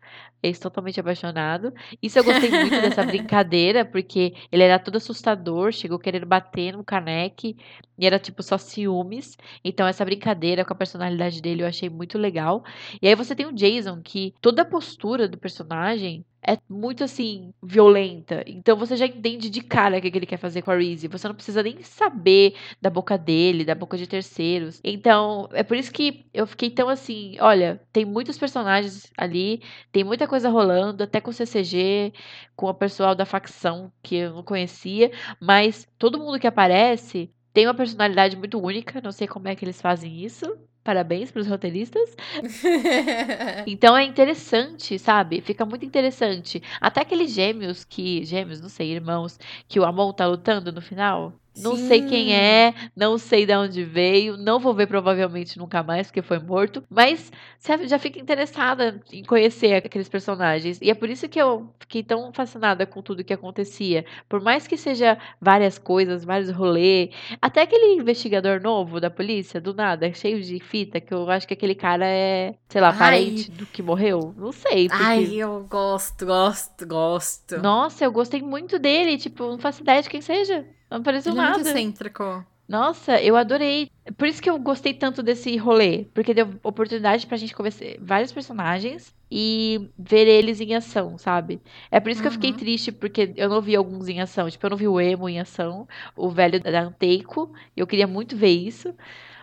ex 0.42 0.60
totalmente 0.60 1.00
apaixonado. 1.00 1.74
Isso 2.02 2.18
eu 2.20 2.24
gostei 2.24 2.50
muito 2.50 2.82
dessa 2.82 3.04
brincadeira, 3.06 3.86
porque 3.86 4.34
ele 4.52 4.64
era 4.64 4.80
todo 4.80 4.98
assustador, 4.98 5.72
chegou 5.72 6.00
querendo 6.00 6.26
bater 6.26 6.74
no 6.74 6.84
caneque, 6.84 7.56
e 7.98 8.06
era 8.06 8.20
tipo 8.20 8.42
só 8.44 8.58
ciúmes. 8.58 9.38
Então 9.64 9.88
essa 9.88 10.06
brincadeira 10.06 10.64
com 10.66 10.74
a 10.74 10.76
personalidade 10.76 11.42
dele 11.42 11.64
eu 11.64 11.68
achei 11.68 11.90
muito 11.90 12.18
legal. 12.18 12.64
E 13.02 13.08
aí 13.08 13.16
você 13.16 13.36
tem 13.36 13.46
o 13.46 13.54
Jason, 13.54 14.02
que 14.02 14.34
toda 14.42 14.62
a 14.62 14.66
postura 14.66 15.28
do 15.28 15.38
personagem 15.38 16.26
é 16.48 16.58
muito 16.70 17.04
assim, 17.04 17.54
violenta. 17.62 18.44
Então 18.48 18.78
você 18.78 18.96
já 18.96 19.06
entende 19.06 19.50
de 19.50 19.62
cara 19.62 19.98
o 19.98 20.02
que 20.02 20.08
ele 20.08 20.26
quer 20.26 20.38
fazer 20.38 20.62
com 20.62 20.72
a 20.72 20.76
Reese. 20.78 21.08
Você 21.10 21.28
não 21.28 21.36
precisa 21.36 21.62
nem 21.62 21.82
saber 21.84 22.56
da 22.82 22.90
boca 22.90 23.18
dele, 23.18 23.66
da 23.66 23.76
boca 23.76 23.98
de 23.98 24.08
terceiros. 24.08 24.80
Então, 24.84 25.50
é 25.52 25.62
por 25.62 25.76
isso 25.76 25.92
que 25.92 26.26
eu 26.34 26.48
fiquei 26.48 26.70
tão 26.72 26.88
assim, 26.88 27.36
olha, 27.42 27.82
tem 27.92 28.06
muitos 28.06 28.38
personagens 28.38 29.12
ali, 29.18 29.62
tem 29.92 30.04
muita 30.06 30.28
coisa 30.28 30.50
rolando, 30.50 31.04
até 31.04 31.20
com 31.20 31.32
o 31.32 31.34
CCG, 31.34 32.14
com 32.56 32.68
o 32.68 32.74
pessoal 32.74 33.14
da 33.14 33.26
facção 33.26 33.92
que 34.02 34.16
eu 34.16 34.34
não 34.36 34.44
conhecia, 34.44 35.12
mas 35.42 35.86
todo 35.98 36.20
mundo 36.20 36.40
que 36.40 36.48
aparece 36.48 37.30
tem 37.54 37.68
uma 37.68 37.74
personalidade 37.74 38.38
muito 38.38 38.60
única, 38.60 39.02
não 39.02 39.12
sei 39.12 39.28
como 39.28 39.48
é 39.48 39.56
que 39.56 39.66
eles 39.66 39.82
fazem 39.82 40.24
isso. 40.24 40.46
Parabéns 40.88 41.30
para 41.32 41.42
os 41.42 41.48
roteiristas. 41.48 42.16
Então 43.68 43.98
é 43.98 44.04
interessante, 44.06 44.98
sabe? 44.98 45.42
Fica 45.42 45.66
muito 45.66 45.86
interessante. 45.86 46.64
Até 46.80 47.02
aqueles 47.02 47.34
gêmeos 47.34 47.84
que. 47.84 48.24
Gêmeos, 48.24 48.62
não 48.62 48.70
sei, 48.70 48.92
irmãos, 48.94 49.38
que 49.68 49.80
o 49.80 49.84
Amon 49.84 50.14
tá 50.14 50.26
lutando 50.26 50.72
no 50.72 50.82
final. 50.82 51.34
Não 51.62 51.76
sei 51.76 52.02
quem 52.02 52.28
Sim. 52.28 52.34
é, 52.34 52.74
não 52.96 53.18
sei 53.18 53.46
de 53.46 53.56
onde 53.56 53.84
veio, 53.84 54.38
não 54.38 54.60
vou 54.60 54.74
ver 54.74 54.88
provavelmente 54.88 55.58
nunca 55.58 55.84
mais, 55.84 56.08
porque 56.08 56.22
foi 56.22 56.40
morto. 56.40 56.84
Mas 56.90 57.32
você 57.58 57.88
já 57.88 58.00
fica 58.00 58.20
interessada 58.20 59.02
em 59.12 59.24
conhecer 59.24 59.74
aqueles 59.76 60.10
personagens. 60.10 60.80
E 60.82 60.90
é 60.90 60.94
por 60.94 61.10
isso 61.10 61.28
que 61.28 61.40
eu 61.40 61.70
fiquei 61.80 62.04
tão 62.04 62.32
fascinada 62.32 62.86
com 62.86 63.02
tudo 63.02 63.24
que 63.24 63.34
acontecia. 63.34 64.06
Por 64.30 64.42
mais 64.42 64.68
que 64.68 64.78
seja 64.78 65.18
várias 65.42 65.78
coisas, 65.78 66.24
vários 66.24 66.50
rolês. 66.52 67.10
Até 67.42 67.62
aquele 67.62 67.94
investigador 67.94 68.62
novo 68.62 69.00
da 69.00 69.10
polícia, 69.10 69.60
do 69.60 69.74
nada, 69.74 70.12
cheio 70.14 70.42
de 70.42 70.60
fita, 70.60 71.00
que 71.00 71.14
eu 71.14 71.30
acho 71.30 71.48
que 71.48 71.54
aquele 71.54 71.76
cara 71.76 72.06
é, 72.06 72.56
sei 72.70 72.82
lá, 72.82 72.90
Ai. 72.90 72.98
parente 72.98 73.52
do 73.52 73.66
que 73.66 73.82
morreu. 73.82 74.34
Não 74.38 74.52
sei. 74.52 74.88
Porque... 74.88 75.04
Ai, 75.04 75.36
eu 75.36 75.66
gosto, 75.70 76.26
gosto, 76.26 76.88
gosto. 76.88 77.58
Nossa, 77.62 78.04
eu 78.06 78.12
gostei 78.12 78.42
muito 78.42 78.80
dele. 78.80 79.18
Tipo, 79.18 79.44
não 79.44 79.58
faço 79.58 79.82
ideia 79.82 80.02
de 80.02 80.10
quem 80.10 80.22
seja. 80.22 80.66
Não 80.90 80.98
apareceu 81.00 81.34
Ele 81.34 81.40
é 81.40 81.44
nada. 81.44 81.56
muito 81.58 81.68
excêntrico. 81.68 82.46
Nossa, 82.68 83.22
eu 83.22 83.38
adorei. 83.38 83.90
Por 84.18 84.28
isso 84.28 84.42
que 84.42 84.50
eu 84.50 84.60
gostei 84.60 84.94
tanto 84.94 85.24
desse 85.24 85.56
rolê. 85.56 86.06
Porque 86.14 86.34
deu 86.34 86.50
oportunidade 86.64 87.26
pra 87.26 87.38
gente 87.38 87.56
conhecer 87.56 87.98
vários 88.02 88.32
personagens 88.34 89.16
e 89.32 89.90
ver 89.98 90.28
eles 90.28 90.60
em 90.60 90.76
ação, 90.76 91.18
sabe? 91.18 91.62
É 91.90 92.00
por 92.02 92.10
isso 92.10 92.22
que 92.22 92.28
eu 92.28 92.32
fiquei 92.32 92.52
Uhum. 92.52 92.58
triste, 92.58 92.92
porque 92.92 93.32
eu 93.38 93.48
não 93.48 93.62
vi 93.62 93.74
alguns 93.76 94.10
em 94.10 94.20
ação. 94.20 94.50
Tipo, 94.50 94.66
eu 94.66 94.70
não 94.72 94.78
vi 94.78 94.88
o 94.88 95.00
Emo 95.00 95.30
em 95.30 95.40
ação, 95.40 95.88
o 96.16 96.30
velho 96.30 96.60
da 96.62 96.82
Anteiko. 96.82 97.54
Eu 97.76 97.88
queria 97.88 98.08
muito 98.08 98.36
ver 98.36 98.50
isso. 98.52 98.94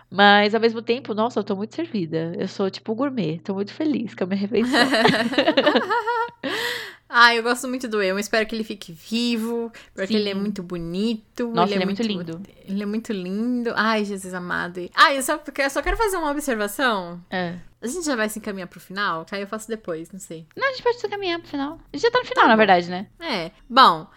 Mas 0.09 0.53
ao 0.53 0.61
mesmo 0.61 0.83
tempo, 0.83 1.15
nossa, 1.15 1.39
eu 1.39 1.43
tô 1.43 1.55
muito 1.55 1.73
servida. 1.73 2.31
Eu 2.37 2.47
sou 2.47 2.69
tipo 2.69 2.93
gourmet. 2.93 3.39
Tô 3.43 3.55
muito 3.55 3.73
feliz 3.73 4.13
com 4.13 4.23
a 4.23 4.27
minha 4.27 4.39
refeição. 4.39 4.79
Ah, 7.07 7.35
eu 7.35 7.43
gosto 7.43 7.67
muito 7.67 7.87
do 7.87 8.01
Emo. 8.01 8.19
Espero 8.19 8.45
que 8.47 8.55
ele 8.55 8.63
fique 8.63 8.91
vivo, 8.91 9.71
porque 9.93 10.13
Sim. 10.13 10.19
ele 10.19 10.29
é 10.29 10.33
muito 10.33 10.63
bonito. 10.63 11.47
Nossa, 11.49 11.73
ele 11.73 11.83
é 11.83 11.85
muito 11.85 12.01
lindo. 12.01 12.41
Ele 12.67 12.83
é 12.83 12.85
muito 12.85 13.13
lindo. 13.13 13.71
Ai, 13.75 14.03
Jesus 14.03 14.33
amado. 14.33 14.89
Ah, 14.93 15.13
eu 15.13 15.21
só, 15.21 15.39
eu 15.57 15.69
só 15.69 15.81
quero 15.81 15.97
fazer 15.97 16.17
uma 16.17 16.31
observação. 16.31 17.23
É. 17.29 17.55
A 17.81 17.87
gente 17.87 18.05
já 18.05 18.15
vai 18.15 18.27
se 18.27 18.39
encaminhar 18.39 18.67
pro 18.67 18.79
final? 18.79 19.25
Aí 19.31 19.41
eu 19.41 19.47
faço 19.47 19.67
depois, 19.67 20.11
não 20.11 20.19
sei. 20.19 20.47
Não, 20.55 20.67
a 20.67 20.71
gente 20.71 20.81
pode 20.81 20.99
se 20.99 21.07
caminhar 21.07 21.39
pro 21.39 21.47
final. 21.47 21.79
A 21.93 21.95
gente 21.95 22.01
já 22.01 22.11
tá 22.11 22.19
no 22.19 22.25
final, 22.25 22.47
na 22.47 22.55
verdade, 22.55 22.89
né? 22.89 23.07
É. 23.19 23.51
Bom, 23.69 24.07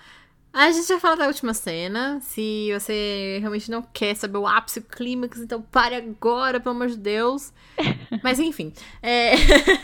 a 0.52 0.70
gente 0.72 0.88
vai 0.88 0.98
falar 0.98 1.16
da 1.16 1.26
última 1.26 1.54
cena. 1.54 2.18
Se 2.22 2.70
você 2.72 3.38
realmente 3.40 3.70
não 3.70 3.82
quer 3.82 4.14
saber 4.16 4.38
o 4.38 4.46
ápice, 4.46 4.78
o 4.80 4.82
clímax, 4.82 5.38
então 5.40 5.60
pare 5.62 5.94
agora, 5.94 6.58
pelo 6.60 6.74
amor 6.74 6.88
de 6.88 6.96
Deus. 6.96 7.52
Mas 8.24 8.38
enfim, 8.40 8.72
é, 9.02 9.32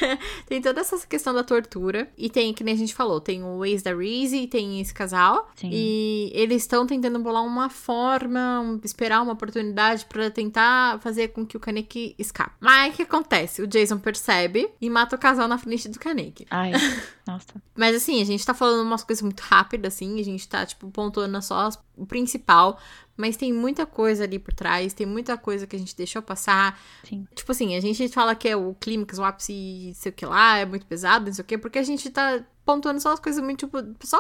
tem 0.46 0.60
toda 0.60 0.80
essa 0.80 0.98
questão 1.06 1.32
da 1.32 1.44
tortura. 1.44 2.10
E 2.18 2.28
tem, 2.28 2.52
que 2.52 2.64
nem 2.64 2.74
a 2.74 2.76
gente 2.76 2.94
falou, 2.94 3.20
tem 3.20 3.42
o 3.44 3.64
ex 3.64 3.82
da 3.82 3.94
Reese, 3.94 4.46
tem 4.46 4.80
esse 4.80 4.92
casal. 4.92 5.48
Sim. 5.54 5.70
E 5.72 6.32
eles 6.34 6.62
estão 6.62 6.86
tentando 6.86 7.18
bolar 7.20 7.44
uma 7.44 7.68
forma, 7.70 8.60
um- 8.60 8.80
esperar 8.82 9.22
uma 9.22 9.32
oportunidade 9.34 10.06
pra 10.06 10.30
tentar 10.30 10.98
fazer 11.00 11.28
com 11.28 11.46
que 11.46 11.56
o 11.56 11.60
Kaneki 11.60 12.14
escape. 12.18 12.52
Mas 12.60 12.92
o 12.92 12.96
que 12.96 13.02
acontece? 13.02 13.62
O 13.62 13.66
Jason 13.66 13.98
percebe 13.98 14.68
e 14.80 14.90
mata 14.90 15.14
o 15.14 15.18
casal 15.18 15.46
na 15.46 15.58
frente 15.58 15.88
do 15.88 15.98
Kaneki. 15.98 16.46
Ai, 16.50 16.72
nossa. 17.26 17.54
Mas 17.76 17.94
assim, 17.96 18.20
a 18.20 18.24
gente 18.24 18.44
tá 18.44 18.54
falando 18.54 18.82
umas 18.86 19.04
coisas 19.04 19.22
muito 19.22 19.40
rápidas, 19.40 19.94
assim, 19.94 20.20
a 20.20 20.24
gente 20.24 20.46
tá, 20.48 20.53
tipo, 20.66 20.90
pontuando 20.90 21.40
só 21.40 21.70
o 21.96 22.04
principal, 22.04 22.78
mas 23.16 23.36
tem 23.36 23.52
muita 23.52 23.86
coisa 23.86 24.24
ali 24.24 24.38
por 24.38 24.52
trás, 24.52 24.92
tem 24.92 25.06
muita 25.06 25.38
coisa 25.38 25.66
que 25.66 25.76
a 25.76 25.78
gente 25.78 25.96
deixou 25.96 26.20
passar. 26.20 26.78
Sim. 27.08 27.26
Tipo 27.34 27.52
assim, 27.52 27.76
a 27.76 27.80
gente 27.80 28.08
fala 28.08 28.34
que 28.34 28.48
é 28.48 28.56
o 28.56 28.74
clímax, 28.74 29.18
o 29.18 29.24
ápice, 29.24 29.92
sei 29.94 30.10
o 30.10 30.14
que 30.14 30.26
lá, 30.26 30.58
é 30.58 30.64
muito 30.66 30.86
pesado, 30.86 31.26
não 31.26 31.32
sei 31.32 31.42
o 31.42 31.46
que, 31.46 31.56
porque 31.56 31.78
a 31.78 31.82
gente 31.82 32.10
tá 32.10 32.44
pontuando 32.64 33.00
só 33.00 33.12
as 33.12 33.20
coisas 33.20 33.42
muito, 33.42 33.66
tipo, 33.66 33.78
só 34.02 34.18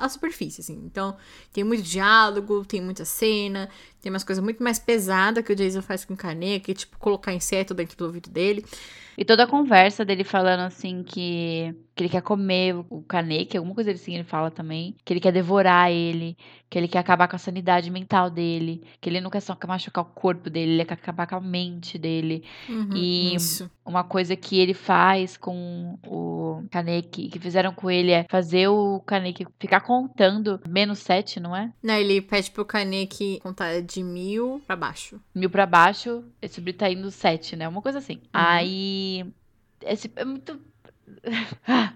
a 0.00 0.08
superfície, 0.08 0.60
assim. 0.60 0.80
Então, 0.86 1.16
tem 1.52 1.64
muito 1.64 1.82
diálogo, 1.82 2.64
tem 2.64 2.80
muita 2.80 3.04
cena, 3.04 3.68
tem 4.00 4.12
umas 4.12 4.24
coisas 4.24 4.42
muito 4.42 4.62
mais 4.62 4.78
pesadas 4.78 5.44
que 5.44 5.52
o 5.52 5.56
Jason 5.56 5.82
faz 5.82 6.04
com 6.04 6.14
o 6.14 6.16
Kaneki, 6.16 6.74
tipo, 6.74 6.98
colocar 6.98 7.32
inseto 7.32 7.74
dentro 7.74 7.96
do 7.96 8.04
ouvido 8.06 8.30
dele. 8.30 8.64
E 9.16 9.24
toda 9.24 9.44
a 9.44 9.46
conversa 9.46 10.04
dele 10.04 10.24
falando 10.24 10.60
assim 10.62 11.04
que, 11.04 11.72
que 11.94 12.02
ele 12.02 12.08
quer 12.10 12.20
comer 12.22 12.74
o 12.90 13.00
Kaneki, 13.02 13.56
alguma 13.56 13.72
coisa 13.74 13.92
assim 13.92 14.14
ele 14.14 14.24
fala 14.24 14.50
também. 14.50 14.96
Que 15.04 15.12
ele 15.12 15.20
quer 15.20 15.30
devorar 15.30 15.88
ele, 15.92 16.36
que 16.68 16.76
ele 16.76 16.88
quer 16.88 16.98
acabar 16.98 17.28
com 17.28 17.36
a 17.36 17.38
sanidade 17.38 17.88
mental 17.92 18.28
dele, 18.28 18.82
que 19.00 19.08
ele 19.08 19.20
não 19.20 19.30
quer 19.30 19.38
só 19.38 19.56
machucar 19.68 20.02
o 20.02 20.08
corpo 20.08 20.50
dele, 20.50 20.72
ele 20.72 20.84
quer 20.84 20.94
acabar 20.94 21.28
com 21.28 21.36
a 21.36 21.40
mente 21.40 21.96
dele. 21.96 22.42
Uhum, 22.68 22.90
E- 22.96 23.36
Isso. 23.36 23.70
Uma 23.86 24.02
coisa 24.02 24.34
que 24.34 24.58
ele 24.58 24.74
faz 24.74 25.36
com 25.36 25.96
o 26.04 26.64
Kaneki, 26.70 27.28
que 27.28 27.38
fizeram 27.38 27.63
com 27.72 27.90
ele 27.90 28.10
é 28.10 28.24
fazer 28.28 28.68
o 28.68 29.00
Kaneki 29.00 29.46
ficar 29.58 29.80
contando 29.80 30.60
menos 30.68 30.98
sete, 30.98 31.38
não 31.40 31.54
é? 31.54 31.72
Não, 31.82 31.94
ele 31.94 32.20
pede 32.20 32.50
pro 32.50 32.64
Kaneki 32.64 33.38
contar 33.42 33.80
de 33.80 34.02
mil 34.02 34.60
pra 34.66 34.76
baixo. 34.76 35.20
Mil 35.34 35.48
pra 35.48 35.66
baixo, 35.66 36.24
esse 36.42 36.60
Brito 36.60 36.80
tá 36.80 36.90
indo 36.90 37.10
sete, 37.10 37.54
né? 37.56 37.66
Uma 37.68 37.80
coisa 37.82 37.98
assim. 37.98 38.20
Aí. 38.32 39.24
Esse 39.82 40.10
é 40.16 40.24
muito. 40.24 40.60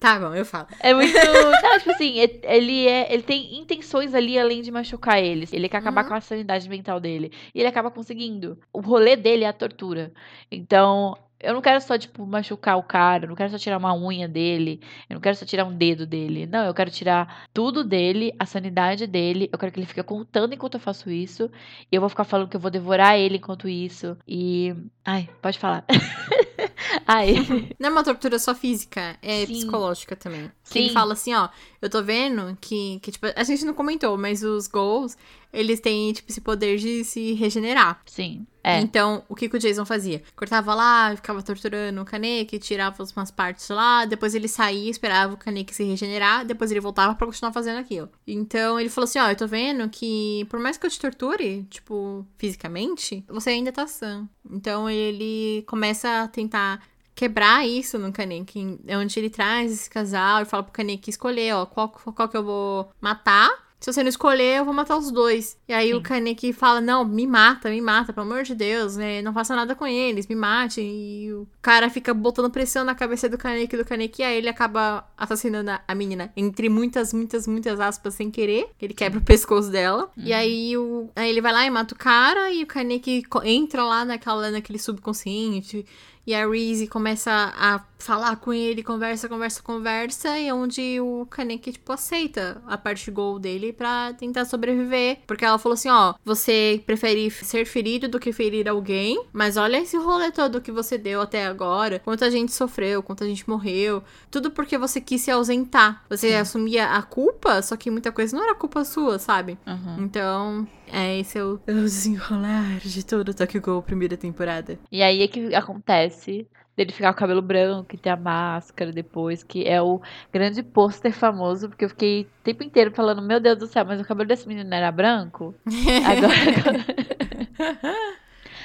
Tá 0.00 0.18
bom, 0.18 0.34
eu 0.34 0.46
falo. 0.46 0.66
É 0.80 0.94
muito. 0.94 1.12
Não, 1.12 1.78
tipo 1.78 1.90
assim, 1.90 2.14
ele, 2.42 2.88
é, 2.88 3.12
ele 3.12 3.22
tem 3.22 3.58
intenções 3.58 4.14
ali 4.14 4.38
além 4.38 4.62
de 4.62 4.70
machucar 4.70 5.22
eles. 5.22 5.52
Ele 5.52 5.68
quer 5.68 5.76
acabar 5.76 6.04
Uhum. 6.04 6.08
com 6.08 6.14
a 6.14 6.20
sanidade 6.22 6.66
mental 6.70 6.98
dele. 6.98 7.30
E 7.54 7.58
ele 7.60 7.68
acaba 7.68 7.90
conseguindo. 7.90 8.58
O 8.72 8.80
rolê 8.80 9.14
dele 9.14 9.44
é 9.44 9.48
a 9.48 9.52
tortura. 9.52 10.10
Então, 10.50 11.14
eu 11.40 11.54
não 11.54 11.62
quero 11.62 11.80
só, 11.80 11.96
tipo, 11.96 12.26
machucar 12.26 12.76
o 12.76 12.82
cara. 12.82 13.24
Eu 13.24 13.28
não 13.28 13.36
quero 13.36 13.50
só 13.50 13.58
tirar 13.58 13.78
uma 13.78 13.94
unha 13.94 14.28
dele. 14.28 14.80
Eu 15.08 15.14
não 15.14 15.20
quero 15.20 15.36
só 15.36 15.44
tirar 15.46 15.64
um 15.64 15.74
dedo 15.74 16.06
dele. 16.06 16.46
Não, 16.46 16.66
eu 16.66 16.74
quero 16.74 16.90
tirar 16.90 17.46
tudo 17.52 17.82
dele, 17.82 18.32
a 18.38 18.44
sanidade 18.44 19.06
dele. 19.06 19.48
Eu 19.52 19.58
quero 19.58 19.72
que 19.72 19.78
ele 19.78 19.86
fique 19.86 20.02
contando 20.02 20.54
enquanto 20.54 20.74
eu 20.74 20.80
faço 20.80 21.10
isso. 21.10 21.50
E 21.90 21.94
eu 21.96 22.00
vou 22.00 22.10
ficar 22.10 22.24
falando 22.24 22.48
que 22.48 22.56
eu 22.56 22.60
vou 22.60 22.70
devorar 22.70 23.18
ele 23.18 23.36
enquanto 23.38 23.68
isso. 23.68 24.16
E. 24.28 24.74
Ai, 25.04 25.28
pode 25.40 25.58
falar. 25.58 25.84
Ai. 27.06 27.34
Não 27.78 27.88
é 27.88 27.92
uma 27.92 28.04
tortura 28.04 28.38
só 28.38 28.54
física, 28.54 29.16
é 29.22 29.46
Sim. 29.46 29.52
psicológica 29.52 30.16
também. 30.16 30.50
Que 30.70 30.78
ele 30.78 30.88
Sim. 30.88 30.94
fala 30.94 31.12
assim, 31.14 31.34
ó, 31.34 31.48
eu 31.82 31.90
tô 31.90 32.02
vendo 32.02 32.56
que, 32.60 33.00
que, 33.00 33.10
tipo, 33.10 33.26
a 33.34 33.44
gente 33.44 33.64
não 33.64 33.74
comentou, 33.74 34.16
mas 34.16 34.42
os 34.42 34.66
gols, 34.66 35.16
eles 35.52 35.80
têm, 35.80 36.12
tipo, 36.12 36.30
esse 36.30 36.40
poder 36.40 36.78
de 36.78 37.04
se 37.04 37.32
regenerar. 37.32 38.00
Sim. 38.06 38.46
É. 38.62 38.78
Então, 38.80 39.24
o 39.28 39.34
que, 39.34 39.48
que 39.48 39.56
o 39.56 39.58
Jason 39.58 39.86
fazia? 39.86 40.22
Cortava 40.36 40.74
lá, 40.74 41.16
ficava 41.16 41.42
torturando 41.42 42.02
o 42.02 42.04
Kaneki, 42.04 42.58
tirava 42.58 43.02
umas 43.16 43.30
partes 43.30 43.68
lá, 43.70 44.04
depois 44.04 44.34
ele 44.34 44.48
saía, 44.48 44.90
esperava 44.90 45.34
o 45.34 45.36
Kaneki 45.38 45.74
se 45.74 45.82
regenerar, 45.82 46.44
depois 46.44 46.70
ele 46.70 46.80
voltava 46.80 47.14
pra 47.14 47.26
continuar 47.26 47.52
fazendo 47.52 47.78
aquilo. 47.78 48.10
Então, 48.26 48.78
ele 48.78 48.90
falou 48.90 49.06
assim, 49.06 49.18
ó, 49.18 49.30
eu 49.30 49.36
tô 49.36 49.46
vendo 49.46 49.88
que 49.88 50.46
por 50.50 50.60
mais 50.60 50.76
que 50.76 50.84
eu 50.86 50.90
te 50.90 51.00
torture, 51.00 51.66
tipo, 51.70 52.26
fisicamente, 52.36 53.24
você 53.28 53.50
ainda 53.50 53.72
tá 53.72 53.86
sã. 53.86 54.28
Então, 54.48 54.88
ele 54.90 55.64
começa 55.66 56.24
a 56.24 56.28
tentar 56.28 56.69
quebrar 57.14 57.66
isso 57.66 57.98
no 57.98 58.12
Kaneki, 58.12 58.78
onde 58.88 59.18
ele 59.18 59.30
traz 59.30 59.72
esse 59.72 59.90
casal 59.90 60.42
e 60.42 60.44
fala 60.44 60.62
pro 60.62 60.72
Kaneki 60.72 61.10
escolher, 61.10 61.54
ó, 61.54 61.66
qual, 61.66 61.88
qual 61.88 62.28
que 62.28 62.36
eu 62.36 62.44
vou 62.44 62.90
matar 63.00 63.70
se 63.80 63.90
você 63.90 64.02
não 64.02 64.10
escolher, 64.10 64.58
eu 64.58 64.64
vou 64.66 64.74
matar 64.74 64.98
os 64.98 65.10
dois. 65.10 65.56
E 65.66 65.72
aí 65.72 65.88
Sim. 65.88 65.94
o 65.94 66.02
Kaneki 66.02 66.52
fala: 66.52 66.82
Não, 66.82 67.02
me 67.02 67.26
mata, 67.26 67.70
me 67.70 67.80
mata, 67.80 68.12
pelo 68.12 68.26
amor 68.26 68.42
de 68.42 68.54
Deus, 68.54 68.94
né? 68.96 69.22
Não 69.22 69.32
faça 69.32 69.56
nada 69.56 69.74
com 69.74 69.86
eles, 69.86 70.26
me 70.26 70.34
mate. 70.34 70.82
E 70.82 71.32
o 71.32 71.48
cara 71.62 71.88
fica 71.88 72.12
botando 72.12 72.50
pressão 72.50 72.84
na 72.84 72.94
cabeça 72.94 73.26
do 73.26 73.38
Kaneki 73.38 73.78
do 73.78 73.84
Kaneki. 73.84 74.20
E 74.20 74.24
aí 74.24 74.36
ele 74.36 74.50
acaba 74.50 75.08
assassinando 75.16 75.70
a 75.88 75.94
menina, 75.94 76.30
entre 76.36 76.68
muitas, 76.68 77.14
muitas, 77.14 77.46
muitas 77.46 77.80
aspas, 77.80 78.12
sem 78.12 78.30
querer. 78.30 78.68
Ele 78.80 78.92
quebra 78.92 79.18
o 79.18 79.24
pescoço 79.24 79.70
dela. 79.70 80.10
Uhum. 80.14 80.24
E 80.24 80.32
aí, 80.34 80.76
o, 80.76 81.08
aí 81.16 81.30
ele 81.30 81.40
vai 81.40 81.52
lá 81.52 81.64
e 81.64 81.70
mata 81.70 81.94
o 81.94 81.98
cara. 81.98 82.52
E 82.52 82.62
o 82.62 82.66
Kaneki 82.66 83.22
entra 83.44 83.82
lá 83.82 84.04
naquela, 84.04 84.50
naquele 84.50 84.78
subconsciente 84.78 85.86
e 86.26 86.34
a 86.34 86.46
Reese 86.48 86.86
começa 86.86 87.30
a 87.30 87.78
falar 88.00 88.36
com 88.36 88.52
ele, 88.52 88.82
conversa, 88.82 89.28
conversa, 89.28 89.62
conversa, 89.62 90.38
e 90.38 90.48
é 90.48 90.54
onde 90.54 91.00
o 91.00 91.26
Kaneki, 91.26 91.72
tipo, 91.72 91.92
aceita 91.92 92.62
a 92.66 92.76
parte 92.76 93.10
gol 93.10 93.38
dele 93.38 93.72
pra 93.72 94.12
tentar 94.14 94.44
sobreviver. 94.44 95.18
Porque 95.26 95.44
ela 95.44 95.58
falou 95.58 95.74
assim: 95.74 95.88
ó, 95.88 96.14
você 96.24 96.82
prefere 96.84 97.30
ser 97.30 97.64
ferido 97.64 98.08
do 98.08 98.18
que 98.18 98.32
ferir 98.32 98.68
alguém, 98.68 99.22
mas 99.32 99.56
olha 99.56 99.78
esse 99.78 99.96
rolê 99.96 100.30
todo 100.30 100.60
que 100.60 100.72
você 100.72 100.96
deu 100.96 101.20
até 101.20 101.46
agora, 101.46 102.00
quanta 102.00 102.30
gente 102.30 102.52
sofreu, 102.52 103.02
quanta 103.02 103.24
gente 103.26 103.48
morreu, 103.48 104.02
tudo 104.30 104.50
porque 104.50 104.76
você 104.78 105.00
quis 105.00 105.20
se 105.20 105.30
ausentar. 105.30 106.04
Você 106.08 106.30
Sim. 106.30 106.34
assumia 106.34 106.86
a 106.86 107.02
culpa, 107.02 107.62
só 107.62 107.76
que 107.76 107.90
muita 107.90 108.10
coisa 108.10 108.36
não 108.36 108.44
era 108.44 108.54
culpa 108.54 108.84
sua, 108.84 109.18
sabe? 109.18 109.58
Uhum. 109.66 110.04
Então, 110.04 110.68
é, 110.86 111.18
esse 111.18 111.38
é 111.38 111.44
o, 111.44 111.60
é 111.66 111.72
o 111.72 111.82
desenrolar 111.82 112.78
de 112.80 113.04
todo 113.04 113.28
o 113.30 113.34
Tokyo 113.34 113.60
Ghoul 113.60 113.82
primeira 113.82 114.16
temporada. 114.16 114.78
E 114.90 115.02
aí 115.02 115.22
é 115.22 115.28
que 115.28 115.54
acontece 115.54 116.48
dele 116.80 116.92
ficar 116.92 117.12
com 117.12 117.18
o 117.18 117.20
cabelo 117.20 117.42
branco 117.42 117.94
e 117.94 117.98
ter 117.98 118.08
a 118.08 118.16
máscara 118.16 118.90
depois, 118.90 119.42
que 119.42 119.66
é 119.68 119.82
o 119.82 120.00
grande 120.32 120.62
pôster 120.62 121.12
famoso, 121.12 121.68
porque 121.68 121.84
eu 121.84 121.90
fiquei 121.90 122.22
o 122.22 122.42
tempo 122.42 122.64
inteiro 122.64 122.90
falando, 122.90 123.20
meu 123.20 123.38
Deus 123.38 123.58
do 123.58 123.66
céu, 123.66 123.84
mas 123.84 124.00
o 124.00 124.04
cabelo 124.04 124.28
desse 124.28 124.48
menino 124.48 124.74
era 124.74 124.90
branco? 124.90 125.54
Agora, 126.06 126.84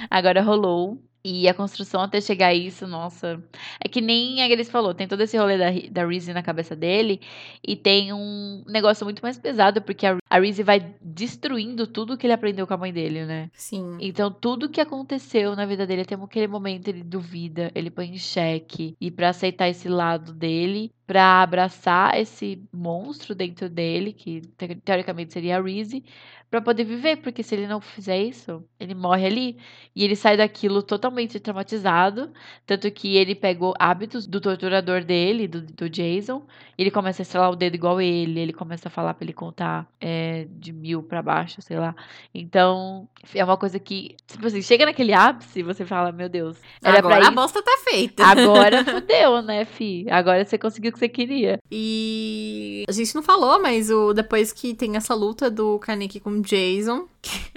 agora 0.10 0.42
rolou. 0.44 0.98
E 1.28 1.50
a 1.50 1.56
construção 1.56 2.02
até 2.02 2.22
chegar 2.22 2.50
a 2.50 2.54
isso, 2.54 2.86
nossa. 2.86 3.44
É 3.84 3.90
que 3.90 4.00
nem 4.00 4.44
a 4.44 4.48
Grace 4.48 4.70
falou, 4.70 4.94
tem 4.94 5.08
todo 5.08 5.22
esse 5.22 5.36
rolê 5.36 5.58
da, 5.58 5.72
da 5.90 6.08
Reese 6.08 6.32
na 6.32 6.44
cabeça 6.44 6.76
dele. 6.76 7.20
E 7.68 7.76
tem 7.76 8.14
um 8.14 8.64
negócio 8.68 9.04
muito 9.04 9.24
mais 9.24 9.36
pesado, 9.36 9.82
porque 9.82 10.06
a, 10.06 10.18
a 10.30 10.40
Reese 10.40 10.62
vai 10.62 10.94
destruindo 11.02 11.88
tudo 11.88 12.16
que 12.16 12.28
ele 12.28 12.34
aprendeu 12.34 12.68
com 12.68 12.76
a 12.76 12.78
mãe 12.78 12.94
dele, 12.94 13.26
né? 13.26 13.50
Sim. 13.54 13.98
Então, 14.00 14.30
tudo 14.30 14.70
que 14.70 14.80
aconteceu 14.80 15.56
na 15.56 15.66
vida 15.66 15.88
dele, 15.88 16.04
até 16.04 16.14
aquele 16.14 16.48
momento 16.48 16.90
ele 16.90 17.02
duvida, 17.04 17.72
ele 17.74 17.90
põe 17.90 18.08
em 18.08 18.20
xeque. 18.20 18.96
E 19.02 19.10
para 19.10 19.30
aceitar 19.30 19.68
esse 19.68 19.90
lado 19.90 20.32
dele, 20.32 20.92
para 21.06 21.42
abraçar 21.42 22.20
esse 22.20 22.62
monstro 22.74 23.36
dentro 23.36 23.70
dele, 23.70 24.12
que 24.12 24.42
teoricamente 24.84 25.34
seria 25.34 25.58
a 25.58 25.62
Reese, 25.62 26.04
para 26.50 26.62
poder 26.62 26.84
viver, 26.86 27.18
porque 27.18 27.44
se 27.44 27.54
ele 27.54 27.68
não 27.68 27.82
fizer 27.82 28.18
isso, 28.22 28.64
ele 28.80 28.94
morre 28.94 29.26
ali 29.26 29.58
e 29.96 30.04
ele 30.04 30.16
sai 30.16 30.38
daquilo 30.38 30.82
totalmente 30.82 31.40
traumatizado, 31.40 32.32
tanto 32.66 32.90
que 32.92 33.18
ele 33.18 33.36
pegou 33.36 33.74
hábitos 33.78 34.26
do 34.26 34.40
torturador 34.40 35.04
dele, 35.04 35.48
do, 35.48 35.62
do 35.62 35.90
Jason, 35.90 36.46
ele 36.78 36.92
começa 36.92 37.22
a 37.22 37.24
estralar 37.24 37.52
o 37.52 37.56
dedo 37.56 37.76
igual 37.76 38.00
ele, 38.00 38.40
ele 38.40 38.54
começa 38.54 38.88
a 38.88 38.92
falar 38.92 39.14
para 39.14 39.26
ele 39.26 39.34
contar 39.34 39.88
é, 40.00 40.48
de 40.50 40.72
mil 40.72 41.04
para 41.04 41.22
baixo, 41.22 41.62
sei 41.62 41.78
lá. 41.78 41.96
Então, 42.34 43.08
é 43.34 43.44
uma 43.44 43.58
coisa 43.58 43.80
que, 43.80 44.16
tipo 44.28 44.46
assim, 44.46 44.62
chega 44.62 44.86
naquele 44.86 45.14
ápice, 45.14 45.64
você 45.64 45.86
fala, 45.86 46.12
meu 46.12 46.30
Deus, 46.30 46.58
era 46.82 47.00
agora 47.00 47.18
pra 47.18 47.28
a 47.28 47.32
bosta 47.32 47.62
tá 47.62 47.78
feita. 47.84 48.24
Agora 48.24 48.84
fudeu, 48.86 49.42
né, 49.42 49.66
fi? 49.66 50.06
Agora 50.10 50.46
você 50.46 50.58
conseguiu 50.58 50.92
que 50.96 51.00
você 51.00 51.10
queria. 51.10 51.60
E 51.70 52.84
a 52.88 52.92
gente 52.92 53.14
não 53.14 53.22
falou, 53.22 53.62
mas 53.62 53.90
o 53.90 54.14
depois 54.14 54.52
que 54.52 54.74
tem 54.74 54.96
essa 54.96 55.14
luta 55.14 55.50
do 55.52 55.78
Kaneki 55.80 56.20
com 56.20 56.42
Jason. 56.42 57.08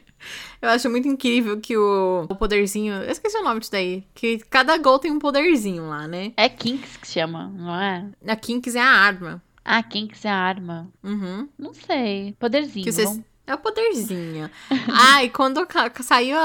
Eu 0.61 0.71
acho 0.71 0.91
muito 0.91 1.07
incrível 1.07 1.61
que 1.61 1.77
o, 1.77 2.27
o 2.29 2.35
poderzinho. 2.35 2.93
Eu 2.95 3.11
esqueci 3.13 3.37
o 3.39 3.45
nome 3.45 3.61
disso 3.61 3.71
daí. 3.71 4.05
Que 4.13 4.39
cada 4.51 4.77
gol 4.77 4.99
tem 4.99 5.13
um 5.13 5.19
poderzinho 5.19 5.89
lá, 5.89 6.09
né? 6.09 6.33
É 6.37 6.49
Kinks 6.49 6.97
que 6.97 7.07
chama, 7.07 7.47
não 7.57 7.81
é? 7.81 8.11
A 8.27 8.35
Kinks 8.35 8.75
é 8.75 8.81
a 8.81 8.89
arma. 8.91 9.41
Ah, 9.65 9.83
Kinks 9.83 10.25
é 10.25 10.31
a 10.31 10.35
arma. 10.37 10.91
Uhum. 11.05 11.49
Não 11.57 11.73
sei. 11.73 12.35
Poderzinho. 12.41 12.85
Que 12.85 12.91
é 13.49 13.55
o 13.55 13.59
poderzinho. 13.59 14.51
Ai, 14.93 15.31
quando 15.31 15.67
saiu 16.03 16.37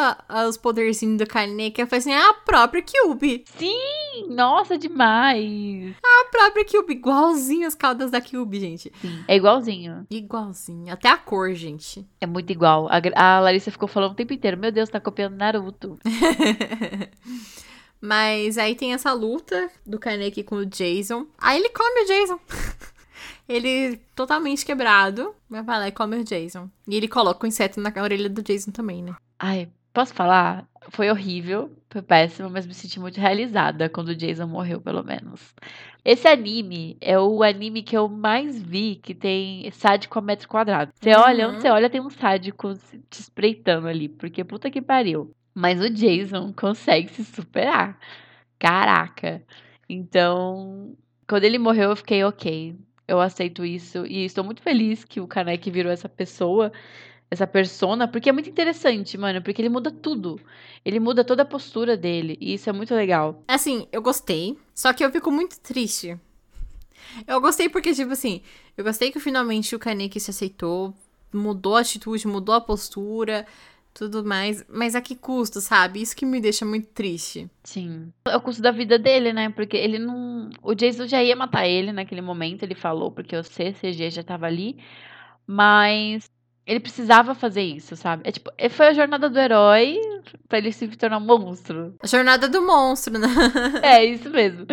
os 0.48 0.56
poderzinhos 0.56 1.18
do 1.18 1.28
Kaneki, 1.28 1.82
eu 1.82 1.88
falei 1.88 2.00
assim, 2.00 2.14
é 2.14 2.30
a 2.30 2.34
própria 2.34 2.82
Cube. 2.82 3.44
Sim! 3.58 4.28
Nossa, 4.30 4.78
demais! 4.78 5.94
A 6.02 6.26
própria 6.32 6.64
Cube, 6.64 6.94
igualzinho 6.94 7.68
as 7.68 7.76
caudas 7.76 8.10
da 8.10 8.22
Cube, 8.22 8.58
gente. 8.58 8.92
Sim, 9.02 9.24
é 9.28 9.36
igualzinho. 9.36 10.08
Igualzinho. 10.10 10.94
Até 10.94 11.10
a 11.10 11.18
cor, 11.18 11.54
gente. 11.54 12.08
É 12.22 12.26
muito 12.26 12.52
igual. 12.52 12.88
A, 12.90 13.02
a 13.16 13.40
Larissa 13.42 13.70
ficou 13.70 13.90
falando 13.90 14.14
o 14.14 14.16
tempo 14.16 14.34
inteiro, 14.34 14.58
meu 14.58 14.72
Deus, 14.72 14.90
tá 14.90 15.02
copiando 15.02 15.36
Naruto. 15.36 16.00
Mas 18.00 18.58
aí 18.58 18.76
tem 18.76 18.94
essa 18.94 19.12
luta 19.12 19.70
do 19.86 20.00
Kaneki 20.00 20.44
com 20.44 20.56
o 20.56 20.66
Jason. 20.66 21.26
Aí 21.38 21.60
ele 21.60 21.70
come 21.70 22.04
o 22.04 22.08
Jason. 22.08 22.40
Ele 23.48 23.98
totalmente 24.16 24.66
quebrado, 24.66 25.36
vai 25.50 25.64
lá 25.64 25.88
e 25.88 25.92
come 25.92 26.18
o 26.18 26.24
Jason. 26.24 26.70
E 26.88 26.96
ele 26.96 27.08
coloca 27.08 27.46
o 27.46 27.48
inseto 27.48 27.80
na 27.80 27.92
orelha 28.02 28.30
do 28.30 28.42
Jason 28.42 28.72
também, 28.72 29.04
né? 29.04 29.16
Ai, 29.38 29.70
posso 29.94 30.14
falar? 30.14 30.66
Foi 30.90 31.10
horrível, 31.10 31.72
foi 31.90 32.02
péssimo, 32.02 32.50
mas 32.50 32.66
me 32.66 32.74
senti 32.74 33.00
muito 33.00 33.20
realizada 33.20 33.90
quando 33.90 34.10
o 34.10 34.16
Jason 34.16 34.48
morreu, 34.48 34.82
pelo 34.82 35.04
menos. 35.04 35.54
Esse 36.04 36.28
anime 36.28 36.98
é 37.00 37.18
o 37.18 37.44
anime 37.44 37.82
que 37.82 37.96
eu 37.96 38.10
mais 38.10 38.62
vi 38.62 38.96
que 38.96 39.14
tem 39.14 39.70
sádico 39.72 40.20
a 40.20 40.22
metro 40.22 40.50
quadrado. 40.50 40.92
Você 41.00 41.12
uhum. 41.12 41.22
olha, 41.22 41.48
onde 41.48 41.62
você 41.62 41.70
olha, 41.70 41.90
tem 41.90 42.02
um 42.02 42.10
sádico 42.10 42.74
te 43.10 43.22
espreitando 43.22 43.88
ali, 43.88 44.10
porque 44.10 44.44
puta 44.44 44.70
que 44.70 44.82
pariu. 44.82 45.34
Mas 45.54 45.80
o 45.80 45.90
Jason 45.90 46.52
consegue 46.54 47.10
se 47.10 47.24
superar. 47.24 47.98
Caraca. 48.60 49.42
Então, 49.88 50.96
quando 51.28 51.44
ele 51.44 51.58
morreu, 51.58 51.92
eu 51.92 51.96
fiquei 51.96 52.24
ok 52.24 52.76
eu 53.08 53.20
aceito 53.20 53.66
isso 53.66 54.06
e 54.06 54.26
estou 54.26 54.44
muito 54.44 54.62
feliz 54.62 55.04
que 55.04 55.20
o 55.20 55.28
Kaneki 55.28 55.70
virou 55.70 55.92
essa 55.92 56.08
pessoa, 56.08 56.72
essa 57.30 57.46
persona, 57.48 58.08
porque 58.08 58.30
é 58.30 58.32
muito 58.32 58.50
interessante, 58.50 59.18
mano, 59.18 59.42
porque 59.42 59.62
ele 59.62 59.70
muda 59.70 59.92
tudo. 59.92 60.40
Ele 60.86 61.00
muda 61.00 61.24
toda 61.24 61.44
a 61.44 61.46
postura 61.46 61.98
dele 61.98 62.38
e 62.40 62.54
isso 62.54 62.70
é 62.70 62.74
muito 62.74 62.94
legal. 62.94 63.44
Assim, 63.48 63.88
eu 63.92 64.02
gostei, 64.02 64.58
só 64.74 64.94
que 64.94 65.04
eu 65.04 65.12
fico 65.12 65.32
muito 65.32 65.60
triste. 65.60 66.18
Eu 67.28 67.40
gostei 67.42 67.70
porque, 67.70 67.94
tipo 67.94 68.12
assim, 68.12 68.42
eu 68.78 68.84
gostei 68.84 69.12
que 69.12 69.20
finalmente 69.20 69.76
o 69.76 69.80
Kaneki 69.80 70.20
se 70.20 70.32
aceitou, 70.32 70.94
mudou 71.32 71.76
a 71.76 71.82
atitude, 71.82 72.28
mudou 72.28 72.56
a 72.56 72.62
postura, 72.62 73.46
tudo 73.94 74.24
mais. 74.24 74.66
Mas 74.68 74.96
a 74.96 75.02
que 75.02 75.16
custo, 75.16 75.62
sabe? 75.62 76.02
Isso 76.02 76.16
que 76.16 76.26
me 76.26 76.42
deixa 76.42 76.66
muito 76.66 76.88
triste. 76.88 77.50
Sim. 77.64 78.12
É 78.26 78.36
o 78.36 78.42
custo 78.42 78.62
da 78.62 78.72
vida 78.72 78.98
dele, 78.98 79.32
né? 79.32 79.50
Porque 79.50 79.78
ele 79.78 80.00
não. 80.00 80.50
O 80.62 80.74
Jason 80.74 81.08
já 81.08 81.24
ia 81.24 81.36
matar 81.36 81.68
ele 81.68 81.92
naquele 81.92 82.22
momento, 82.22 82.64
ele 82.64 82.76
falou, 82.76 83.12
porque 83.12 83.36
o 83.36 83.44
CCG 83.44 84.10
já 84.10 84.24
tava 84.24 84.48
ali. 84.48 84.78
Mas 85.46 86.30
ele 86.66 86.80
precisava 86.80 87.36
fazer 87.36 87.62
isso, 87.62 87.96
sabe? 87.96 88.24
É 88.26 88.32
tipo, 88.32 88.50
foi 88.70 88.88
a 88.88 88.94
jornada 88.94 89.30
do 89.30 89.38
herói 89.38 90.00
para 90.48 90.58
ele 90.58 90.72
se 90.72 90.88
tornar 90.88 91.18
um 91.18 91.26
monstro. 91.26 91.94
A 92.02 92.08
jornada 92.08 92.48
do 92.48 92.62
monstro, 92.62 93.20
né? 93.20 93.28
é, 93.84 94.06
isso 94.06 94.30
mesmo. 94.30 94.66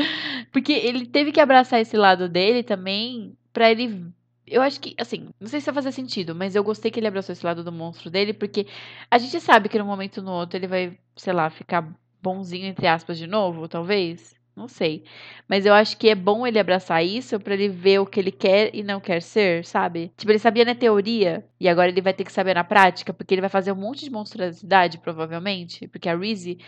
Porque 0.52 0.72
ele 0.72 1.06
teve 1.06 1.32
que 1.32 1.40
abraçar 1.40 1.80
esse 1.80 1.96
lado 1.96 2.28
dele 2.28 2.62
também 2.62 3.36
para 3.52 3.70
ele 3.70 4.06
eu 4.50 4.60
acho 4.62 4.80
que, 4.80 4.94
assim, 4.98 5.28
não 5.40 5.48
sei 5.48 5.60
se 5.60 5.66
vai 5.66 5.74
fazer 5.74 5.92
sentido, 5.92 6.34
mas 6.34 6.54
eu 6.54 6.64
gostei 6.64 6.90
que 6.90 7.00
ele 7.00 7.06
abraçou 7.06 7.32
esse 7.32 7.44
lado 7.46 7.64
do 7.64 7.72
monstro 7.72 8.10
dele, 8.10 8.32
porque 8.32 8.66
a 9.10 9.18
gente 9.18 9.40
sabe 9.40 9.68
que 9.68 9.78
num 9.78 9.86
momento 9.86 10.18
ou 10.18 10.24
no 10.24 10.32
outro 10.32 10.58
ele 10.58 10.66
vai, 10.66 10.98
sei 11.16 11.32
lá, 11.32 11.48
ficar 11.48 11.88
bonzinho, 12.22 12.66
entre 12.66 12.86
aspas, 12.86 13.16
de 13.18 13.26
novo, 13.26 13.68
talvez. 13.68 14.38
Não 14.54 14.68
sei. 14.68 15.04
Mas 15.48 15.64
eu 15.64 15.72
acho 15.72 15.96
que 15.96 16.08
é 16.10 16.14
bom 16.14 16.46
ele 16.46 16.58
abraçar 16.58 17.04
isso 17.04 17.38
para 17.40 17.54
ele 17.54 17.68
ver 17.68 18.00
o 18.00 18.06
que 18.06 18.20
ele 18.20 18.32
quer 18.32 18.74
e 18.74 18.82
não 18.82 19.00
quer 19.00 19.22
ser, 19.22 19.64
sabe? 19.64 20.12
Tipo, 20.16 20.32
ele 20.32 20.38
sabia 20.38 20.64
na 20.64 20.74
teoria 20.74 21.44
e 21.58 21.68
agora 21.68 21.88
ele 21.88 22.02
vai 22.02 22.12
ter 22.12 22.24
que 22.24 22.32
saber 22.32 22.54
na 22.54 22.64
prática, 22.64 23.14
porque 23.14 23.32
ele 23.32 23.40
vai 23.40 23.48
fazer 23.48 23.72
um 23.72 23.76
monte 23.76 24.04
de 24.04 24.10
monstruosidade, 24.10 24.98
provavelmente. 24.98 25.88
Porque 25.88 26.08
a 26.08 26.16
Reese 26.16 26.58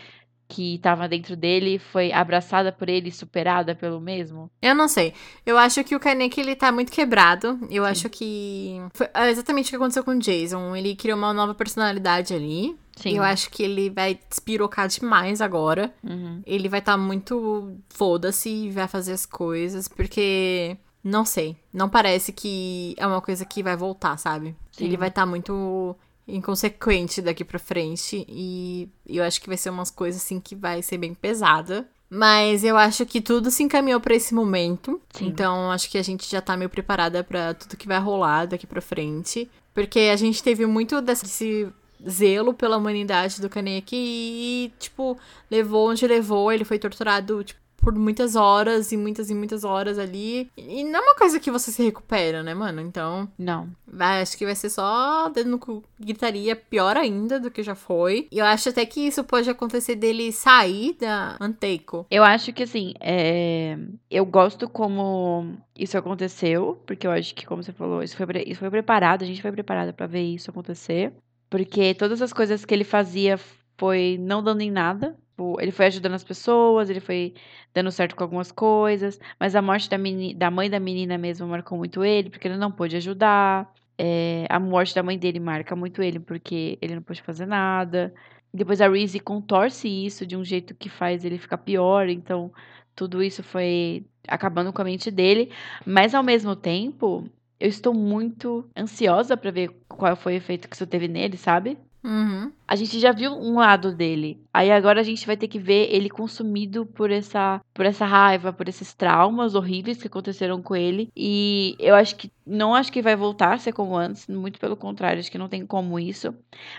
que 0.47 0.79
tava 0.79 1.07
dentro 1.07 1.35
dele 1.35 1.79
foi 1.79 2.11
abraçada 2.11 2.71
por 2.71 2.89
ele 2.89 3.09
e 3.09 3.11
superada 3.11 3.73
pelo 3.73 3.99
mesmo? 3.99 4.49
Eu 4.61 4.75
não 4.75 4.87
sei. 4.87 5.13
Eu 5.45 5.57
acho 5.57 5.83
que 5.83 5.95
o 5.95 5.99
Kaneki, 5.99 6.41
ele 6.41 6.55
tá 6.55 6.71
muito 6.71 6.91
quebrado. 6.91 7.59
Eu 7.69 7.83
Sim. 7.83 7.89
acho 7.89 8.09
que. 8.09 8.81
Foi 8.93 9.07
exatamente 9.29 9.67
o 9.67 9.69
que 9.71 9.75
aconteceu 9.75 10.03
com 10.03 10.11
o 10.11 10.19
Jason. 10.19 10.75
Ele 10.75 10.95
criou 10.95 11.17
uma 11.17 11.33
nova 11.33 11.53
personalidade 11.53 12.33
ali. 12.33 12.75
Sim. 12.95 13.17
Eu 13.17 13.23
acho 13.23 13.49
que 13.49 13.63
ele 13.63 13.89
vai 13.89 14.19
despirocar 14.29 14.87
demais 14.87 15.41
agora. 15.41 15.93
Uhum. 16.03 16.41
Ele 16.45 16.69
vai 16.69 16.79
estar 16.79 16.93
tá 16.93 16.97
muito 16.97 17.75
foda-se 17.89 18.49
e 18.49 18.69
vai 18.69 18.87
fazer 18.87 19.13
as 19.13 19.25
coisas, 19.25 19.87
porque. 19.87 20.77
Não 21.03 21.25
sei. 21.25 21.57
Não 21.73 21.89
parece 21.89 22.31
que 22.31 22.95
é 22.97 23.05
uma 23.05 23.19
coisa 23.19 23.43
que 23.43 23.61
vai 23.61 23.75
voltar, 23.75 24.15
sabe? 24.17 24.55
Sim. 24.71 24.85
Ele 24.85 24.95
vai 24.95 25.09
estar 25.09 25.23
tá 25.23 25.25
muito 25.25 25.97
inconsequente 26.27 27.21
daqui 27.21 27.43
pra 27.43 27.59
frente. 27.59 28.25
E 28.27 28.89
eu 29.07 29.23
acho 29.23 29.41
que 29.41 29.47
vai 29.47 29.57
ser 29.57 29.69
umas 29.69 29.91
coisas 29.91 30.21
assim 30.21 30.39
que 30.39 30.55
vai 30.55 30.81
ser 30.81 30.97
bem 30.97 31.13
pesada. 31.13 31.87
Mas 32.09 32.63
eu 32.63 32.77
acho 32.77 33.05
que 33.07 33.19
tudo 33.19 33.49
se 33.49 33.63
encaminhou 33.63 33.99
para 33.99 34.15
esse 34.15 34.35
momento. 34.35 35.01
Sim. 35.11 35.27
Então 35.27 35.71
acho 35.71 35.89
que 35.89 35.97
a 35.97 36.03
gente 36.03 36.29
já 36.29 36.41
tá 36.41 36.55
meio 36.55 36.69
preparada 36.69 37.23
para 37.23 37.55
tudo 37.55 37.75
que 37.75 37.87
vai 37.87 37.99
rolar 37.99 38.45
daqui 38.45 38.67
pra 38.67 38.81
frente. 38.81 39.49
Porque 39.73 39.99
a 40.11 40.15
gente 40.15 40.43
teve 40.43 40.65
muito 40.67 41.01
desse 41.01 41.67
zelo 42.07 42.53
pela 42.53 42.77
humanidade 42.77 43.41
do 43.41 43.49
Kaneki 43.49 43.95
e, 43.95 44.73
tipo, 44.77 45.17
levou 45.49 45.89
onde 45.89 46.05
levou. 46.05 46.51
Ele 46.51 46.63
foi 46.63 46.77
torturado, 46.77 47.43
tipo, 47.43 47.59
por 47.83 47.93
muitas 47.93 48.35
horas 48.35 48.91
e 48.91 48.97
muitas 48.97 49.29
e 49.29 49.35
muitas 49.35 49.63
horas 49.63 49.99
ali. 49.99 50.49
E 50.57 50.83
não 50.83 50.99
é 50.99 51.01
uma 51.01 51.15
coisa 51.15 51.39
que 51.39 51.51
você 51.51 51.71
se 51.71 51.83
recupera, 51.83 52.41
né, 52.41 52.53
mano? 52.53 52.81
Então. 52.81 53.27
Não. 53.37 53.67
Vai, 53.85 54.21
acho 54.21 54.37
que 54.37 54.45
vai 54.45 54.55
ser 54.55 54.69
só 54.69 55.29
dedo 55.29 55.49
no 55.49 55.59
cu, 55.59 55.83
gritaria 55.99 56.55
pior 56.55 56.97
ainda 56.97 57.39
do 57.39 57.51
que 57.51 57.61
já 57.61 57.75
foi. 57.75 58.27
E 58.31 58.39
eu 58.39 58.45
acho 58.45 58.69
até 58.69 58.85
que 58.85 59.01
isso 59.01 59.23
pode 59.23 59.49
acontecer 59.49 59.95
dele 59.95 60.31
sair 60.31 60.95
da 60.99 61.37
Anteiko. 61.39 62.05
Eu 62.09 62.23
acho 62.23 62.53
que 62.53 62.63
assim, 62.63 62.93
é... 62.99 63.77
eu 64.09 64.25
gosto 64.25 64.67
como 64.69 65.55
isso 65.77 65.97
aconteceu, 65.97 66.81
porque 66.85 67.05
eu 67.05 67.11
acho 67.11 67.35
que, 67.35 67.45
como 67.45 67.61
você 67.61 67.71
falou, 67.71 68.01
isso 68.01 68.15
foi, 68.15 68.25
isso 68.47 68.59
foi 68.59 68.69
preparado, 68.69 69.23
a 69.23 69.27
gente 69.27 69.41
foi 69.41 69.51
preparada 69.51 69.93
para 69.93 70.07
ver 70.07 70.23
isso 70.23 70.49
acontecer. 70.49 71.13
Porque 71.49 71.93
todas 71.93 72.21
as 72.21 72.33
coisas 72.33 72.65
que 72.65 72.73
ele 72.73 72.83
fazia 72.83 73.39
foi 73.77 74.17
não 74.19 74.41
dando 74.41 74.61
em 74.61 74.71
nada. 74.71 75.15
Tipo, 75.43 75.61
ele 75.61 75.71
foi 75.71 75.87
ajudando 75.87 76.13
as 76.13 76.23
pessoas, 76.23 76.89
ele 76.89 76.99
foi 77.01 77.33
dando 77.73 77.91
certo 77.91 78.15
com 78.15 78.23
algumas 78.23 78.51
coisas, 78.51 79.19
mas 79.39 79.55
a 79.55 79.61
morte 79.61 79.89
da, 79.89 79.97
meni, 79.97 80.33
da 80.33 80.49
mãe 80.49 80.69
da 80.69 80.79
menina 80.79 81.17
mesmo 81.17 81.47
marcou 81.47 81.77
muito 81.77 82.03
ele, 82.03 82.29
porque 82.29 82.47
ele 82.47 82.57
não 82.57 82.71
pôde 82.71 82.95
ajudar. 82.95 83.71
É, 83.97 84.45
a 84.49 84.59
morte 84.59 84.95
da 84.95 85.03
mãe 85.03 85.17
dele 85.17 85.39
marca 85.39 85.75
muito 85.75 86.01
ele, 86.01 86.19
porque 86.19 86.77
ele 86.81 86.95
não 86.95 87.01
pôde 87.01 87.21
fazer 87.21 87.45
nada. 87.45 88.13
Depois 88.53 88.79
a 88.81 88.87
Reese 88.87 89.19
contorce 89.19 89.87
isso 89.87 90.25
de 90.25 90.37
um 90.37 90.43
jeito 90.43 90.73
que 90.75 90.89
faz 90.89 91.25
ele 91.25 91.37
ficar 91.37 91.57
pior, 91.57 92.07
então 92.09 92.51
tudo 92.95 93.21
isso 93.23 93.43
foi 93.43 94.05
acabando 94.27 94.71
com 94.71 94.81
a 94.81 94.85
mente 94.85 95.11
dele, 95.11 95.51
mas 95.85 96.15
ao 96.15 96.23
mesmo 96.23 96.55
tempo, 96.55 97.27
eu 97.59 97.67
estou 97.67 97.93
muito 97.93 98.65
ansiosa 98.77 99.35
para 99.35 99.51
ver 99.51 99.71
qual 99.89 100.15
foi 100.15 100.35
o 100.35 100.37
efeito 100.37 100.69
que 100.69 100.75
isso 100.75 100.87
teve 100.87 101.07
nele, 101.07 101.37
sabe? 101.37 101.77
Uhum. 102.03 102.51
A 102.67 102.75
gente 102.75 102.99
já 102.99 103.13
viu 103.13 103.31
um 103.31 103.55
lado 103.59 103.95
dele. 103.95 104.37
Aí 104.53 104.69
agora 104.69 104.99
a 104.99 105.03
gente 105.03 105.25
vai 105.25 105.37
ter 105.37 105.47
que 105.47 105.57
ver 105.57 105.87
ele 105.89 106.09
consumido 106.09 106.85
por 106.85 107.09
essa, 107.09 107.61
por 107.73 107.85
essa 107.85 108.05
raiva, 108.05 108.51
por 108.51 108.67
esses 108.67 108.93
traumas 108.93 109.55
horríveis 109.55 110.01
que 110.01 110.07
aconteceram 110.07 110.61
com 110.61 110.75
ele. 110.75 111.09
E 111.15 111.77
eu 111.79 111.95
acho 111.95 112.15
que 112.17 112.29
não 112.45 112.75
acho 112.75 112.91
que 112.91 113.01
vai 113.01 113.15
voltar 113.15 113.53
a 113.53 113.57
ser 113.57 113.71
como 113.71 113.95
antes, 113.95 114.27
muito 114.27 114.59
pelo 114.59 114.75
contrário, 114.75 115.19
acho 115.19 115.31
que 115.31 115.37
não 115.37 115.47
tem 115.47 115.65
como 115.65 115.97
isso. 115.97 116.35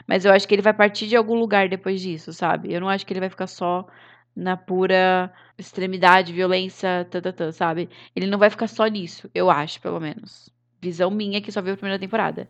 Mas 0.06 0.26
eu 0.26 0.32
acho 0.32 0.46
que 0.46 0.54
ele 0.54 0.62
vai 0.62 0.74
partir 0.74 1.06
de 1.06 1.16
algum 1.16 1.34
lugar 1.34 1.68
depois 1.70 2.00
disso, 2.02 2.32
sabe? 2.32 2.72
Eu 2.72 2.80
não 2.80 2.88
acho 2.88 3.06
que 3.06 3.12
ele 3.12 3.20
vai 3.20 3.30
ficar 3.30 3.46
só 3.46 3.86
na 4.36 4.56
pura 4.56 5.32
extremidade, 5.56 6.32
violência, 6.32 7.06
tatatã, 7.10 7.50
sabe? 7.52 7.88
Ele 8.14 8.26
não 8.26 8.38
vai 8.38 8.50
ficar 8.50 8.66
só 8.66 8.86
nisso, 8.86 9.30
eu 9.34 9.50
acho, 9.50 9.80
pelo 9.80 10.00
menos. 10.00 10.50
Visão 10.82 11.10
minha 11.10 11.40
que 11.40 11.50
só 11.52 11.62
viu 11.62 11.72
a 11.74 11.76
primeira 11.76 11.98
temporada. 11.98 12.48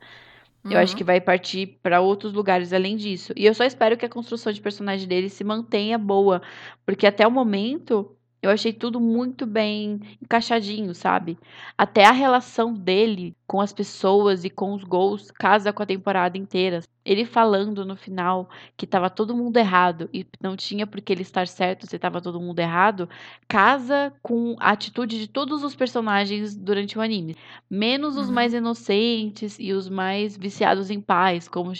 Uhum. 0.64 0.72
Eu 0.72 0.78
acho 0.78 0.92
uhum. 0.92 0.98
que 0.98 1.04
vai 1.04 1.20
partir 1.20 1.78
para 1.82 2.00
outros 2.00 2.32
lugares 2.32 2.72
além 2.72 2.96
disso. 2.96 3.32
E 3.36 3.44
eu 3.44 3.54
só 3.54 3.64
espero 3.64 3.96
que 3.96 4.06
a 4.06 4.08
construção 4.08 4.52
de 4.52 4.60
personagem 4.60 5.06
dele 5.06 5.28
se 5.28 5.44
mantenha 5.44 5.98
boa, 5.98 6.40
porque 6.86 7.06
até 7.06 7.26
o 7.26 7.30
momento 7.30 8.16
eu 8.44 8.50
achei 8.50 8.74
tudo 8.74 9.00
muito 9.00 9.46
bem 9.46 9.98
encaixadinho, 10.22 10.94
sabe? 10.94 11.38
Até 11.78 12.04
a 12.04 12.12
relação 12.12 12.74
dele 12.74 13.34
com 13.46 13.58
as 13.58 13.72
pessoas 13.72 14.44
e 14.44 14.50
com 14.50 14.74
os 14.74 14.84
gols 14.84 15.30
casa 15.30 15.72
com 15.72 15.82
a 15.82 15.86
temporada 15.86 16.36
inteira. 16.36 16.80
Ele 17.02 17.24
falando 17.24 17.86
no 17.86 17.96
final 17.96 18.50
que 18.76 18.86
tava 18.86 19.08
todo 19.08 19.34
mundo 19.34 19.56
errado 19.56 20.10
e 20.12 20.26
não 20.42 20.56
tinha 20.56 20.86
por 20.86 21.00
que 21.00 21.10
ele 21.10 21.22
estar 21.22 21.48
certo 21.48 21.86
se 21.86 21.98
tava 21.98 22.20
todo 22.20 22.40
mundo 22.40 22.58
errado, 22.58 23.08
casa 23.48 24.12
com 24.22 24.56
a 24.60 24.72
atitude 24.72 25.18
de 25.18 25.26
todos 25.26 25.64
os 25.64 25.74
personagens 25.74 26.54
durante 26.54 26.98
o 26.98 27.00
anime. 27.00 27.36
Menos 27.70 28.18
os 28.18 28.28
uhum. 28.28 28.34
mais 28.34 28.52
inocentes 28.52 29.56
e 29.58 29.72
os 29.72 29.88
mais 29.88 30.36
viciados 30.36 30.90
em 30.90 31.00
paz, 31.00 31.48
como 31.48 31.72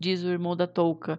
diz 0.00 0.22
o 0.24 0.30
irmão 0.30 0.56
da 0.56 0.66
Touca. 0.66 1.18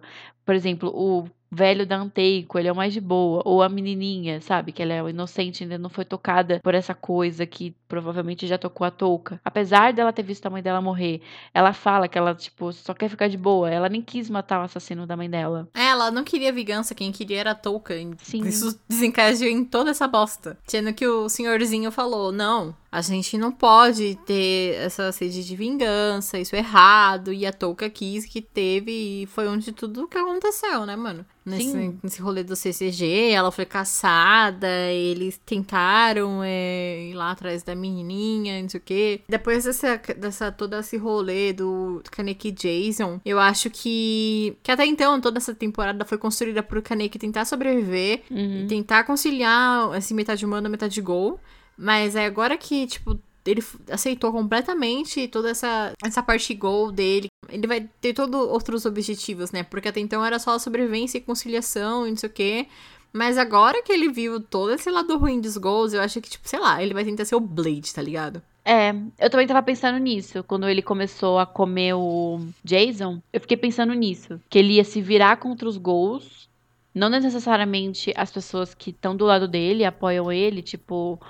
Por 0.50 0.56
exemplo, 0.56 0.90
o 0.92 1.28
velho 1.48 1.86
da 1.86 1.96
Anteico, 1.96 2.58
ele 2.58 2.66
é 2.66 2.72
o 2.72 2.74
mais 2.74 2.92
de 2.92 3.00
boa. 3.00 3.40
Ou 3.44 3.62
a 3.62 3.68
menininha, 3.68 4.40
sabe? 4.40 4.72
Que 4.72 4.82
ela 4.82 4.94
é 4.94 5.10
inocente, 5.10 5.62
ainda 5.62 5.78
não 5.78 5.88
foi 5.88 6.04
tocada 6.04 6.58
por 6.60 6.74
essa 6.74 6.92
coisa 6.92 7.46
que 7.46 7.72
provavelmente 7.86 8.48
já 8.48 8.58
tocou 8.58 8.84
a 8.84 8.90
touca. 8.90 9.40
Apesar 9.44 9.92
dela 9.92 10.12
ter 10.12 10.24
visto 10.24 10.44
a 10.46 10.50
mãe 10.50 10.60
dela 10.60 10.80
morrer, 10.80 11.20
ela 11.54 11.72
fala 11.72 12.08
que 12.08 12.18
ela, 12.18 12.34
tipo, 12.34 12.72
só 12.72 12.92
quer 12.92 13.08
ficar 13.08 13.28
de 13.28 13.36
boa. 13.36 13.70
Ela 13.70 13.88
nem 13.88 14.02
quis 14.02 14.28
matar 14.28 14.60
o 14.60 14.64
assassino 14.64 15.06
da 15.06 15.16
mãe 15.16 15.30
dela. 15.30 15.68
É, 15.72 15.84
ela 15.84 16.10
não 16.10 16.24
queria 16.24 16.52
vingança, 16.52 16.96
quem 16.96 17.12
queria 17.12 17.38
era 17.38 17.52
a 17.52 17.54
touca. 17.54 17.94
Sim. 18.18 18.44
Isso 18.44 18.76
desencadeou 18.88 19.48
em 19.48 19.64
toda 19.64 19.90
essa 19.90 20.08
bosta. 20.08 20.58
Sendo 20.66 20.92
que 20.92 21.06
o 21.06 21.28
senhorzinho 21.28 21.92
falou: 21.92 22.32
não, 22.32 22.74
a 22.92 23.02
gente 23.02 23.38
não 23.38 23.52
pode 23.52 24.18
ter 24.26 24.74
essa 24.74 25.12
sede 25.12 25.44
de 25.44 25.54
vingança, 25.54 26.38
isso 26.38 26.56
é 26.56 26.58
errado. 26.58 27.32
E 27.32 27.46
a 27.46 27.52
Touca 27.52 27.88
quis 27.88 28.26
que 28.26 28.42
teve 28.42 29.22
e 29.22 29.26
foi 29.26 29.46
onde 29.46 29.70
tudo 29.70 30.08
que 30.08 30.18
aconteceu, 30.18 30.39
né, 30.86 30.96
mano? 30.96 31.24
Nesse, 31.44 31.94
nesse 32.02 32.20
rolê 32.20 32.44
do 32.44 32.54
CCG, 32.54 33.30
ela 33.32 33.50
foi 33.50 33.64
caçada, 33.64 34.68
eles 34.92 35.40
tentaram 35.44 36.42
é, 36.44 37.08
ir 37.10 37.14
lá 37.14 37.32
atrás 37.32 37.62
da 37.62 37.74
menininha, 37.74 38.60
não 38.60 38.68
sei 38.68 38.78
o 38.78 38.82
quê. 38.82 39.20
Depois 39.28 39.64
dessa, 39.64 40.00
dessa 40.16 40.52
todo 40.52 40.76
esse 40.76 40.96
rolê 40.96 41.52
do 41.52 42.02
Kaneki 42.10 42.52
Jason, 42.52 43.20
eu 43.24 43.38
acho 43.38 43.70
que 43.70 44.56
que 44.62 44.70
até 44.70 44.86
então 44.86 45.20
toda 45.20 45.38
essa 45.38 45.54
temporada 45.54 46.04
foi 46.04 46.18
construída 46.18 46.62
pro 46.62 46.82
Kaneki 46.82 47.18
tentar 47.18 47.44
sobreviver, 47.44 48.22
uhum. 48.30 48.66
tentar 48.68 49.04
conciliar 49.04 49.96
esse 49.96 50.14
metade 50.14 50.44
humano, 50.44 50.68
metade 50.68 51.00
gol. 51.00 51.40
Mas 51.82 52.14
é 52.14 52.26
agora 52.26 52.58
que, 52.58 52.86
tipo, 52.86 53.18
ele 53.50 53.64
aceitou 53.90 54.32
completamente 54.32 55.28
toda 55.28 55.50
essa, 55.50 55.92
essa 56.04 56.22
parte 56.22 56.54
gol 56.54 56.90
dele. 56.92 57.28
Ele 57.48 57.66
vai 57.66 57.88
ter 58.00 58.14
todos 58.14 58.40
outros 58.40 58.86
objetivos, 58.86 59.50
né? 59.50 59.62
Porque 59.62 59.88
até 59.88 60.00
então 60.00 60.24
era 60.24 60.38
só 60.38 60.58
sobrevivência 60.58 61.18
e 61.18 61.20
conciliação 61.20 62.06
e 62.06 62.10
não 62.10 62.16
sei 62.16 62.28
o 62.28 62.32
quê. 62.32 62.66
Mas 63.12 63.36
agora 63.36 63.82
que 63.82 63.92
ele 63.92 64.08
viu 64.08 64.40
todo 64.40 64.72
esse 64.72 64.88
lado 64.90 65.18
ruim 65.18 65.40
dos 65.40 65.56
gols, 65.56 65.92
eu 65.92 66.00
acho 66.00 66.20
que, 66.20 66.30
tipo, 66.30 66.48
sei 66.48 66.60
lá, 66.60 66.82
ele 66.82 66.94
vai 66.94 67.04
tentar 67.04 67.24
ser 67.24 67.34
o 67.34 67.40
Blade, 67.40 67.92
tá 67.92 68.00
ligado? 68.00 68.40
É, 68.64 68.94
eu 69.18 69.30
também 69.30 69.46
tava 69.46 69.62
pensando 69.62 69.98
nisso. 69.98 70.44
Quando 70.44 70.68
ele 70.68 70.82
começou 70.82 71.38
a 71.38 71.46
comer 71.46 71.94
o 71.94 72.40
Jason, 72.62 73.20
eu 73.32 73.40
fiquei 73.40 73.56
pensando 73.56 73.92
nisso. 73.94 74.40
Que 74.48 74.58
ele 74.58 74.74
ia 74.74 74.84
se 74.84 75.00
virar 75.00 75.38
contra 75.38 75.68
os 75.68 75.76
gols. 75.76 76.48
Não 76.94 77.08
necessariamente 77.08 78.12
as 78.16 78.30
pessoas 78.30 78.74
que 78.74 78.90
estão 78.90 79.16
do 79.16 79.24
lado 79.24 79.46
dele, 79.48 79.84
apoiam 79.84 80.30
ele, 80.30 80.60
tipo 80.60 81.20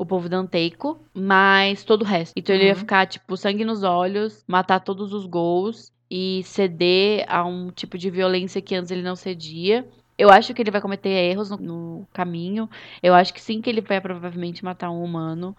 o 0.00 0.06
povo 0.06 0.30
danteico, 0.30 0.98
mas 1.12 1.84
todo 1.84 2.00
o 2.00 2.06
resto. 2.06 2.32
Então 2.34 2.54
ele 2.54 2.64
ia 2.64 2.72
uhum. 2.72 2.78
ficar, 2.78 3.06
tipo, 3.06 3.36
sangue 3.36 3.66
nos 3.66 3.82
olhos, 3.82 4.42
matar 4.48 4.80
todos 4.80 5.12
os 5.12 5.26
gols 5.26 5.92
e 6.10 6.40
ceder 6.42 7.26
a 7.28 7.44
um 7.44 7.70
tipo 7.70 7.98
de 7.98 8.08
violência 8.08 8.62
que 8.62 8.74
antes 8.74 8.90
ele 8.90 9.02
não 9.02 9.14
cedia. 9.14 9.86
Eu 10.16 10.30
acho 10.30 10.54
que 10.54 10.62
ele 10.62 10.70
vai 10.70 10.80
cometer 10.80 11.10
erros 11.10 11.50
no, 11.50 11.58
no 11.58 12.08
caminho. 12.14 12.66
Eu 13.02 13.12
acho 13.12 13.34
que 13.34 13.42
sim 13.42 13.60
que 13.60 13.68
ele 13.68 13.82
vai 13.82 14.00
provavelmente 14.00 14.64
matar 14.64 14.90
um 14.90 15.04
humano. 15.04 15.54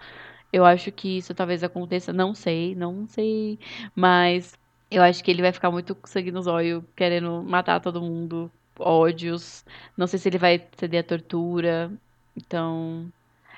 Eu 0.51 0.65
acho 0.65 0.91
que 0.91 1.19
isso 1.19 1.35
talvez 1.35 1.63
aconteça, 1.63 2.11
não 2.11 2.33
sei, 2.33 2.73
não 2.73 3.05
sei, 3.05 3.59
mas 3.95 4.57
eu 4.89 5.03
acho 5.03 5.23
que 5.23 5.29
ele 5.29 5.43
vai 5.43 5.51
ficar 5.51 5.69
muito 5.69 5.93
com 5.93 6.07
sangue 6.07 6.31
nos 6.31 6.47
olhos, 6.47 6.83
querendo 6.95 7.43
matar 7.43 7.79
todo 7.79 8.01
mundo, 8.01 8.51
ódios. 8.79 9.63
Não 9.95 10.07
sei 10.07 10.17
se 10.17 10.29
ele 10.29 10.39
vai 10.39 10.67
ceder 10.75 11.01
à 11.01 11.03
tortura. 11.03 11.91
Então, 12.35 13.11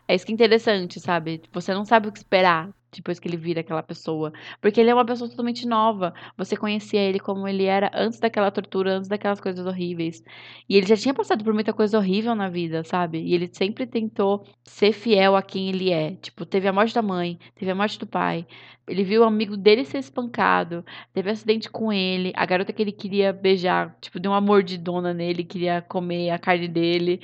é 0.08 0.16
isso 0.16 0.26
que 0.26 0.32
é 0.32 0.36
interessante, 0.36 1.00
sabe? 1.00 1.42
Você 1.52 1.74
não 1.74 1.86
sabe 1.86 2.08
o 2.08 2.12
que 2.12 2.20
esperar 2.20 2.74
depois 2.96 3.20
que 3.20 3.28
ele 3.28 3.38
vira 3.38 3.62
aquela 3.62 3.84
pessoa. 3.84 4.32
Porque 4.62 4.80
ele 4.80 4.90
é 4.90 4.94
uma 4.94 5.06
pessoa 5.06 5.30
totalmente 5.30 5.68
nova. 5.68 6.14
Você 6.38 6.56
conhecia 6.56 7.02
ele 7.02 7.20
como 7.20 7.48
ele 7.48 7.66
era 7.66 7.92
antes 7.94 8.20
daquela 8.20 8.52
tortura, 8.52 8.98
antes 8.98 9.10
daquelas 9.10 9.40
coisas 9.40 9.66
horríveis. 9.66 10.24
E 10.70 10.78
ele 10.78 10.86
já 10.86 10.96
tinha 10.96 11.14
passado 11.14 11.44
por 11.44 11.54
muita 11.54 11.74
coisa 11.74 11.98
horrível 11.98 12.36
na 12.36 12.50
vida, 12.50 12.84
sabe? 12.84 13.20
E 13.20 13.34
ele 13.34 13.50
sempre 13.52 13.86
tentou 13.86 14.46
ser 14.64 14.94
fiel 14.94 15.36
a 15.36 15.42
quem 15.42 15.70
ele 15.70 15.92
é. 15.92 16.16
Tipo, 16.16 16.46
teve 16.46 16.68
a 16.68 16.74
morte 16.74 16.94
da 16.94 17.02
mãe, 17.02 17.40
teve 17.56 17.72
a 17.72 17.76
morte 17.76 18.00
do 18.00 18.08
pai. 18.08 18.46
Ele 18.88 19.04
viu 19.04 19.22
o 19.22 19.26
amigo 19.26 19.56
dele 19.56 19.86
ser 19.86 20.00
espancado, 20.00 20.84
teve 21.14 21.30
um 21.30 21.32
acidente 21.32 21.70
com 21.70 21.92
ele, 21.94 22.34
a 22.36 22.46
garota 22.46 22.74
que 22.74 22.82
ele 22.82 22.92
queria 22.92 23.32
beijar, 23.32 23.96
tipo, 24.02 24.20
deu 24.20 24.32
uma 24.32 24.42
mordidona 24.42 25.14
nele, 25.14 25.46
queria 25.46 25.82
comer 25.82 26.32
a 26.32 26.38
carne 26.38 26.68
dele. 26.68 27.22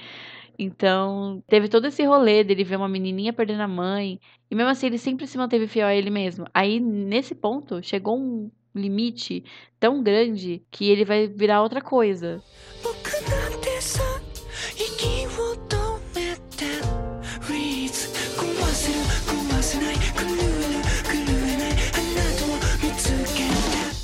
Então, 0.61 1.41
teve 1.47 1.69
todo 1.69 1.87
esse 1.87 2.03
rolê 2.03 2.43
dele 2.43 2.65
ver 2.65 2.75
uma 2.75 2.89
menininha 2.89 3.31
perdendo 3.31 3.61
a 3.61 3.67
mãe. 3.67 4.19
E 4.51 4.55
mesmo 4.55 4.69
assim, 4.69 4.87
ele 4.87 4.97
sempre 4.97 5.25
se 5.25 5.37
manteve 5.37 5.67
fiel 5.67 5.87
a 5.87 5.95
ele 5.95 6.09
mesmo. 6.09 6.45
Aí, 6.53 6.81
nesse 6.81 7.33
ponto, 7.33 7.81
chegou 7.81 8.19
um 8.19 8.51
limite 8.75 9.45
tão 9.79 10.03
grande 10.03 10.61
que 10.69 10.89
ele 10.89 11.05
vai 11.05 11.27
virar 11.27 11.63
outra 11.63 11.81
coisa. 11.81 12.43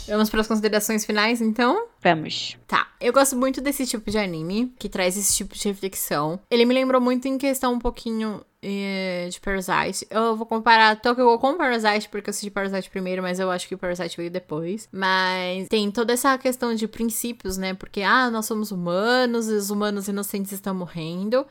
Vamos 0.07 0.29
para 0.29 0.41
as 0.41 0.47
considerações 0.47 1.05
finais, 1.05 1.41
então? 1.41 1.87
Vamos. 2.01 2.57
Tá. 2.67 2.87
Eu 3.01 3.11
gosto 3.11 3.35
muito 3.35 3.61
desse 3.61 3.85
tipo 3.85 4.09
de 4.09 4.17
anime, 4.17 4.73
que 4.77 4.87
traz 4.87 5.17
esse 5.17 5.35
tipo 5.35 5.55
de 5.55 5.67
reflexão. 5.67 6.39
Ele 6.49 6.65
me 6.65 6.73
lembrou 6.73 7.01
muito 7.01 7.27
em 7.27 7.37
questão 7.37 7.73
um 7.73 7.79
pouquinho 7.79 8.41
eh, 8.61 9.27
de 9.29 9.39
Parasite. 9.39 10.07
Eu 10.09 10.35
vou 10.35 10.45
comparar 10.45 10.99
Tokyo 10.99 11.37
com 11.39 11.57
Parasite, 11.57 12.09
porque 12.09 12.29
eu 12.29 12.31
assisti 12.31 12.49
Parasite 12.49 12.89
primeiro, 12.89 13.21
mas 13.21 13.39
eu 13.39 13.51
acho 13.51 13.67
que 13.67 13.75
o 13.75 13.77
Parasite 13.77 14.17
veio 14.17 14.31
depois. 14.31 14.89
Mas 14.91 15.67
tem 15.67 15.91
toda 15.91 16.13
essa 16.13 16.37
questão 16.37 16.73
de 16.73 16.87
princípios, 16.87 17.57
né? 17.57 17.73
Porque, 17.73 18.01
ah, 18.01 18.29
nós 18.31 18.45
somos 18.45 18.71
humanos, 18.71 19.47
e 19.47 19.53
os 19.53 19.69
humanos 19.69 20.07
inocentes 20.07 20.51
estão 20.51 20.73
morrendo. 20.73 21.45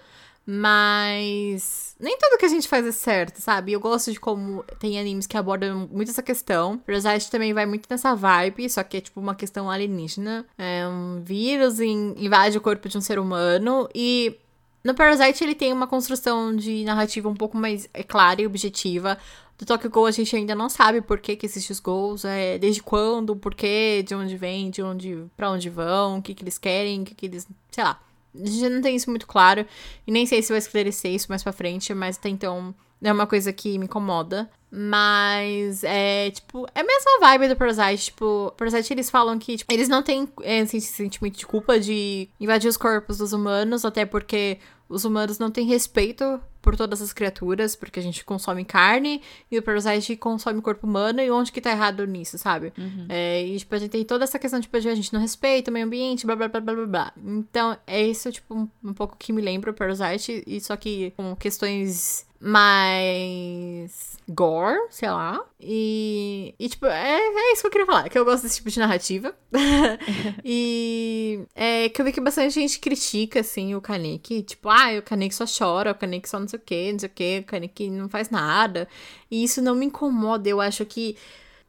Mas 0.46 1.96
nem 1.98 2.18
tudo 2.18 2.38
que 2.38 2.44
a 2.44 2.48
gente 2.48 2.68
faz 2.68 2.86
é 2.86 2.92
certo, 2.92 3.40
sabe? 3.40 3.72
Eu 3.72 3.80
gosto 3.80 4.12
de 4.12 4.20
como 4.20 4.62
tem 4.78 4.98
animes 5.00 5.26
que 5.26 5.36
abordam 5.36 5.88
muito 5.90 6.10
essa 6.10 6.22
questão. 6.22 6.76
Parasite 6.78 7.30
também 7.30 7.54
vai 7.54 7.64
muito 7.64 7.86
nessa 7.88 8.14
vibe, 8.14 8.68
só 8.68 8.82
que 8.82 8.98
é 8.98 9.00
tipo 9.00 9.20
uma 9.20 9.34
questão 9.34 9.70
alienígena. 9.70 10.44
É 10.58 10.86
um 10.86 11.22
vírus 11.22 11.80
invade 11.80 12.58
o 12.58 12.60
corpo 12.60 12.88
de 12.88 12.98
um 12.98 13.00
ser 13.00 13.18
humano 13.18 13.88
e 13.94 14.38
no 14.84 14.94
Parasite 14.94 15.42
ele 15.42 15.54
tem 15.54 15.72
uma 15.72 15.86
construção 15.86 16.54
de 16.54 16.84
narrativa 16.84 17.26
um 17.26 17.34
pouco 17.34 17.56
mais 17.56 17.88
é, 17.94 18.02
clara 18.02 18.42
e 18.42 18.46
objetiva. 18.46 19.16
Do 19.56 19.64
Tokyo 19.64 19.88
Ghoul 19.88 20.06
a 20.06 20.10
gente 20.10 20.36
ainda 20.36 20.54
não 20.54 20.68
sabe 20.68 21.00
por 21.00 21.20
que, 21.20 21.36
que 21.36 21.46
existem 21.46 21.72
os 21.72 21.80
gols, 21.80 22.24
é, 22.24 22.58
desde 22.58 22.82
quando, 22.82 23.34
por 23.34 23.54
quê, 23.54 24.04
de 24.06 24.14
onde 24.14 24.36
vem, 24.36 24.68
de 24.68 24.82
onde 24.82 25.24
para 25.36 25.50
onde 25.50 25.70
vão, 25.70 26.18
o 26.18 26.22
que, 26.22 26.34
que 26.34 26.42
eles 26.44 26.58
querem, 26.58 27.00
o 27.00 27.04
que, 27.04 27.14
que 27.14 27.26
eles. 27.26 27.46
sei 27.70 27.84
lá. 27.84 27.98
A 28.34 28.46
gente 28.46 28.68
não 28.68 28.82
tem 28.82 28.96
isso 28.96 29.10
muito 29.10 29.26
claro. 29.26 29.66
E 30.06 30.12
nem 30.12 30.26
sei 30.26 30.42
se 30.42 30.50
vai 30.50 30.58
esclarecer 30.58 31.12
isso 31.12 31.26
mais 31.28 31.42
pra 31.42 31.52
frente, 31.52 31.92
mas 31.94 32.16
até 32.16 32.28
então 32.28 32.74
é 33.02 33.12
uma 33.12 33.26
coisa 33.26 33.52
que 33.52 33.78
me 33.78 33.84
incomoda. 33.84 34.50
Mas 34.70 35.84
é, 35.84 36.30
tipo, 36.30 36.66
é 36.74 36.80
a 36.80 36.84
mesma 36.84 37.20
vibe 37.20 37.48
do 37.48 37.56
Parasite. 37.56 38.06
Tipo, 38.06 38.52
Parasite 38.56 38.92
eles 38.92 39.08
falam 39.08 39.38
que 39.38 39.56
tipo, 39.56 39.72
eles 39.72 39.88
não 39.88 40.02
têm 40.02 40.28
é, 40.42 40.60
esse 40.60 40.80
sentimento 40.80 41.38
de 41.38 41.46
culpa 41.46 41.78
de 41.78 42.28
invadir 42.40 42.68
os 42.68 42.76
corpos 42.76 43.18
dos 43.18 43.32
humanos, 43.32 43.84
até 43.84 44.04
porque 44.04 44.58
os 44.88 45.04
humanos 45.04 45.38
não 45.38 45.50
têm 45.50 45.66
respeito 45.66 46.40
por 46.64 46.76
todas 46.76 47.02
as 47.02 47.12
criaturas, 47.12 47.76
porque 47.76 48.00
a 48.00 48.02
gente 48.02 48.24
consome 48.24 48.64
carne 48.64 49.20
e 49.50 49.58
o 49.58 49.62
Parasite 49.62 50.16
consome 50.16 50.62
corpo 50.62 50.86
humano, 50.86 51.20
e 51.20 51.30
onde 51.30 51.52
que 51.52 51.60
tá 51.60 51.70
errado 51.70 52.06
nisso, 52.06 52.38
sabe? 52.38 52.72
Uhum. 52.78 53.04
É, 53.06 53.44
e, 53.44 53.58
tipo, 53.58 53.74
a 53.74 53.78
gente 53.78 53.90
tem 53.90 54.02
toda 54.02 54.24
essa 54.24 54.38
questão, 54.38 54.58
tipo, 54.58 54.80
de 54.80 54.88
a 54.88 54.94
gente 54.94 55.12
não 55.12 55.20
respeita 55.20 55.70
o 55.70 55.74
meio 55.74 55.84
ambiente, 55.84 56.24
blá, 56.24 56.34
blá, 56.34 56.48
blá, 56.48 56.60
blá, 56.62 56.74
blá, 56.74 56.86
blá. 56.86 57.12
Então, 57.22 57.76
é 57.86 58.02
isso, 58.02 58.32
tipo, 58.32 58.54
um, 58.54 58.66
um 58.82 58.94
pouco 58.94 59.14
que 59.18 59.30
me 59.30 59.42
lembra 59.42 59.72
o 59.72 59.74
Parasite, 59.74 60.42
e 60.46 60.58
só 60.58 60.74
que 60.74 61.12
com 61.18 61.36
questões 61.36 62.26
mais 62.44 64.18
gore, 64.28 64.78
sei 64.90 65.10
lá. 65.10 65.42
E, 65.58 66.54
e 66.58 66.68
tipo, 66.68 66.84
é, 66.86 67.18
é 67.18 67.52
isso 67.52 67.62
que 67.62 67.66
eu 67.66 67.70
queria 67.70 67.86
falar, 67.86 68.08
que 68.08 68.18
eu 68.18 68.24
gosto 68.24 68.42
desse 68.42 68.56
tipo 68.56 68.70
de 68.70 68.78
narrativa. 68.78 69.34
e 70.44 71.40
é 71.54 71.88
que 71.88 72.00
eu 72.00 72.04
vi 72.04 72.12
que 72.12 72.20
bastante 72.20 72.52
gente 72.54 72.78
critica, 72.78 73.40
assim, 73.40 73.74
o 73.74 73.80
Kaneki. 73.80 74.42
Tipo, 74.42 74.68
ah, 74.68 74.98
o 74.98 75.02
Kaneki 75.02 75.34
só 75.34 75.44
chora, 75.46 75.92
o 75.92 75.94
Kaneki 75.94 76.28
só 76.28 76.38
não 76.38 76.46
sei 76.46 76.58
o 76.58 76.62
que, 76.62 76.92
não 76.92 76.98
sei 76.98 77.08
o 77.08 77.12
que, 77.12 77.38
o 77.40 77.44
Kaneki 77.44 77.90
não 77.90 78.08
faz 78.10 78.28
nada. 78.28 78.86
E 79.30 79.42
isso 79.42 79.62
não 79.62 79.74
me 79.74 79.86
incomoda, 79.86 80.48
eu 80.48 80.60
acho 80.60 80.84
que 80.84 81.16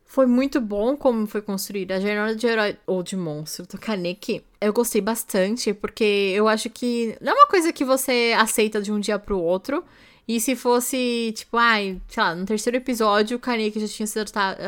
foi 0.06 0.26
muito 0.26 0.62
bom 0.62 0.96
como 0.96 1.26
foi 1.26 1.42
construída. 1.42 1.96
A 1.96 2.00
jornada 2.00 2.36
de 2.36 2.48
herói 2.48 2.78
ou 2.86 3.02
de 3.02 3.16
monstro 3.16 3.66
do 3.66 3.78
Kaneki, 3.78 4.44
eu 4.62 4.74
gostei 4.74 5.02
bastante, 5.02 5.74
porque 5.74 6.34
eu 6.36 6.48
acho 6.48 6.70
que 6.70 7.18
não 7.22 7.32
é 7.32 7.36
uma 7.36 7.48
coisa 7.48 7.72
que 7.74 7.84
você 7.84 8.36
aceita 8.38 8.82
de 8.82 8.92
um 8.92 9.00
dia 9.00 9.18
pro 9.18 9.40
outro. 9.40 9.84
E 10.28 10.40
se 10.40 10.56
fosse, 10.56 11.34
tipo, 11.36 11.56
ai, 11.56 12.02
sei 12.08 12.24
lá, 12.24 12.34
no 12.34 12.46
terceiro 12.46 12.78
episódio 12.78 13.38
o 13.38 13.40
Kaneki 13.40 13.80
já 13.80 13.88
tinha 13.88 14.08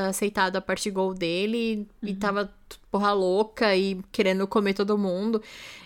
aceitado 0.08 0.56
a 0.56 0.62
parte 0.62 0.90
gol 0.92 1.16
dele 1.16 1.88
uhum. 2.02 2.10
e 2.10 2.16
tava 2.16 2.54
porra 2.92 3.12
louca 3.12 3.76
e 3.76 4.00
querendo 4.12 4.48
comer 4.48 4.74
todo 4.74 4.98
mundo. 4.98 5.42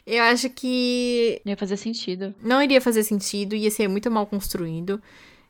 Eu 0.06 0.24
acho 0.24 0.50
que. 0.50 1.42
Ia 1.46 1.56
fazer 1.56 1.78
sentido. 1.78 2.36
Não 2.42 2.62
iria 2.62 2.82
fazer 2.82 3.04
sentido, 3.04 3.56
ia 3.56 3.72
ser 3.72 3.88
muito 3.88 4.12
mal 4.12 4.26
construído. 4.26 5.02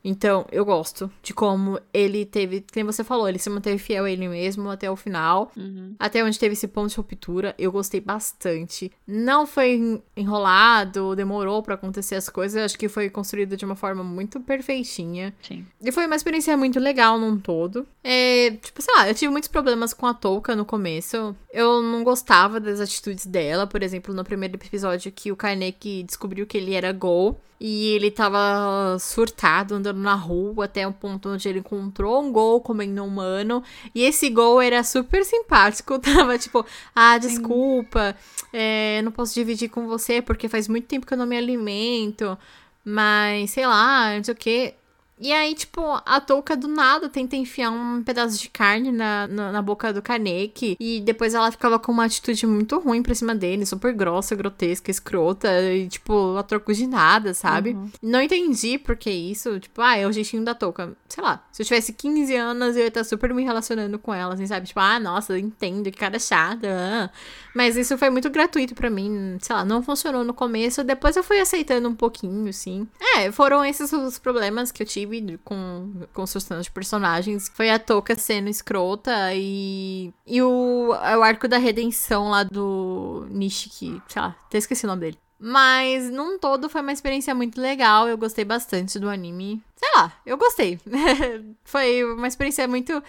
Então, 0.04 0.46
eu 0.52 0.66
gosto 0.66 1.12
de 1.22 1.34
como 1.34 1.80
ele 1.94 2.26
teve, 2.26 2.66
como 2.74 2.92
você 2.92 3.04
falou, 3.04 3.28
ele 3.30 3.40
se 3.40 3.50
manteve 3.50 3.78
fiel 3.78 4.06
a 4.06 4.12
ele 4.12 4.28
mesmo 4.28 4.70
até 4.70 4.90
o 4.90 4.96
final. 4.96 5.52
Uhum. 5.56 5.96
Até 6.00 6.24
onde 6.24 6.40
teve 6.40 6.54
esse 6.54 6.68
ponto 6.68 6.90
de 6.90 6.98
ruptura, 6.98 7.56
eu 7.58 7.72
gostei 7.72 8.02
bastante. 8.02 8.92
Não 9.08 9.46
foi 9.46 10.02
enrolado, 10.16 11.16
demorou 11.16 11.62
para 11.62 11.76
acontecer 11.76 12.16
as 12.16 12.30
coisas, 12.30 12.64
acho 12.64 12.78
que 12.78 12.90
foi 12.90 13.10
construído 13.10 13.56
de 13.56 13.66
uma 13.66 13.76
forma 13.76 14.04
muito 14.04 14.40
perfeitinha. 14.40 15.34
Sim. 15.42 15.66
E 15.82 15.92
foi 15.92 16.06
uma 16.06 16.16
experiência 16.16 16.56
muito 16.58 16.80
legal 16.80 17.20
num 17.20 17.38
todo. 17.40 17.86
É, 18.04 18.52
tipo, 18.62 18.82
sei 18.82 18.94
lá, 18.96 19.08
eu 19.08 19.14
tive 19.14 19.32
muitos 19.32 19.48
problemas 19.48 19.94
com 19.94 20.08
a 20.08 20.14
Touka 20.14 20.56
no 20.56 20.66
começo. 20.66 21.36
Eu 21.52 21.82
não 21.82 22.04
gostava 22.04 22.60
das 22.60 22.80
atitudes 22.80 23.26
dela, 23.26 23.68
por 23.68 23.84
exemplo, 23.84 24.14
no 24.14 24.24
primeiro 24.24 24.56
episódio 24.56 25.12
que 25.12 25.32
o 25.32 25.36
Kaneki 25.36 26.04
descobriu 26.04 26.48
que 26.48 26.58
ele 26.58 26.74
era 26.74 26.92
Gol. 26.92 27.40
E 27.64 27.90
ele 27.90 28.10
tava 28.10 28.98
surtado, 28.98 29.76
andando 29.76 30.00
na 30.00 30.16
rua, 30.16 30.66
até 30.66 30.88
um 30.88 30.92
ponto 30.92 31.30
onde 31.30 31.48
ele 31.48 31.60
encontrou 31.60 32.20
um 32.20 32.32
gol 32.32 32.60
comendo 32.60 33.04
um 33.04 33.06
humano. 33.06 33.64
E 33.94 34.02
esse 34.02 34.32
gol 34.32 34.60
era 34.60 34.84
super 34.84 35.24
simpático. 35.24 36.00
Tava 36.02 36.40
tipo, 36.40 36.66
ah, 36.96 37.20
desculpa, 37.20 38.16
é, 38.52 39.00
não 39.04 39.12
posso 39.12 39.36
dividir 39.36 39.70
com 39.70 39.86
você 39.86 40.24
porque 40.24 40.50
faz 40.50 40.68
muito 40.68 40.88
tempo 40.88 41.06
que 41.06 41.14
eu 41.14 41.18
não 41.20 41.28
me 41.28 41.38
alimento. 41.38 42.36
Mas, 42.84 43.52
sei 43.52 43.68
lá, 43.68 44.16
não 44.16 44.24
sei 44.24 44.34
o 44.34 44.38
que. 44.38 44.74
E 45.22 45.32
aí, 45.32 45.54
tipo, 45.54 45.82
a 46.04 46.20
touca 46.20 46.58
do 46.58 46.68
nada 46.68 47.08
tenta 47.08 47.36
enfiar 47.36 47.70
um 47.70 48.02
pedaço 48.02 48.40
de 48.40 48.50
carne 48.50 48.92
na, 48.92 49.28
na, 49.28 49.52
na, 49.52 49.62
boca 49.62 49.94
do 49.94 50.02
Kaneki. 50.02 50.76
E 50.80 51.00
depois 51.00 51.36
ela 51.36 51.52
ficava 51.52 51.78
com 51.78 51.92
uma 51.92 52.06
atitude 52.06 52.48
muito 52.48 52.80
ruim 52.80 53.04
pra 53.04 53.14
cima 53.14 53.36
dele, 53.36 53.64
super 53.64 53.94
grossa, 53.94 54.36
grotesca, 54.36 54.90
escrota. 54.90 55.48
E, 55.62 55.88
tipo, 55.88 56.36
a 56.38 56.42
troco 56.42 56.74
de 56.74 56.88
nada, 56.88 57.36
sabe? 57.36 57.74
Uhum. 57.74 57.92
Não 58.02 58.20
entendi 58.20 58.80
por 58.80 58.98
que 58.98 59.12
isso. 59.12 59.60
Tipo, 59.60 59.82
ah, 59.82 59.96
é 59.96 60.08
o 60.08 60.12
jeitinho 60.12 60.44
da 60.44 60.56
touca. 60.56 60.98
Sei 61.08 61.24
lá, 61.24 61.46
se 61.52 61.62
eu 61.62 61.66
tivesse 61.68 61.94
15 61.94 62.36
anos, 62.36 62.76
eu 62.76 62.82
ia 62.82 62.88
estar 62.88 63.04
super 63.04 63.32
me 63.32 63.44
relacionando 63.44 64.00
com 64.00 64.12
ela, 64.12 64.34
assim, 64.34 64.48
sabe? 64.48 64.66
Tipo, 64.66 64.80
ah, 64.80 65.00
nossa, 65.00 65.38
entendo, 65.38 65.92
que 65.92 66.00
cara 66.00 66.18
chata. 66.18 67.12
Mas 67.54 67.78
isso 67.78 67.96
foi 67.96 68.10
muito 68.10 68.30
gratuito 68.32 68.74
para 68.74 68.90
mim. 68.90 69.38
Sei 69.40 69.56
lá, 69.56 69.64
não 69.64 69.84
funcionou 69.84 70.24
no 70.24 70.34
começo. 70.34 70.84
Depois 70.84 71.16
eu 71.16 71.24
fui 71.24 71.40
aceitando 71.40 71.88
um 71.88 71.96
pouquinho, 71.96 72.50
assim. 72.50 72.88
É, 73.18 73.32
foram 73.32 73.64
esses 73.64 73.94
os 73.94 74.18
problemas 74.18 74.72
que 74.72 74.82
eu 74.82 74.88
tive 74.88 75.11
com 75.44 75.92
construção 76.14 76.62
de 76.62 76.72
personagens. 76.72 77.50
Foi 77.54 77.70
a 77.70 77.80
Toca 77.80 78.16
sendo 78.16 78.50
escrota 78.50 79.12
e. 79.34 80.14
E 80.26 80.42
o, 80.42 80.90
o 80.90 81.24
arco 81.24 81.48
da 81.48 81.58
redenção 81.58 82.30
lá 82.30 82.44
do 82.44 83.26
Nishiki, 83.30 84.02
sei 84.08 84.22
lá, 84.22 84.36
até 84.46 84.58
esqueci 84.58 84.86
o 84.86 84.88
nome 84.88 85.02
dele. 85.02 85.18
Mas, 85.44 86.12
num 86.12 86.38
todo, 86.38 86.70
foi 86.70 86.82
uma 86.82 86.92
experiência 86.92 87.34
muito 87.34 87.60
legal. 87.60 88.08
Eu 88.08 88.16
gostei 88.16 88.46
bastante 88.46 89.00
do 89.00 89.10
anime. 89.10 89.60
Sei 89.76 89.90
lá, 89.96 90.14
eu 90.24 90.38
gostei. 90.38 90.80
foi 91.66 92.04
uma 92.04 92.28
experiência 92.28 92.68
muito. 92.68 93.04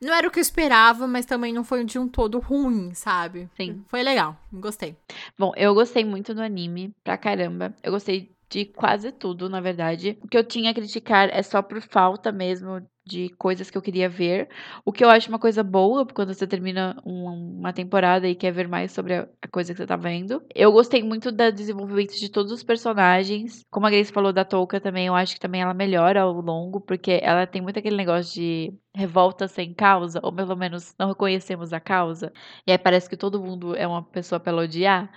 Não 0.00 0.14
era 0.14 0.28
o 0.28 0.30
que 0.30 0.38
eu 0.38 0.42
esperava, 0.42 1.08
mas 1.08 1.26
também 1.26 1.52
não 1.52 1.64
foi 1.64 1.82
de 1.84 1.98
um 1.98 2.06
todo 2.06 2.38
ruim, 2.38 2.94
sabe? 2.94 3.50
Sim. 3.56 3.84
Foi 3.88 4.04
legal, 4.04 4.36
gostei. 4.52 4.96
Bom, 5.36 5.52
eu 5.56 5.74
gostei 5.74 6.04
muito 6.04 6.32
do 6.32 6.40
anime, 6.40 6.94
pra 7.02 7.18
caramba. 7.18 7.74
Eu 7.82 7.90
gostei 7.90 8.30
de 8.48 8.64
quase 8.64 9.12
tudo, 9.12 9.48
na 9.48 9.60
verdade. 9.60 10.18
O 10.22 10.28
que 10.28 10.36
eu 10.38 10.44
tinha 10.44 10.70
a 10.70 10.74
criticar 10.74 11.28
é 11.30 11.42
só 11.42 11.62
por 11.62 11.80
falta 11.82 12.32
mesmo 12.32 12.80
de 13.08 13.30
coisas 13.30 13.70
que 13.70 13.76
eu 13.76 13.82
queria 13.82 14.08
ver. 14.08 14.48
O 14.84 14.92
que 14.92 15.02
eu 15.04 15.08
acho 15.10 15.28
uma 15.30 15.38
coisa 15.38 15.64
boa 15.64 16.06
quando 16.06 16.32
você 16.34 16.46
termina 16.46 17.00
um, 17.04 17.58
uma 17.58 17.72
temporada 17.72 18.28
e 18.28 18.34
quer 18.34 18.52
ver 18.52 18.68
mais 18.68 18.92
sobre 18.92 19.14
a, 19.14 19.28
coisa 19.50 19.72
que 19.72 19.78
você 19.78 19.86
tá 19.86 19.96
vendo. 19.96 20.42
Eu 20.54 20.70
gostei 20.70 21.02
muito 21.02 21.32
do 21.32 21.52
desenvolvimento 21.52 22.14
de 22.14 22.30
todos 22.30 22.52
os 22.52 22.62
personagens. 22.62 23.64
Como 23.70 23.86
a 23.86 23.90
Grace 23.90 24.12
falou 24.12 24.32
da 24.32 24.44
Touka 24.44 24.80
também, 24.80 25.06
eu 25.06 25.14
acho 25.14 25.34
que 25.34 25.40
também 25.40 25.62
ela 25.62 25.74
melhora 25.74 26.20
ao 26.22 26.32
longo, 26.40 26.80
porque 26.80 27.18
ela 27.22 27.46
tem 27.46 27.62
muito 27.62 27.78
aquele 27.78 27.96
negócio 27.96 28.34
de 28.34 28.74
revolta 28.94 29.48
sem 29.48 29.72
causa, 29.72 30.20
ou 30.22 30.32
pelo 30.32 30.56
menos 30.56 30.94
não 30.98 31.08
reconhecemos 31.08 31.72
a 31.72 31.80
causa. 31.80 32.32
E 32.66 32.72
aí 32.72 32.78
parece 32.78 33.08
que 33.08 33.16
todo 33.16 33.42
mundo 33.42 33.74
é 33.74 33.86
uma 33.86 34.02
pessoa 34.02 34.38
pela 34.38 34.62
odiar. 34.62 35.10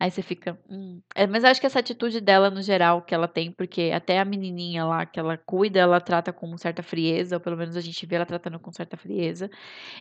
Aí 0.00 0.10
você 0.10 0.22
fica. 0.22 0.58
Hum. 0.70 1.02
É, 1.14 1.26
mas 1.26 1.44
acho 1.44 1.60
que 1.60 1.66
essa 1.66 1.78
atitude 1.78 2.22
dela, 2.22 2.48
no 2.50 2.62
geral, 2.62 3.02
que 3.02 3.14
ela 3.14 3.28
tem, 3.28 3.52
porque 3.52 3.90
até 3.94 4.18
a 4.18 4.24
menininha 4.24 4.82
lá 4.86 5.04
que 5.04 5.20
ela 5.20 5.36
cuida, 5.36 5.78
ela 5.78 6.00
trata 6.00 6.32
com 6.32 6.56
certa 6.56 6.82
frieza, 6.82 7.36
ou 7.36 7.40
pelo 7.40 7.56
menos 7.56 7.76
a 7.76 7.82
gente 7.82 8.06
vê 8.06 8.16
ela 8.16 8.24
tratando 8.24 8.58
com 8.58 8.72
certa 8.72 8.96
frieza. 8.96 9.50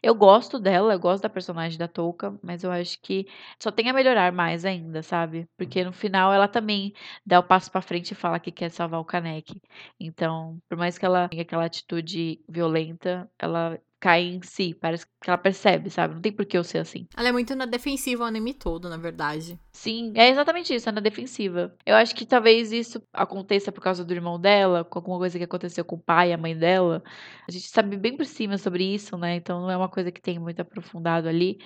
Eu 0.01 0.15
gosto 0.15 0.59
dela, 0.59 0.93
eu 0.93 0.99
gosto 0.99 1.23
da 1.23 1.29
personagem 1.29 1.77
da 1.77 1.87
Touka, 1.87 2.37
mas 2.43 2.63
eu 2.63 2.71
acho 2.71 2.99
que 3.01 3.27
só 3.61 3.71
tem 3.71 3.89
a 3.89 3.93
melhorar 3.93 4.31
mais 4.31 4.65
ainda, 4.65 5.03
sabe? 5.03 5.47
Porque 5.57 5.83
no 5.83 5.91
final 5.93 6.33
ela 6.33 6.47
também 6.47 6.93
dá 7.25 7.39
o 7.39 7.43
passo 7.43 7.71
para 7.71 7.81
frente 7.81 8.11
e 8.11 8.15
fala 8.15 8.39
que 8.39 8.51
quer 8.51 8.69
salvar 8.71 9.01
o 9.01 9.05
Kanek. 9.05 9.61
Então, 9.99 10.59
por 10.69 10.77
mais 10.77 10.97
que 10.97 11.05
ela 11.05 11.27
tenha 11.29 11.41
aquela 11.43 11.65
atitude 11.65 12.39
violenta, 12.47 13.29
ela 13.37 13.79
cai 13.99 14.23
em 14.23 14.41
si. 14.41 14.73
Parece 14.73 15.05
que 15.05 15.29
ela 15.29 15.37
percebe, 15.37 15.89
sabe? 15.89 16.15
Não 16.15 16.21
tem 16.21 16.31
por 16.31 16.45
que 16.45 16.57
eu 16.57 16.63
ser 16.63 16.79
assim. 16.79 17.05
Ela 17.15 17.29
é 17.29 17.31
muito 17.31 17.55
na 17.55 17.65
defensiva 17.65 18.23
o 18.23 18.27
anime 18.27 18.53
todo, 18.53 18.89
na 18.89 18.97
verdade. 18.97 19.59
Sim, 19.71 20.13
é 20.15 20.29
exatamente 20.29 20.73
isso, 20.73 20.87
é 20.89 20.91
na 20.91 21.01
defensiva. 21.01 21.75
Eu 21.85 21.95
acho 21.95 22.15
que 22.15 22.25
talvez 22.25 22.71
isso 22.71 23.01
aconteça 23.13 23.71
por 23.71 23.81
causa 23.81 24.03
do 24.03 24.13
irmão 24.13 24.39
dela, 24.39 24.83
com 24.83 24.99
alguma 24.99 25.17
coisa 25.17 25.37
que 25.37 25.43
aconteceu 25.43 25.83
com 25.83 25.95
o 25.95 26.01
pai 26.01 26.29
e 26.29 26.33
a 26.33 26.37
mãe 26.37 26.57
dela. 26.57 27.03
A 27.47 27.51
gente 27.51 27.67
sabe 27.67 27.97
bem 27.97 28.15
por 28.15 28.25
cima 28.25 28.57
sobre 28.57 28.83
isso, 28.83 29.17
né? 29.17 29.35
Então 29.35 29.61
não 29.61 29.71
é 29.71 29.77
uma 29.77 29.89
coisa 29.89 30.11
que 30.11 30.21
tem 30.21 30.39
muito 30.39 30.61
aprofundado 30.61 31.27
ali. 31.27 31.59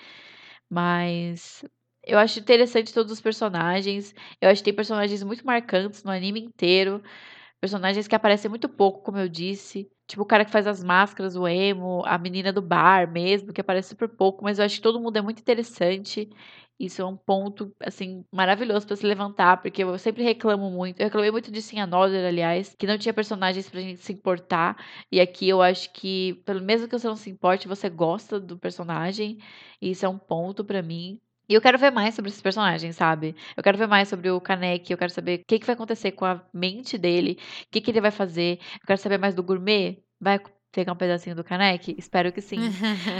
Mas 0.69 1.64
eu 2.05 2.18
acho 2.19 2.39
interessante 2.39 2.93
todos 2.93 3.11
os 3.11 3.22
personagens. 3.22 4.14
Eu 4.41 4.49
acho 4.49 4.61
que 4.61 4.65
tem 4.65 4.76
personagens 4.76 5.23
muito 5.23 5.45
marcantes 5.45 6.03
no 6.03 6.11
anime 6.11 6.41
inteiro. 6.41 7.01
Personagens 7.64 8.10
que 8.10 8.15
aparecem 8.15 8.49
muito 8.49 8.68
pouco, 8.68 9.02
como 9.03 9.18
eu 9.18 9.30
disse. 9.30 9.90
Tipo, 10.06 10.23
o 10.23 10.26
cara 10.26 10.44
que 10.44 10.52
faz 10.52 10.68
as 10.68 10.84
máscaras, 10.84 11.38
o 11.38 11.48
emo, 11.48 12.03
a 12.06 12.18
menina 12.18 12.52
do 12.52 12.61
bar 12.61 13.10
mesmo, 13.10 13.53
que 13.53 13.61
aparece 13.61 13.88
super 13.88 14.10
pouco, 14.10 14.44
mas 14.44 14.60
eu 14.60 14.65
acho 14.65 14.76
que 14.76 14.81
todo 14.81 14.99
mundo 14.99 15.15
é 15.15 15.22
muito 15.22 15.40
interessante. 15.40 16.30
Isso 16.77 17.02
é 17.02 17.06
um 17.06 17.15
ponto, 17.15 17.73
assim, 17.80 18.26
maravilhoso 18.34 18.85
para 18.85 18.98
se 18.98 19.06
levantar, 19.06 19.61
porque 19.61 19.81
eu 19.81 19.98
sempre 19.98 20.23
reclamo 20.23 20.69
muito. 20.69 20.99
Eu 20.99 21.06
reclamei 21.06 21.31
muito 21.31 21.49
de 21.49 21.61
Sim 21.61 21.80
Another, 21.80 22.26
aliás, 22.27 22.76
que 22.77 22.85
não 22.85 22.98
tinha 22.98 23.14
personagens 23.14 23.69
pra 23.69 23.80
gente 23.80 24.02
se 24.02 24.11
importar. 24.11 24.76
E 25.10 25.22
aqui 25.22 25.48
eu 25.48 25.61
acho 25.61 25.90
que, 25.94 26.34
pelo 26.45 26.61
mesmo 26.61 26.88
que 26.90 26.99
você 26.99 27.07
não 27.07 27.15
se 27.15 27.30
importe, 27.30 27.65
você 27.69 27.90
gosta 27.90 28.41
do 28.41 28.57
personagem. 28.57 29.38
E 29.81 29.91
isso 29.91 30.06
é 30.06 30.10
um 30.10 30.18
ponto 30.18 30.65
para 30.65 30.81
mim. 30.81 31.18
E 31.48 31.53
eu 31.53 31.61
quero 31.61 31.78
ver 31.78 31.91
mais 31.91 32.15
sobre 32.15 32.30
esses 32.30 32.41
personagens, 32.41 32.95
sabe? 32.95 33.36
Eu 33.56 33.64
quero 33.64 33.78
ver 33.78 33.88
mais 33.88 34.07
sobre 34.07 34.30
o 34.30 34.40
Kaneki, 34.40 34.94
eu 34.94 34.98
quero 34.98 35.11
saber 35.11 35.41
o 35.41 35.45
que, 35.45 35.60
que 35.60 35.65
vai 35.65 35.76
acontecer 35.76 36.11
com 36.11 36.26
a 36.26 36.41
mente 36.53 36.98
dele, 36.98 37.38
o 37.64 37.68
que, 37.72 37.82
que 37.82 37.91
ele 37.91 38.02
vai 38.02 38.11
fazer. 38.11 38.60
Eu 38.76 38.88
quero 38.88 38.99
saber 38.99 39.18
mais 39.18 39.36
do 39.36 39.44
gourmet. 39.44 39.98
Vai 40.20 40.40
pegar 40.72 40.94
um 40.94 40.98
pedacinho 40.98 41.36
do 41.36 41.44
Kaneki? 41.44 41.95
Espero 41.98 42.32
que 42.32 42.41
sim. 42.41 42.60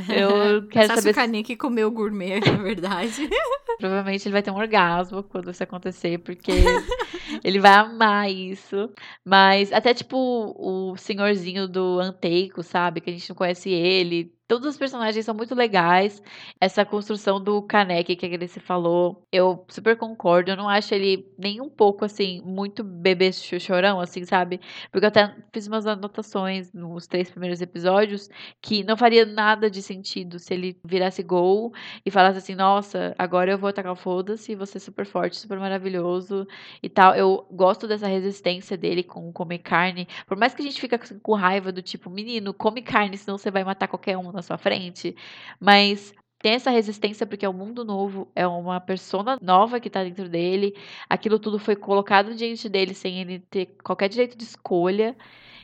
Eu 0.10 0.68
quero 0.72 0.88
Só 0.88 0.96
saber. 0.96 1.02
Se 1.02 1.10
o 1.12 1.14
Kaneki 1.14 1.56
comeu 1.56 1.88
o 1.88 1.92
gourmet, 1.92 2.40
na 2.40 2.64
verdade. 2.64 3.30
Provavelmente 3.78 4.28
ele 4.28 4.34
vai 4.34 4.42
ter 4.42 4.52
um 4.52 4.56
orgasmo 4.56 5.24
quando 5.24 5.52
isso 5.52 5.64
acontecer, 5.64 6.18
porque 6.20 6.52
ele 7.44 7.60
vai 7.60 7.74
amar 7.74 8.32
isso. 8.32 8.90
Mas 9.26 9.72
até 9.72 9.94
tipo 9.94 10.18
o 10.18 10.96
senhorzinho 10.96 11.68
do 11.68 12.00
Anteico, 12.00 12.64
sabe? 12.64 13.02
Que 13.02 13.10
a 13.10 13.14
gente 13.14 13.30
não 13.30 13.36
conhece 13.36 13.70
ele 13.70 14.34
Todos 14.46 14.68
os 14.68 14.78
personagens 14.78 15.26
são 15.26 15.34
muito 15.34 15.56
legais. 15.56 16.22
Essa 16.60 16.86
construção 16.86 17.42
do 17.42 17.62
Kaneki 17.62 18.16
que 18.16 18.26
ele 18.26 18.48
se 18.48 18.60
falou, 18.60 19.26
eu 19.32 19.66
super 19.70 19.98
concordo. 19.98 20.52
Eu 20.52 20.58
não 20.58 20.68
acho 20.68 20.94
ele 20.94 21.26
nem 21.38 21.62
um 21.62 21.70
pouco, 21.70 22.04
assim, 22.04 22.42
muito 22.44 22.84
bebê 22.84 23.32
chorão, 23.32 24.02
assim, 24.02 24.26
sabe? 24.26 24.60
Porque 24.92 25.06
eu 25.06 25.08
até 25.08 25.34
fiz 25.54 25.66
umas 25.68 25.88
anotações 25.88 26.74
nos 26.74 27.08
três 27.08 27.30
primeiros 27.32 27.62
episódios 27.62 28.30
que 28.62 28.84
não 28.84 28.98
faria 28.98 29.26
nada 29.26 29.70
de 29.70 29.82
sentido 29.82 30.38
se 30.38 30.54
ele 30.54 30.78
virasse 30.86 31.24
gol 31.24 31.72
e 32.06 32.12
falasse 32.12 32.38
assim: 32.40 32.56
nossa, 32.56 33.16
agora 33.18 33.52
eu 33.52 33.58
vou 33.58 33.70
atacar 33.70 33.94
o 33.94 33.96
foda-se, 33.96 34.56
você 34.56 34.78
é 34.78 34.82
super 34.82 35.06
forte, 35.06 35.38
super 35.38 35.58
maravilhoso 35.58 36.46
e 36.82 36.90
tal. 36.90 37.16
Eu 37.16 37.48
gosto 37.50 37.88
dessa 37.88 38.08
resistência 38.08 38.78
dele 38.78 39.04
com 39.04 39.32
comer 39.32 39.60
carne. 39.60 40.08
Por 40.28 40.38
mais 40.38 40.54
que 40.54 40.62
a 40.62 40.66
gente 40.66 40.80
fique 40.82 40.98
com 41.22 41.34
raiva 41.34 41.72
do 41.72 41.82
tipo, 41.82 42.10
menino, 42.10 42.54
come 42.54 42.82
carne, 42.82 43.18
senão 43.18 43.38
você 43.38 43.50
vai 43.50 43.64
matar 43.64 43.88
qualquer 43.88 44.18
um 44.18 44.33
na 44.34 44.42
sua 44.42 44.58
frente, 44.58 45.16
mas 45.60 46.14
tem 46.40 46.54
essa 46.54 46.70
resistência 46.70 47.26
porque 47.26 47.46
é 47.46 47.50
um 47.50 47.54
mundo 47.54 47.86
novo, 47.86 48.30
é 48.36 48.46
uma 48.46 48.80
persona 48.82 49.38
nova 49.42 49.80
que 49.80 49.90
tá 49.90 50.04
dentro 50.04 50.28
dele. 50.28 50.76
Aquilo 51.10 51.40
tudo 51.40 51.58
foi 51.58 51.76
colocado 51.76 52.36
diante 52.36 52.68
dele 52.68 52.94
sem 52.94 53.22
ele 53.22 53.40
ter 53.40 53.78
qualquer 53.82 54.10
direito 54.10 54.38
de 54.38 54.44
escolha. 54.44 55.16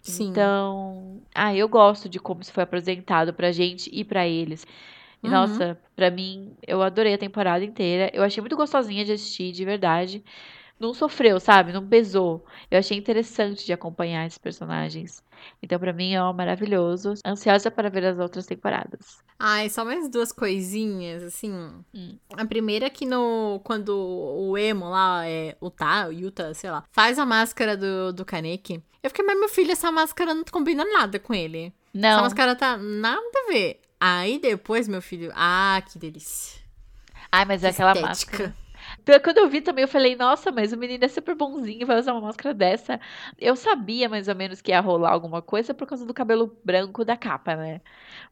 Sim. 0.02 0.30
Então, 0.30 1.22
ah, 1.36 1.54
eu 1.54 1.68
gosto 1.68 2.08
de 2.08 2.18
como 2.18 2.41
isso 2.41 2.54
foi 2.54 2.64
apresentado 2.64 3.34
pra 3.34 3.52
gente 3.52 3.90
e 3.94 4.06
para 4.06 4.26
eles. 4.26 4.66
E, 5.22 5.28
uhum. 5.28 5.34
Nossa, 5.34 5.78
pra 5.98 6.10
mim, 6.10 6.54
eu 6.66 6.82
adorei 6.82 7.14
a 7.14 7.18
temporada 7.18 7.66
inteira. 7.66 8.10
Eu 8.14 8.24
achei 8.24 8.40
muito 8.40 8.56
gostosinha 8.56 9.04
de 9.04 9.12
assistir, 9.12 9.52
de 9.52 9.66
verdade 9.66 10.24
não 10.80 10.93
sofreu, 10.93 11.39
sabe? 11.39 11.73
Não 11.73 11.85
pesou. 11.85 12.45
Eu 12.72 12.80
achei 12.80 12.97
interessante 12.97 13.65
de 13.65 13.73
acompanhar 13.73 14.26
esses 14.26 14.38
personagens. 14.38 15.22
Então, 15.61 15.80
para 15.80 15.93
mim, 15.93 16.14
é 16.14 16.34
maravilhoso. 16.34 17.15
Ansiosa 17.26 17.69
para 17.69 17.89
ver 17.89 18.06
as 18.06 18.18
outras 18.18 18.45
temporadas. 18.45 19.19
Ai, 19.38 19.69
só 19.69 19.84
mais 19.84 20.10
duas 20.10 20.31
coisinhas, 20.31 21.23
assim. 21.23 21.51
Hum. 21.93 22.18
A 22.38 22.45
primeira 22.45 22.88
é 22.88 22.89
que 22.89 23.06
no. 23.06 23.61
Quando 23.64 23.89
o 23.89 24.57
emo 24.57 24.89
lá, 24.89 25.27
é, 25.27 25.56
o 25.60 25.69
Tá, 25.69 26.07
o 26.07 26.11
Yuta, 26.11 26.53
sei 26.53 26.72
lá, 26.72 26.84
faz 26.91 27.18
a 27.19 27.26
máscara 27.26 27.77
do, 27.77 28.11
do 28.14 28.26
Kaneki. 28.26 28.84
Eu 29.01 29.10
fiquei, 29.10 29.26
mas 29.26 29.39
meu 29.39 29.49
filho, 29.49 29.72
essa 29.72 29.91
máscara 29.91 30.34
não 30.34 30.43
combina 30.43 30.84
nada 30.84 31.19
com 31.19 31.34
ele. 31.34 31.73
Não. 31.93 32.10
Essa 32.10 32.22
máscara 32.22 32.56
tá 32.56 32.77
nada 32.77 33.22
a 33.47 33.51
ver. 33.51 33.81
Aí 33.99 34.39
depois, 34.39 34.88
meu 34.88 35.01
filho, 35.01 35.31
ah, 35.35 35.81
que 35.89 35.97
delícia. 35.97 36.60
Ai, 37.31 37.45
mas 37.45 37.64
é 37.64 37.69
aquela 37.69 37.95
máscara. 37.95 38.56
Quando 39.23 39.38
eu 39.38 39.49
vi 39.49 39.61
também, 39.61 39.84
eu 39.84 39.88
falei, 39.88 40.15
nossa, 40.15 40.52
mas 40.52 40.73
o 40.73 40.77
menino 40.77 41.03
é 41.06 41.07
super 41.07 41.36
bonzinho, 41.36 41.88
vai 41.88 41.98
usar 41.98 42.14
uma 42.14 42.22
máscara 42.22 42.53
dessa. 42.53 42.99
Eu 43.38 43.56
sabia 43.56 44.10
mais 44.10 44.27
ou 44.27 44.36
menos 44.36 44.61
que 44.61 44.72
ia 44.72 44.80
rolar 44.81 45.11
alguma 45.11 45.41
coisa 45.41 45.73
por 45.73 45.88
causa 45.88 46.06
do 46.06 46.14
cabelo 46.14 46.60
branco 46.64 47.06
da 47.06 47.15
capa, 47.15 47.56
né? 47.56 47.81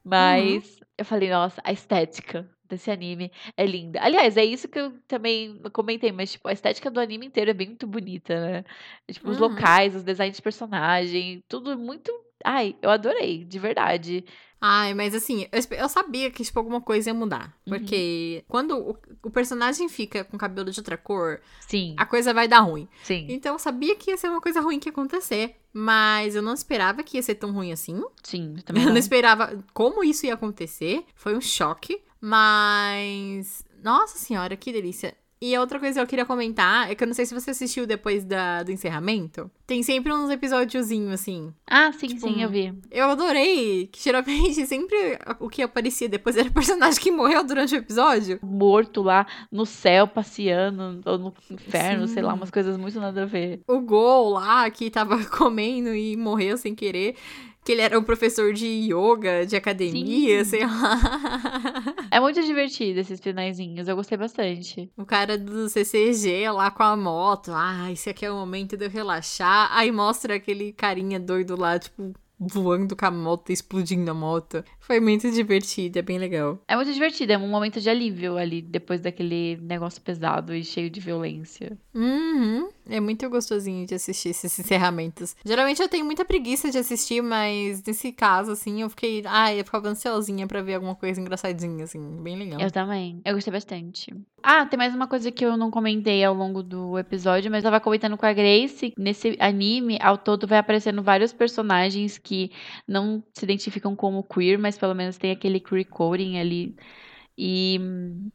Mas 0.04 0.80
uhum. 0.80 0.88
eu 0.98 1.06
falei, 1.06 1.30
nossa, 1.30 1.62
a 1.64 1.72
estética 1.72 2.49
desse 2.68 2.91
anime 2.91 3.32
é 3.56 3.66
linda. 3.66 3.99
Aliás, 4.02 4.38
é 4.38 4.44
isso 4.44 4.68
que 4.68 4.80
eu 4.80 4.91
também 5.08 5.60
comentei, 5.72 6.12
mas 6.12 6.34
tipo, 6.34 6.48
a 6.48 6.54
estética 6.54 6.91
do 6.91 6.99
anime 6.99 7.26
inteiro 7.26 7.52
é 7.52 7.54
bem 7.54 7.68
muito 7.68 7.88
bonita, 7.88 8.40
né? 8.40 8.66
Tipo, 9.12 9.30
os 9.30 9.40
uhum. 9.40 9.48
locais, 9.48 9.95
os 9.95 10.04
designs 10.04 10.36
de 10.36 10.41
personagem, 10.41 11.44
tudo 11.48 11.78
muito. 11.78 12.12
Ai, 12.44 12.76
eu 12.82 12.90
adorei, 12.90 13.45
de 13.45 13.58
verdade. 13.58 14.26
Ai, 14.60 14.94
mas 14.94 15.14
assim, 15.14 15.48
eu, 15.52 15.78
eu 15.78 15.90
sabia 15.90 16.32
que, 16.32 16.44
tipo, 16.44 16.58
alguma 16.58 16.82
coisa 16.82 17.10
ia 17.10 17.14
mudar. 17.14 17.56
Uhum. 17.66 17.74
Porque 17.78 18.44
quando 18.48 18.76
o, 18.78 18.98
o, 19.24 19.30
personagem 19.30 19.88
fica 19.88 20.24
com 20.24 20.38
cabelo 20.38 20.72
de 20.72 20.80
outra 20.80 20.98
cor, 20.98 21.40
Sim. 21.68 21.94
a 21.98 22.06
coisa 22.06 22.34
vai 22.34 22.48
dar 22.48 22.62
ruim. 22.62 22.88
Sim. 23.04 23.28
Então 23.30 23.54
eu 23.54 23.60
sabia 23.60 23.96
que 23.96 24.10
ia 24.10 24.18
ser 24.18 24.30
uma 24.30 24.42
coisa 24.42 24.60
ruim 24.60 24.80
que 24.80 24.90
ia 24.90 24.92
acontecer. 24.92 25.56
Mas 25.72 26.36
eu 26.36 26.42
não 26.42 26.54
esperava 26.54 27.04
que 27.04 27.18
ia 27.18 27.24
ser 27.24 27.36
tão 27.36 27.52
ruim 27.52 27.72
assim. 27.72 28.02
Sim, 28.24 28.56
também. 28.66 28.84
Eu 28.84 28.90
não 28.90 28.98
esperava 28.98 29.64
como 29.74 30.04
isso 30.04 30.26
ia 30.26 30.34
acontecer. 30.34 31.06
Foi 31.14 31.36
um 31.36 31.42
choque. 31.42 32.02
Mas. 32.20 33.64
Nossa 33.84 34.18
senhora, 34.18 34.58
que 34.58 34.72
delícia. 34.72 35.16
E 35.40 35.58
outra 35.58 35.80
coisa 35.80 36.00
que 36.00 36.04
eu 36.04 36.08
queria 36.08 36.26
comentar 36.26 36.90
é 36.90 36.96
que 36.96 37.04
eu 37.04 37.08
não 37.08 37.14
sei 37.14 37.26
se 37.26 37.34
você 37.34 37.52
assistiu 37.52 37.86
depois 37.86 38.24
da, 38.24 38.64
do 38.64 38.72
encerramento. 38.72 39.52
Tem 39.68 39.84
sempre 39.84 40.12
uns 40.12 40.32
episódiozinhos 40.32 41.14
assim. 41.14 41.54
Ah, 41.70 41.92
sim, 41.92 42.08
tipo, 42.08 42.28
sim, 42.28 42.42
eu 42.42 42.50
vi. 42.50 42.74
Eu 42.90 43.10
adorei. 43.10 43.88
Que 43.88 44.02
geralmente 44.02 44.66
sempre 44.66 45.20
o 45.40 45.48
que 45.48 45.62
aparecia 45.62 46.10
depois 46.10 46.36
era 46.38 46.50
o 46.50 46.54
personagem 46.54 47.00
que 47.00 47.12
morreu 47.12 47.44
durante 47.44 47.76
o 47.76 47.78
episódio. 47.78 48.40
Morto 48.42 49.04
lá 49.04 49.28
no 49.52 49.66
céu, 49.66 50.08
passeando, 50.08 51.02
ou 51.06 51.18
no 51.18 51.34
inferno, 51.52 52.08
sim. 52.08 52.16
sei 52.16 52.24
lá, 52.24 52.34
umas 52.34 52.50
coisas 52.50 52.76
muito 52.78 53.00
nada 53.00 53.24
a 53.24 53.26
ver. 53.26 53.62
O 53.68 53.80
Gol 53.80 54.30
lá 54.30 54.70
que 54.72 54.90
tava 54.90 55.24
comendo 55.30 55.94
e 55.94 56.18
morreu 56.18 56.58
sem 56.58 56.74
querer 56.74 57.16
que 57.68 57.73
ele 57.73 57.81
era 57.81 57.99
um 57.99 58.03
professor 58.03 58.53
de 58.53 58.65
yoga, 58.65 59.45
de 59.45 59.57
academia, 59.57 60.41
Sim. 60.45 60.52
sei 60.52 60.65
lá. 60.65 60.98
É 62.10 62.18
muito 62.22 62.41
divertido 62.41 63.02
esses 63.02 63.19
finaizinhos, 63.19 63.89
eu 63.89 63.95
gostei 63.95 64.18
bastante. 64.18 64.89
O 64.95 65.06
cara 65.06 65.38
do 65.38 65.68
CCG 65.68 66.49
lá 66.49 66.72
com 66.72 66.84
a 66.84 66.95
moto, 66.95 67.52
ah, 67.53 67.91
esse 67.91 68.10
aqui 68.10 68.26
é 68.26 68.31
o 68.31 68.35
momento 68.35 68.77
de 68.77 68.85
eu 68.85 68.89
relaxar. 68.89 69.68
Aí 69.72 69.91
mostra 69.91 70.35
aquele 70.35 70.72
carinha 70.72 71.19
doido 71.19 71.60
lá, 71.60 71.77
tipo, 71.77 72.14
voando 72.39 72.95
com 72.95 73.06
a 73.06 73.11
moto, 73.11 73.52
explodindo 73.52 74.10
a 74.10 74.14
moto. 74.14 74.64
Foi 74.80 75.02
muito 75.02 75.30
divertido, 75.30 75.99
é 75.99 76.02
bem 76.02 76.18
legal. 76.18 76.60
É 76.68 76.76
muito 76.76 76.94
divertido, 76.94 77.34
é 77.34 77.38
um 77.38 77.49
momento 77.49 77.81
de 77.81 77.89
alívio 77.89 78.38
ali, 78.38 78.61
depois 78.61 79.02
daquele 79.02 79.57
negócio 79.61 80.02
pesado 80.02 80.56
e 80.56 80.64
cheio 80.64 80.89
de 80.89 81.02
violência. 81.02 81.77
Uhum. 81.94 82.69
É 82.90 83.00
muito 83.00 83.30
gostosinho 83.30 83.86
de 83.86 83.96
assistir 83.96 84.30
esses 84.30 84.58
encerramentos. 84.60 85.36
Geralmente 85.46 85.82
eu 85.82 85.90
tenho 85.90 86.06
muita 86.06 86.26
preguiça 86.26 86.70
de 86.72 86.78
assistir, 86.78 87.22
mas 87.22 87.84
nesse 87.84 88.12
caso, 88.12 88.52
assim, 88.52 88.82
eu 88.82 88.90
fiquei. 88.90 89.24
Ai, 89.26 89.60
eu 89.60 89.66
ficava 89.66 89.90
ansiosinha 89.90 90.48
pra 90.48 90.62
ver 90.62 90.76
alguma 90.76 90.96
coisa 90.96 91.20
engraçadinha, 91.20 91.84
assim, 91.84 92.00
bem 92.22 92.38
legal. 92.38 92.60
Eu 92.60 92.72
também. 92.72 93.22
Eu 93.26 93.34
gostei 93.34 93.52
bastante. 93.52 94.14
Ah, 94.42 94.66
tem 94.66 94.78
mais 94.78 94.94
uma 94.94 95.08
coisa 95.08 95.32
que 95.32 95.44
eu 95.44 95.58
não 95.58 95.72
comentei 95.72 96.24
ao 96.24 96.34
longo 96.34 96.64
do 96.64 96.98
episódio, 96.98 97.52
mas 97.52 97.64
eu 97.64 97.72
tava 97.72 97.84
comentando 97.84 98.18
com 98.18 98.26
a 98.26 98.34
Grace. 98.34 98.94
Nesse 98.98 99.36
anime, 99.40 99.98
ao 100.02 100.18
todo, 100.18 100.48
vai 100.48 100.60
aparecendo 100.60 101.02
vários 101.04 101.34
personagens 101.34 102.18
que 102.18 102.52
não 102.88 103.24
se 103.34 103.44
identificam 103.44 103.96
como 103.96 104.24
queer, 104.24 104.58
mas 104.58 104.78
pelo 104.78 104.94
menos 104.94 105.18
tem 105.18 105.32
aquele 105.32 105.60
queer 105.60 105.86
coding 105.86 106.40
ali 106.40 106.76
e 107.38 107.80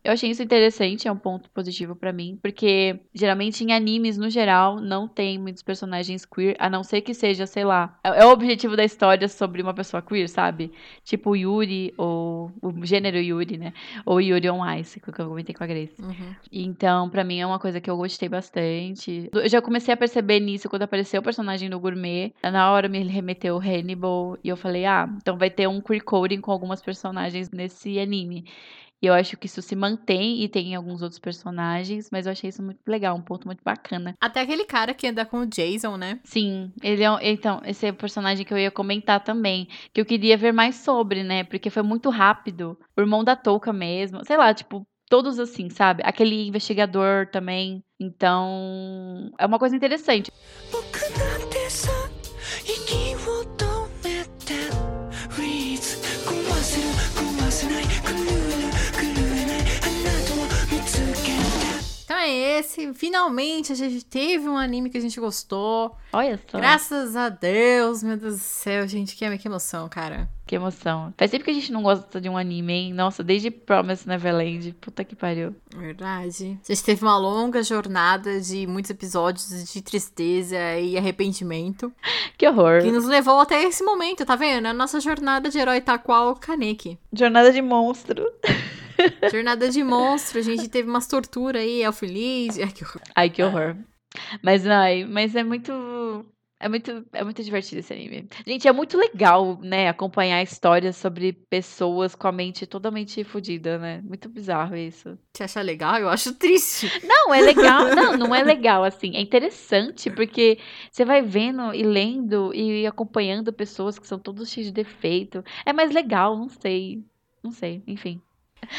eu 0.05 0.13
achei 0.13 0.31
isso 0.31 0.43
interessante, 0.43 1.09
é 1.09 1.13
um 1.13 1.17
ponto 1.17 1.51
positivo 1.51 1.97
pra 1.97 2.13
mim, 2.13 2.39
porque 2.41 3.01
geralmente 3.13 3.65
em 3.65 3.73
animes, 3.73 4.17
no 4.17 4.31
geral, 4.31 4.81
não 4.81 5.09
tem 5.09 5.39
muitos 5.39 5.63
personagens 5.63 6.25
queer, 6.25 6.55
a 6.59 6.71
não 6.71 6.85
ser 6.85 7.01
que 7.01 7.13
seja, 7.13 7.45
sei 7.47 7.65
lá, 7.65 7.99
é, 8.05 8.23
é 8.23 8.25
o 8.25 8.31
objetivo 8.31 8.77
da 8.77 8.85
história 8.85 9.27
sobre 9.29 9.61
uma 9.61 9.75
pessoa 9.75 10.01
queer, 10.01 10.29
sabe? 10.29 10.71
Tipo 11.03 11.31
o 11.31 11.37
Yuri, 11.37 11.93
ou 11.97 12.53
o 12.63 12.87
gênero 12.87 13.19
Yuri, 13.19 13.59
né? 13.59 13.73
Ou 14.07 14.21
Yuri 14.21 14.49
on 14.49 14.65
Ice, 14.75 15.01
que 15.01 15.09
eu 15.09 15.15
comentei 15.29 15.55
com 15.55 15.65
a 15.65 15.67
Grace. 15.67 16.01
Uhum. 16.01 16.35
Então, 16.53 17.11
pra 17.11 17.25
mim 17.25 17.41
é 17.41 17.47
uma 17.47 17.59
coisa 17.59 17.81
que 17.81 17.91
eu 17.91 17.97
gostei 17.97 18.29
bastante. 18.29 19.29
Eu 19.33 19.49
já 19.49 19.61
comecei 19.61 19.93
a 19.93 19.97
perceber 19.97 20.39
nisso 20.39 20.69
quando 20.69 20.83
apareceu 20.83 21.21
o 21.21 21.25
personagem 21.25 21.69
do 21.69 21.81
Gourmet. 21.81 22.33
Na 22.43 22.71
hora 22.71 22.89
me 22.89 23.03
remeteu 23.03 23.57
o 23.57 23.61
Hannibal, 23.61 24.39
e 24.45 24.49
eu 24.49 24.57
falei, 24.57 24.85
ah, 24.85 25.09
então 25.17 25.37
vai 25.37 25.51
ter 25.51 25.67
um 25.67 25.81
queer 25.81 26.05
coding 26.05 26.41
com 26.41 26.53
algumas 26.53 26.81
personagens 26.81 27.51
nesse 27.51 27.99
anime. 27.99 28.45
E 29.03 29.07
eu 29.07 29.15
acho 29.15 29.37
que 29.37 29.47
isso 29.47 29.61
se 29.61 29.75
mantém 29.75 30.45
e 30.45 30.49
tem 30.49 30.77
alguns 30.77 31.03
outros 31.03 31.19
personagens, 31.19 32.09
mas 32.13 32.25
eu 32.25 32.33
achei 32.33 32.49
isso 32.49 32.63
muito 32.63 32.79
legal, 32.87 33.17
um 33.17 33.21
ponto 33.21 33.47
muito 33.47 33.63
bacana. 33.65 34.15
Até 34.21 34.41
aquele 34.41 34.65
cara 34.65 34.95
que 34.95 35.09
anda 35.09 35.27
com 35.27 35.41
o 35.41 35.47
Jason, 35.47 35.97
né? 35.97 36.21
Sim, 36.23 36.73
ele 36.81 37.03
é 37.03 37.11
um, 37.11 37.19
então, 37.21 37.61
esse 37.65 37.85
é 37.87 37.91
o 37.91 37.95
personagem 37.95 38.47
que 38.47 38.55
eu 38.55 38.59
ia 38.59 38.71
comentar 38.71 39.23
também, 39.25 39.67
que 39.93 40.01
eu 40.01 40.07
queria 40.07 40.37
ver 40.37 40.53
mais 40.53 40.77
sobre, 40.77 41.25
né? 41.25 41.43
Porque 41.43 41.69
foi 41.69 41.83
muito 41.83 42.11
rápido. 42.11 42.79
O 42.97 43.01
irmão 43.01 43.25
da 43.25 43.35
Touca 43.35 43.73
mesmo, 43.73 44.25
sei 44.25 44.37
lá, 44.37 44.55
tipo, 44.55 44.87
todos 45.09 45.39
assim, 45.39 45.69
sabe? 45.69 46.03
Aquele 46.07 46.49
investigador 46.49 47.27
também. 47.27 47.85
Então, 48.01 49.31
é 49.39 49.45
uma 49.45 49.59
coisa 49.59 49.77
interessante. 49.77 50.31
É 62.33 62.59
esse. 62.59 62.93
Finalmente 62.95 63.73
a 63.73 63.75
gente 63.75 64.05
teve 64.05 64.49
um 64.49 64.57
anime 64.57 64.91
que 64.91 64.99
a 64.99 65.01
gente 65.01 65.19
gostou. 65.21 65.97
Olha 66.13 66.39
só. 66.49 66.59
Graças 66.59 67.17
a 67.17 67.29
Deus, 67.29 68.03
meu 68.03 68.17
Deus 68.17 68.35
do 68.35 68.41
céu, 68.41 68.87
gente. 68.89 69.15
Que, 69.15 69.39
que 69.39 69.49
emoção, 69.49 69.89
cara. 69.89 70.29
Que 70.47 70.57
emoção. 70.57 71.15
Faz 71.17 71.31
tempo 71.31 71.45
que 71.45 71.51
a 71.51 71.55
gente 71.55 71.73
não 71.73 71.83
gosta 71.83 72.21
de 72.21 72.29
um 72.29 72.37
anime, 72.37 72.73
hein? 72.73 72.93
Nossa, 72.93 73.23
desde 73.23 73.51
Promise 73.51 74.07
Neverland. 74.07 74.73
Puta 74.81 75.05
que 75.05 75.17
pariu. 75.17 75.55
Verdade. 75.75 76.59
A 76.69 76.73
gente 76.73 76.85
teve 76.85 77.03
uma 77.03 77.17
longa 77.17 77.63
jornada 77.63 78.41
de 78.41 78.67
muitos 78.67 78.91
episódios 78.91 79.73
de 79.73 79.81
tristeza 79.81 80.79
e 80.79 80.99
arrependimento. 80.99 81.93
Que 82.37 82.49
horror. 82.49 82.83
Que 82.83 82.91
nos 82.91 83.05
levou 83.05 83.39
até 83.39 83.63
esse 83.63 83.85
momento, 83.85 84.25
tá 84.25 84.35
vendo? 84.35 84.67
A 84.67 84.73
nossa 84.73 84.99
jornada 84.99 85.49
de 85.49 85.59
herói 85.59 85.81
tá 85.81 85.97
qual 85.97 86.35
Kaneki. 86.35 86.99
Jornada 87.13 87.53
de 87.53 87.63
monstro. 87.63 88.27
Jornada 89.31 89.69
de 89.69 89.83
monstro, 89.83 90.39
a 90.39 90.43
gente 90.43 90.69
teve 90.69 90.89
umas 90.89 91.07
torturas 91.07 91.63
aí, 91.63 91.83
é 91.83 91.93
feliz. 91.93 92.59
Ai, 92.59 92.71
que 92.71 92.85
horror. 92.85 93.03
Ai, 93.15 93.31
que 93.31 93.43
horror. 93.43 93.77
Mas, 94.43 94.67
ai, 94.67 95.05
mas 95.05 95.35
é 95.35 95.43
muito. 95.43 95.73
É 96.61 96.69
muito, 96.69 97.05
é 97.13 97.25
muito 97.25 97.43
divertido 97.43 97.81
esse 97.81 97.93
anime. 97.93 98.29
Gente, 98.47 98.69
é 98.69 98.73
muito 98.73 98.97
legal, 98.97 99.59
né, 99.61 99.89
acompanhar 99.89 100.41
histórias 100.45 100.97
sobre 100.97 101.33
pessoas 101.33 102.15
com 102.15 102.29
a 102.29 102.31
mente 102.31 102.69
totalmente 102.69 103.25
fodida, 103.25 103.79
né? 103.79 104.01
Muito 104.05 104.29
bizarro 104.29 104.77
isso. 104.77 105.19
Você 105.35 105.43
acha 105.43 105.61
legal? 105.61 105.97
Eu 105.97 106.09
acho 106.09 106.33
triste. 106.35 106.89
Não, 107.05 107.35
é 107.35 107.41
legal. 107.41 107.87
não, 107.97 108.17
não 108.17 108.35
é 108.35 108.45
legal, 108.45 108.85
assim. 108.85 109.17
É 109.17 109.21
interessante, 109.21 110.09
porque 110.09 110.57
você 110.89 111.05
vai 111.05 111.21
vendo 111.21 111.75
e 111.75 111.83
lendo 111.83 112.55
e 112.55 112.87
acompanhando 112.87 113.53
pessoas 113.53 113.99
que 113.99 114.07
são 114.07 114.21
todos 114.21 114.49
cheios 114.49 114.69
de 114.69 114.73
defeito. 114.73 115.45
É 115.67 115.73
mais 115.73 115.91
legal, 115.93 116.39
não 116.39 116.49
sei. 116.49 117.03
Não 117.43 117.51
sei, 117.51 117.83
enfim. 117.89 118.23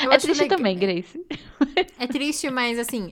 Eu 0.04 0.12
é 0.12 0.18
triste 0.18 0.42
legal. 0.42 0.58
também, 0.58 0.78
Grace. 0.78 1.26
É 2.00 2.08
triste, 2.08 2.50
mas 2.50 2.78
assim, 2.78 3.12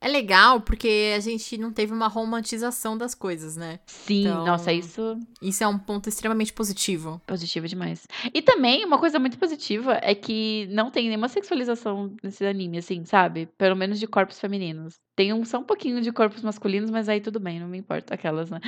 é 0.00 0.08
legal 0.08 0.62
porque 0.62 1.12
a 1.14 1.20
gente 1.20 1.58
não 1.58 1.70
teve 1.70 1.92
uma 1.92 2.08
romantização 2.08 2.96
das 2.96 3.14
coisas, 3.14 3.54
né? 3.56 3.80
Sim, 3.86 4.22
então, 4.22 4.46
nossa, 4.46 4.72
isso. 4.72 5.18
Isso 5.42 5.62
é 5.62 5.68
um 5.68 5.78
ponto 5.78 6.08
extremamente 6.08 6.54
positivo. 6.54 7.20
Positivo 7.26 7.68
demais. 7.68 8.06
E 8.32 8.40
também, 8.40 8.82
uma 8.84 8.98
coisa 8.98 9.18
muito 9.18 9.38
positiva 9.38 9.98
é 10.02 10.14
que 10.14 10.66
não 10.70 10.90
tem 10.90 11.08
nenhuma 11.08 11.28
sexualização 11.28 12.14
nesse 12.22 12.46
anime, 12.46 12.78
assim, 12.78 13.04
sabe? 13.04 13.46
Pelo 13.58 13.76
menos 13.76 14.00
de 14.00 14.06
corpos 14.06 14.40
femininos. 14.40 14.94
Tem 15.20 15.34
um, 15.34 15.44
só 15.44 15.58
um 15.58 15.62
pouquinho 15.62 16.00
de 16.00 16.10
corpos 16.10 16.42
masculinos, 16.42 16.90
mas 16.90 17.06
aí 17.06 17.20
tudo 17.20 17.38
bem, 17.38 17.60
não 17.60 17.68
me 17.68 17.76
importa 17.76 18.14
aquelas, 18.14 18.48
né? 18.48 18.58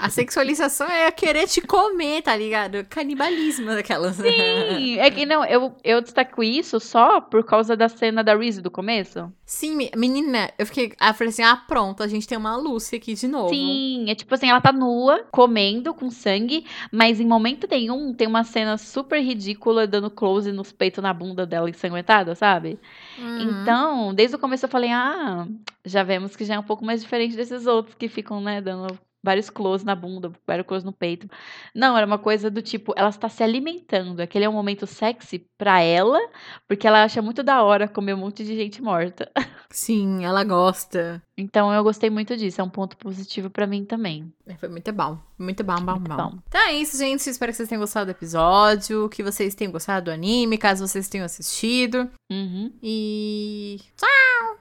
A 0.00 0.08
sexualização 0.08 0.88
é 0.88 1.12
querer 1.12 1.46
te 1.46 1.60
comer, 1.60 2.22
tá 2.22 2.34
ligado? 2.34 2.82
Canibalismo 2.88 3.66
daquelas. 3.66 4.16
Sim, 4.16 4.98
é 4.98 5.10
que 5.10 5.26
não, 5.26 5.44
eu, 5.44 5.76
eu 5.84 6.00
destaco 6.00 6.42
isso 6.42 6.80
só 6.80 7.20
por 7.20 7.44
causa 7.44 7.76
da 7.76 7.90
cena 7.90 8.24
da 8.24 8.34
Reese 8.34 8.62
do 8.62 8.70
começo. 8.70 9.30
Sim, 9.44 9.90
menina, 9.94 10.50
eu 10.58 10.64
fiquei. 10.64 10.94
eu 10.98 11.14
falei 11.14 11.28
assim: 11.28 11.42
ah, 11.42 11.56
pronto, 11.56 12.02
a 12.02 12.08
gente 12.08 12.26
tem 12.26 12.38
uma 12.38 12.56
Lucy 12.56 12.96
aqui 12.96 13.12
de 13.12 13.28
novo. 13.28 13.50
Sim, 13.50 14.06
é 14.08 14.14
tipo 14.14 14.34
assim, 14.34 14.48
ela 14.48 14.62
tá 14.62 14.72
nua, 14.72 15.26
comendo 15.30 15.92
com 15.92 16.10
sangue, 16.10 16.64
mas 16.90 17.20
em 17.20 17.26
momento 17.26 17.68
nenhum 17.70 18.14
tem 18.14 18.26
uma 18.26 18.44
cena 18.44 18.78
super 18.78 19.20
ridícula 19.20 19.86
dando 19.86 20.10
close 20.10 20.50
nos 20.52 20.72
peitos 20.72 21.02
na 21.02 21.12
bunda 21.12 21.44
dela 21.44 21.68
ensanguentada, 21.68 22.34
sabe? 22.34 22.78
Uhum. 23.18 23.42
Então, 23.42 24.14
desde 24.14 24.36
o 24.36 24.38
começo 24.38 24.64
eu 24.64 24.70
falei: 24.70 24.90
ah, 24.90 25.46
já 25.84 26.02
vemos 26.02 26.36
que 26.36 26.44
já 26.44 26.54
é 26.54 26.58
um 26.58 26.64
pouco 26.64 26.84
mais 26.84 27.02
diferente 27.02 27.36
desses 27.36 27.66
outros 27.66 27.94
que 27.94 28.08
ficam, 28.08 28.40
né, 28.40 28.60
dando 28.60 28.98
vários 29.22 29.48
close 29.48 29.84
na 29.84 29.94
bunda, 29.94 30.32
vários 30.46 30.66
close 30.66 30.84
no 30.84 30.92
peito. 30.92 31.28
Não, 31.74 31.96
era 31.96 32.04
uma 32.06 32.18
coisa 32.18 32.50
do 32.50 32.60
tipo, 32.60 32.92
ela 32.96 33.08
está 33.08 33.28
se 33.28 33.42
alimentando. 33.42 34.20
Aquele 34.20 34.44
é 34.44 34.48
um 34.48 34.52
momento 34.52 34.86
sexy 34.86 35.46
pra 35.56 35.80
ela, 35.80 36.18
porque 36.66 36.86
ela 36.86 37.04
acha 37.04 37.22
muito 37.22 37.42
da 37.42 37.62
hora 37.62 37.86
comer 37.86 38.14
um 38.14 38.18
monte 38.18 38.44
de 38.44 38.56
gente 38.56 38.82
morta. 38.82 39.30
Sim, 39.70 40.24
ela 40.24 40.42
gosta. 40.44 41.22
Então 41.36 41.72
eu 41.72 41.82
gostei 41.82 42.10
muito 42.10 42.36
disso, 42.36 42.60
é 42.60 42.64
um 42.64 42.68
ponto 42.68 42.96
positivo 42.96 43.48
para 43.48 43.66
mim 43.66 43.84
também. 43.84 44.32
É, 44.46 44.54
foi 44.54 44.68
muito 44.68 44.92
bom, 44.92 45.18
muito 45.38 45.62
bom, 45.62 45.76
bom, 45.76 45.92
muito 45.92 46.08
bom. 46.08 46.16
bom. 46.16 46.38
Então 46.48 46.60
é 46.60 46.74
isso, 46.74 46.98
gente. 46.98 47.28
Espero 47.28 47.52
que 47.52 47.56
vocês 47.56 47.68
tenham 47.68 47.80
gostado 47.80 48.06
do 48.06 48.10
episódio, 48.10 49.08
que 49.08 49.22
vocês 49.22 49.54
tenham 49.54 49.72
gostado 49.72 50.06
do 50.06 50.10
anime, 50.10 50.58
caso 50.58 50.86
vocês 50.86 51.08
tenham 51.08 51.24
assistido. 51.24 52.10
Uhum. 52.30 52.72
E 52.82 53.80
tchau! 53.96 54.58